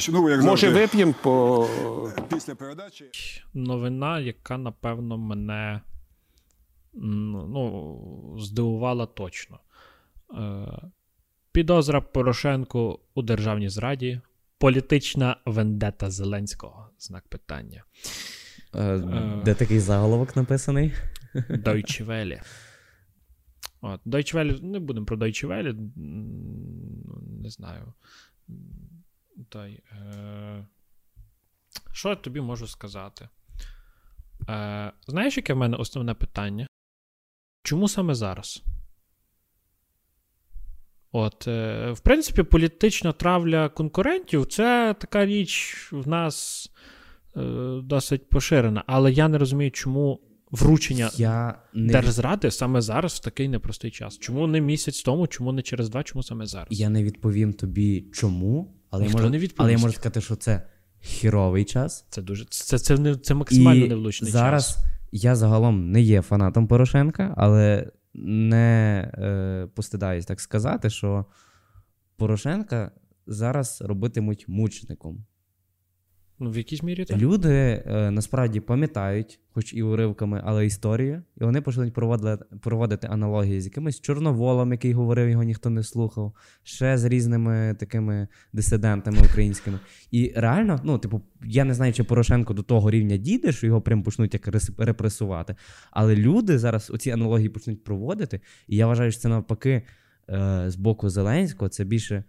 Ну, 0.08 0.30
як 0.30 0.42
Може, 0.42 0.42
завжди, 0.42 0.72
вип'ємо 0.72 1.14
по 1.22 1.68
після 2.34 2.54
передачі. 2.54 3.04
Новина, 3.54 4.20
яка, 4.20 4.58
напевно, 4.58 5.18
мене 5.18 5.80
ну, 6.94 8.36
здивувала 8.38 9.06
точно. 9.06 9.58
Е, 10.34 10.66
Підозра 11.52 12.00
Порошенку 12.00 13.00
у 13.14 13.22
державній 13.22 13.68
зраді. 13.68 14.20
Політична 14.58 15.36
вендета 15.46 16.10
Зеленського. 16.10 16.88
Знак 16.98 17.28
питання. 17.28 17.84
Е, 18.74 18.98
Де 19.44 19.54
такий 19.54 19.80
заголовок 19.80 20.36
написаний? 20.36 20.92
Deutsche 21.34 22.06
Welle. 22.06 22.40
От, 23.80 24.00
Deutsche 24.06 24.34
Welle, 24.34 24.62
не 24.62 24.78
будемо 24.78 25.06
про 25.06 25.16
Deutsche 25.16 25.46
Welle, 25.46 25.90
не 27.42 27.50
знаю. 27.50 27.92
Дай, 29.36 29.80
е... 29.92 30.66
Що 31.92 32.08
я 32.08 32.16
тобі 32.16 32.40
можу 32.40 32.66
сказати? 32.66 33.28
Е... 34.48 34.92
Знаєш, 35.06 35.36
яке 35.36 35.54
в 35.54 35.56
мене 35.56 35.76
основне 35.76 36.14
питання? 36.14 36.66
Чому 37.62 37.88
саме 37.88 38.14
зараз? 38.14 38.62
От, 41.12 41.48
е... 41.48 41.90
в 41.92 42.00
принципі, 42.00 42.42
політична 42.42 43.12
травля 43.12 43.68
конкурентів 43.68 44.46
це 44.46 44.94
така 45.00 45.26
річ 45.26 45.88
в 45.92 46.08
нас 46.08 46.66
е... 47.36 47.40
досить 47.82 48.28
поширена, 48.28 48.84
але 48.86 49.12
я 49.12 49.28
не 49.28 49.38
розумію, 49.38 49.70
чому 49.70 50.20
вручення 50.50 51.10
Я 51.16 51.58
не, 51.74 51.92
держзради 51.92 52.50
саме 52.50 52.80
зараз 52.80 53.14
в 53.14 53.18
такий 53.18 53.48
непростий 53.48 53.90
час. 53.90 54.18
Чому 54.18 54.46
не 54.46 54.60
місяць 54.60 55.02
тому, 55.02 55.26
чому 55.26 55.52
не 55.52 55.62
через 55.62 55.88
два, 55.88 56.02
чому 56.02 56.22
саме 56.22 56.46
зараз? 56.46 56.68
я 56.70 56.88
не 56.88 57.04
відповім 57.04 57.52
тобі 57.52 58.06
чому, 58.12 58.75
але 58.90 59.04
я, 59.06 59.10
можу, 59.10 59.30
не 59.30 59.38
відповість. 59.38 59.60
але 59.60 59.72
я 59.72 59.78
можу 59.78 59.92
сказати, 59.92 60.20
що 60.20 60.36
це 60.36 60.62
хіровий 61.00 61.64
час. 61.64 62.06
Це 62.10 62.22
дуже 62.22 62.44
це, 62.44 62.78
це, 62.78 62.96
це, 62.96 63.14
це 63.16 63.34
максимально 63.34 63.84
І 63.84 63.88
невлучний 63.88 64.30
зараз 64.30 64.66
час. 64.66 64.84
я 65.12 65.36
загалом 65.36 65.90
не 65.90 66.00
є 66.00 66.22
фанатом 66.22 66.66
Порошенка, 66.66 67.34
але 67.36 67.90
не 68.14 69.10
е, 69.14 69.68
постидаюсь 69.74 70.26
так 70.26 70.40
сказати, 70.40 70.90
що 70.90 71.26
Порошенка 72.16 72.90
зараз 73.26 73.82
робитимуть 73.82 74.48
мучеником. 74.48 75.26
Ну, 76.38 76.50
в 76.50 76.56
якійсь 76.56 76.82
мірі 76.82 77.04
так. 77.04 77.18
Люди 77.18 77.82
е, 77.86 78.10
насправді 78.10 78.60
пам'ятають, 78.60 79.40
хоч 79.52 79.74
і 79.74 79.82
уривками, 79.82 80.42
але 80.44 80.66
історію, 80.66 81.22
і 81.40 81.44
вони 81.44 81.60
почнуть 81.60 81.94
проводити, 81.94 82.44
проводити 82.62 83.06
аналогії 83.06 83.60
з 83.60 83.64
якимось 83.64 84.00
чорноволом, 84.00 84.72
який 84.72 84.92
говорив, 84.92 85.28
його 85.28 85.42
ніхто 85.42 85.70
не 85.70 85.82
слухав, 85.82 86.32
ще 86.62 86.98
з 86.98 87.04
різними 87.04 87.76
такими 87.78 88.28
дисидентами 88.52 89.18
українськими. 89.30 89.78
І 90.10 90.32
реально, 90.36 90.80
ну, 90.84 90.98
типу, 90.98 91.22
я 91.44 91.64
не 91.64 91.74
знаю, 91.74 91.92
чи 91.92 92.04
Порошенко 92.04 92.54
до 92.54 92.62
того 92.62 92.90
рівня 92.90 93.16
дійде, 93.16 93.52
що 93.52 93.66
його 93.66 93.80
прям 93.80 94.02
почнуть 94.02 94.34
як 94.34 94.48
репресувати. 94.78 95.56
Але 95.90 96.16
люди 96.16 96.58
зараз 96.58 96.90
оці 96.90 97.10
аналогії 97.10 97.48
почнуть 97.48 97.84
проводити, 97.84 98.40
і 98.68 98.76
я 98.76 98.86
вважаю, 98.86 99.10
що 99.10 99.20
це 99.20 99.28
навпаки 99.28 99.82
е, 100.30 100.64
з 100.66 100.76
боку 100.76 101.08
Зеленського 101.08 101.68
це 101.68 101.84
більше. 101.84 102.24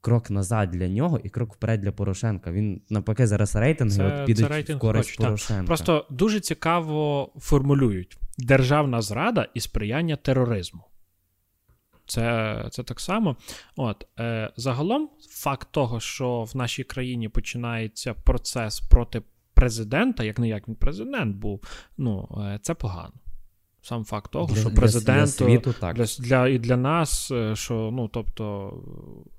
Крок 0.00 0.30
назад 0.30 0.70
для 0.70 0.88
нього 0.88 1.20
і 1.24 1.28
крок 1.28 1.54
вперед 1.54 1.80
для 1.80 1.92
Порошенка. 1.92 2.52
Він 2.52 2.82
навпаки 2.90 3.26
зараз 3.26 3.56
рейтинги 3.56 3.96
Це- 3.96 4.20
от 4.20 4.26
підуть 4.26 4.46
це 4.46 4.52
рейтинг 4.52 4.78
в 4.78 4.80
користь 4.80 5.10
хоч, 5.10 5.16
так. 5.16 5.26
Порошенка. 5.26 5.66
Просто 5.66 6.06
дуже 6.10 6.40
цікаво 6.40 7.32
формулюють: 7.38 8.18
державна 8.38 9.02
зрада 9.02 9.48
і 9.54 9.60
сприяння 9.60 10.16
тероризму. 10.16 10.84
Це, 12.06 12.64
це 12.70 12.82
так 12.82 13.00
само. 13.00 13.36
От, 13.76 14.06
е, 14.18 14.52
загалом, 14.56 15.10
факт 15.30 15.68
того, 15.70 16.00
що 16.00 16.42
в 16.42 16.56
нашій 16.56 16.84
країні 16.84 17.28
починається 17.28 18.14
процес 18.14 18.80
проти 18.80 19.22
президента, 19.54 20.24
як 20.24 20.38
не 20.38 20.48
як 20.48 20.68
він 20.68 20.74
президент 20.74 21.36
був, 21.36 21.62
ну, 21.96 22.28
е, 22.44 22.58
це 22.62 22.74
погано. 22.74 23.12
Сам 23.82 24.04
факт 24.04 24.30
того, 24.30 24.46
для, 24.46 24.60
що 24.60 24.74
президенту 24.74 25.24
для 25.24 25.26
світу 25.26 25.74
так. 25.80 25.96
для, 25.96 26.04
для, 26.04 26.48
і 26.48 26.58
для 26.58 26.76
нас, 26.76 27.30
е, 27.30 27.56
що, 27.56 27.90
ну, 27.92 28.08
тобто, 28.08 28.72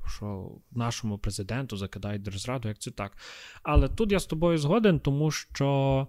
що 0.08 0.52
нашому 0.72 1.18
президенту 1.18 1.78
закидають 1.78 2.22
держзраду, 2.22 2.68
як 2.68 2.80
це 2.80 2.92
так. 2.92 3.18
Але 3.64 3.88
тут 3.88 4.12
я 4.12 4.20
з 4.20 4.26
тобою 4.26 4.58
згоден, 4.58 5.00
тому 5.00 5.32
що, 5.32 6.08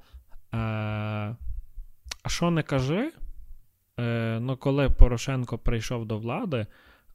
е, 0.54 0.56
а 2.22 2.28
що 2.28 2.50
не 2.50 2.62
кажи, 2.62 3.12
е, 3.98 4.38
ну, 4.40 4.56
коли 4.56 4.90
Порошенко 4.90 5.58
прийшов 5.58 6.06
до 6.06 6.18
влади, 6.18 6.66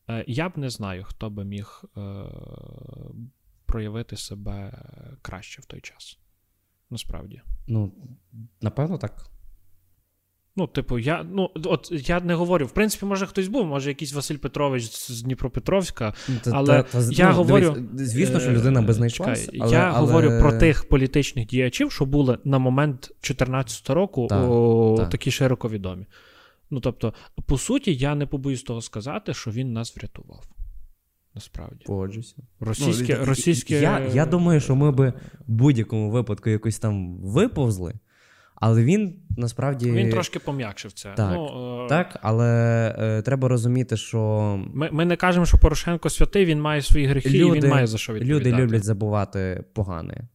е, 0.10 0.26
я 0.28 0.50
б 0.50 0.58
не 0.58 0.70
знаю, 0.70 1.04
хто 1.04 1.30
би 1.30 1.46
міг 1.46 1.84
е, 1.98 2.24
проявити 3.66 4.18
себе 4.18 4.84
краще 5.22 5.62
в 5.62 5.66
той 5.66 5.82
час. 5.82 6.20
Насправді. 6.90 7.42
Ну, 7.68 7.92
напевно, 8.62 8.98
так. 8.98 9.30
Ну, 10.58 10.68
типу, 10.68 11.00
я 11.00 11.26
ну 11.32 11.50
от 11.64 11.90
я 11.92 12.20
не 12.20 12.34
говорю. 12.34 12.66
В 12.66 12.72
принципі, 12.72 13.06
може 13.06 13.26
хтось 13.26 13.48
був, 13.48 13.66
може 13.66 13.90
якийсь 13.90 14.14
Василь 14.14 14.38
Петрович 14.38 14.84
з 14.92 15.22
Дніпропетровська. 15.22 16.14
Та- 16.44 16.52
Але 16.54 16.84
та- 16.84 16.84
та- 16.84 17.12
я 17.12 17.30
ну, 17.30 17.36
говорю, 17.36 17.72
дивись, 17.72 18.10
звісно, 18.10 18.40
що 18.40 18.50
Е, 18.50 18.54
людина 18.54 18.82
без 18.82 18.96
чекай, 18.96 19.10
знайшлась, 19.10 19.50
але, 19.60 19.72
я 19.72 19.92
але... 19.96 20.08
говорю 20.08 20.40
про 20.40 20.60
тих 20.60 20.90
політичних 20.90 21.48
діячів, 21.48 21.92
що 21.92 22.06
були 22.06 22.38
на 22.44 22.60
момент 22.60 23.12
14 23.22 23.90
року 23.90 24.28
Так, 24.30 24.52
о, 24.52 24.96
так. 24.98 25.10
такі 25.10 25.32
широко 25.32 25.70
відомі. 25.70 26.06
Ну 26.70 26.80
тобто, 26.80 27.14
по 27.46 27.58
суті, 27.58 27.96
я 27.96 28.16
не 28.16 28.26
побоюсь 28.26 28.64
того 28.64 28.82
сказати, 28.82 29.34
що 29.34 29.52
він 29.52 29.74
нас 29.74 29.98
врятував. 29.98 30.44
Насправді. 31.36 31.84
Погоджуся. 31.86 32.36
Російське, 32.60 33.18
Ну, 33.20 33.26
російське... 33.26 33.82
Я, 33.82 34.00
я 34.14 34.26
думаю, 34.26 34.60
що 34.60 34.76
ми 34.76 34.92
би 34.92 35.14
в 35.48 35.52
будь-якому 35.52 36.12
випадку 36.12 36.50
якось 36.50 36.80
там 36.80 37.18
виповзли, 37.18 37.94
але 38.56 38.84
він 38.84 39.16
насправді. 39.38 39.92
Він 39.92 40.10
трошки 40.10 40.40
пом'якшив 40.40 40.92
це. 40.92 41.14
Так, 41.14 41.32
ну, 41.34 41.86
е, 41.86 41.90
Так, 41.90 42.20
але 42.22 42.96
е, 43.00 43.22
треба 43.22 43.48
розуміти, 43.48 43.98
що 43.98 44.20
Ми, 44.74 44.90
ми 44.92 45.06
не 45.06 45.16
кажемо, 45.16 45.46
що 45.46 45.58
Порошенко 45.58 46.10
святий, 46.10 46.46
він 46.46 46.62
має 46.62 46.82
свої 46.82 47.06
гріхи, 47.06 47.30
і 47.30 47.40
люди, 47.40 47.60
він 47.60 47.70
має 47.70 47.88
за 47.88 47.98
що 47.98 48.14
відповідати. 48.14 48.50
люди 48.52 48.64
люблять 48.64 48.84
забувати 48.84 49.64
погане. 49.74 50.28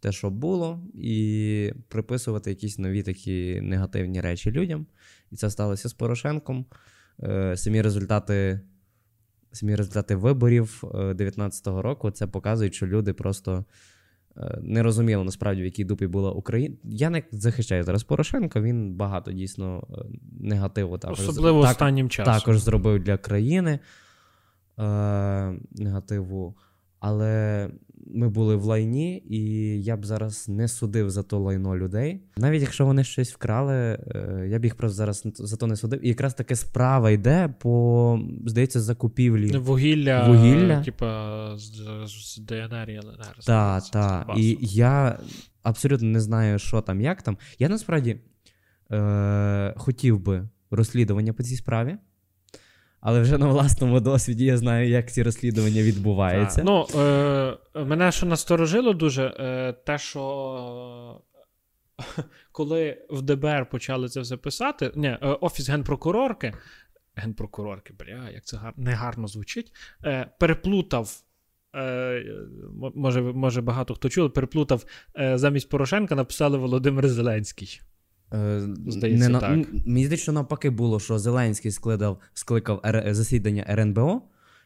Те, 0.00 0.12
що 0.12 0.30
було, 0.30 0.80
і 0.94 1.72
приписувати 1.88 2.50
якісь 2.50 2.78
нові 2.78 3.02
такі 3.02 3.60
негативні 3.60 4.20
речі 4.20 4.50
людям. 4.50 4.86
І 5.30 5.36
це 5.36 5.50
сталося 5.50 5.88
з 5.88 5.92
Порошенком. 5.92 6.66
Е, 7.22 7.56
самі 7.56 7.82
результати. 7.82 8.60
Самі 9.52 9.76
результати 9.76 10.16
виборів 10.16 10.80
19-го 10.92 11.82
року 11.82 12.10
це 12.10 12.26
показують, 12.26 12.74
що 12.74 12.86
люди 12.86 13.12
просто 13.12 13.52
е, 13.52 13.64
не 14.62 14.82
розуміло 14.82 15.24
насправді, 15.24 15.62
в 15.62 15.64
якій 15.64 15.84
дупі 15.84 16.06
була 16.06 16.30
Україна. 16.30 16.76
Я 16.84 17.10
не 17.10 17.22
захищаю 17.32 17.84
зараз 17.84 18.02
Порошенка, 18.02 18.60
він 18.60 18.94
багато 18.94 19.32
дійсно 19.32 19.82
е, 19.90 19.94
негативу 20.40 20.98
також, 20.98 21.20
Особливо 21.20 21.62
так- 21.62 21.70
останнім 21.70 22.08
часом. 22.10 22.34
також 22.34 22.58
зробив 22.58 23.02
для 23.02 23.16
країни 23.16 23.78
е, 24.78 25.52
негативу. 25.72 26.54
Але 27.00 27.70
ми 28.06 28.28
були 28.28 28.56
в 28.56 28.64
лайні, 28.64 29.22
і 29.28 29.42
я 29.82 29.96
б 29.96 30.06
зараз 30.06 30.48
не 30.48 30.68
судив 30.68 31.10
за 31.10 31.22
то 31.22 31.38
лайно 31.38 31.76
людей. 31.76 32.20
Навіть 32.36 32.62
якщо 32.62 32.86
вони 32.86 33.04
щось 33.04 33.32
вкрали, 33.32 33.74
е, 33.74 34.46
я 34.50 34.58
б 34.58 34.64
їх 34.64 34.74
просто 34.74 34.96
зараз 34.96 35.22
за 35.34 35.56
то 35.56 35.66
не 35.66 35.76
судив. 35.76 36.04
І 36.04 36.08
якраз 36.08 36.34
таки 36.34 36.56
справа 36.56 37.10
йде 37.10 37.54
по, 37.60 38.20
здається, 38.46 38.80
закупівлі. 38.80 39.58
Вугілля, 39.58 40.28
Вугілля. 40.28 40.82
типа 40.82 41.50
з, 41.56 41.72
з 42.06 42.38
ДНР 42.38 42.90
і 42.90 42.94
ЛНР. 42.94 43.44
Так, 43.46 43.82
так. 43.92 44.26
І 44.36 44.58
я 44.60 45.18
абсолютно 45.62 46.08
не 46.08 46.20
знаю, 46.20 46.58
що 46.58 46.80
там, 46.80 47.00
як 47.00 47.22
там. 47.22 47.36
Я 47.58 47.68
насправді 47.68 48.20
е, 48.92 49.74
хотів 49.76 50.20
би 50.20 50.48
розслідування 50.70 51.32
по 51.32 51.42
цій 51.42 51.56
справі. 51.56 51.96
Але 53.00 53.20
вже 53.20 53.38
на 53.38 53.46
власному 53.46 54.00
досвіді 54.00 54.44
я 54.44 54.56
знаю, 54.56 54.88
як 54.88 55.12
ці 55.12 55.22
розслідування 55.22 55.82
відбуваються. 55.82 56.62
Ну, 56.64 56.86
е, 57.00 57.56
мене 57.74 58.12
що 58.12 58.26
насторожило 58.26 58.92
дуже, 58.92 59.24
е, 59.24 59.72
те, 59.72 59.98
що 59.98 61.22
коли 62.52 62.98
в 63.10 63.22
ДБР 63.22 63.66
почали 63.70 64.08
це 64.08 64.20
все 64.20 64.36
писати, 64.36 64.92
ні, 64.94 65.08
е, 65.08 65.18
Офіс 65.40 65.68
генпрокурорки, 65.68 66.54
генпрокурорки, 67.14 67.94
бля, 67.98 68.30
як 68.30 68.44
це 68.44 68.56
гар, 68.56 68.72
негарно 68.76 69.26
звучить, 69.26 69.72
е, 70.04 70.30
переплутав. 70.38 71.22
Е, 71.76 72.24
може, 72.94 73.22
може, 73.22 73.60
багато 73.60 73.94
хто 73.94 74.08
чув, 74.08 74.32
переплутав 74.32 74.84
е, 75.18 75.38
замість 75.38 75.68
Порошенка 75.68 76.14
написали 76.14 76.58
Володимир 76.58 77.08
Зеленський. 77.08 77.80
Е, 78.34 78.62
Здається, 78.86 79.28
не 79.28 79.38
так. 79.38 79.50
Мені 79.86 80.04
здається, 80.04 80.22
що 80.22 80.32
навпаки 80.32 80.70
було, 80.70 81.00
що 81.00 81.18
Зеленський 81.18 81.70
скликав, 81.70 82.18
скликав 82.34 82.80
Р- 82.84 83.14
засідання 83.14 83.64
РНБО, 83.70 84.22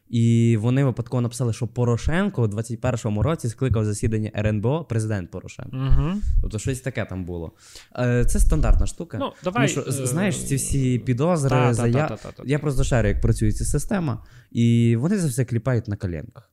і 0.08 0.56
вони 0.60 0.84
випадково 0.84 1.20
написали, 1.20 1.52
що 1.52 1.66
Порошенко 1.66 2.42
у 2.42 2.46
21-му 2.46 3.22
році 3.22 3.48
скликав 3.48 3.84
засідання 3.84 4.30
РНБО, 4.36 4.84
президент 4.84 5.30
Порошенко. 5.30 5.76
Угу. 5.76 6.10
Тобто 6.42 6.58
щось 6.58 6.80
таке 6.80 7.04
там 7.04 7.24
було. 7.24 7.52
Е, 7.98 8.24
Це 8.24 8.38
стандартна 8.40 8.86
штука. 8.86 9.18
Ну, 9.20 9.32
давай, 9.44 9.74
Тому 9.74 9.84
що, 9.86 10.02
е, 10.02 10.06
знаєш, 10.06 10.44
ці 10.44 10.56
всі 10.56 10.98
підозри, 10.98 11.74
зая... 11.74 12.08
та, 12.08 12.16
та. 12.16 12.42
Я 12.46 12.58
просто 12.58 12.84
шарю, 12.84 13.08
як 13.08 13.20
працює 13.20 13.52
ця 13.52 13.64
система, 13.64 14.24
і 14.52 14.96
вони 14.98 15.18
за 15.18 15.28
все 15.28 15.44
кліпають 15.44 15.88
на 15.88 15.96
коленках. 15.96 16.50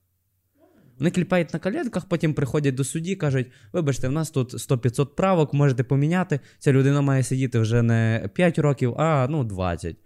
Вони 1.02 1.10
кліпають 1.10 1.52
на 1.52 1.58
колядках, 1.58 2.04
потім 2.04 2.34
приходять 2.34 2.74
до 2.74 2.84
судді, 2.84 3.16
кажуть: 3.16 3.46
вибачте, 3.72 4.08
в 4.08 4.12
нас 4.12 4.30
тут 4.30 4.54
100-500 4.54 5.06
правок, 5.06 5.54
можете 5.54 5.84
поміняти. 5.84 6.40
Ця 6.58 6.72
людина 6.72 7.00
має 7.00 7.22
сидіти 7.22 7.58
вже 7.58 7.82
не 7.82 8.30
5 8.34 8.58
років, 8.58 8.94
а 8.98 9.26
ну 9.30 9.44
20. 9.44 9.96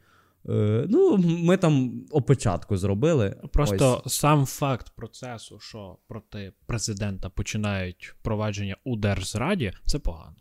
Е, 0.49 0.87
ну, 0.89 1.17
ми 1.19 1.57
там 1.57 2.05
опечатку 2.11 2.77
зробили. 2.77 3.37
Просто 3.53 4.03
Ось. 4.07 4.15
сам 4.15 4.47
факт 4.47 4.93
процесу, 4.97 5.61
що 5.61 5.99
проти 6.09 6.53
президента 6.67 7.29
починають 7.29 8.15
провадження 8.23 8.77
у 8.85 8.97
держзраді, 8.97 9.73
це 9.85 9.99
погано. 9.99 10.37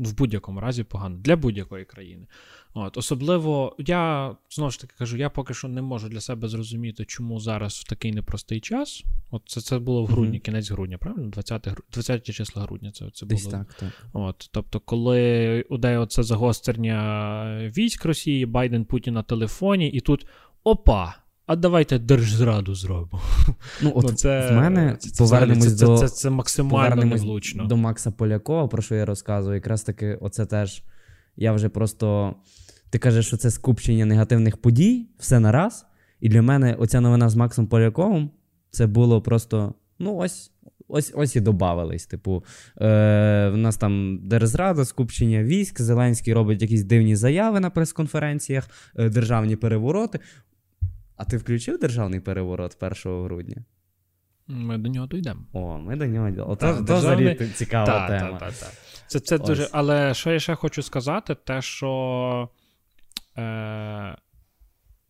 В 0.00 0.16
будь-якому 0.16 0.60
разі 0.60 0.84
погано 0.84 1.16
для 1.16 1.36
будь-якої 1.36 1.84
країни. 1.84 2.26
От, 2.74 2.96
особливо, 2.96 3.76
я 3.78 4.34
знову 4.50 4.70
ж 4.70 4.80
таки 4.80 4.94
кажу, 4.98 5.16
я 5.16 5.30
поки 5.30 5.54
що 5.54 5.68
не 5.68 5.82
можу 5.82 6.08
для 6.08 6.20
себе 6.20 6.48
зрозуміти, 6.48 7.04
чому 7.04 7.40
зараз 7.40 7.74
в 7.74 7.84
такий 7.88 8.12
непростий 8.12 8.60
час. 8.60 9.04
От 9.30 9.42
це, 9.46 9.60
це 9.60 9.78
було 9.78 10.04
в 10.04 10.06
грудні, 10.06 10.30
Мгм. 10.36 10.40
кінець 10.40 10.70
грудня, 10.70 10.98
правильно? 10.98 11.28
20, 11.28 11.66
гру- 11.68 11.82
20 11.92 12.32
числа 12.32 12.62
грудня. 12.62 12.90
Це, 12.92 13.10
це 13.14 13.26
було. 13.26 13.36
Десь 13.36 13.46
так, 13.46 13.74
так. 13.74 13.88
От, 14.12 14.48
тобто, 14.52 14.80
коли 14.80 15.64
іде 15.70 15.98
оце 15.98 16.22
загострення 16.22 17.70
військ 17.76 18.04
Росії, 18.04 18.46
Байден 18.46 18.84
Путін 18.84 19.14
на 19.14 19.22
телефоні, 19.22 19.88
і 19.90 20.00
тут 20.00 20.26
опа! 20.64 21.14
А 21.50 21.56
давайте 21.56 21.98
держзраду 21.98 22.74
зробимо. 22.74 23.22
Ну, 23.82 23.92
от 23.94 24.04
ну, 24.04 24.12
це, 24.12 24.50
в 24.50 24.52
мене 24.52 24.96
це, 24.98 25.10
повернемось 25.18 25.78
це, 25.78 25.86
до. 25.86 25.98
це, 25.98 26.08
це, 26.08 26.14
це 26.14 26.30
максимально 26.30 26.90
Повернемось 26.90 27.20
невлучно. 27.20 27.64
до 27.64 27.76
Макса 27.76 28.10
Полякова, 28.10 28.68
про 28.68 28.82
що 28.82 28.94
я 28.94 29.04
розказую. 29.04 29.54
Якраз 29.54 29.82
таки, 29.82 30.18
оце 30.20 30.46
теж. 30.46 30.82
Я 31.36 31.52
вже 31.52 31.68
просто. 31.68 32.34
Ти 32.90 32.98
кажеш, 32.98 33.26
що 33.26 33.36
це 33.36 33.50
скупчення 33.50 34.04
негативних 34.04 34.56
подій, 34.56 35.08
все 35.18 35.40
на 35.40 35.52
раз. 35.52 35.86
І 36.20 36.28
для 36.28 36.42
мене 36.42 36.74
оця 36.78 37.00
новина 37.00 37.28
з 37.28 37.36
Максом 37.36 37.66
Поляковим 37.66 38.30
це 38.70 38.86
було 38.86 39.22
просто. 39.22 39.74
Ну, 39.98 40.16
ось. 40.16 40.50
Ось 40.92 41.12
ось 41.14 41.36
і 41.36 41.40
додавались. 41.40 42.06
Типу, 42.06 42.44
е, 42.80 43.50
в 43.52 43.56
нас 43.56 43.76
там 43.76 44.20
держзрада, 44.22 44.84
скупчення 44.84 45.42
військ, 45.42 45.80
Зеленський 45.80 46.34
робить 46.34 46.62
якісь 46.62 46.82
дивні 46.82 47.16
заяви 47.16 47.60
на 47.60 47.70
прес-конференціях, 47.70 48.70
е, 48.96 49.08
державні 49.08 49.56
перевороти. 49.56 50.20
А 51.20 51.24
ти 51.24 51.36
включив 51.36 51.78
державний 51.78 52.20
переворот 52.20 52.76
1 52.82 53.22
грудня? 53.24 53.64
Ми 54.46 54.78
до 54.78 54.88
нього 54.88 55.06
дійдемо. 55.06 55.46
О, 55.52 55.78
ми 55.78 55.96
до 55.96 56.06
нього 56.06 56.30
дійдемо. 56.30 56.56
Так, 56.56 56.74
Ото 56.76 56.84
державний- 56.84 57.34
взагалі 57.34 57.52
цікава 57.54 57.86
Так, 57.86 58.08
тема. 58.20 58.38
так. 58.38 58.52
Це, 59.06 59.20
це 59.20 59.36
Ось. 59.36 59.46
дуже. 59.46 59.68
Але 59.72 60.14
що 60.14 60.32
я 60.32 60.40
ще 60.40 60.54
хочу 60.54 60.82
сказати, 60.82 61.34
те, 61.34 61.62
що 61.62 62.48
е, 63.36 63.42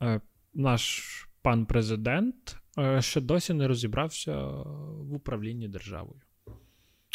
е, 0.03 0.21
наш 0.55 1.03
пан 1.43 1.67
президент 1.67 2.57
е, 2.79 3.03
ще 3.03 3.21
досі 3.21 3.55
не 3.55 3.69
розібрався 3.69 4.37
в 4.37 5.15
управлінні 5.15 5.69
державою. 5.69 6.21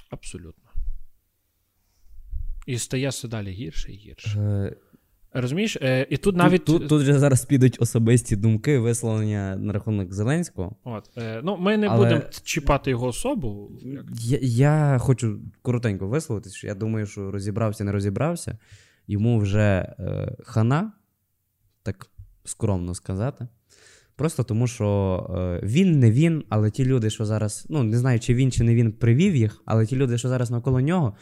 Абсолютно. 0.10 0.70
І 2.66 2.78
стає 2.78 3.10
все 3.10 3.28
далі 3.28 3.52
гірше 3.52 3.92
і 3.92 3.96
гірше. 3.96 4.40
Е, 4.40 4.76
Розумієш? 5.38 5.78
Е, 5.82 6.08
і 6.10 6.18
тут 6.18 6.36
навіть. 6.36 6.66
Тут, 6.66 6.80
тут, 6.80 6.90
тут 6.90 7.02
же 7.02 7.20
зараз 7.20 7.46
підуть 7.46 7.78
особисті 7.80 8.36
думки, 8.36 8.80
висловлення 8.80 9.56
на 9.56 9.74
рахунок 9.74 10.14
Зеленського. 10.14 10.76
От, 10.84 11.10
е, 11.18 11.42
ну, 11.44 11.58
ми 11.58 11.78
не 11.78 11.88
Але- 11.88 11.98
будемо 11.98 12.22
чіпати 12.44 12.90
його 12.90 13.08
особу. 13.08 13.72
Я, 14.20 14.38
я 14.42 14.98
хочу 15.00 15.40
коротенько 15.62 16.08
висловитись, 16.08 16.54
що 16.54 16.68
я 16.68 16.76
думаю, 16.76 17.06
що 17.06 17.32
розібрався, 17.32 17.84
не 17.84 17.92
розібрався. 17.92 18.58
Йому 19.08 19.40
вже 19.40 19.96
е, 20.00 20.36
хана, 20.44 20.92
так 21.84 22.08
скромно 22.44 22.96
сказати. 22.96 23.48
Просто 24.16 24.44
тому, 24.44 24.68
що 24.68 25.60
е, 25.64 25.66
він 25.66 26.00
не 26.00 26.12
він, 26.12 26.44
але 26.50 26.72
ті 26.72 26.86
люди, 26.86 27.10
що 27.10 27.26
зараз, 27.26 27.66
ну 27.70 27.84
не 27.84 27.98
знаю, 27.98 28.20
чи 28.20 28.34
він 28.34 28.52
чи 28.52 28.64
не 28.64 28.76
він 28.76 28.92
привів 28.92 29.36
їх, 29.36 29.62
але 29.66 29.86
ті 29.86 29.96
люди, 29.96 30.18
що 30.18 30.30
зараз 30.30 30.52
навколо 30.52 30.82
нього, 30.82 31.16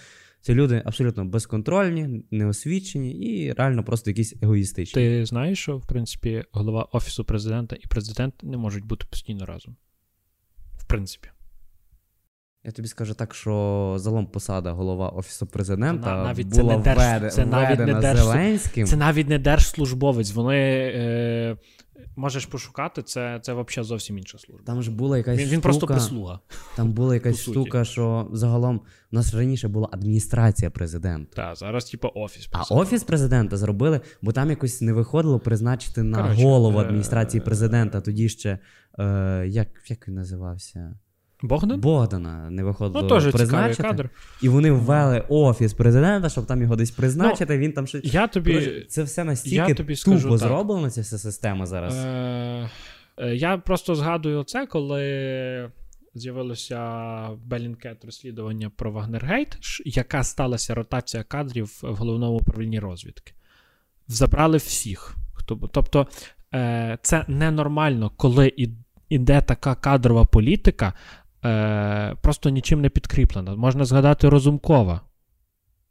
це 0.44 0.54
люди 0.54 0.82
абсолютно 0.86 1.26
безконтрольні, 1.26 2.26
неосвічені 2.32 3.12
і 3.12 3.52
реально 3.54 3.84
просто 3.84 4.10
якісь 4.10 4.36
егоїстичні. 4.41 4.94
Ти 5.02 5.26
знаєш, 5.26 5.60
що 5.60 5.78
в 5.78 5.88
принципі 5.88 6.44
голова 6.52 6.84
офісу 6.91 7.24
президента 7.26 7.76
і 7.76 7.88
президент 7.88 8.44
не 8.44 8.58
можуть 8.58 8.86
бути 8.86 9.06
постійно 9.10 9.46
разом. 9.46 9.76
В 10.78 10.86
принципі. 10.86 11.30
Я 12.64 12.72
тобі 12.72 12.88
скажу 12.88 13.14
так, 13.14 13.36
що 13.36 13.96
залом 14.00 14.26
посада 14.28 14.72
голова 14.72 15.10
офісу 15.10 15.48
президента 15.48 16.16
На- 16.16 16.24
навіть 16.24 16.54
це 16.54 16.64
не 16.64 16.74
держ- 16.74 16.96
введе- 16.96 17.30
це 17.30 17.46
навіть 17.46 17.80
не 17.80 17.94
держ- 17.94 18.16
Зеленським. 18.18 18.88
Це 18.88 18.96
навіть 18.96 19.30
не 19.30 19.39
держслужбовець. 19.39 20.32
Вони 20.34 20.58
е, 20.96 21.58
можеш 22.16 22.45
пошукати, 22.45 23.03
це, 23.03 23.39
це 23.43 23.53
взагалі 23.53 23.88
зовсім 23.88 24.18
інша 24.18 24.38
служба. 24.38 24.64
Там 24.66 24.84
ж 24.84 24.91
була 24.91 25.18
якась 25.18 25.39
Він, 25.39 25.45
штука, 25.45 25.55
він 25.55 25.61
просто 25.61 25.88
прислуга. 25.88 26.39
там 26.76 26.91
була 26.91 27.14
якась 27.14 27.41
штука, 27.41 27.86
що 27.86 28.30
загалом 28.34 28.82
у 29.11 29.16
нас 29.16 29.34
раніше 29.34 29.68
була 29.68 29.89
адміністрація 29.91 30.72
президента. 30.72 31.36
Так, 31.36 31.55
зараз, 31.55 31.86
типу, 31.86 32.11
офіс. 32.16 32.49
А 32.51 32.74
офіс 32.74 33.03
президента 33.03 33.57
зробили, 33.57 34.01
бо 34.22 34.32
там 34.32 34.49
якось 34.49 34.82
не 34.82 34.93
виходило 34.93 35.39
призначити 35.39 36.03
на 36.03 36.22
Короче, 36.22 36.43
голову 36.43 36.80
е, 36.80 36.82
адміністрації 36.82 37.41
президента. 37.41 38.01
Тоді 38.01 38.30
ще 38.30 38.59
е, 38.99 39.45
як, 39.47 39.68
як 39.89 40.07
він 40.07 40.16
називався? 40.16 40.95
Богдан? 41.44 41.80
Богдана 41.82 42.50
не 42.50 42.64
виходило 42.64 43.02
Ну, 43.02 43.10
теж 43.10 43.32
призначити. 43.32 43.84
кадр. 43.84 44.10
І 44.41 44.50
вони 44.50 44.72
ввели 44.72 45.24
офіс 45.30 45.74
президента, 45.74 46.30
щоб 46.30 46.46
там 46.46 46.62
його 46.62 46.76
десь 46.76 46.91
призначити. 46.91 47.58
він 47.58 47.72
там 47.72 47.88
щось. 47.88 48.14
Я 48.14 48.28
тобі. 48.28 48.86
Це 48.89 49.04
все 49.04 49.24
настільки 49.24 49.56
я 49.70 49.76
тобі 49.76 49.96
скажу 49.96 50.22
тупо 50.22 50.38
так. 50.38 50.48
зроблено, 50.48 50.89
ця 50.89 51.02
вся 51.02 51.18
система 51.18 51.66
зараз. 51.66 51.96
Е, 51.96 52.70
е, 53.18 53.36
я 53.36 53.58
просто 53.58 53.96
згадую 53.96 54.44
це, 54.44 54.66
коли 54.66 55.72
з'явилося 56.16 56.80
Белінкет 57.46 58.06
розслідування 58.06 58.72
про 58.76 58.91
Вагнергейт, 58.91 59.58
яка 59.86 60.24
сталася 60.24 60.76
ротація 60.76 61.24
кадрів 61.24 61.80
в 61.84 61.96
головному 61.96 62.38
управлінні 62.38 62.80
розвідки. 62.80 63.34
Забрали 64.08 64.58
всіх. 64.58 65.16
Хто, 65.34 65.56
тобто, 65.56 66.08
е, 66.54 66.98
це 67.02 67.26
ненормально, 67.28 68.12
коли 68.18 68.54
і- 68.58 68.70
іде 69.10 69.41
така 69.41 69.76
кадрова 69.76 70.26
політика, 70.26 70.94
е, 71.46 72.16
просто 72.22 72.50
нічим 72.50 72.82
не 72.82 72.89
підкріплена. 72.89 73.56
Можна 73.56 73.86
згадати 73.86 74.30
Розумкова. 74.30 75.02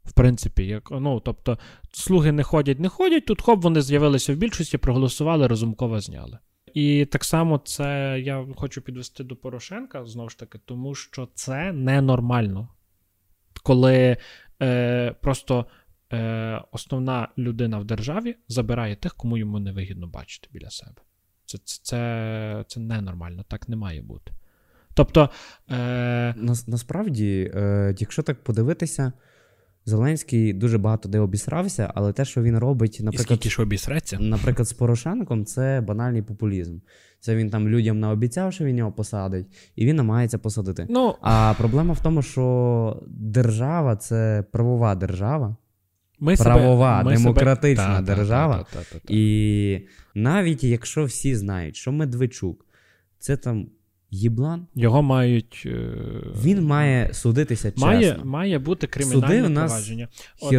В 0.05 0.11
принципі, 0.11 0.65
як, 0.65 0.91
ну, 0.91 1.19
тобто, 1.19 1.57
слуги 1.91 2.31
не 2.31 2.43
ходять, 2.43 2.79
не 2.79 2.89
ходять, 2.89 3.25
тут 3.25 3.41
хоп, 3.41 3.63
вони 3.63 3.81
з'явилися 3.81 4.33
в 4.33 4.35
більшості, 4.35 4.77
проголосували, 4.77 5.47
Розумкова 5.47 5.99
зняли. 5.99 6.37
І 6.73 7.05
так 7.05 7.23
само 7.23 7.57
це 7.57 8.19
я 8.25 8.47
хочу 8.55 8.81
підвести 8.81 9.23
до 9.23 9.35
Порошенка 9.35 10.05
знову 10.05 10.29
ж 10.29 10.39
таки, 10.39 10.59
тому 10.65 10.95
що 10.95 11.27
це 11.33 11.73
ненормально. 11.73 12.69
Коли 13.63 14.17
е, 14.61 15.15
просто 15.21 15.65
е, 16.13 16.61
основна 16.71 17.27
людина 17.37 17.79
в 17.79 17.85
державі 17.85 18.35
забирає 18.47 18.95
тих, 18.95 19.15
кому 19.15 19.37
йому 19.37 19.59
не 19.59 19.71
вигідно 19.71 20.07
бачити 20.07 20.49
біля 20.51 20.69
себе. 20.69 21.01
Це, 21.45 21.57
це, 21.57 21.79
це, 21.83 22.65
це 22.67 22.79
ненормально, 22.79 23.45
так 23.47 23.69
не 23.69 23.75
має 23.75 24.01
бути. 24.01 24.31
Тобто, 24.93 25.29
е, 25.71 26.33
Нас, 26.37 26.67
насправді, 26.67 27.51
е, 27.55 27.95
якщо 27.99 28.21
так 28.21 28.43
подивитися, 28.43 29.13
Зеленський 29.85 30.53
дуже 30.53 30.77
багато 30.77 31.09
де 31.09 31.19
обісрався, 31.19 31.91
але 31.95 32.13
те, 32.13 32.25
що 32.25 32.43
він 32.43 32.57
робить, 32.57 32.99
і 32.99 33.03
наприклад, 33.03 33.27
скільки 33.27 33.49
ж 33.49 33.61
наприклад, 34.19 34.67
з 34.67 34.73
Порошенком, 34.73 35.45
це 35.45 35.81
банальний 35.87 36.21
популізм. 36.21 36.77
Це 37.19 37.35
він 37.35 37.49
там 37.49 37.69
людям 37.69 37.99
наобіцяв, 37.99 38.53
що 38.53 38.65
він 38.65 38.77
його 38.77 38.91
посадить, 38.91 39.45
і 39.75 39.85
він 39.85 39.95
намагається 39.95 40.37
посадити. 40.37 40.87
Ну, 40.89 41.15
А 41.21 41.53
проблема 41.57 41.93
в 41.93 42.03
тому, 42.03 42.21
що 42.21 43.03
держава 43.07 43.95
це 43.95 44.43
правова 44.51 44.95
держава. 44.95 45.55
Ми 46.19 46.37
себе- 46.37 46.49
правова, 46.49 47.03
ми 47.03 47.11
себе- 47.11 47.23
демократична 47.23 47.85
Та, 47.85 47.93
та, 47.93 47.99
та, 47.99 48.15
держава. 48.15 48.57
та, 48.57 48.79
та, 48.79 48.85
та, 48.91 48.99
та. 48.99 49.05
І 49.07 49.87
навіть 50.15 50.63
якщо 50.63 51.05
всі 51.05 51.35
знають, 51.35 51.75
що 51.75 51.91
Медведчук 51.91 52.65
це 53.19 53.37
там 53.37 53.67
їблан, 54.13 54.67
Його 54.75 55.01
мають. 55.01 55.63
е, 55.65 55.95
він 56.43 56.63
має 56.63 57.13
судитися 57.13 57.71
чесно. 57.71 57.87
має, 57.87 58.19
має 58.23 58.59
бути 58.59 58.87
кримінальне 58.87 59.27
Суди 59.27 59.43
у 59.43 59.49
нас 59.49 59.71
провадження. 59.71 60.07
От, 60.41 60.51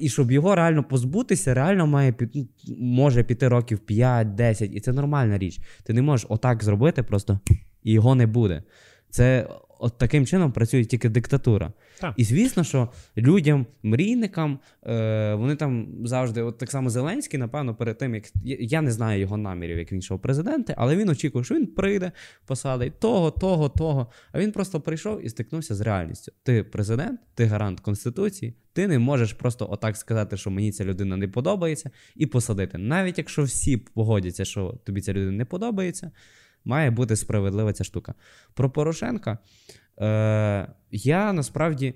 і 0.00 0.08
щоб 0.08 0.30
його 0.30 0.54
реально 0.54 0.84
позбутися, 0.84 1.54
реально 1.54 1.86
має 1.86 2.12
під, 2.12 2.30
ну, 2.34 2.46
може 2.78 3.22
піти 3.22 3.48
років 3.48 3.78
5-10, 3.88 4.64
і 4.72 4.80
це 4.80 4.92
нормальна 4.92 5.38
річ. 5.38 5.60
Ти 5.84 5.92
не 5.92 6.02
можеш 6.02 6.26
отак 6.28 6.64
зробити 6.64 7.02
просто 7.02 7.40
і 7.82 7.92
його 7.92 8.14
не 8.14 8.26
буде. 8.26 8.62
Це 9.10 9.48
от 9.82 9.98
таким 9.98 10.26
чином 10.26 10.52
працює 10.52 10.84
тільки 10.84 11.08
диктатура. 11.08 11.72
Так. 12.00 12.14
І 12.16 12.24
звісно, 12.24 12.64
що 12.64 12.88
людям, 13.16 13.66
мрійникам, 13.82 14.58
е, 14.86 15.34
вони 15.34 15.56
там 15.56 15.88
завжди, 16.04 16.42
от 16.42 16.58
так 16.58 16.70
само 16.70 16.90
Зеленський, 16.90 17.40
напевно, 17.40 17.74
перед 17.74 17.98
тим, 17.98 18.14
як 18.14 18.24
я- 18.44 18.82
не 18.82 18.92
знаю 18.92 19.20
його 19.20 19.36
намірів, 19.36 19.78
як 19.78 19.92
він 19.92 19.98
йшов 19.98 20.20
президенти, 20.20 20.74
але 20.78 20.96
він 20.96 21.08
очікував, 21.08 21.44
що 21.44 21.54
він 21.54 21.66
прийде, 21.66 22.12
посадить 22.46 23.00
того, 23.00 23.30
того, 23.30 23.68
того. 23.68 24.06
А 24.32 24.40
він 24.40 24.52
просто 24.52 24.80
прийшов 24.80 25.24
і 25.24 25.28
стикнувся 25.28 25.74
з 25.74 25.80
реальністю. 25.80 26.32
Ти 26.42 26.64
президент, 26.64 27.20
ти 27.34 27.44
гарант 27.44 27.80
Конституції, 27.80 28.54
ти 28.72 28.88
не 28.88 28.98
можеш 28.98 29.32
просто 29.32 29.66
отак 29.70 29.96
сказати, 29.96 30.36
що 30.36 30.50
мені 30.50 30.72
ця 30.72 30.84
людина 30.84 31.16
не 31.16 31.28
подобається, 31.28 31.90
і 32.16 32.26
посадити. 32.26 32.78
Навіть 32.78 33.18
якщо 33.18 33.42
всі 33.42 33.76
погодяться, 33.76 34.44
що 34.44 34.78
тобі 34.84 35.00
ця 35.00 35.12
людина 35.12 35.32
не 35.32 35.44
подобається, 35.44 36.10
має 36.64 36.90
бути 36.90 37.16
справедлива 37.16 37.72
ця 37.72 37.84
штука. 37.84 38.14
Про 38.54 38.70
Порошенка 38.70 39.38
е, 40.00 40.72
я 40.90 41.32
насправді 41.32 41.94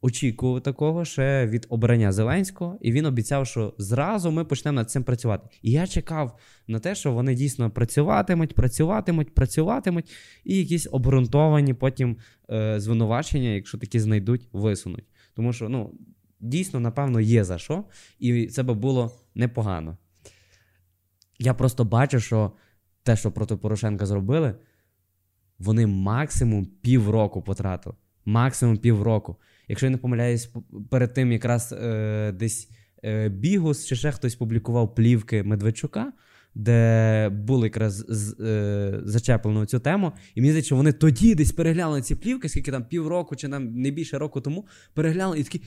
очікував 0.00 0.60
такого 0.60 1.04
ще 1.04 1.46
від 1.46 1.66
обрання 1.68 2.12
Зеленського, 2.12 2.78
і 2.80 2.92
він 2.92 3.06
обіцяв, 3.06 3.46
що 3.46 3.74
зразу 3.78 4.30
ми 4.30 4.44
почнемо 4.44 4.76
над 4.76 4.90
цим 4.90 5.04
працювати. 5.04 5.48
І 5.62 5.70
я 5.70 5.86
чекав 5.86 6.38
на 6.66 6.78
те, 6.78 6.94
що 6.94 7.12
вони 7.12 7.34
дійсно 7.34 7.70
працюватимуть, 7.70 8.54
працюватимуть, 8.54 9.34
працюватимуть, 9.34 10.10
і 10.44 10.56
якісь 10.56 10.88
обґрунтовані 10.92 11.74
потім 11.74 12.16
е, 12.50 12.80
звинувачення, 12.80 13.48
якщо 13.48 13.78
такі 13.78 14.00
знайдуть, 14.00 14.48
висунуть. 14.52 15.04
Тому 15.34 15.52
що 15.52 15.68
ну, 15.68 15.94
дійсно, 16.40 16.80
напевно, 16.80 17.20
є 17.20 17.44
за 17.44 17.58
що, 17.58 17.84
і 18.18 18.46
це 18.46 18.62
би 18.62 18.74
було 18.74 19.12
непогано. 19.34 19.96
Я 21.38 21.54
просто 21.54 21.84
бачу, 21.84 22.20
що 22.20 22.52
те, 23.06 23.16
що 23.16 23.32
проти 23.32 23.56
Порошенка 23.56 24.06
зробили, 24.06 24.54
вони 25.58 25.86
максимум 25.86 26.66
півроку 26.82 27.42
потратили. 27.42 27.96
Максимум 28.24 28.76
півроку. 28.76 29.36
Якщо 29.68 29.86
я 29.86 29.90
не 29.90 29.96
помиляюсь, 29.96 30.50
перед 30.90 31.14
тим 31.14 31.32
якраз 31.32 31.72
е, 31.72 32.32
десь 32.32 32.70
е, 33.04 33.28
Бігус 33.28 33.86
чи 33.86 33.96
ще 33.96 34.12
хтось 34.12 34.34
публікував 34.34 34.94
плівки 34.94 35.42
Медведчука, 35.42 36.12
де 36.54 37.28
було 37.28 37.66
якраз 37.66 38.04
з, 38.08 38.40
е, 38.40 39.00
зачеплено 39.04 39.66
цю 39.66 39.78
тему. 39.78 40.12
І 40.34 40.40
мені 40.40 40.50
здається, 40.50 40.74
вони 40.74 40.92
тоді 40.92 41.34
десь 41.34 41.52
переглянули 41.52 42.02
ці 42.02 42.14
плівки, 42.14 42.48
скільки 42.48 42.70
там 42.70 42.84
півроку 42.84 43.36
чи 43.36 43.48
нам 43.48 43.80
не 43.80 43.90
більше 43.90 44.18
року 44.18 44.40
тому, 44.40 44.66
переглянули 44.94 45.40
і 45.40 45.44
такі. 45.44 45.62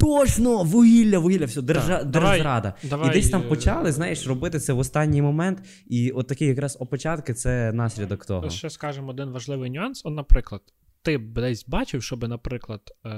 Точно! 0.00 0.62
Вугілля, 0.64 1.18
вугілля, 1.18 1.44
все, 1.44 1.62
держа, 1.62 1.98
Так, 1.98 2.10
давай- 2.10 2.30
держзрада. 2.30 2.74
давай, 2.84 3.08
і 3.08 3.12
десь 3.12 3.30
там 3.30 3.42
е, 3.42 3.48
почали, 3.48 3.92
знаєш, 3.92 4.26
робити 4.26 4.58
це 4.58 4.72
в 4.72 4.78
останній 4.78 5.22
момент. 5.22 5.62
І 5.86 6.10
от 6.10 6.26
такі 6.26 6.46
якраз 6.46 6.76
опечатки 6.80 7.34
це 7.34 7.72
наслідок 7.72 8.26
того. 8.26 8.50
Ще 8.50 8.70
скажемо 8.70 9.08
один 9.10 9.30
важливий 9.30 9.70
нюанс. 9.70 10.02
От, 10.04 10.14
наприклад, 10.14 10.62
ти 11.02 11.18
б 11.18 11.32
десь 11.34 11.64
бачив, 11.66 12.02
щоб, 12.02 12.28
наприклад, 12.28 12.80
е, 13.06 13.08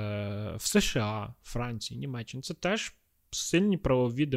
в 0.57 0.66
США, 0.66 1.35
Франції, 1.43 2.01
Німеччині 2.01 2.43
це 2.43 2.55
теж 2.55 2.95
сильні 3.30 3.76
правові 3.76 4.30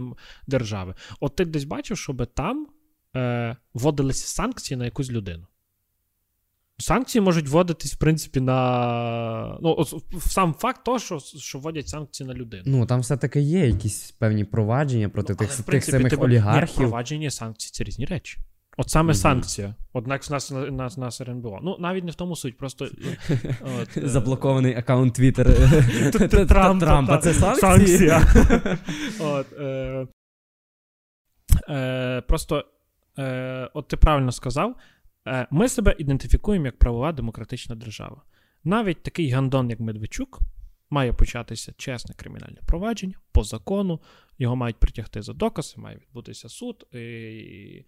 держави. 0.48 0.96
От 1.20 1.36
ти 1.36 1.46
десь 1.46 1.64
бачив, 1.64 1.98
щоб 1.98 2.26
там 2.26 2.68
е, 3.16 3.56
вводилися 3.74 4.28
санкції 4.28 4.78
на 4.78 4.86
якусь 4.86 5.12
людину. 5.12 5.48
Санкції 6.78 7.22
можуть 7.22 7.48
вводитись, 7.50 7.94
в 7.94 7.98
принципі, 7.98 8.40
на. 8.40 9.58
Ну, 9.62 9.86
сам 10.20 10.54
факт 10.54 10.84
того, 10.84 11.00
що, 11.00 11.20
що 11.20 11.60
вводять 11.60 11.88
санкції 11.88 12.28
на 12.28 12.34
людину. 12.34 12.64
Ну, 12.66 12.86
там 12.86 13.00
все-таки 13.00 13.42
є 13.42 13.68
якісь 13.68 14.12
певні 14.12 14.44
провадження 14.44 15.10
проти 15.10 15.34
Але, 15.34 15.38
тих, 15.38 15.52
в 15.52 15.58
тих 15.58 15.66
принципі, 15.66 15.98
самих 15.98 16.10
тебе- 16.10 16.24
олігархів. 16.26 16.80
Ні, 16.80 16.86
провадження 16.86 17.30
санкції 17.32 17.72
це 17.74 17.84
різні 17.84 18.06
речі. 18.06 18.38
От 18.78 18.90
саме 18.90 19.08
Мгм. 19.14 19.16
санкція. 19.16 19.76
Однак 19.94 20.30
нас, 20.30 20.52
нас, 20.52 20.98
нас 20.98 21.22
РНБО. 21.22 21.60
Ну, 21.64 21.78
навіть 21.80 22.04
не 22.04 22.12
в 22.12 22.16
тому 22.16 22.36
суть, 22.36 22.58
просто. 22.58 22.86
е, 23.30 23.38
от, 23.82 24.10
Заблокований 24.10 24.76
аккаунт 24.76 25.14
Твіттер 25.14 26.48
Трампа. 26.48 27.18
Це? 27.18 27.34
Санкція. 27.34 28.22
От, 29.20 29.54
е, 29.60 30.08
е, 31.70 32.22
просто, 32.28 32.64
от 33.74 33.88
ти 33.88 33.98
правильно 33.98 34.32
сказав, 34.32 34.76
ми 35.52 35.70
себе 35.70 35.96
ідентифікуємо 36.00 36.66
як 36.66 36.80
правова 36.80 37.12
демократична 37.12 37.76
держава. 37.76 38.24
Навіть 38.64 39.04
такий 39.04 39.30
гандон, 39.30 39.70
як 39.70 39.80
Медведчук, 39.80 40.40
має 40.90 41.14
початися 41.14 41.74
чесне 41.78 42.16
кримінальне 42.16 42.62
провадження 42.66 43.20
по 43.32 43.44
закону, 43.44 44.02
його 44.38 44.56
мають 44.56 44.78
притягти 44.78 45.22
за 45.22 45.34
докази, 45.34 45.74
має 45.78 45.98
відбутися 45.98 46.50
суд. 46.50 46.88
І, 46.94 47.86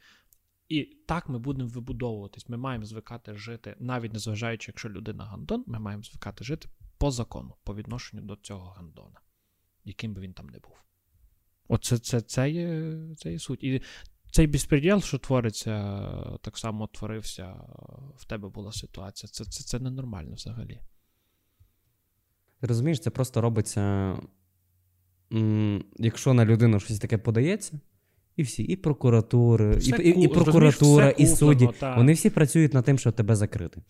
і 0.69 0.83
так 0.83 1.29
ми 1.29 1.39
будемо 1.39 1.69
вибудовуватись. 1.69 2.49
Ми 2.49 2.57
маємо 2.57 2.85
звикати 2.85 3.33
жити, 3.33 3.75
навіть 3.79 4.13
незважаючи, 4.13 4.71
якщо 4.71 4.89
людина 4.89 5.25
гандон, 5.25 5.63
ми 5.67 5.79
маємо 5.79 6.03
звикати 6.03 6.43
жити 6.43 6.69
по 6.97 7.11
закону, 7.11 7.55
по 7.63 7.75
відношенню 7.75 8.23
до 8.23 8.35
цього 8.35 8.69
гандона, 8.69 9.19
яким 9.85 10.13
би 10.13 10.21
він 10.21 10.33
там 10.33 10.49
не 10.49 10.59
був. 10.59 10.73
Оце 11.67 11.97
це, 11.97 12.21
це, 12.21 12.51
є, 12.51 12.93
це 13.17 13.31
є 13.31 13.39
суть. 13.39 13.63
І 13.63 13.81
цей 14.31 14.47
безпреділ, 14.47 15.01
що 15.01 15.17
твориться, 15.17 16.03
так 16.41 16.57
само 16.57 16.87
творився, 16.87 17.53
в 18.17 18.25
тебе 18.25 18.49
була 18.49 18.71
ситуація. 18.71 19.29
Це, 19.33 19.45
це, 19.45 19.63
це 19.63 19.79
ненормально 19.79 20.35
взагалі. 20.35 20.79
Розумієш, 22.61 22.99
це 22.99 23.09
просто 23.09 23.41
робиться. 23.41 24.13
Якщо 25.97 26.33
на 26.33 26.45
людину 26.45 26.79
щось 26.79 26.99
таке 26.99 27.17
подається, 27.17 27.79
і 28.35 28.43
всі, 28.43 28.63
і 28.63 28.75
прокуратури, 28.75 29.73
і, 29.75 29.77
Все 29.77 29.95
і, 29.95 30.09
і 30.09 30.27
ку- 30.27 30.33
прокуратура, 30.33 31.09
і 31.09 31.27
судді, 31.27 31.69
та. 31.79 31.95
вони 31.95 32.13
всі 32.13 32.29
працюють 32.29 32.73
над 32.73 32.85
тим, 32.85 32.97
щоб 32.99 33.13
тебе 33.13 33.35
закрити. 33.35 33.81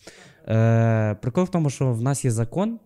Е, 0.47 1.15
прикол 1.21 1.43
в 1.43 1.49
тому, 1.49 1.69
що 1.69 1.93
в 1.93 2.01
нас 2.01 2.25
є 2.25 2.31
закон, 2.31 2.79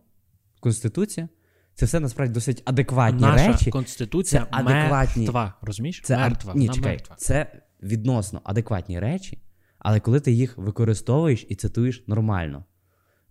Конституція. 0.59 1.29
Це 1.75 1.85
все 1.85 1.99
насправді 1.99 2.33
досить 2.33 2.61
адекватні 2.65 3.21
Наша 3.21 3.47
речі. 3.51 3.69
конституція 3.71 4.41
це 4.41 4.57
адекватні- 4.57 5.17
мертва, 5.21 5.53
розумієш? 5.61 6.01
Це 6.03 6.17
мертва, 6.17 6.53
Ні, 6.55 6.69
чекай, 6.69 6.91
мертва. 6.91 7.15
це 7.15 7.61
відносно 7.83 8.41
адекватні 8.43 8.99
речі, 8.99 9.41
але 9.79 9.99
коли 9.99 10.19
ти 10.19 10.31
їх 10.31 10.57
використовуєш 10.57 11.45
і 11.49 11.55
цитуєш 11.55 12.03
нормально. 12.07 12.65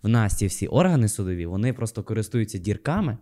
В 0.03 0.09
нас 0.09 0.36
ці 0.36 0.47
всі 0.47 0.66
органи 0.66 1.09
судові, 1.09 1.47
вони 1.47 1.72
просто 1.72 2.03
користуються 2.03 2.59
дірками, 2.59 3.18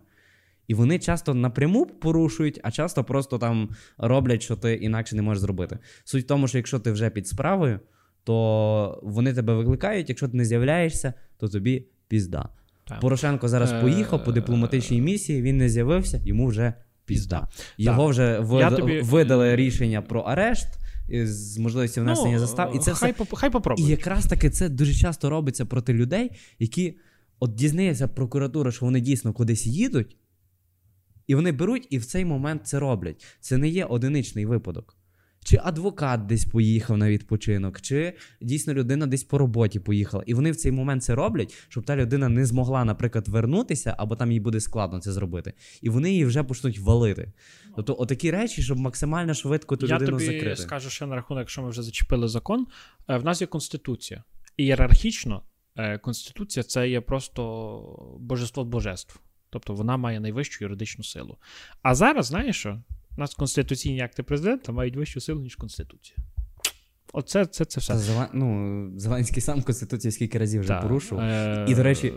і 0.67 0.73
вони 0.73 0.99
часто 0.99 1.33
напряму 1.33 1.85
порушують, 1.85 2.59
а 2.63 2.71
часто 2.71 3.03
просто 3.03 3.37
там 3.37 3.69
роблять, 3.97 4.41
що 4.41 4.55
ти 4.55 4.73
інакше 4.73 5.15
не 5.15 5.21
можеш 5.21 5.41
зробити. 5.41 5.79
Суть 6.03 6.23
в 6.23 6.27
тому, 6.27 6.47
що 6.47 6.57
якщо 6.57 6.79
ти 6.79 6.91
вже 6.91 7.09
під 7.09 7.27
справою, 7.27 7.79
то 8.23 8.99
вони 9.03 9.33
тебе 9.33 9.53
викликають, 9.53 10.09
якщо 10.09 10.27
ти 10.27 10.37
не 10.37 10.45
з'являєшся, 10.45 11.13
то 11.37 11.47
тобі 11.47 11.87
пізда. 12.07 12.49
Так. 12.89 12.99
Порошенко 12.99 13.47
зараз 13.47 13.71
Е, 13.71 13.81
поїхав 13.81 14.23
по 14.23 14.31
дипломатичній 14.31 15.01
місії, 15.01 15.41
він 15.41 15.57
не 15.57 15.69
з'явився, 15.69 16.21
йому 16.25 16.47
вже 16.47 16.73
пізда. 17.05 17.47
Його 17.77 18.07
вже 18.07 18.39
вид- 18.39 18.75
тобі- 18.75 19.01
видали 19.01 19.55
рішення 19.55 20.01
про 20.01 20.21
арешт 20.21 20.67
з 21.23 21.57
можливістю 21.57 22.01
внесення 22.01 22.33
Ну, 22.33 22.39
застав. 22.39 22.75
І 22.75 22.79
це 22.79 22.93
хай, 22.93 23.11
все. 23.11 23.23
поп- 23.23 23.35
хай 23.35 23.49
І 23.49 23.53
попробують. 23.53 23.89
якраз 23.89 24.25
таки 24.25 24.49
це 24.49 24.69
дуже 24.69 24.93
часто 24.93 25.29
робиться 25.29 25.65
проти 25.65 25.93
людей, 25.93 26.31
які 26.59 26.97
от 27.39 27.55
дізнається 27.55 28.07
прокуратура, 28.07 28.71
що 28.71 28.85
вони 28.85 29.01
дійсно 29.01 29.33
кудись 29.33 29.65
їдуть, 29.67 30.17
і 31.27 31.35
вони 31.35 31.51
беруть 31.51 31.87
і 31.89 31.97
в 31.97 32.05
цей 32.05 32.25
момент 32.25 32.61
це 32.67 32.79
роблять. 32.79 33.25
Це 33.39 33.57
не 33.57 33.67
є 33.67 33.85
одиничний 33.85 34.45
випадок. 34.45 34.95
Чи 35.43 35.59
адвокат 35.63 36.25
десь 36.25 36.45
поїхав 36.45 36.97
на 36.97 37.09
відпочинок, 37.09 37.81
чи 37.81 38.13
дійсно 38.41 38.73
людина 38.73 39.07
десь 39.07 39.23
по 39.23 39.37
роботі 39.37 39.79
поїхала. 39.79 40.23
І 40.27 40.33
вони 40.33 40.51
в 40.51 40.55
цей 40.55 40.71
момент 40.71 41.03
це 41.03 41.15
роблять, 41.15 41.55
щоб 41.69 41.83
та 41.85 41.95
людина 41.95 42.29
не 42.29 42.45
змогла, 42.45 42.85
наприклад, 42.85 43.27
вернутися, 43.27 43.95
або 43.97 44.15
там 44.15 44.31
їй 44.31 44.39
буде 44.39 44.59
складно 44.59 44.99
це 44.99 45.11
зробити. 45.11 45.53
І 45.81 45.89
вони 45.89 46.11
її 46.11 46.25
вже 46.25 46.43
почнуть 46.43 46.79
валити. 46.79 47.31
Тобто, 47.75 47.95
отакі 47.99 48.31
речі, 48.31 48.61
щоб 48.61 48.77
максимально 48.79 49.33
швидко 49.33 49.77
ту 49.77 49.85
Я 49.87 49.95
людину 49.95 50.11
тобі 50.11 50.25
закрити. 50.25 50.55
скажу 50.55 50.89
ще 50.89 51.05
на 51.05 51.15
рахунок, 51.15 51.41
якщо 51.41 51.61
ми 51.61 51.69
вже 51.69 51.83
зачепили 51.83 52.27
закон. 52.27 52.67
Е, 53.09 53.17
В 53.17 53.25
нас 53.25 53.41
є 53.41 53.47
конституція. 53.47 54.23
Ієрархічно 54.57 55.43
е, 55.77 55.97
конституція 55.97 56.63
це 56.63 56.89
є 56.89 57.01
просто 57.01 58.17
божество 58.19 58.65
божеств. 58.65 59.19
Тобто 59.49 59.73
вона 59.73 59.97
має 59.97 60.19
найвищу 60.19 60.63
юридичну 60.65 61.03
силу. 61.03 61.37
А 61.81 61.95
зараз, 61.95 62.25
знаєш 62.25 62.55
що? 62.59 62.81
У 63.19 63.21
нас 63.21 63.35
конституційні 63.35 64.01
акти 64.01 64.23
президента 64.23 64.71
мають 64.71 64.95
вищу 64.95 65.21
силу, 65.21 65.41
ніж 65.41 65.55
Конституція. 65.55 66.17
Оце 67.13 67.45
це, 67.45 67.65
це 67.65 67.79
все. 67.79 67.97
Зелен... 67.97 68.27
Ну, 68.33 68.99
Зеленський 68.99 69.41
сам 69.41 69.61
Конституцію 69.61 70.11
скільки 70.11 70.37
разів 70.37 70.61
вже 70.61 70.81
порушив. 70.81 71.19
Е, 71.19 71.65
І, 71.69 71.75
до 71.75 71.83
речі, 71.83 72.13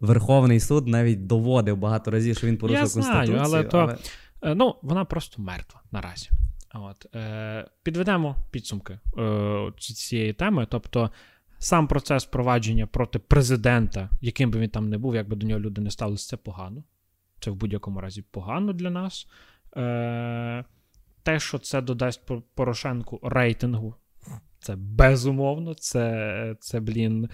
Верховний 0.00 0.60
суд 0.60 0.86
навіть 0.86 1.26
доводив 1.26 1.76
багато 1.76 2.10
разів, 2.10 2.36
що 2.36 2.46
він 2.46 2.56
порушив 2.56 2.80
Я 2.80 2.86
знаю, 2.86 3.32
Конституцію. 3.32 3.40
але 3.44 3.64
то- 3.64 3.98
Е, 4.42 4.54
ну, 4.54 4.74
вона 4.82 5.04
просто 5.04 5.42
мертва 5.42 5.80
наразі. 5.92 6.30
От, 6.74 7.14
е, 7.14 7.68
підведемо 7.82 8.36
підсумки 8.50 8.98
е, 9.18 9.72
цієї 9.78 10.32
теми. 10.32 10.66
Тобто, 10.70 11.10
сам 11.58 11.88
процес 11.88 12.24
провадження 12.24 12.86
проти 12.86 13.18
президента, 13.18 14.10
яким 14.20 14.50
би 14.50 14.58
він 14.58 14.70
там 14.70 14.88
не 14.88 14.98
був, 14.98 15.14
як 15.14 15.28
би 15.28 15.36
до 15.36 15.46
нього 15.46 15.60
люди 15.60 15.80
не 15.80 15.90
ставилися, 15.90 16.28
це 16.28 16.36
погано. 16.36 16.84
Це 17.40 17.50
в 17.50 17.54
будь-якому 17.54 18.00
разі 18.00 18.22
погано 18.22 18.72
для 18.72 18.90
нас. 18.90 19.26
Е, 19.76 20.64
те, 21.22 21.40
що 21.40 21.58
це 21.58 21.80
додасть 21.80 22.30
Порошенку 22.54 23.20
рейтингу, 23.22 23.94
це 24.60 24.76
безумовно. 24.76 25.74
Це, 25.74 26.56
це 26.60 26.80
блін. 26.80 27.28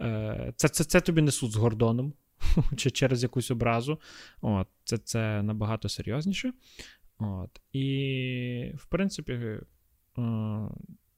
Е, 0.00 0.52
це, 0.56 0.68
це, 0.68 0.84
це 0.84 1.00
тобі 1.00 1.22
несуть 1.22 1.52
з 1.52 1.56
Гордоном 1.56 2.12
чи 2.76 2.90
через 2.90 3.22
якусь 3.22 3.50
образу. 3.50 4.00
От, 4.40 4.68
це, 4.84 4.98
це 4.98 5.42
набагато 5.42 5.88
серйозніше. 5.88 6.52
От, 7.18 7.60
і, 7.72 8.72
в 8.76 8.86
принципі, 8.86 9.32
е, 9.32 9.60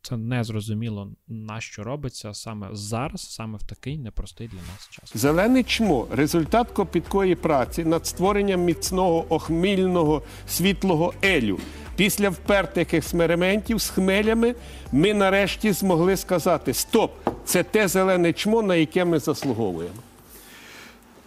це 0.03 0.17
не 0.17 0.45
зрозуміло, 0.45 1.13
на 1.29 1.61
що 1.61 1.85
робиться 1.85 2.35
саме 2.35 2.69
зараз, 2.73 3.35
саме 3.35 3.59
в 3.59 3.63
такий 3.63 3.99
непростий 3.99 4.49
для 4.49 4.59
нас 4.59 4.89
час. 4.91 5.13
Зелене 5.15 5.63
чмо 5.63 6.07
результат 6.13 6.71
копіткої 6.71 7.35
праці 7.35 7.85
над 7.85 8.07
створенням 8.07 8.61
міцного 8.61 9.27
охмільного 9.29 10.23
світлого 10.49 11.15
елю. 11.25 11.59
Після 11.97 12.31
впертих 12.31 12.95
експериментів 12.95 13.79
з 13.81 13.91
хмелями 13.91 14.55
ми 14.93 15.15
нарешті 15.15 15.73
змогли 15.73 16.17
сказати: 16.17 16.75
Стоп! 16.75 17.13
Це 17.45 17.63
те 17.63 17.89
зелене 17.89 18.33
чмо, 18.33 18.63
на 18.63 18.77
яке 18.77 19.05
ми 19.05 19.19
заслуговуємо. 19.19 19.95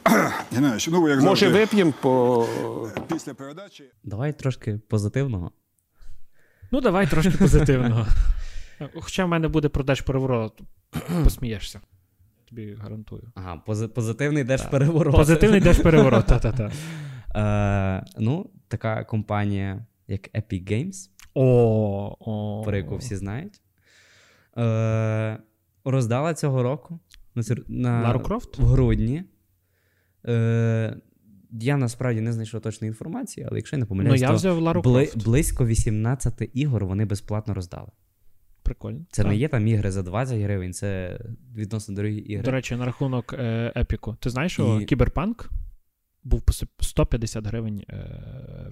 Геннадійович, 0.51 0.87
ну 0.87 1.09
як 1.09 1.21
Може, 1.21 1.45
завжди, 1.45 1.59
вип'ємо 1.59 1.93
по 2.01 2.47
після 3.13 3.33
передачі. 3.33 3.83
Давай 4.03 4.33
трошки 4.33 4.79
позитивного. 4.89 5.51
Ну, 6.71 6.81
давай 6.81 7.07
трошки 7.07 7.31
позитивного. 7.31 8.07
Хоча 8.95 9.25
в 9.25 9.27
мене 9.27 9.47
буде 9.47 9.69
про 9.69 9.83
держпереворот, 9.83 10.61
посмієшся. 11.23 11.81
Тобі 12.49 12.73
гарантую. 12.73 13.31
Ага, 13.35 13.61
пози- 13.67 13.87
позитивний 13.87 14.43
держпереворот. 14.43 15.15
Позитивний 15.15 15.61
держпереворот, 15.61 16.25
та-та-та. 16.25 16.71
Е, 17.35 18.05
ну, 18.19 18.49
така 18.67 19.03
компанія, 19.03 19.85
як 20.07 20.21
Epic 20.35 20.71
Games, 20.71 21.09
О, 21.33 22.15
о. 22.19 22.61
про 22.65 22.77
яку 22.77 22.97
всі 22.97 23.15
знають. 23.15 23.61
Е, 24.57 25.37
роздала 25.85 26.33
цього 26.33 26.63
року 26.63 26.99
на, 27.35 27.41
цир- 27.41 27.63
на, 27.67 28.01
Лару 28.01 28.19
Крофт? 28.19 28.59
в 28.59 28.65
грудні. 28.65 29.23
Е, 30.27 30.97
я 31.51 31.77
насправді 31.77 32.21
не 32.21 32.33
знайшов 32.33 32.61
точної 32.61 32.89
інформації, 32.89 33.47
але 33.49 33.59
якщо 33.59 33.75
я 33.75 33.77
не 33.79 33.83
Ну, 33.83 33.87
помиляюсь, 33.87 34.21
я 34.21 34.27
то 34.27 34.33
взяв 34.35 34.59
Лару 34.59 34.81
бли- 34.81 35.11
Крофт. 35.11 35.25
близько 35.25 35.65
18 35.65 36.49
ігор 36.53 36.85
вони 36.85 37.05
безплатно 37.05 37.53
роздали. 37.53 37.89
Прикольно. 38.65 39.05
Це 39.11 39.21
Так. 39.23 39.31
не 39.31 39.37
є 39.37 39.47
там 39.47 39.67
ігри 39.67 39.91
за 39.91 40.03
20 40.03 40.41
гривень, 40.41 40.73
це 40.73 41.19
відносно 41.55 41.95
дорогі 41.95 42.17
ігри. 42.17 42.43
До 42.43 42.51
речі, 42.51 42.75
на 42.75 42.85
рахунок 42.85 43.33
е, 43.33 43.73
Epic 43.75 44.02
у. 44.02 44.15
Ти 44.19 44.29
знаєш, 44.29 44.51
що 44.51 44.81
І- 44.81 44.85
Кіберпанк 44.85 45.49
був 46.23 46.41
по 46.41 46.53
150 46.83 47.47
гривень 47.47 47.83
е, 47.89 47.95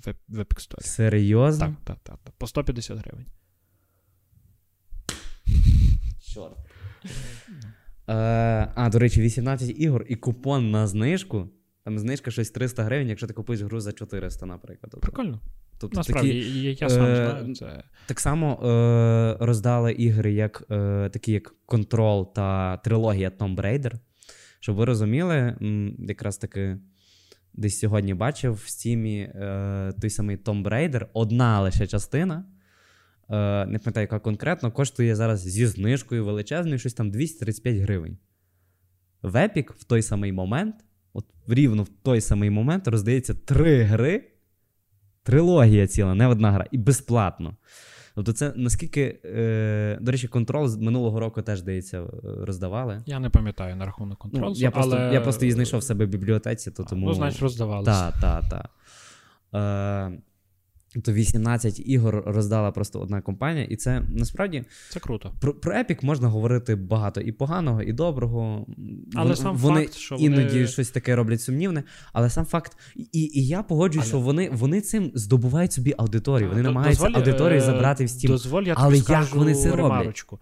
в, 0.06 0.14
в 0.28 0.40
Epic 0.40 0.70
Store. 0.70 0.82
Серйозно? 0.82 1.66
Так, 1.66 1.76
так, 1.84 1.98
так, 2.04 2.20
так. 2.24 2.34
По 2.38 2.48
150 2.48 2.98
гривень. 2.98 3.26
Чорт. 6.34 6.58
Е, 8.08 8.14
а, 8.76 8.90
до 8.92 9.00
речі, 9.00 9.22
18 9.22 9.80
ігор 9.80 10.06
і 10.10 10.16
купон 10.16 10.72
на 10.72 10.88
знижку. 10.88 11.50
Там 11.84 12.00
знижка 12.00 12.32
щось 12.32 12.52
300 12.52 12.84
гривень, 12.84 13.10
якщо 13.10 13.28
ти 13.28 13.34
купуєш 13.34 13.62
гру 13.62 13.80
за 13.80 13.92
400, 13.92 14.46
наприклад. 14.46 14.96
Прикольно. 15.02 15.40
Тобто 15.88 16.00
Насправді, 16.00 16.44
такі, 16.44 16.62
я, 16.62 16.76
я 16.80 16.90
сам 16.90 17.06
е, 17.06 17.16
знаю. 17.16 17.56
Це... 17.56 17.84
так 18.06 18.20
само 18.20 18.60
е, 18.64 19.46
роздали 19.46 19.92
ігри, 19.92 20.34
як, 20.34 20.64
е, 20.72 21.10
такі 21.14 21.32
як 21.32 21.56
Control 21.68 22.34
та 22.34 22.78
трилогія 22.78 23.30
Tomb 23.30 23.56
Raider. 23.56 23.92
Щоб 24.60 24.76
ви 24.76 24.86
розуміли, 24.86 25.56
якраз 26.00 26.38
таки 26.38 26.78
десь 27.54 27.80
сьогодні 27.80 28.14
бачив 28.14 28.54
в 28.54 28.68
стімі 28.68 29.20
е, 29.20 29.94
той 30.02 30.10
самий 30.10 30.38
Tomb 30.38 30.64
Raider, 30.64 31.06
одна 31.14 31.62
лише 31.62 31.88
частина. 31.88 32.46
Е, 33.30 33.66
не 33.66 33.80
пам'ятаю, 33.80 34.04
яка 34.04 34.20
конкретно, 34.20 34.72
коштує 34.72 35.16
зараз 35.16 35.40
зі 35.40 35.66
знижкою 35.66 36.26
величезною, 36.26 36.80
щось 36.80 36.94
там 36.94 37.12
235 37.12 37.76
гривень. 37.76 38.18
В 39.22 39.36
Epic 39.36 39.72
в 39.78 39.84
той 39.84 40.02
самий 40.02 40.32
момент, 40.32 40.76
от 41.14 41.26
рівно 41.48 41.84
в 41.84 41.90
той 41.90 42.22
самий 42.22 42.50
момент 42.50 42.88
роздається 42.88 43.34
три 43.34 43.84
гри, 43.84 44.33
трилогія 45.24 45.88
ціла, 45.88 46.14
не 46.16 46.28
одна 46.28 46.52
гра, 46.52 46.66
і 46.72 46.78
безплатно. 46.78 47.56
Тобто, 48.16 48.34
це 48.34 48.54
наскільки. 48.56 49.20
Е, 49.26 49.98
до 50.02 50.12
речі, 50.12 50.28
контрол 50.28 50.68
з 50.68 50.78
минулого 50.78 51.20
року 51.20 51.42
теж, 51.42 51.60
здається, 51.60 52.02
е, 52.02 52.08
роздавали. 52.46 53.04
Я 53.06 53.20
не 53.20 53.30
пам'ятаю 53.30 53.76
на 53.76 53.86
рахунок 53.86 54.20
Ну, 54.26 54.32
контролу. 54.32 54.56
я, 54.58 54.72
просто, 54.72 54.96
але... 54.96 55.14
я 55.14 55.22
просто 55.22 55.46
її 55.46 55.52
знайшов 55.54 55.80
в 55.80 55.84
себе 55.84 56.06
в 56.06 56.10
бібліотеці, 56.10 56.72
то 56.72 56.84
тому. 56.84 57.06
Ну, 57.08 57.14
значить, 57.14 57.42
роздавалися. 57.42 58.12
Так, 58.12 58.22
так, 58.22 58.44
так. 58.50 58.70
То 61.04 61.14
18 61.14 61.80
ігор 61.88 62.24
роздала 62.26 62.72
просто 62.72 63.00
одна 63.00 63.22
компанія, 63.22 63.66
і 63.66 63.76
це 63.76 64.02
насправді 64.10 64.64
Це 64.90 65.00
круто. 65.00 65.34
про, 65.42 65.54
про 65.54 65.74
Epic 65.74 66.06
можна 66.06 66.28
говорити 66.28 66.76
багато 66.76 67.22
і 67.22 67.32
поганого, 67.32 67.82
і 67.82 67.94
доброго. 67.94 68.66
Але 69.16 69.28
Вон- 69.28 69.36
сам 69.36 69.56
вони 69.58 69.82
факт, 69.82 69.94
що 69.94 70.16
вони- 70.16 70.26
іноді 70.26 70.68
щось 70.68 70.90
таке 70.90 71.16
роблять 71.16 71.42
сумнівне, 71.42 71.84
але 72.14 72.30
сам 72.30 72.46
факт, 72.46 72.78
і, 72.96 73.20
і 73.34 73.48
я 73.48 73.64
погоджуюсь, 73.64 74.06
Але- 74.06 74.10
що 74.10 74.20
вони, 74.20 74.50
вони 74.50 74.82
цим 74.82 75.12
здобувають 75.14 75.72
собі 75.74 75.94
аудиторію. 75.98 76.50
Вони 76.50 76.62
намагаються 76.62 77.04
дозволь, 77.04 77.20
аудиторію 77.20 77.58
е, 77.58 77.62
забрати 77.62 78.06
в 78.06 78.08
Steam. 78.08 78.28
Дозволь, 78.28 78.64
я 78.64 78.74
Але 78.78 78.86
тобі 78.86 78.98
як 78.98 79.06
скажу 79.06 79.38
вони 79.40 79.56
це 79.56 79.70
роблять? 79.70 79.78
ремарочку. 79.84 80.40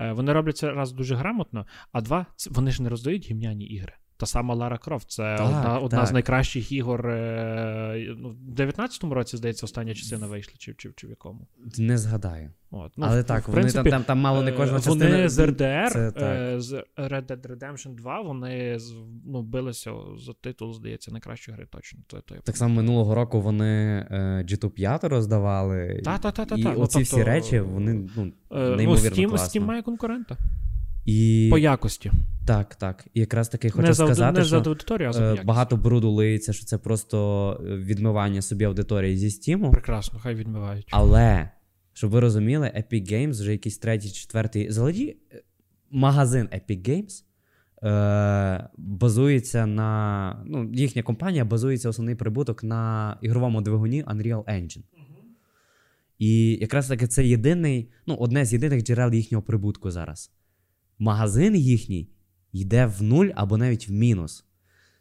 Е, 0.00 0.12
Вони 0.12 0.32
роблять 0.32 0.56
це 0.56 0.70
раз 0.70 0.92
дуже 0.92 1.14
грамотно, 1.14 1.66
а 1.92 2.00
два, 2.00 2.26
вони 2.50 2.70
ж 2.70 2.82
не 2.82 2.88
роздають 2.88 3.30
гімняні 3.30 3.64
ігри. 3.66 3.92
Та 4.20 4.26
сама 4.26 4.54
Лара 4.54 4.78
Крофт, 4.78 5.10
це 5.10 5.36
Так, 5.38 5.46
одна, 5.46 5.78
одна 5.78 6.06
з 6.06 6.12
найкращих 6.12 6.72
ігор. 6.72 7.06
е, 7.10 8.14
Ну, 8.18 8.28
в 8.28 8.54
19-му 8.54 9.14
році, 9.14 9.36
здається, 9.36 9.66
остання 9.66 9.94
частина 9.94 10.26
вийшла, 10.26 10.54
чи, 10.58 10.74
чи, 10.74 10.90
чи 10.96 11.06
в 11.06 11.10
якому. 11.10 11.46
Не 11.78 11.98
згадаю. 11.98 12.50
От. 12.70 12.92
Ну, 12.96 13.06
але 13.08 13.20
в- 13.20 13.24
так, 13.24 13.48
в 13.48 13.50
вони 13.50 13.60
принципі, 13.60 13.90
там, 13.90 13.98
там, 13.98 14.04
там 14.04 14.18
мало 14.18 14.42
не 14.42 14.52
кожна 14.52 14.76
Е, 14.78 14.80
частина. 14.80 15.10
Вони 15.10 15.28
з 15.28 15.46
RDR, 15.46 15.90
це 15.92 16.10
так. 16.12 16.22
е, 16.38 16.60
з 16.60 16.72
Red 16.96 17.26
Dead 17.26 17.46
Redemption 17.56 17.94
2, 17.94 18.20
вони 18.20 18.78
ну, 19.26 19.42
билися 19.42 19.92
за 20.18 20.32
титул, 20.32 20.74
здається, 20.74 21.10
найкращої 21.12 21.56
гри 21.56 21.66
точно. 21.70 22.00
То, 22.06 22.20
то 22.20 22.34
Так 22.34 22.56
само 22.56 22.74
минулого 22.74 23.14
року 23.14 23.40
вони 23.40 24.06
е, 24.10 24.44
GTA 24.48 24.70
5 24.70 25.04
роздавали. 25.04 26.00
Та-та-та-та-та. 26.04 26.70
І 26.70 26.74
Ну, 26.74 26.80
оці 26.80 27.02
всі 27.02 27.10
тобто, 27.16 27.26
речі, 27.26 27.60
вони 27.60 28.08
ну, 28.16 28.22
Е, 28.26 28.32
Ну, 28.50 28.94
Steam, 28.94 29.28
класно. 29.28 29.60
Steam 29.60 29.64
має 29.66 29.82
конкурента. 29.82 30.36
І... 31.04 31.48
По 31.50 31.58
якості. 31.58 32.12
Так, 32.46 32.74
так. 32.74 33.06
І 33.14 33.20
якраз 33.20 33.48
таки 33.48 33.70
хочу 33.70 33.86
не 33.86 33.92
за, 33.92 34.04
сказати, 34.06 34.38
не 34.38 34.44
що 34.44 34.50
за 34.62 34.70
аудиторію, 34.70 35.08
а 35.08 35.12
за 35.12 35.34
е, 35.34 35.42
багато 35.44 35.76
бруду 35.76 36.10
лиється, 36.10 36.52
що 36.52 36.66
це 36.66 36.78
просто 36.78 37.60
е, 37.66 37.76
відмивання 37.76 38.42
собі 38.42 38.64
аудиторії 38.64 39.16
зі 39.16 39.30
Стіму. 39.30 39.70
Прекрасно, 39.70 40.18
хай 40.22 40.34
відмивають. 40.34 40.88
Але, 40.90 41.50
щоб 41.92 42.10
ви 42.10 42.20
розуміли, 42.20 42.72
Epic 42.76 43.12
Games 43.12 43.30
вже 43.30 43.52
якийсь 43.52 43.78
третій, 43.78 44.10
четвертий. 44.10 44.70
Загалі 44.70 45.16
е, 45.32 45.42
магазин 45.90 46.48
Epic 46.52 46.88
Games 46.88 47.24
е, 47.86 48.68
базується 48.76 49.66
на. 49.66 50.42
Ну, 50.46 50.70
їхня 50.74 51.02
компанія 51.02 51.44
базується 51.44 51.88
основний 51.88 52.14
прибуток 52.14 52.64
на 52.64 53.16
ігровому 53.22 53.60
двигуні 53.60 54.04
Unreal 54.04 54.44
Engine. 54.44 54.82
І 56.18 56.58
якраз 56.60 56.88
таки 56.88 57.06
це 57.06 57.26
єдиний, 57.26 57.90
ну, 58.06 58.14
одне 58.14 58.44
з 58.44 58.52
єдиних 58.52 58.82
джерел 58.82 59.12
їхнього 59.12 59.42
прибутку 59.42 59.90
зараз. 59.90 60.30
Магазин 61.00 61.56
їхній 61.56 62.08
йде 62.52 62.86
в 62.86 63.02
нуль 63.02 63.28
або 63.34 63.56
навіть 63.56 63.88
в 63.88 63.92
мінус. 63.92 64.44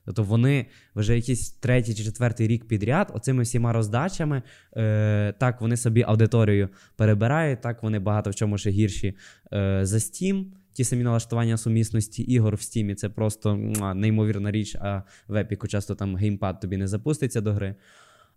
Тобто 0.06 0.24
вони 0.24 0.66
вже 0.96 1.16
якийсь 1.16 1.52
третій 1.52 1.96
чи 1.96 2.04
четвертий 2.04 2.48
рік 2.48 2.68
підряд, 2.68 3.12
оцими 3.16 3.44
всіма 3.44 3.74
роздачами, 3.74 4.42
е, 4.78 5.34
так 5.40 5.62
вони 5.62 5.78
собі 5.78 6.04
аудиторію 6.04 6.70
перебирають, 6.96 7.62
так 7.62 7.84
вони 7.84 8.00
багато 8.00 8.30
в 8.30 8.36
чому 8.36 8.58
ще 8.58 8.70
гірші 8.70 9.08
е, 9.54 9.80
за 9.84 9.98
Steam. 9.98 10.46
Ті 10.74 10.84
самі 10.84 11.04
налаштування 11.04 11.58
сумісності 11.58 12.24
ігор 12.24 12.56
в 12.56 12.60
Steam 12.60 12.96
це 12.96 13.10
просто 13.10 13.56
неймовірна 13.96 14.52
річ, 14.52 14.76
а 14.76 15.04
в 15.28 15.36
Epic 15.36 15.68
часто 15.68 15.96
там 15.96 16.16
геймпад 16.16 16.60
тобі 16.60 16.78
не 16.78 16.88
запуститься 16.88 17.42
до 17.42 17.54
гри. 17.54 17.76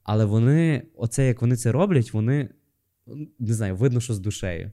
Але 0.03 0.25
вони, 0.25 0.83
оце 0.97 1.27
як 1.27 1.41
вони 1.41 1.57
це 1.57 1.73
роблять, 1.73 2.13
вони 2.13 2.49
не 3.39 3.55
знаю, 3.55 3.77
видно, 3.77 4.01
що 4.01 4.15
з 4.15 4.19
душею. 4.19 4.73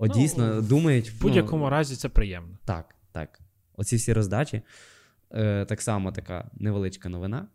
От 0.00 0.10
Ну, 0.14 0.20
дійсно 0.20 0.62
думають. 0.62 1.10
В 1.10 1.22
будь-якому 1.22 1.70
разі 1.70 1.96
це 1.96 2.08
приємно. 2.08 2.58
Так, 2.64 2.94
так. 3.12 3.40
Оці 3.76 3.96
всі 3.96 4.12
роздачі. 4.12 4.62
Е, 5.30 5.64
так 5.64 5.82
само 5.82 6.12
така 6.12 6.50
невеличка 6.54 7.08
новина. 7.08 7.48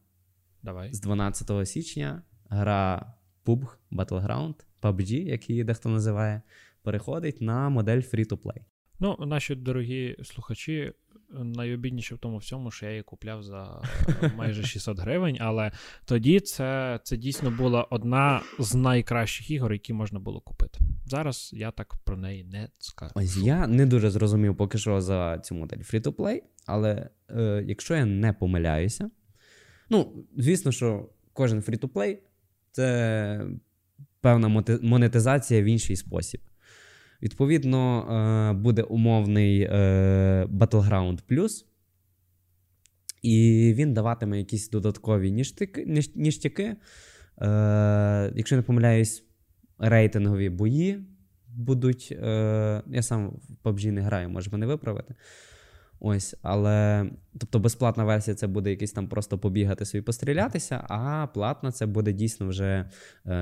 Давай. 0.64 0.94
З 0.94 1.00
12 1.02 1.68
січня 1.68 2.22
гра 2.50 3.14
PUBG 3.46 3.68
Battleground, 3.92 4.56
PUBG, 4.82 5.12
як 5.12 5.50
її 5.50 5.64
дехто 5.64 5.90
називає, 5.90 6.42
переходить 6.84 7.42
на 7.42 7.70
модель 7.70 7.98
Free-to-Play. 7.98 8.62
Ну, 9.00 9.18
наші 9.20 9.56
дорогі 9.56 10.18
слухачі, 10.24 10.94
найобідніше 11.30 12.16
в 12.16 12.18
тому 12.18 12.38
всьому, 12.38 12.72
що 12.72 12.86
я 12.86 12.92
її 12.92 13.04
купляв 13.04 13.44
за 13.44 13.82
е, 14.24 14.32
майже 14.38 14.64
600 14.64 15.00
гривень, 15.00 15.38
але 15.40 15.72
тоді 16.06 16.40
це, 16.40 17.00
це 17.04 17.18
дійсно 17.18 17.52
була 17.52 17.84
одна 17.84 18.42
з 18.60 18.76
найкращих 18.76 19.52
ігор, 19.52 19.74
які 19.74 19.94
можна 19.94 20.20
було 20.20 20.42
купити. 20.42 20.80
Зараз 21.06 21.52
я 21.54 21.72
так 21.72 21.96
про 22.04 22.18
неї 22.18 22.44
не 22.44 22.70
скажу. 22.80 23.12
Ось 23.16 23.38
я 23.38 23.68
не 23.68 23.86
дуже 23.86 24.10
зрозумів 24.10 24.58
поки 24.58 24.78
що 24.78 25.02
за 25.02 25.40
цю 25.40 25.56
модель 25.56 25.78
Free-to-Play, 25.78 26.42
але 26.66 27.10
е, 27.30 27.64
якщо 27.68 27.96
я 27.96 28.06
не 28.06 28.34
помиляюся, 28.34 29.10
ну, 29.90 30.26
звісно, 30.38 30.72
що 30.72 31.10
кожен 31.34 31.60
Free-to-Play 31.60 32.18
це 32.72 33.48
певна 34.22 34.64
монетизація 34.82 35.62
в 35.62 35.66
інший 35.66 35.96
спосіб. 35.96 36.42
Відповідно, 37.22 38.02
е, 38.02 38.54
буде 38.54 38.84
умовний 38.84 39.62
е, 39.62 39.70
Battleground 40.46 41.20
Plus, 41.30 41.66
і 43.22 43.74
він 43.78 43.94
даватиме 43.94 44.38
якісь 44.38 44.70
додаткові 44.70 45.32
ніштяки. 46.16 46.76
Е, 47.42 48.32
якщо 48.36 48.56
не 48.56 48.62
помиляюсь, 48.62 49.24
рейтингові 49.80 50.50
бої 50.50 51.00
будуть. 51.48 52.12
Я 52.12 53.02
сам 53.02 53.30
в 53.30 53.68
PUBG 53.68 53.92
не 53.92 54.02
граю, 54.02 54.30
може 54.30 54.52
мене 54.52 54.66
виправити. 54.66 55.16
Ось, 56.00 56.36
але 56.42 57.10
тобто 57.40 57.60
безплатна 57.60 58.04
версія 58.04 58.36
це 58.36 58.48
буде 58.48 58.70
якийсь 58.70 58.92
там 58.92 59.08
просто 59.08 59.38
побігати 59.38 59.86
собі 59.86 60.02
пострілятися, 60.02 60.86
а 60.90 61.28
платна 61.28 61.72
це 61.72 61.86
буде 61.86 62.14
дійсно 62.14 62.48
вже 62.48 62.90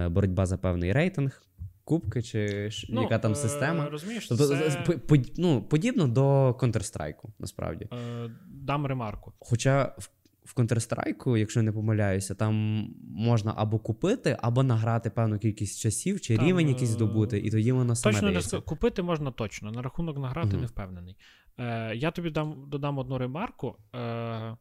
боротьба 0.09 0.45
за 0.45 0.57
певний 0.57 0.93
рейтинг, 0.93 1.41
кубки 1.84 2.22
чи 2.22 2.72
ш- 2.72 2.88
яка 2.89 3.19
там 3.19 3.31
е, 3.31 3.35
система. 3.35 3.89
Розумієш, 3.89 4.27
Тобто, 4.27 4.47
це, 4.47 4.81
по- 5.07 5.15
ну, 5.38 5.61
подібно 5.64 6.07
до 6.07 6.51
Counter-Strike, 6.51 7.23
насправді. 7.39 7.88
е, 7.93 8.30
дам 8.47 8.85
ремарку. 8.85 9.34
Хоча 9.39 9.95
в, 9.97 10.10
в 10.45 10.53
Counter-Strike, 10.60 11.38
якщо 11.38 11.60
я 11.60 11.64
не 11.64 11.72
помиляюся, 11.72 12.35
там 12.35 12.88
можна 13.10 13.53
або 13.57 13.80
купити, 13.80 14.38
або 14.41 14.64
награти 14.64 15.10
певну 15.10 15.39
кількість 15.39 15.80
часів, 15.80 16.22
чи 16.22 16.38
Там, 16.38 16.45
рівень 16.47 16.69
якийсь 16.69 16.89
е, 16.89 16.93
здобути, 16.93 17.39
і 17.39 17.51
тоді 17.51 17.72
воно 17.72 17.95
саме 17.95 18.14
Точно 18.15 18.27
дається. 18.30 18.60
купити 18.61 19.01
можна 19.01 19.31
точно. 19.31 19.72
На 19.72 19.81
рахунок 19.81 20.18
награти 20.18 20.47
Мгм. 20.47 20.60
не 20.61 20.65
впевнений. 20.68 21.18
Е, 21.60 21.95
я 21.95 22.11
тобі 22.11 22.30
дам, 22.30 22.65
додам 22.68 22.97
одну 22.97 23.18
ремарку. 23.18 23.76
Е, 23.95 24.57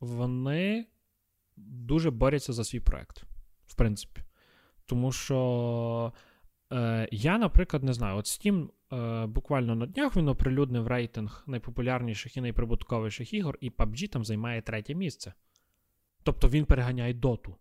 вони 0.00 0.86
дуже 1.56 2.10
борються 2.10 2.52
за 2.52 2.64
свій 2.64 2.80
проект, 2.80 3.22
в 3.66 3.74
принципі. 3.74 4.20
Тому 4.86 5.12
що 5.12 6.12
я, 7.12 7.38
наприклад, 7.38 7.82
не 7.82 7.92
знаю, 7.92 8.16
от 8.16 8.24
Steam 8.24 8.68
е, 8.92 9.26
буквально 9.26 9.74
на 9.74 9.86
днях 9.86 10.16
він 10.16 10.28
оприлюднив 10.28 10.86
рейтинг 10.86 11.44
найпопулярніших 11.46 12.36
і 12.36 12.40
найприбутковіших 12.40 13.34
ігор, 13.34 13.58
і 13.60 13.70
PUBG 13.70 14.08
там 14.08 14.24
займає 14.24 14.62
третє 14.62 14.94
місце. 14.94 15.32
Тобто 16.22 16.48
він 16.48 16.64
переганяє 16.64 17.14
доту. 17.14 17.56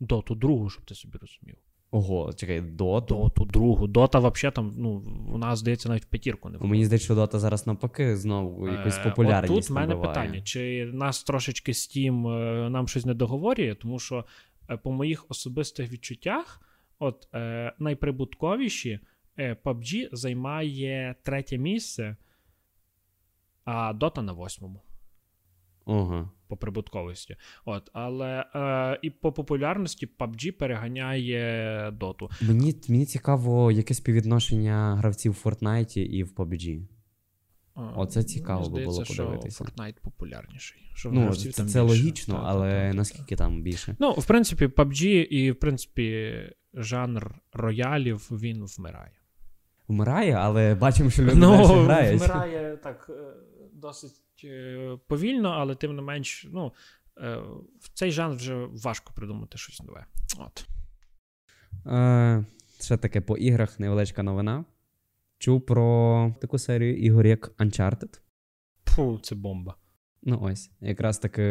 Доту 0.00 0.34
другу, 0.34 0.70
щоб 0.70 0.84
ти 0.84 0.94
собі 0.94 1.18
розумів. 1.18 1.56
Ого, 1.90 2.32
чекай, 2.32 2.60
доту. 2.60 3.14
Доту 3.14 3.44
другу. 3.44 3.86
Дота, 3.86 4.18
взагалі, 4.18 4.54
там, 4.54 4.74
ну, 4.76 5.02
вона, 5.28 5.56
здається, 5.56 5.88
навіть 5.88 6.02
в 6.02 6.06
п'ятірку 6.06 6.48
не 6.48 6.58
Мені 6.58 6.84
здається, 6.84 7.04
що 7.04 7.14
дота 7.14 7.38
зараз 7.38 7.66
навпаки 7.66 8.16
знову 8.16 8.68
якусь 8.68 8.98
Е, 8.98 9.04
популярність 9.04 9.52
От 9.52 9.60
тут 9.60 9.70
в 9.70 9.72
мене 9.72 9.86
набиває. 9.86 10.14
питання: 10.14 10.42
чи 10.42 10.90
нас 10.92 11.22
трошечки 11.22 11.72
Steam 11.72 12.28
е, 12.28 12.70
нам 12.70 12.88
щось 12.88 13.04
не 13.04 13.14
договорює, 13.14 13.74
тому 13.74 13.98
що 13.98 14.24
е, 14.70 14.76
по 14.76 14.92
моїх 14.92 15.24
особистих 15.28 15.92
відчуттях, 15.92 16.60
от 17.02 17.28
е, 17.34 17.72
найприбутковіші 17.78 19.00
е, 19.36 19.56
PUBG 19.64 20.08
займає 20.12 21.14
третє 21.22 21.58
місце, 21.58 22.16
а 23.64 23.92
Dota 23.92 24.20
на 24.20 24.32
восьмому 24.32 24.82
Ага. 25.86 26.30
по 26.48 26.56
прибутковості. 26.56 27.36
От, 27.64 27.90
але 27.92 28.44
е, 28.54 28.98
і 29.02 29.10
по 29.10 29.32
популярності 29.32 30.08
PUBG 30.18 30.50
переганяє 30.50 31.90
Доту. 31.90 32.30
Мені, 32.42 32.74
мені 32.88 33.06
цікаво, 33.06 33.72
яке 33.72 33.94
співвідношення 33.94 34.96
гравців 34.96 35.32
в 35.32 35.46
Fortnite 35.46 35.98
і 35.98 36.24
в 36.24 36.32
PUBG. 36.32 36.82
Оце 37.74 38.22
цікаво 38.22 38.68
би 38.70 38.80
було 38.80 38.92
здається, 38.92 39.14
що 39.14 39.24
подивитися. 39.24 39.64
Fortnite 39.64 40.00
популярніший. 40.02 40.90
Що 40.94 41.10
Ну, 41.12 41.34
це, 41.34 41.50
там 41.52 41.52
це 41.52 41.62
більше. 41.62 41.80
логічно, 41.80 42.34
Та, 42.34 42.40
та, 42.40 42.46
але 42.46 42.70
та, 42.70 42.80
та, 42.80 42.90
та. 42.90 42.96
наскільки 42.96 43.36
там 43.36 43.62
більше? 43.62 43.96
Ну, 43.98 44.12
в 44.12 44.26
принципі, 44.26 44.66
PUBG 44.66 45.04
і, 45.06 45.50
в 45.50 45.56
принципі, 45.56 46.34
жанр 46.74 47.34
роялів 47.52 48.28
він 48.30 48.64
вмирає. 48.64 49.12
Вмирає, 49.88 50.32
але 50.32 50.74
бачимо, 50.74 51.10
що 51.10 51.22
люди 51.22 51.34
ну, 51.34 51.56
далі 51.56 51.84
грають. 51.84 52.18
вмирає 52.22 52.76
так 52.76 53.10
е, 53.10 53.34
досить 53.72 54.12
е, 54.44 54.98
повільно, 55.06 55.48
але 55.48 55.74
тим 55.74 55.96
не 55.96 56.02
менш, 56.02 56.46
ну, 56.52 56.72
е, 57.18 57.36
в 57.80 57.88
цей 57.94 58.10
жанр 58.10 58.36
вже 58.36 58.54
важко 58.54 59.12
придумати 59.14 59.58
щось 59.58 59.80
нове. 59.82 60.06
От. 60.38 60.66
Е, 61.92 62.44
ще 62.80 62.96
таке 62.96 63.20
по 63.20 63.36
іграх 63.36 63.80
невеличка 63.80 64.22
новина. 64.22 64.64
Чув 65.42 65.66
про 65.66 66.34
таку 66.40 66.58
серію 66.58 66.96
ігор, 66.96 67.26
як 67.26 67.54
Uncharted. 67.58 68.20
Фу, 68.86 69.18
це 69.22 69.34
бомба. 69.34 69.76
Ну 70.22 70.38
ось, 70.42 70.70
якраз 70.80 71.18
таки 71.18 71.42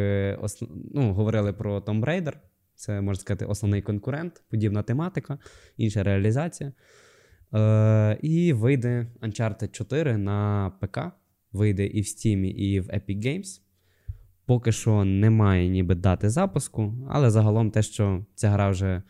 ос... 0.42 0.64
ну, 0.94 1.14
говорили 1.14 1.54
про 1.54 1.80
Tomb 1.80 2.06
Raider. 2.06 2.34
Це, 2.76 3.02
можна 3.02 3.22
сказати, 3.22 3.46
основний 3.46 3.82
конкурент, 3.82 4.44
подібна 4.50 4.84
тематика, 4.84 5.40
інша 5.78 6.04
реалізація. 6.04 6.74
Е, 7.54 8.18
і 8.22 8.54
вийде 8.54 9.08
Uncharted 9.22 9.72
4 9.72 10.18
на 10.18 10.72
ПК. 10.82 11.00
Вийде 11.52 11.86
і 11.86 12.02
в 12.02 12.06
Steam, 12.06 12.46
і 12.46 12.80
в 12.80 12.90
Epic 12.90 13.26
Games. 13.26 13.62
Поки 14.46 14.72
що 14.72 15.06
немає 15.06 15.70
ніби 15.70 15.96
дати 15.96 16.30
запуску, 16.30 16.94
але 17.10 17.32
загалом 17.32 17.72
те, 17.72 17.82
що 17.82 18.26
ця 18.36 18.50
гра 18.50 18.70
вже 18.70 19.02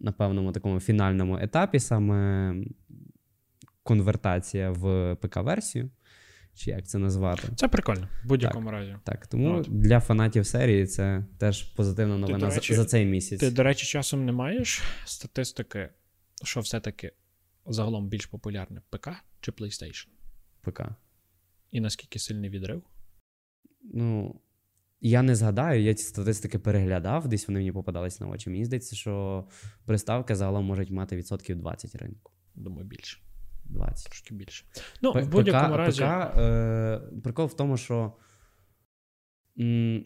на 0.00 0.12
певному 0.12 0.52
такому 0.52 0.80
фінальному 0.80 1.38
етапі, 1.38 1.78
саме 1.78 2.54
конвертація 3.88 4.70
в 4.70 5.14
ПК-версію, 5.16 5.90
чи 6.54 6.70
як 6.70 6.86
це 6.86 6.98
назвати. 6.98 7.48
Це 7.56 7.68
прикольно, 7.68 8.08
в 8.24 8.28
будь-якому 8.28 8.70
разі. 8.70 8.96
Так, 9.04 9.26
тому 9.26 9.54
От. 9.58 9.68
для 9.70 10.00
фанатів 10.00 10.46
серії 10.46 10.86
це 10.86 11.24
теж 11.38 11.62
позитивна 11.62 12.18
новина 12.18 12.50
за- 12.50 12.56
речі, 12.56 12.74
за 12.74 12.84
цей 12.84 13.06
місяць. 13.06 13.40
Ти, 13.40 13.50
до 13.50 13.62
речі, 13.62 13.86
часом 13.86 14.24
не 14.24 14.32
маєш 14.32 14.82
статистики, 15.04 15.88
що 16.44 16.60
все-таки 16.60 17.12
загалом 17.66 18.08
більш 18.08 18.26
популярне 18.26 18.82
ПК 18.90 19.10
чи 19.40 19.50
PlayStation? 19.52 20.06
ПК. 20.60 20.82
І 21.70 21.80
наскільки 21.80 22.18
сильний 22.18 22.50
відрив? 22.50 22.82
Ну, 23.94 24.40
я 25.00 25.22
не 25.22 25.34
згадаю, 25.34 25.82
я 25.82 25.94
ці 25.94 26.04
статистики 26.04 26.58
переглядав, 26.58 27.28
десь 27.28 27.48
вони 27.48 27.58
мені 27.60 27.72
попадались 27.72 28.20
на 28.20 28.28
очі. 28.28 28.50
Мені 28.50 28.64
здається, 28.64 28.96
що 28.96 29.44
приставки 29.84 30.34
загалом 30.36 30.64
можуть 30.64 30.90
мати 30.90 31.16
відсотків 31.16 31.56
20 31.56 31.94
ринку. 31.94 32.32
Думаю, 32.54 32.86
більше. 32.86 33.18
20. 33.68 34.06
Трошки 34.06 34.34
більше. 34.34 34.64
Ну, 35.02 35.12
П- 35.12 35.20
в 35.20 35.28
будь-якому 35.28 35.72
ПК, 35.72 35.78
разі. 35.78 36.02
ПК, 36.02 36.36
е, 36.38 37.00
прикол 37.24 37.46
в 37.46 37.54
тому, 37.56 37.76
що 37.76 38.12
м, 39.60 40.04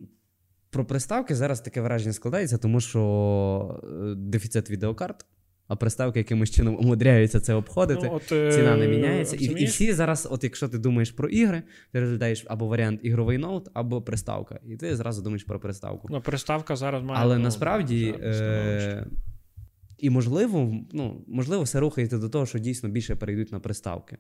про 0.71 0.85
приставки 0.85 1.35
зараз 1.35 1.61
таке 1.61 1.81
враження 1.81 2.13
складається, 2.13 2.59
тому 2.59 2.81
що 2.81 3.81
е, 3.85 4.15
дефіцит 4.17 4.71
відеокарт, 4.71 5.27
а 5.69 5.77
приставки 5.77 6.19
якимось 6.19 6.51
чином 6.51 6.77
умудряються 6.77 7.41
це 7.41 7.55
обходити. 7.55 8.07
Ну, 8.07 8.15
от, 8.15 8.33
е, 8.33 8.53
Ціна 8.53 8.77
не 8.77 8.89
міняється. 8.89 9.37
І, 9.37 9.39
і 9.39 9.43
розумієш? 9.47 9.71
всі 9.71 9.93
зараз, 9.93 10.29
от 10.31 10.45
якщо 10.45 10.69
ти 10.69 10.79
думаєш 10.79 11.11
про 11.11 11.29
ігри, 11.29 11.63
ти 11.93 12.01
розглядаєш 12.01 12.45
або 12.49 12.67
варіант 12.67 13.01
ігровий 13.03 13.39
ноут, 13.39 13.69
або 13.75 14.03
приставка. 14.03 14.61
І 14.67 14.77
ти 14.77 14.97
зразу 14.97 15.23
думаєш 15.23 15.45
про 15.45 15.61
приставку. 15.61 16.09
Ну, 16.11 16.21
приставка 16.21 16.77
зараз 16.77 17.03
має. 17.03 17.21
Але 17.23 17.37
ну, 17.39 17.45
насправді. 17.45 18.15
зараз 18.21 18.37
становище. 18.37 19.07
І 20.03 20.11
можливо, 20.11 20.74
ну, 20.93 21.24
можливо, 21.29 21.62
все 21.62 21.81
рухається 21.81 22.19
до 22.19 22.29
того, 22.29 22.47
що 22.47 22.59
дійсно 22.59 22.89
більше 22.89 23.16
перейдуть 23.16 23.53
на 23.53 23.61
приставки. 23.61 24.19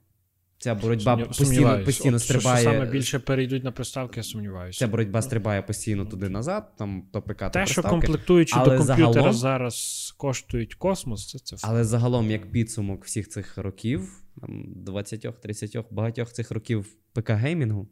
Ця 0.58 0.74
боротьба 0.74 1.12
Сумнів- 1.12 1.26
постійно, 1.28 1.84
постійно 1.84 2.16
От, 2.16 2.22
стрибає. 2.22 2.60
Що 2.62 2.72
саме 2.72 2.90
більше 2.90 3.18
перейдуть 3.18 3.64
на 3.64 3.72
приставки, 3.72 4.20
я 4.20 4.24
сумніваюся. 4.24 4.78
Ця 4.78 4.86
боротьба 4.88 5.22
стрибає 5.22 5.62
постійно 5.62 6.06
туди-назад, 6.06 6.76
там 6.76 7.08
то 7.12 7.22
ПК, 7.22 7.38
Те, 7.38 7.48
що 7.48 7.50
приставки. 7.52 7.88
комплектуючі 7.90 8.54
Але 8.56 8.78
до 8.78 8.84
комп'ютера 8.84 9.12
загалом- 9.12 9.32
зараз 9.32 10.14
коштують 10.18 10.74
космос, 10.74 11.28
це 11.28 11.38
це 11.38 11.56
все. 11.56 11.66
Але 11.70 11.84
загалом, 11.84 12.30
як 12.30 12.50
підсумок 12.52 13.04
всіх 13.04 13.28
цих 13.28 13.58
років, 13.58 14.22
там 14.40 14.64
20-30, 14.76 15.84
багатьох 15.90 16.32
цих 16.32 16.50
років 16.50 16.86
ПК 17.12 17.30
геймінгу, 17.30 17.88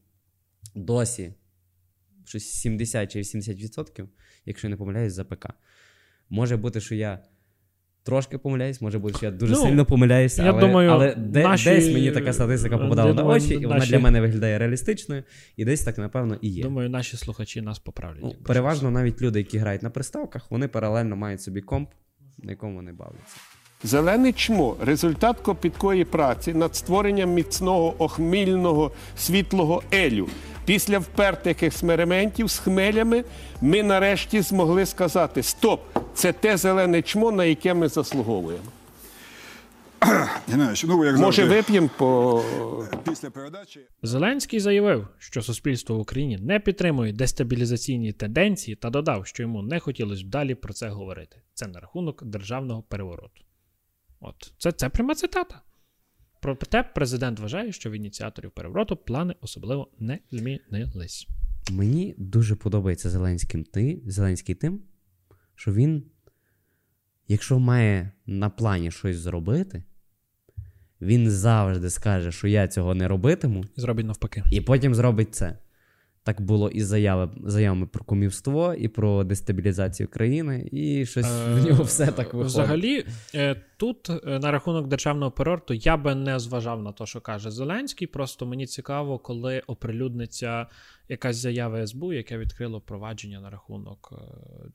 досі 0.74 1.34
щось 2.24 2.44
70 2.50 3.12
чи 3.12 3.18
80%, 3.18 4.08
якщо 4.46 4.66
я 4.66 4.70
не 4.70 4.76
помиляюсь, 4.76 5.12
за 5.14 5.24
ПК. 5.24 5.46
Може 6.28 6.56
бути, 6.56 6.80
що 6.80 6.94
я 6.94 7.24
трошки 8.02 8.38
помиляюсь, 8.38 8.80
може 8.80 8.98
бути, 8.98 9.16
що 9.16 9.26
я 9.26 9.32
дуже 9.32 9.52
Ну, 9.52 9.62
сильно 9.62 9.84
помиляюся, 9.86 10.44
я 10.44 10.50
але, 10.50 10.60
думаю, 10.60 10.90
але 10.90 11.14
де, 11.14 11.42
наші- 11.42 11.70
десь 11.70 11.92
мені 11.92 12.10
така 12.10 12.32
статистика 12.32 12.74
я 12.74 12.80
попадала 12.82 13.08
на 13.14 13.22
думаю, 13.22 13.40
очі, 13.42 13.54
і 13.54 13.66
вона 13.66 13.78
наші- 13.78 13.90
для 13.90 13.98
мене 13.98 14.20
виглядає 14.20 14.58
реалістичною, 14.58 15.22
і 15.56 15.64
десь 15.64 15.82
так, 15.82 15.98
напевно, 15.98 16.36
і 16.40 16.48
є. 16.48 16.62
Думаю, 16.62 16.90
наші 16.90 17.16
слухачі 17.16 17.60
нас 17.60 17.78
поправлять. 17.78 18.20
Ну, 18.22 18.34
переважно 18.44 18.90
навіть 18.90 19.22
люди, 19.22 19.38
які 19.38 19.58
грають 19.58 19.82
на 19.82 19.90
приставках, 19.90 20.50
вони 20.50 20.68
паралельно 20.68 21.16
мають 21.16 21.42
собі 21.42 21.60
комп, 21.60 21.90
на 22.42 22.50
якому 22.50 22.76
вони 22.76 22.92
бавляться. 22.92 23.36
Зелене 23.82 24.32
чмо 24.32 24.76
результат 24.80 25.40
копіткої 25.40 26.04
праці 26.04 26.54
над 26.54 26.76
створенням 26.76 27.30
міцного 27.30 27.94
охмільного 27.98 28.92
світлого 29.16 29.82
елю. 29.92 30.28
Після 30.64 30.98
впертих 30.98 31.62
експериментів 31.62 32.50
з 32.50 32.58
хмелями 32.58 33.24
ми 33.60 33.82
нарешті 33.82 34.40
змогли 34.40 34.86
сказати: 34.86 35.42
Стоп! 35.42 35.80
Це 36.14 36.32
те 36.32 36.56
зелене 36.56 37.02
чмо, 37.02 37.32
на 37.32 37.44
яке 37.44 37.74
ми 37.74 37.88
заслуговуємо. 37.88 38.64
Геннадійович, 40.48 40.84
ну 40.84 41.04
як 41.04 41.16
Може, 41.18 41.42
завжди, 41.42 41.56
вип'ємо 41.56 41.90
по 41.96 42.42
після 43.08 43.30
передачі. 43.30 43.80
Зеленський 44.02 44.60
заявив, 44.60 45.08
що 45.18 45.42
суспільство 45.42 45.96
в 45.96 46.00
Україні 46.00 46.38
не 46.38 46.60
підтримує 46.60 47.12
дестабілізаційні 47.12 48.12
тенденції 48.12 48.76
та 48.76 48.90
додав, 48.90 49.26
що 49.26 49.42
йому 49.42 49.62
не 49.62 49.80
хотілося 49.80 50.24
б 50.24 50.28
далі 50.28 50.54
про 50.54 50.72
це 50.72 50.88
говорити. 50.88 51.36
Це 51.54 51.66
на 51.66 51.80
рахунок 51.80 52.24
державного 52.24 52.82
перевороту. 52.82 53.42
От 54.20 54.52
це, 54.58 54.72
це 54.72 54.88
пряма 54.88 55.14
цитата. 55.14 55.60
Проте 56.40 56.82
президент 56.82 57.38
вважає, 57.38 57.72
що 57.72 57.90
в 57.90 57.92
ініціаторів 57.92 58.50
перевороту 58.50 58.96
плани 58.96 59.34
особливо 59.40 59.90
не 59.98 60.18
змінились. 60.30 61.28
Мені 61.70 62.14
дуже 62.18 62.56
подобається 62.56 63.10
Зеленським 63.10 63.64
ти, 63.64 64.02
Зеленський 64.06 64.54
тим, 64.54 64.82
що 65.54 65.72
він, 65.72 66.04
якщо 67.28 67.58
має 67.58 68.12
на 68.26 68.50
плані 68.50 68.90
щось 68.90 69.16
зробити, 69.16 69.84
він 71.00 71.30
завжди 71.30 71.90
скаже, 71.90 72.32
що 72.32 72.48
я 72.48 72.68
цього 72.68 72.94
не 72.94 73.08
робитиму, 73.08 73.64
І 73.76 73.80
зробить 73.80 74.06
навпаки. 74.06 74.44
і 74.50 74.60
потім 74.60 74.94
зробить 74.94 75.34
це. 75.34 75.58
Так 76.30 76.40
було 76.40 76.70
і 76.70 76.80
з 76.82 76.86
заяви, 76.86 77.30
заявами 77.44 77.86
про 77.86 78.04
кумівство, 78.04 78.74
і 78.74 78.88
про 78.88 79.24
дестабілізацію 79.24 80.08
країни, 80.08 80.68
і 80.72 81.06
щось 81.06 81.26
в 81.26 81.66
нього 81.66 81.84
все 81.84 82.06
так 82.06 82.26
виходить. 82.26 82.52
Взагалі, 82.52 83.06
е, 83.34 83.62
тут 83.76 84.10
е, 84.10 84.38
на 84.38 84.50
рахунок 84.50 84.88
державного 84.88 85.30
перевороту 85.30 85.74
я 85.74 85.96
би 85.96 86.14
не 86.14 86.38
зважав 86.38 86.82
на 86.82 86.92
те, 86.92 87.06
що 87.06 87.20
каже 87.20 87.50
Зеленський. 87.50 88.06
Просто 88.06 88.46
мені 88.46 88.66
цікаво, 88.66 89.18
коли 89.18 89.62
оприлюдниться 89.66 90.66
якась 91.08 91.36
заява 91.36 91.86
СБУ, 91.86 92.12
яке 92.12 92.38
відкрило 92.38 92.80
провадження 92.80 93.40
на 93.40 93.50
рахунок 93.50 94.12
е, 94.12 94.16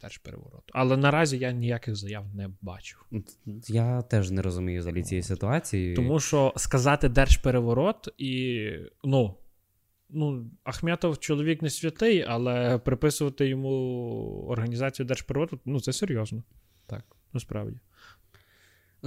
держперевороту. 0.01 0.65
Але 0.73 0.97
наразі 0.97 1.37
я 1.37 1.51
ніяких 1.51 1.95
заяв 1.95 2.25
не 2.35 2.49
бачу. 2.61 2.97
Я 3.67 4.01
теж 4.01 4.31
не 4.31 4.41
розумію 4.41 4.79
взагалі 4.79 5.03
цієї 5.03 5.23
ситуації. 5.23 5.95
Тому 5.95 6.19
що 6.19 6.53
сказати 6.55 7.09
держпереворот 7.09 8.09
і 8.17 8.69
ну. 9.03 9.35
Ну, 10.15 10.45
Ахметов 10.63 11.19
чоловік 11.19 11.61
не 11.61 11.69
святий, 11.69 12.25
але 12.27 12.77
приписувати 12.77 13.47
йому 13.47 14.45
організацію 14.49 15.05
держприроду, 15.05 15.59
ну 15.65 15.79
це 15.79 15.93
серйозно. 15.93 16.43
Так, 16.87 17.03
насправді. 17.33 17.77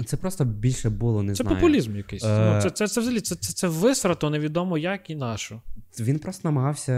Це 0.07 0.17
просто 0.17 0.45
більше 0.45 0.91
було, 0.91 1.23
не 1.23 1.35
Це 1.35 1.43
знаю. 1.43 1.57
популізм 1.57 1.97
якийсь. 1.97 2.25
Е, 2.25 2.53
Ну, 2.55 2.63
це, 2.63 2.71
це, 2.71 2.89
це 2.89 3.01
взагалі 3.01 3.21
це, 3.21 3.35
це, 3.35 3.53
це 3.53 3.69
висрато, 3.69 4.31
невідомо 4.31 4.79
як 4.79 5.11
і 5.11 5.15
на 5.15 5.37
що. 5.37 5.61
Він 6.01 6.19
просто 6.19 6.49
намагався. 6.49 6.93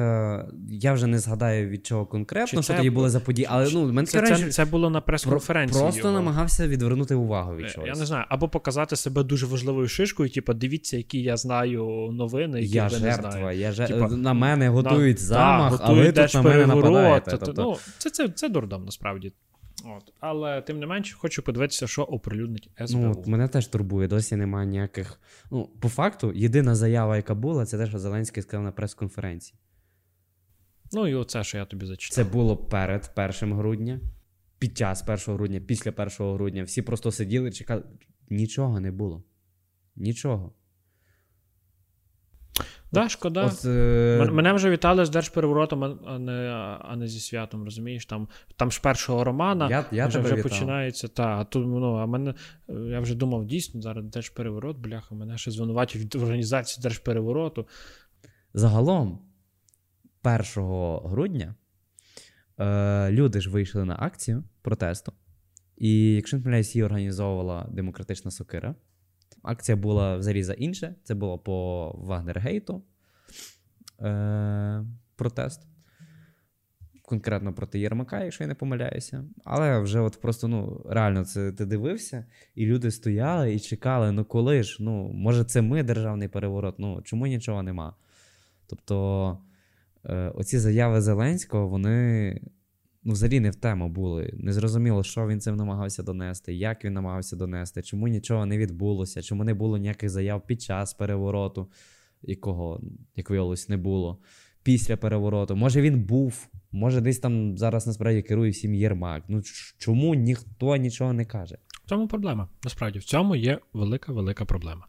Я 0.71 0.93
вже 0.93 1.07
не 1.07 1.19
згадаю 1.19 1.69
від 1.69 1.87
чого 1.87 2.07
конкретно, 2.07 2.47
Чи 2.47 2.63
що 2.65 2.73
це 2.73 2.77
тоді 2.77 2.91
були 2.91 3.11
за 3.11 3.21
події, 3.21 3.47
але 3.51 3.69
ну 3.73 3.93
мене 3.93 4.07
Це, 4.07 4.23
це, 4.37 4.51
це 4.51 4.65
було 4.65 4.91
на 4.91 5.01
прес-конференції. 5.01 5.83
просто 5.83 5.99
його. 6.01 6.13
намагався 6.13 6.69
відвернути 6.69 7.15
увагу 7.15 7.57
від 7.57 7.67
Е, 7.67 7.69
чогось. 7.71 7.89
Я 7.89 7.95
не 7.95 8.07
знаю, 8.07 8.25
або 8.29 8.49
показати 8.49 8.97
себе 8.97 9.23
дуже 9.23 9.47
важливою 9.47 9.89
шишкою, 9.89 10.31
типу, 10.31 10.55
дивіться, 10.55 10.97
які 10.97 11.23
я 11.23 11.37
знаю 11.37 11.85
новини, 12.13 12.61
які 12.63 12.75
Я 12.75 12.87
ви 12.87 12.93
не 12.93 12.99
жертва, 12.99 13.53
я 13.53 13.73
жер... 13.73 13.89
Типа, 13.89 14.09
на 14.09 14.35
мене 14.35 14.69
готують 14.69 15.17
На- 15.19 15.25
замах, 15.25 15.79
да, 15.79 15.85
а 15.85 15.93
ви 15.93 16.13
тут 16.13 16.35
на 16.35 16.43
мене 16.43 16.67
нападаєте. 16.67 17.31
Тобто, 17.31 17.63
Ну, 17.63 17.77
це, 17.99 18.11
це, 18.11 18.29
це 18.29 18.49
дурдом, 18.49 18.85
насправді. 18.85 19.33
От. 19.85 20.13
Але 20.21 20.63
тим 20.63 20.79
не 20.79 20.87
менше, 20.87 21.17
хочу 21.17 21.43
подивитися, 21.43 21.87
що 21.87 22.03
оприлюднить 22.03 22.71
СБУ. 22.87 22.99
ну, 22.99 23.11
от 23.11 23.27
мене 23.27 23.49
теж 23.49 23.67
турбує, 23.67 24.09
досі 24.09 24.37
немає 24.37 24.67
ніяких. 24.67 25.21
Ну, 25.51 25.67
по 25.81 25.89
факту, 25.89 26.33
єдина 26.35 26.75
заява, 26.75 27.17
яка 27.17 27.35
була, 27.35 27.67
це 27.67 27.79
те, 27.79 27.87
що 27.87 27.99
Зеленський 27.99 28.43
сказав 28.43 28.65
на 28.65 28.73
прес-конференції. 28.73 29.59
Ну 30.93 31.09
і 31.09 31.15
оце, 31.15 31.45
що 31.45 31.59
я 31.59 31.65
тобі 31.65 31.87
зачитав. 31.87 32.15
Це 32.15 32.25
було 32.25 32.57
перед 32.57 33.11
1 33.43 33.55
грудня, 33.55 34.01
під 34.59 34.79
час 34.79 35.03
1 35.03 35.35
грудня, 35.35 35.61
після 35.61 35.91
1 35.91 36.09
грудня. 36.35 36.65
Всі 36.65 36.83
просто 36.83 37.13
сиділи, 37.13 37.53
чекали. 37.53 37.83
Нічого 38.31 38.81
не 38.81 38.91
було. 38.91 39.25
Нічого. 39.97 40.53
Да, 42.93 43.09
шкода. 43.09 43.45
От, 43.47 43.65
е... 43.65 44.19
Мен- 44.21 44.33
Мене 44.33 44.53
вже 44.53 44.71
вітали 44.71 45.05
з 45.05 45.11
держпереворотом, 45.11 45.85
а- 45.85 46.19
не, 46.19 46.33
а 46.81 46.97
не 46.97 47.07
зі 47.09 47.21
святом, 47.21 47.65
розумієш? 47.65 48.07
Там, 48.07 48.29
там 48.57 48.71
ж 48.71 48.81
першого 48.81 49.25
романа 49.25 49.69
Я- 49.71 49.85
я 49.93 50.07
вже, 50.07 50.17
тебе 50.19 50.29
вже 50.29 50.37
вітав. 50.37 50.51
починається. 50.51 51.09
Та, 51.09 51.27
а 51.27 51.45
тут, 51.45 51.67
ну, 51.67 51.95
а 51.95 52.07
мене, 52.07 52.35
я 52.69 53.01
вже 53.01 53.15
думав, 53.15 53.45
дійсно, 53.45 53.81
зараз 53.83 54.05
держпереворот, 54.05 54.77
бляха, 54.79 55.15
мене 55.15 55.39
ще 55.39 55.51
звинувачують 55.51 56.15
в 56.15 56.23
організації 56.23 56.83
держперевороту. 56.83 57.67
Загалом, 58.55 59.19
1 60.23 61.01
грудня 61.05 61.55
е, 62.59 63.11
люди 63.11 63.41
ж 63.41 63.51
вийшли 63.51 63.85
на 63.85 63.97
акцію 63.99 64.45
протесту. 64.63 65.13
І, 65.77 66.15
якщо 66.15 66.37
не 66.37 66.43
помиляюсь, 66.43 66.75
її 66.75 66.85
організовувала 66.85 67.67
демократична 67.71 68.31
сокира. 68.31 68.75
Акція 69.43 69.77
була 69.77 70.17
взагалі 70.17 70.43
за 70.43 70.53
інше. 70.53 70.95
Це 71.05 71.15
було 71.15 71.39
по 71.39 71.89
Вагнергейту 71.99 72.83
е, 74.01 74.85
протест. 75.17 75.67
Конкретно 77.03 77.53
проти 77.53 77.79
Єрмака, 77.79 78.25
якщо 78.25 78.45
я 78.45 78.49
не 78.49 78.55
помиляюся. 78.55 79.25
Але 79.45 79.79
вже 79.79 80.01
от 80.01 80.21
просто, 80.21 80.49
ну, 80.49 80.87
реально, 80.89 81.25
це 81.25 81.53
ти 81.53 81.67
дивився, 81.67 82.25
і 82.55 82.67
люди 82.67 82.91
стояли 82.91 83.55
і 83.55 83.61
чекали, 83.61 84.13
ну 84.13 84.25
коли 84.25 84.63
ж? 84.63 84.77
Ну, 84.81 85.13
може, 85.13 85.45
це 85.45 85.63
ми 85.63 85.83
державний 85.83 86.29
переворот? 86.29 86.79
Ну, 86.79 87.03
чому 87.03 87.27
нічого 87.27 87.63
нема? 87.63 87.95
Тобто, 88.67 89.39
е, 90.05 90.15
оці 90.29 90.59
заяви 90.59 91.01
Зеленського, 91.01 91.69
вони 91.69 92.41
ну, 93.05 93.13
взагалі 93.13 93.41
не 93.41 93.51
в 93.51 93.55
тему 93.55 93.89
були. 93.89 94.31
Незрозуміло, 94.39 95.03
що 95.03 95.29
він 95.29 95.41
цим 95.41 95.57
намагався 95.57 96.03
донести, 96.03 96.55
як 96.55 96.85
він 96.85 96.93
намагався 96.93 97.37
донести, 97.37 97.83
чому 97.83 98.09
нічого 98.09 98.47
не 98.47 98.59
відбулося, 98.59 99.23
чому 99.23 99.45
не 99.45 99.55
було 99.55 99.79
ніяких 99.79 100.11
заяв 100.11 100.47
під 100.47 100.63
час 100.63 100.95
перевороту, 100.95 101.71
якого, 102.23 102.81
як 103.17 103.31
виявилось, 103.31 103.69
не 103.69 103.77
було. 103.77 104.19
Після 104.63 104.97
перевороту. 104.97 105.57
Може, 105.57 105.81
він 105.81 106.03
був, 106.03 106.49
може, 106.73 107.01
десь 107.01 107.19
там 107.19 107.59
зараз 107.59 107.87
насправді 107.87 108.23
керує 108.23 108.51
всім 108.51 108.75
Єрмак. 108.75 109.25
Ну 109.29 109.43
чому 109.79 110.15
ніхто 110.15 110.77
нічого 110.77 111.13
не 111.13 111.25
каже? 111.25 111.59
В 111.85 111.89
цьому 111.89 112.09
проблема. 112.09 112.49
Насправді, 112.65 112.99
в 112.99 113.05
цьому 113.05 113.37
є 113.37 113.59
велика, 113.73 114.13
велика 114.13 114.45
проблема. 114.45 114.87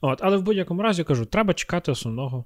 От, 0.00 0.18
але 0.22 0.36
в 0.36 0.42
будь-якому 0.42 0.82
разі 0.82 1.04
кажу, 1.04 1.26
треба 1.26 1.54
чекати 1.54 1.92
основного, 1.92 2.44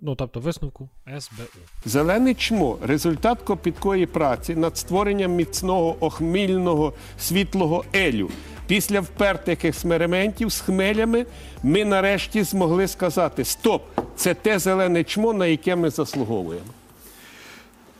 ну 0.00 0.14
тобто 0.18 0.40
висновку 0.40 0.88
СБУ. 1.20 1.42
Зелене 1.84 2.34
чмо 2.34 2.78
результат 2.82 3.42
копіткої 3.42 4.06
праці 4.06 4.54
над 4.56 4.76
створенням 4.76 5.32
міцного 5.32 5.96
охмільного 6.00 6.92
світлого 7.18 7.84
елю. 7.94 8.30
Після 8.66 9.00
впертих 9.00 9.64
експериментів 9.64 10.52
з 10.52 10.60
хмелями 10.60 11.26
ми 11.62 11.84
нарешті 11.84 12.42
змогли 12.42 12.88
сказати: 12.88 13.44
Стоп! 13.44 13.82
Це 14.16 14.34
те 14.34 14.58
зелене 14.58 15.04
чмо, 15.04 15.32
на 15.32 15.46
яке 15.46 15.76
ми 15.76 15.90
заслуговуємо. 15.90 16.66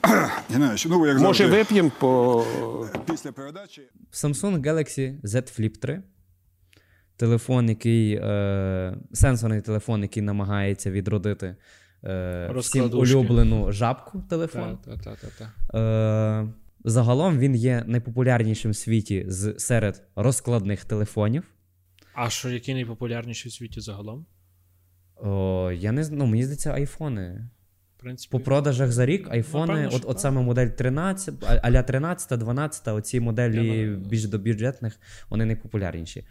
Геннадійович, 0.50 0.86
ну 0.86 1.06
як 1.06 1.18
Може, 1.18 1.44
завжди, 1.44 1.56
вип'ємо 1.56 1.90
по 1.98 2.44
після 3.10 3.32
передачі. 3.32 3.82
Samsung 4.12 4.60
Galaxy 4.60 5.22
Z 5.22 5.60
Flip 5.60 5.78
3. 5.78 6.02
Телефон, 7.20 7.68
який. 7.68 8.14
Е, 8.14 8.96
сенсорний 9.12 9.60
телефон, 9.60 10.02
який 10.02 10.22
намагається 10.22 10.90
відродити 10.90 11.56
е, 12.04 12.52
всім 12.56 12.84
улюблену 12.92 13.72
жабку 13.72 14.22
телефон. 14.30 14.78
Та-та-та-та. 14.84 15.78
Е, 15.78 16.48
загалом 16.84 17.38
він 17.38 17.54
є 17.56 17.84
найпопулярнішим 17.86 18.70
в 18.70 18.76
світі 18.76 19.24
з, 19.28 19.54
серед 19.58 20.02
розкладних 20.16 20.84
телефонів. 20.84 21.42
А 22.14 22.30
що 22.30 22.50
який 22.50 22.74
найпопулярніший 22.74 23.50
в 23.50 23.52
світі 23.52 23.80
загалом? 23.80 24.26
О, 25.16 25.72
я 25.72 25.92
не 25.92 26.04
знаю, 26.04 26.18
ну, 26.18 26.26
мені 26.26 26.42
здається, 26.42 26.72
айфони. 26.72 27.48
В 27.96 28.00
принципі, 28.00 28.32
По 28.32 28.40
продажах 28.40 28.92
за 28.92 29.06
рік 29.06 29.28
айфони, 29.30 29.72
Напевно, 29.72 29.96
от, 29.96 30.04
от 30.06 30.20
саме 30.20 30.42
модель 30.42 30.68
13, 30.68 31.34
а- 31.44 31.60
аля 31.62 31.82
13, 31.82 32.38
12, 32.38 32.88
оці 32.88 33.20
моделі 33.20 33.86
більш 33.86 34.24
до 34.24 34.38
бюджетних, 34.38 35.00
вони 35.28 35.44
найпопулярніші. 35.44 36.24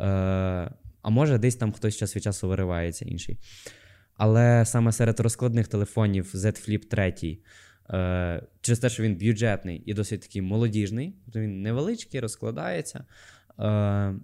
Е, 0.00 0.70
а 1.02 1.10
може, 1.10 1.38
десь 1.38 1.56
там 1.56 1.72
хтось 1.72 1.96
час 1.96 2.16
від 2.16 2.22
часу 2.22 2.48
виривається 2.48 3.04
інший. 3.04 3.38
Але 4.14 4.64
саме 4.66 4.92
серед 4.92 5.20
розкладних 5.20 5.68
телефонів 5.68 6.30
Z 6.34 6.44
Flip 6.44 6.88
3, 6.88 7.38
е, 7.90 8.42
через 8.60 8.78
те, 8.78 8.88
що 8.88 9.02
він 9.02 9.16
бюджетний 9.16 9.82
і 9.86 9.94
досить 9.94 10.20
такий 10.20 10.42
молодіжний, 10.42 11.16
тобто 11.24 11.40
він 11.40 11.62
невеличкий, 11.62 12.20
розкладається, 12.20 13.04
е, 13.58 14.14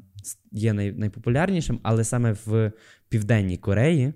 є 0.52 0.72
найпопулярнішим, 0.72 1.80
але 1.82 2.05
саме 2.05 2.32
в 2.32 2.72
Південній 3.09 3.59
Кореї, 3.59 4.12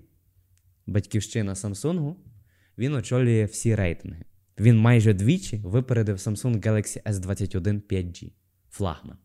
батьківщина 0.87 1.53
Samsung, 1.53 2.15
він 2.77 2.95
очолює 2.95 3.45
всі 3.45 3.75
рейтинги. 3.75 4.23
Він 4.59 4.77
майже 4.77 5.13
двічі 5.13 5.61
випередив 5.63 6.15
Samsung 6.15 6.67
Galaxy 6.67 7.03
S21 7.03 7.81
5G. 7.81 8.31
Флагман. 8.69 9.17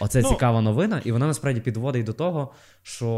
Оце 0.00 0.22
Ну- 0.22 0.28
цікава 0.28 0.60
новина, 0.60 1.02
і 1.04 1.12
вона 1.12 1.26
насправді 1.26 1.60
підводить 1.60 2.04
до 2.04 2.12
того, 2.12 2.52
що 2.82 3.08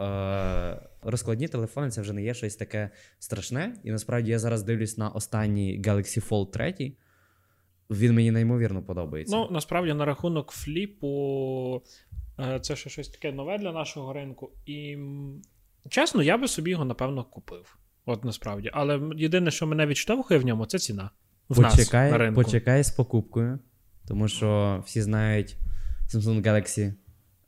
е, 0.00 0.88
розкладні 1.02 1.48
телефони 1.48 1.90
це 1.90 2.00
вже 2.00 2.12
не 2.12 2.22
є 2.22 2.34
щось 2.34 2.56
таке 2.56 2.90
страшне. 3.18 3.74
І 3.84 3.90
насправді 3.90 4.30
я 4.30 4.38
зараз 4.38 4.62
дивлюсь 4.62 4.98
на 4.98 5.08
останній 5.08 5.82
Galaxy 5.82 6.28
Fold 6.28 6.50
3. 6.50 6.92
Він 7.90 8.14
мені 8.14 8.30
неймовірно 8.30 8.82
подобається. 8.82 9.36
Ну, 9.36 9.48
насправді, 9.50 9.92
на 9.92 10.04
рахунок 10.04 10.50
фліпу, 10.50 11.82
е, 12.38 12.60
це 12.60 12.76
ще 12.76 12.90
щось 12.90 13.08
таке 13.08 13.32
нове 13.32 13.58
для 13.58 13.72
нашого 13.72 14.12
ринку. 14.12 14.50
І 14.66 14.98
чесно, 15.88 16.22
я 16.22 16.38
би 16.38 16.48
собі 16.48 16.70
його, 16.70 16.84
напевно, 16.84 17.24
купив. 17.24 17.78
От 18.06 18.24
насправді. 18.24 18.70
Але 18.72 19.00
єдине, 19.16 19.50
що 19.50 19.66
мене 19.66 19.86
відштовхує 19.86 20.40
в 20.40 20.44
ньому, 20.44 20.66
це 20.66 20.78
ціна. 20.78 21.10
В 21.48 21.60
нас 21.60 21.92
на 21.92 22.18
ринку. 22.18 22.42
почекай 22.42 22.84
з 22.84 22.90
покупкою, 22.90 23.58
тому 24.08 24.28
що 24.28 24.82
всі 24.86 25.02
знають 25.02 25.56
Samsung 26.14 26.42
Galaxy 26.42 26.92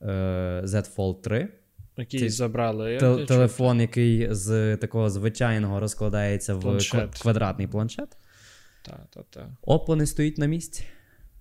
е, 0.02 0.62
Z 0.64 0.94
Fold 0.96 1.20
3. 1.20 1.48
Який 1.96 2.20
Це 2.20 2.28
забрали. 2.28 2.96
Те- 2.98 3.16
я 3.20 3.26
телефон, 3.26 3.80
який 3.80 4.34
з 4.34 4.76
такого 4.76 5.10
звичайного 5.10 5.80
розкладається 5.80 6.54
в 6.54 6.60
Планшет. 6.60 7.00
ква- 7.10 7.22
квадратний 7.22 7.66
планшет. 7.66 8.16
Та, 8.82 9.06
та, 9.10 9.22
та. 9.22 9.56
Oppo 9.62 9.94
не 9.94 10.06
стоїть 10.06 10.38
на 10.38 10.46
місці. 10.46 10.84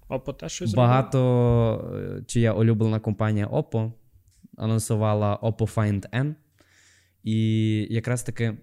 Опа, 0.10 0.34
те 0.34 0.50
щось? 0.50 0.74
Багато 0.74 1.20
е, 2.20 2.24
чия 2.28 2.54
улюблена 2.54 3.00
компанія 3.00 3.48
Oppo 3.48 3.92
анонсувала 4.58 5.38
Oppo 5.44 5.74
Find 5.76 6.10
N. 6.20 6.36
І 7.24 7.88
якраз 7.90 8.24
таки 8.24 8.58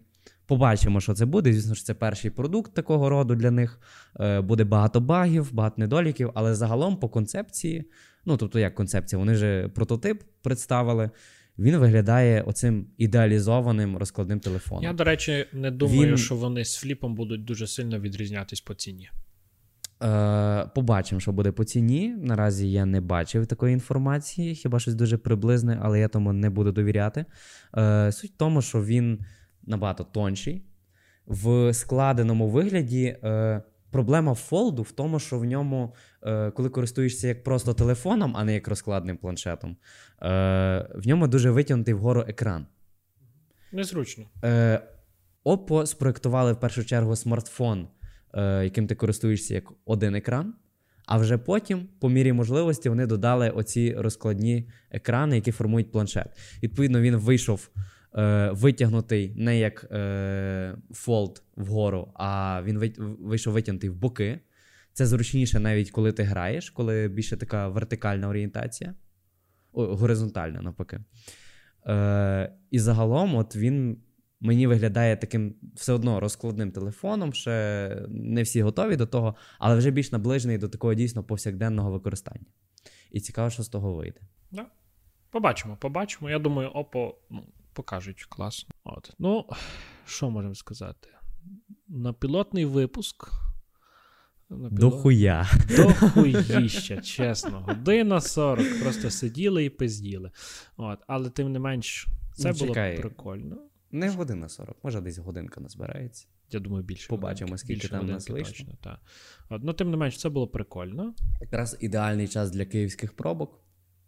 побачимо, 0.46 1.00
що 1.00 1.14
це 1.14 1.26
буде. 1.26 1.52
Звісно 1.52 1.74
ж, 1.74 1.84
це 1.84 1.94
перший 1.94 2.30
продукт 2.30 2.74
такого 2.74 3.08
роду 3.08 3.34
для 3.34 3.50
них. 3.50 3.80
Е, 4.20 4.40
Буде 4.40 4.64
багато 4.64 5.00
багів, 5.00 5.52
багато 5.52 5.74
недоліків, 5.78 6.30
але 6.34 6.54
загалом 6.54 6.96
по 6.96 7.08
концепції, 7.08 7.84
ну 8.24 8.36
тобто 8.36 8.59
як 8.59 8.74
концепція, 8.74 9.18
вони 9.18 9.34
ж 9.34 9.68
прототип 9.74 10.22
представили. 10.42 11.10
Він 11.59 11.76
виглядає 11.76 12.42
оцим 12.42 12.86
ідеалізованим 12.98 13.97
розкладним 13.97 14.40
телефоном. 14.40 14.84
Я, 14.84 14.92
до 14.92 15.05
речі, 15.05 15.47
не 15.52 15.70
думаю, 15.70 16.09
Він- 16.10 16.16
що 16.16 16.36
вони 16.36 16.64
з 16.64 16.76
фліпом 16.76 17.14
будуть 17.14 17.44
дуже 17.44 17.66
сильно 17.66 18.01
відрізнятись 18.01 18.60
по 18.60 18.74
ціні. 18.74 19.10
Е, 20.02 20.70
побачимо, 20.74 21.20
що 21.20 21.32
буде 21.32 21.52
по 21.52 21.64
ціні. 21.64 22.14
Наразі 22.18 22.70
я 22.72 22.86
не 22.86 23.01
бачив 23.01 23.47
такої 23.47 23.72
інформації, 23.72 24.55
хіба 24.55 24.78
щось 24.80 24.94
дуже 24.94 25.18
приблизне, 25.18 25.78
але 25.82 26.01
я 26.01 26.09
тому 26.09 26.32
не 26.32 26.51
буду 26.51 26.72
довіряти. 26.72 27.24
Е, 27.76 28.12
суть 28.12 28.30
в 28.30 28.36
тому, 28.36 28.62
що 28.62 28.84
він 28.84 29.18
набагато 29.62 30.05
тонший. 30.05 30.62
В 31.26 31.74
складеному 31.74 32.48
вигляді 32.48 33.05
е, 33.24 33.62
проблема 33.90 34.34
фолду 34.34 34.82
в 34.82 34.92
тому, 34.92 35.18
що 35.18 35.38
в 35.38 35.44
ньому, 35.44 35.94
е, 36.22 36.50
коли 36.50 36.68
користуєшся 36.68 37.28
як 37.28 37.44
просто 37.44 37.74
телефоном, 37.74 38.36
а 38.36 38.44
не 38.44 38.54
як 38.54 38.68
розкладним 38.68 39.16
планшетом, 39.16 39.70
е, 39.70 39.76
в 40.94 41.06
ньому 41.06 41.28
дуже 41.28 41.50
витягнутий 41.50 41.94
вгору 41.94 42.24
екран. 42.28 42.66
Незручно. 43.72 44.24
Е, 44.44 44.80
Oppo 45.44 45.86
спроектували 45.86 46.52
в 46.52 46.60
першу 46.60 46.84
чергу 46.84 47.16
смартфон, 47.16 47.88
е, 48.34 48.64
яким 48.64 48.86
ти 48.86 48.94
користуєшся 48.94 49.54
як 49.54 49.64
один 49.84 50.14
екран. 50.14 50.54
А 51.06 51.18
вже 51.18 51.38
потім, 51.38 51.88
по 52.00 52.08
мірі 52.08 52.32
можливості, 52.32 52.88
вони 52.88 53.06
додали 53.06 53.50
оці 53.50 53.94
розкладні 53.98 54.70
екрани, 54.90 55.36
які 55.36 55.52
формують 55.52 55.92
планшет. 55.92 56.26
Відповідно, 56.62 57.00
він 57.00 57.16
вийшов 57.16 57.70
е, 58.14 58.50
витягнутий 58.52 59.32
не 59.36 59.58
як 59.58 59.84
е, 59.90 60.76
фолд 60.90 61.42
вгору, 61.56 62.12
а 62.14 62.62
він 62.64 62.78
вийшов 62.98 63.52
витягнутий 63.52 63.90
в 63.90 63.94
боки. 63.94 64.40
Це 64.92 65.06
зручніше 65.06 65.60
навіть 65.60 65.90
коли 65.90 66.12
ти 66.12 66.22
граєш, 66.22 66.70
коли 66.70 67.08
більше 67.08 67.36
така 67.36 67.68
вертикальна 67.68 68.28
орієнтація. 68.28 68.94
О, 69.72 69.96
горизонтальна, 69.96 70.62
навпаки. 70.62 71.00
Е, 71.86 72.52
і 72.70 72.78
загалом, 72.78 73.34
от 73.34 73.56
він 73.56 73.98
мені 74.40 74.66
виглядає 74.66 75.16
таким 75.16 75.54
все 75.74 75.92
одно 75.92 76.20
розкладним 76.20 76.72
телефоном. 76.72 77.32
Ще 77.32 78.06
не 78.08 78.42
всі 78.42 78.62
готові 78.62 78.96
до 78.96 79.06
того, 79.06 79.36
але 79.58 79.76
вже 79.76 79.90
більш 79.90 80.12
наближений 80.12 80.58
до 80.58 80.68
такого 80.68 80.94
дійсно 80.94 81.24
повсякденного 81.24 81.90
використання. 81.90 82.46
І 83.10 83.20
цікаво, 83.20 83.50
що 83.50 83.62
з 83.62 83.68
того 83.68 83.94
вийде. 83.94 84.20
Да. 84.50 84.66
Побачимо, 85.30 85.76
побачимо. 85.80 86.30
Я 86.30 86.38
думаю, 86.38 86.70
Oppo 86.70 87.14
ну, 87.30 87.42
покажуть 87.81 88.24
класно. 88.24 88.74
От. 88.85 89.11
Ну, 89.19 89.47
що 90.05 90.31
можемо 90.31 90.55
сказати? 90.55 91.09
На 91.89 92.12
пілотний 92.12 92.65
випуск. 92.65 93.28
На 94.51 94.69
До 94.69 94.90
хуя. 94.90 95.47
До 95.77 95.89
хуїща, 95.94 97.01
чесно. 97.01 97.61
Година 97.61 98.20
40. 98.20 98.81
Просто 98.82 99.11
сиділи 99.11 99.65
і 99.65 99.70
пизділи. 99.70 100.31
От. 100.77 100.98
Але 101.07 101.31
тим 101.31 101.52
не 101.52 101.59
менш, 101.59 102.07
це 102.36 102.48
Ну, 102.48 102.55
було 102.55 102.66
чекай. 102.69 102.97
прикольно. 103.01 103.57
Не 103.93 104.11
година 104.11 104.48
40, 104.48 104.77
може 104.85 105.01
десь 105.01 105.19
годинка 105.19 105.61
назбирається. 105.61 106.27
Я 106.51 106.61
думаю, 106.61 106.85
більше. 106.85 107.09
Побачимо, 107.09 107.47
годинки, 107.51 107.59
скільки 107.59 107.74
більше 107.81 107.89
там 107.89 108.07
нас 108.07 108.28
вийшло. 108.31 108.52
Точно, 108.55 108.74
та. 108.82 108.98
От. 109.48 109.62
Ну, 109.65 109.73
тим 109.73 109.90
не 109.90 109.97
менш, 109.97 110.19
це 110.19 110.28
було 110.28 110.48
прикольно. 110.48 111.15
Якраз 111.40 111.77
ідеальний 111.81 112.28
час 112.28 112.51
для 112.51 112.65
київських 112.65 113.12
пробок. 113.16 113.61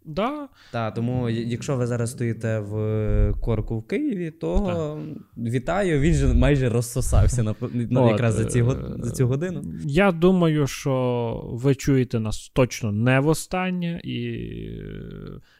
Да, 0.05 0.49
Та, 0.71 0.91
тому, 0.91 1.29
якщо 1.29 1.75
ви 1.75 1.87
зараз 1.87 2.11
стоїте 2.11 2.59
в 2.59 2.77
е, 2.77 3.33
корку 3.41 3.79
в 3.79 3.87
Києві, 3.87 4.31
то 4.31 5.01
вітаю, 5.37 5.99
він 5.99 6.13
же 6.13 6.33
майже 6.33 6.69
розсосався 6.69 7.43
на, 7.43 7.55
на 7.73 8.01
От, 8.01 8.11
якраз 8.11 8.33
за, 8.33 8.45
ці, 8.45 8.59
е, 8.61 8.75
за 8.97 9.11
цю 9.11 9.27
годину. 9.27 9.63
Я 9.85 10.11
думаю, 10.11 10.67
що 10.67 11.49
ви 11.53 11.75
чуєте 11.75 12.19
нас 12.19 12.51
точно 12.53 12.91
не 12.91 13.19
востаннє, 13.19 14.01
і 14.03 14.39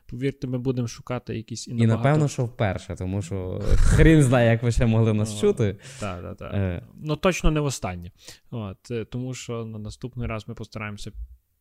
повірте, 0.06 0.48
ми 0.48 0.58
будемо 0.58 0.88
шукати 0.88 1.38
якісь 1.38 1.68
і, 1.68 1.72
І 1.72 1.88
напевно, 1.88 2.28
що 2.28 2.46
вперше, 2.46 2.96
тому 2.98 3.22
що 3.22 3.62
хрін 3.76 4.24
знає, 4.24 4.52
як 4.52 4.64
ви 4.64 4.72
ще 4.72 4.86
могли 4.86 5.14
нас 5.14 5.40
чути. 5.40 5.78
Так, 6.00 6.22
так, 6.22 6.38
так. 6.38 6.54
Е. 6.54 6.84
Ну 6.96 7.16
точно 7.16 7.52
не 7.52 7.60
востаннє. 7.60 8.12
От, 8.52 9.10
тому 9.10 9.34
що 9.34 9.66
на 9.66 9.80
наступний 9.80 10.28
раз 10.28 10.48
ми 10.48 10.54
постараємося 10.54 11.12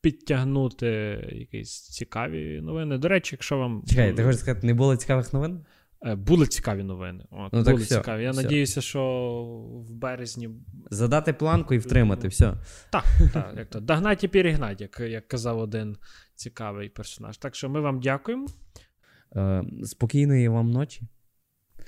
підтягнути 0.03 0.87
якісь 1.33 1.81
цікаві 1.89 2.61
новини. 2.61 2.99
До 2.99 3.09
речі, 3.09 3.35
якщо 3.35 3.59
вам 3.59 3.83
Чекай, 3.87 4.13
ти 4.13 4.25
хочеш 4.25 4.41
сказати, 4.41 4.67
не 4.67 4.75
було 4.75 4.97
цікавих 4.97 5.33
новин? 5.33 5.65
Е, 6.07 6.15
були 6.15 6.47
цікаві 6.47 6.83
новини. 6.83 7.25
От, 7.31 7.53
Ну, 7.53 7.65
так 7.65 7.75
були 7.75 7.85
все, 7.85 7.95
цікаві. 7.95 8.23
Я 8.23 8.31
все. 8.31 8.43
надіюся, 8.43 8.81
що 8.81 9.03
в 9.89 9.95
березні 9.95 10.51
Задати 10.91 11.33
планку 11.33 11.75
і 11.75 11.79
втримати, 11.79 12.29
все. 12.29 12.55
Так, 12.91 13.05
так, 13.33 13.55
як 13.57 13.71
то 13.71 13.81
догнать 13.81 14.25
і 14.25 14.29
перегнать, 14.29 14.81
як, 14.81 15.01
як 15.01 15.29
казав 15.29 15.59
один 15.59 15.97
цікавий 16.35 16.89
персонаж. 16.89 17.39
Так 17.39 17.55
що 17.55 17.69
ми 17.69 17.81
вам 17.81 18.01
дякуємо. 18.01 18.47
Е, 19.37 19.63
спокійної 19.85 20.49
вам 20.49 20.71
ночі, 20.71 21.03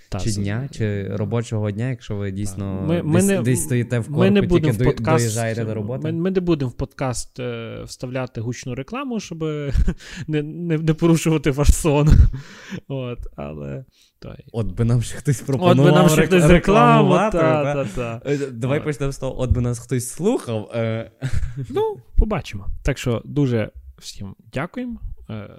Та, 0.08 0.20
чи 0.20 0.32
дня, 0.32 0.68
чи 0.72 1.08
робочого 1.16 1.70
дня, 1.70 1.88
якщо 1.90 2.16
ви 2.16 2.30
дійсно 2.30 2.82
Ми- 2.88 3.02
ми 3.02 3.16
десь, 3.20 3.28
не- 3.28 3.42
десь 3.42 3.62
стоїте 3.62 3.98
в 3.98 4.04
корку, 4.06 4.20
Ми 4.20 4.30
не 4.30 4.46
тільки 4.46 4.70
в 4.70 4.78
подкаст, 4.84 5.18
доїжджаєте 5.18 5.64
до 5.64 5.74
роботи. 5.74 6.12
Ми, 6.12 6.12
ми 6.12 6.30
не 6.30 6.40
будемо 6.40 6.70
в 6.70 6.74
подкаст 6.74 7.40
е, 7.40 7.82
вставляти 7.84 8.40
гучну 8.40 8.74
рекламу, 8.74 9.20
щоб 9.20 9.42
не, 10.26 10.42
не, 10.42 10.78
не 10.78 10.94
порушувати 10.94 11.50
ваш 11.50 11.74
сон. 11.74 12.08
От, 12.88 13.18
але 13.36 13.84
той. 14.18 14.36
От 14.52 14.66
би 14.72 14.84
нам 14.84 15.02
ще 15.02 15.16
хтось 15.18 15.40
От 15.40 15.46
пропонував 15.46 15.92
би 15.92 15.98
нам 15.98 16.08
ще 16.08 16.20
рек- 16.20 16.26
хтось 16.26 16.44
рекламу. 16.44 17.10
Та, 17.14 17.30
та. 17.30 17.74
та, 17.74 17.84
та. 17.84 18.30
Е, 18.30 18.36
Давай 18.52 18.78
От. 18.78 18.84
почнемо 18.84 19.12
з 19.12 19.18
того, 19.18 19.40
от 19.40 19.52
би 19.52 19.60
нас 19.60 19.78
хтось 19.78 20.08
слухав. 20.08 20.70
Е, 20.74 21.10
Ну, 21.70 21.96
побачимо. 22.16 22.66
Так 22.82 22.98
що 22.98 23.22
дуже 23.24 23.70
всім 23.98 24.34
дякуємо. 24.52 25.00
Е, 25.30 25.50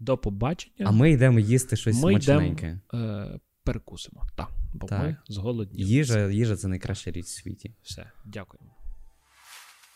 До 0.00 0.18
побачення. 0.18 0.86
А 0.88 0.90
ми 0.90 1.10
йдемо 1.10 1.38
їсти 1.38 1.76
щось 1.76 2.02
Ми 2.02 2.14
йдемо 2.14 2.40
смачненьке. 2.40 2.80
е, 2.94 3.38
перекусимо. 3.66 4.22
Так, 4.36 4.48
бо 4.74 4.86
Так. 4.86 5.00
ми 5.02 5.16
зголодніли. 5.28 5.90
Їжа, 5.90 6.30
їжа 6.30 6.56
це 6.56 6.68
найкраща 6.68 7.10
річ 7.10 7.26
в 7.26 7.28
світі. 7.28 7.74
Все, 7.82 8.10
дякуємо. 8.24 8.70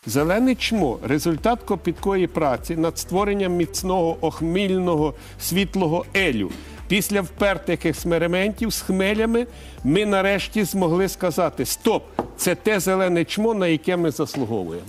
Зелене 0.05 0.55
чмо 0.55 0.99
результат 1.03 1.63
копіткої 1.63 2.27
праці 2.27 2.75
над 2.75 2.97
створенням 2.97 3.53
міцного 3.53 4.25
охмільного 4.25 5.13
світлого 5.39 6.05
елю. 6.15 6.51
Після 6.87 7.21
впертих 7.21 7.85
експериментів 7.85 8.73
з 8.73 8.81
хмелями 8.81 9.47
ми 9.83 10.05
нарешті 10.05 10.63
змогли 10.63 11.09
сказати: 11.09 11.65
Стоп! 11.65 12.03
Це 12.37 12.55
те 12.55 12.79
зелене 12.79 13.25
чмо, 13.25 13.53
на 13.53 13.67
яке 13.67 13.97
ми 13.97 14.11
заслуговуємо. 14.11 14.87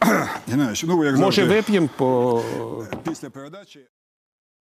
Геннадійович, 0.48 0.84
ну 0.84 1.04
як 1.04 1.16
Може, 1.16 1.42
завжди, 1.42 1.54
вип'ємо 1.54 1.88
по 1.96 2.42
після 3.04 3.30
передачі. 3.30 3.80